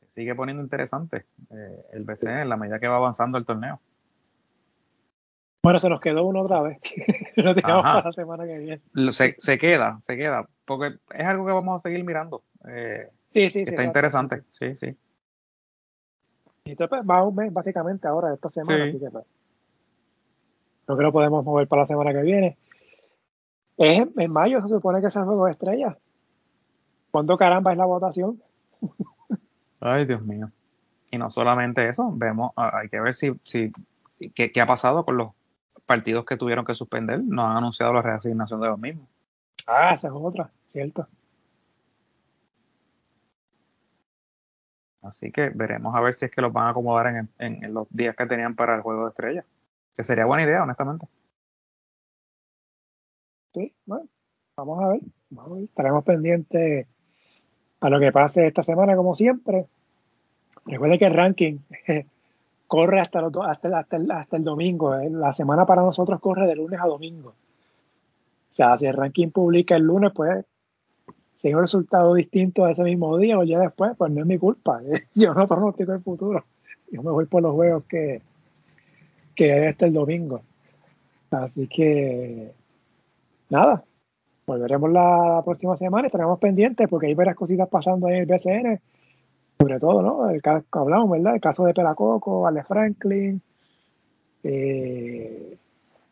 Se 0.00 0.20
sigue 0.20 0.34
poniendo 0.34 0.62
interesante 0.62 1.26
eh, 1.50 1.84
el 1.92 2.04
BCN 2.04 2.42
en 2.42 2.48
la 2.48 2.56
medida 2.56 2.78
que 2.78 2.88
va 2.88 2.96
avanzando 2.96 3.38
el 3.38 3.44
torneo. 3.44 3.80
Bueno, 5.66 5.80
se 5.80 5.88
nos 5.88 6.00
quedó 6.00 6.24
uno 6.24 6.42
otra 6.42 6.62
vez. 6.62 6.78
Lo 7.34 7.52
para 7.52 8.00
la 8.00 8.12
semana 8.12 8.46
que 8.46 8.56
viene. 8.56 9.12
Se, 9.12 9.34
se, 9.36 9.58
queda, 9.58 9.98
se 10.04 10.16
queda, 10.16 10.48
porque 10.64 11.00
es 11.12 11.26
algo 11.26 11.44
que 11.44 11.50
vamos 11.50 11.74
a 11.74 11.80
seguir 11.80 12.04
mirando. 12.04 12.44
Eh, 12.68 13.08
sí, 13.32 13.50
sí, 13.50 13.64
está 13.66 13.82
interesante, 13.82 14.44
sí, 14.52 14.76
sí. 14.76 14.96
Y 16.66 16.70
entonces 16.70 17.00
va 17.00 17.24
un 17.24 17.34
mes 17.34 17.52
básicamente 17.52 18.06
ahora, 18.06 18.32
esta 18.32 18.48
semana, 18.48 18.84
así 18.84 19.00
que 19.00 19.10
pues, 19.10 19.24
creo 20.84 20.96
que 20.96 21.02
lo 21.02 21.12
podemos 21.12 21.44
mover 21.44 21.66
para 21.66 21.82
la 21.82 21.86
semana 21.86 22.12
que 22.12 22.22
viene. 22.22 22.56
Es 23.76 24.06
en 24.16 24.30
mayo, 24.30 24.60
se 24.60 24.68
supone 24.68 25.00
que 25.00 25.08
es 25.08 25.16
el 25.16 25.24
juego 25.24 25.46
de 25.46 25.50
estrellas. 25.50 25.96
¿Cuándo 27.10 27.36
caramba 27.36 27.72
es 27.72 27.78
la 27.78 27.86
votación? 27.86 28.40
Ay, 29.80 30.04
Dios 30.04 30.22
mío. 30.22 30.48
Y 31.10 31.18
no 31.18 31.28
solamente 31.28 31.88
eso, 31.88 32.12
vemos, 32.14 32.52
hay 32.54 32.88
que 32.88 33.00
ver 33.00 33.16
si, 33.16 33.32
si 33.42 33.72
qué, 34.32 34.52
qué 34.52 34.60
ha 34.60 34.66
pasado 34.68 35.04
con 35.04 35.16
los 35.16 35.35
partidos 35.86 36.24
que 36.24 36.36
tuvieron 36.36 36.64
que 36.64 36.74
suspender. 36.74 37.22
No 37.22 37.48
han 37.48 37.56
anunciado 37.56 37.92
la 37.92 38.02
reasignación 38.02 38.60
de 38.60 38.68
los 38.68 38.78
mismos. 38.78 39.08
Ah, 39.66 39.94
esa 39.94 40.08
es 40.08 40.14
otra, 40.14 40.50
cierto. 40.68 41.06
Así 45.02 45.30
que 45.30 45.50
veremos 45.50 45.94
a 45.94 46.00
ver 46.00 46.14
si 46.14 46.24
es 46.24 46.30
que 46.30 46.42
los 46.42 46.52
van 46.52 46.66
a 46.66 46.70
acomodar 46.70 47.06
en, 47.06 47.28
en 47.38 47.72
los 47.72 47.86
días 47.90 48.16
que 48.16 48.26
tenían 48.26 48.56
para 48.56 48.74
el 48.74 48.82
juego 48.82 49.04
de 49.04 49.10
estrellas. 49.10 49.44
Que 49.96 50.04
sería 50.04 50.26
buena 50.26 50.42
idea, 50.42 50.62
honestamente 50.62 51.06
sí, 53.56 53.74
bueno, 53.86 54.06
vamos 54.56 54.82
a 54.82 54.88
ver, 54.88 55.00
estaremos 55.64 56.04
pendientes 56.04 56.86
a 57.80 57.88
lo 57.88 57.98
que 57.98 58.12
pase 58.12 58.46
esta 58.46 58.62
semana 58.62 58.96
como 58.96 59.14
siempre. 59.14 59.66
Recuerde 60.66 60.98
que 60.98 61.06
el 61.06 61.14
ranking 61.14 61.58
corre 62.66 63.00
hasta, 63.00 63.20
hasta, 63.20 63.78
hasta, 63.78 64.36
el, 64.36 64.44
domingo, 64.44 64.94
¿eh? 64.94 65.08
la 65.10 65.32
semana 65.32 65.66
para 65.66 65.82
nosotros 65.82 66.20
corre 66.20 66.46
de 66.46 66.56
lunes 66.56 66.80
a 66.80 66.86
domingo. 66.86 67.30
O 67.30 68.52
sea, 68.56 68.76
si 68.76 68.86
el 68.86 68.94
ranking 68.94 69.30
publica 69.30 69.76
el 69.76 69.82
lunes, 69.82 70.12
pues 70.14 70.44
si 71.34 71.48
hay 71.48 71.54
un 71.54 71.60
resultado 71.60 72.14
distinto 72.14 72.64
a 72.64 72.72
ese 72.72 72.82
mismo 72.82 73.16
día 73.18 73.38
o 73.38 73.44
ya 73.44 73.58
después, 73.60 73.92
pues 73.96 74.10
no 74.10 74.20
es 74.20 74.26
mi 74.26 74.38
culpa. 74.38 74.80
Yo 75.14 75.34
no 75.34 75.46
pronostico 75.46 75.92
el 75.92 76.00
futuro. 76.00 76.44
Yo 76.90 77.02
me 77.02 77.10
voy 77.10 77.26
por 77.26 77.42
los 77.42 77.52
juegos 77.52 77.84
que, 77.84 78.22
que 79.34 79.52
hay 79.52 79.66
hasta 79.66 79.86
el 79.86 79.92
domingo. 79.92 80.40
Así 81.30 81.68
que 81.68 82.52
nada, 83.50 83.84
volveremos 84.46 84.90
la 84.90 85.42
próxima 85.44 85.76
semana, 85.76 86.06
estaremos 86.06 86.38
pendientes 86.38 86.88
porque 86.88 87.06
hay 87.08 87.14
varias 87.14 87.36
cositas 87.36 87.68
pasando 87.68 88.08
en 88.08 88.14
el 88.14 88.26
BCN, 88.26 88.80
sobre 89.58 89.80
todo, 89.80 90.02
¿no? 90.02 90.30
El 90.30 90.42
caso 90.42 90.64
hablamos, 90.72 91.10
¿verdad? 91.10 91.34
El 91.34 91.40
caso 91.40 91.64
de 91.64 91.74
Pelacoco, 91.74 92.46
Ale 92.46 92.62
Franklin. 92.64 93.40
Eh, 94.42 95.56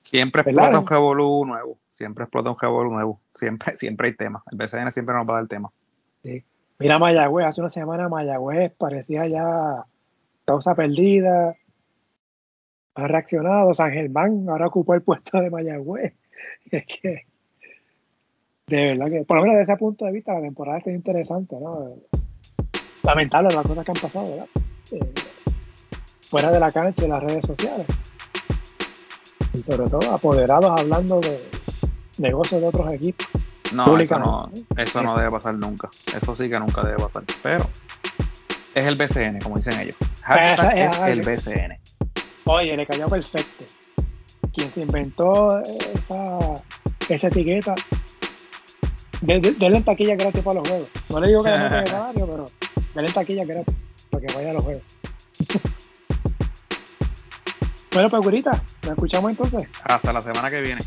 siempre 0.02 0.42
explota 0.42 0.78
un 0.78 0.86
revolú 0.86 1.44
nuevo, 1.44 1.78
siempre 1.92 2.24
explota 2.24 2.50
un 2.50 2.58
revolú 2.58 2.90
nuevo, 2.90 3.20
siempre, 3.32 3.76
siempre 3.76 4.08
hay 4.08 4.14
temas. 4.14 4.42
El 4.50 4.58
BCN 4.58 4.90
siempre 4.90 5.14
nos 5.14 5.28
va 5.28 5.34
a 5.34 5.36
dar 5.40 5.48
tema. 5.48 5.70
Sí. 6.22 6.42
Mira 6.78 6.98
Mayagüez, 6.98 7.46
hace 7.46 7.60
una 7.60 7.70
semana 7.70 8.08
Mayagüez 8.08 8.72
parecía 8.76 9.26
ya 9.26 9.84
causa 10.44 10.74
perdida. 10.74 11.54
Ha 12.96 13.08
reaccionado, 13.08 13.74
San 13.74 13.92
Germán 13.92 14.46
ahora 14.48 14.66
ocupó 14.66 14.94
el 14.94 15.02
puesto 15.02 15.40
de 15.40 15.50
Mayagüez. 15.50 16.14
es 16.70 16.86
que, 16.86 17.26
de 18.66 18.94
verdad 18.94 19.10
que, 19.10 19.24
por 19.24 19.36
lo 19.36 19.42
menos 19.42 19.58
desde 19.58 19.72
ese 19.72 19.78
punto 19.78 20.04
de 20.06 20.12
vista, 20.12 20.34
la 20.34 20.40
temporada 20.40 20.78
está 20.78 20.90
interesante, 20.90 21.56
¿no? 21.60 21.94
Lamentable 23.05 23.55
las 23.55 23.66
cosas 23.66 23.85
que 23.85 23.90
han 23.93 24.01
pasado, 24.01 24.31
¿verdad? 24.31 24.47
Eh, 24.93 25.12
fuera 26.28 26.51
de 26.51 26.59
la 26.59 26.72
cancha 26.72 27.05
y 27.05 27.09
las 27.09 27.22
redes 27.22 27.47
sociales. 27.47 27.86
Y 29.52 29.62
sobre 29.62 29.89
todo 29.89 30.12
apoderados 30.12 30.81
hablando 30.81 31.20
de 31.20 31.40
negocios 32.18 32.60
de 32.60 32.66
otros 32.66 32.93
equipos. 32.93 33.28
No, 33.72 33.98
eso 33.98 34.18
no, 34.18 34.51
eso 34.76 35.02
no 35.02 35.16
debe 35.16 35.31
pasar 35.31 35.55
nunca. 35.55 35.89
Eso 36.16 36.35
sí 36.35 36.48
que 36.48 36.59
nunca 36.59 36.82
debe 36.82 36.97
pasar. 36.97 37.22
Pero 37.43 37.68
es 38.74 38.85
el 38.85 38.97
BCN, 38.97 39.40
como 39.40 39.59
dicen 39.59 39.81
ellos. 39.81 39.97
Hashtag 40.22 40.78
es, 40.78 40.98
el 41.01 41.20
BCN. 41.20 41.78
Oye, 42.44 42.76
le 42.76 42.86
cayó 42.86 43.09
perfecto 43.09 43.64
quien 44.55 44.72
se 44.72 44.81
inventó 44.82 45.60
esa, 45.94 46.39
esa 47.09 47.26
etiqueta, 47.26 47.74
denle 49.20 49.76
en 49.76 49.85
taquilla 49.85 50.14
gratis 50.14 50.43
para 50.43 50.60
los 50.60 50.68
juegos. 50.68 50.89
No 51.10 51.20
le 51.20 51.28
digo 51.28 51.43
que 51.43 51.51
le 51.51 51.59
metan 51.59 51.81
el 51.81 51.86
salario, 51.89 52.26
pero 52.26 52.51
en 52.94 53.12
taquilla 53.12 53.44
gratis 53.44 53.74
para 54.10 54.26
que 54.26 54.34
vaya 54.34 54.50
a 54.50 54.54
los 54.54 54.62
juegos. 54.62 54.82
bueno, 57.92 58.10
pues, 58.10 58.22
gurita, 58.22 58.62
nos 58.82 58.92
escuchamos 58.92 59.30
entonces. 59.30 59.68
Hasta 59.84 60.12
la 60.12 60.20
semana 60.20 60.50
que 60.50 60.60
viene. 60.60 60.82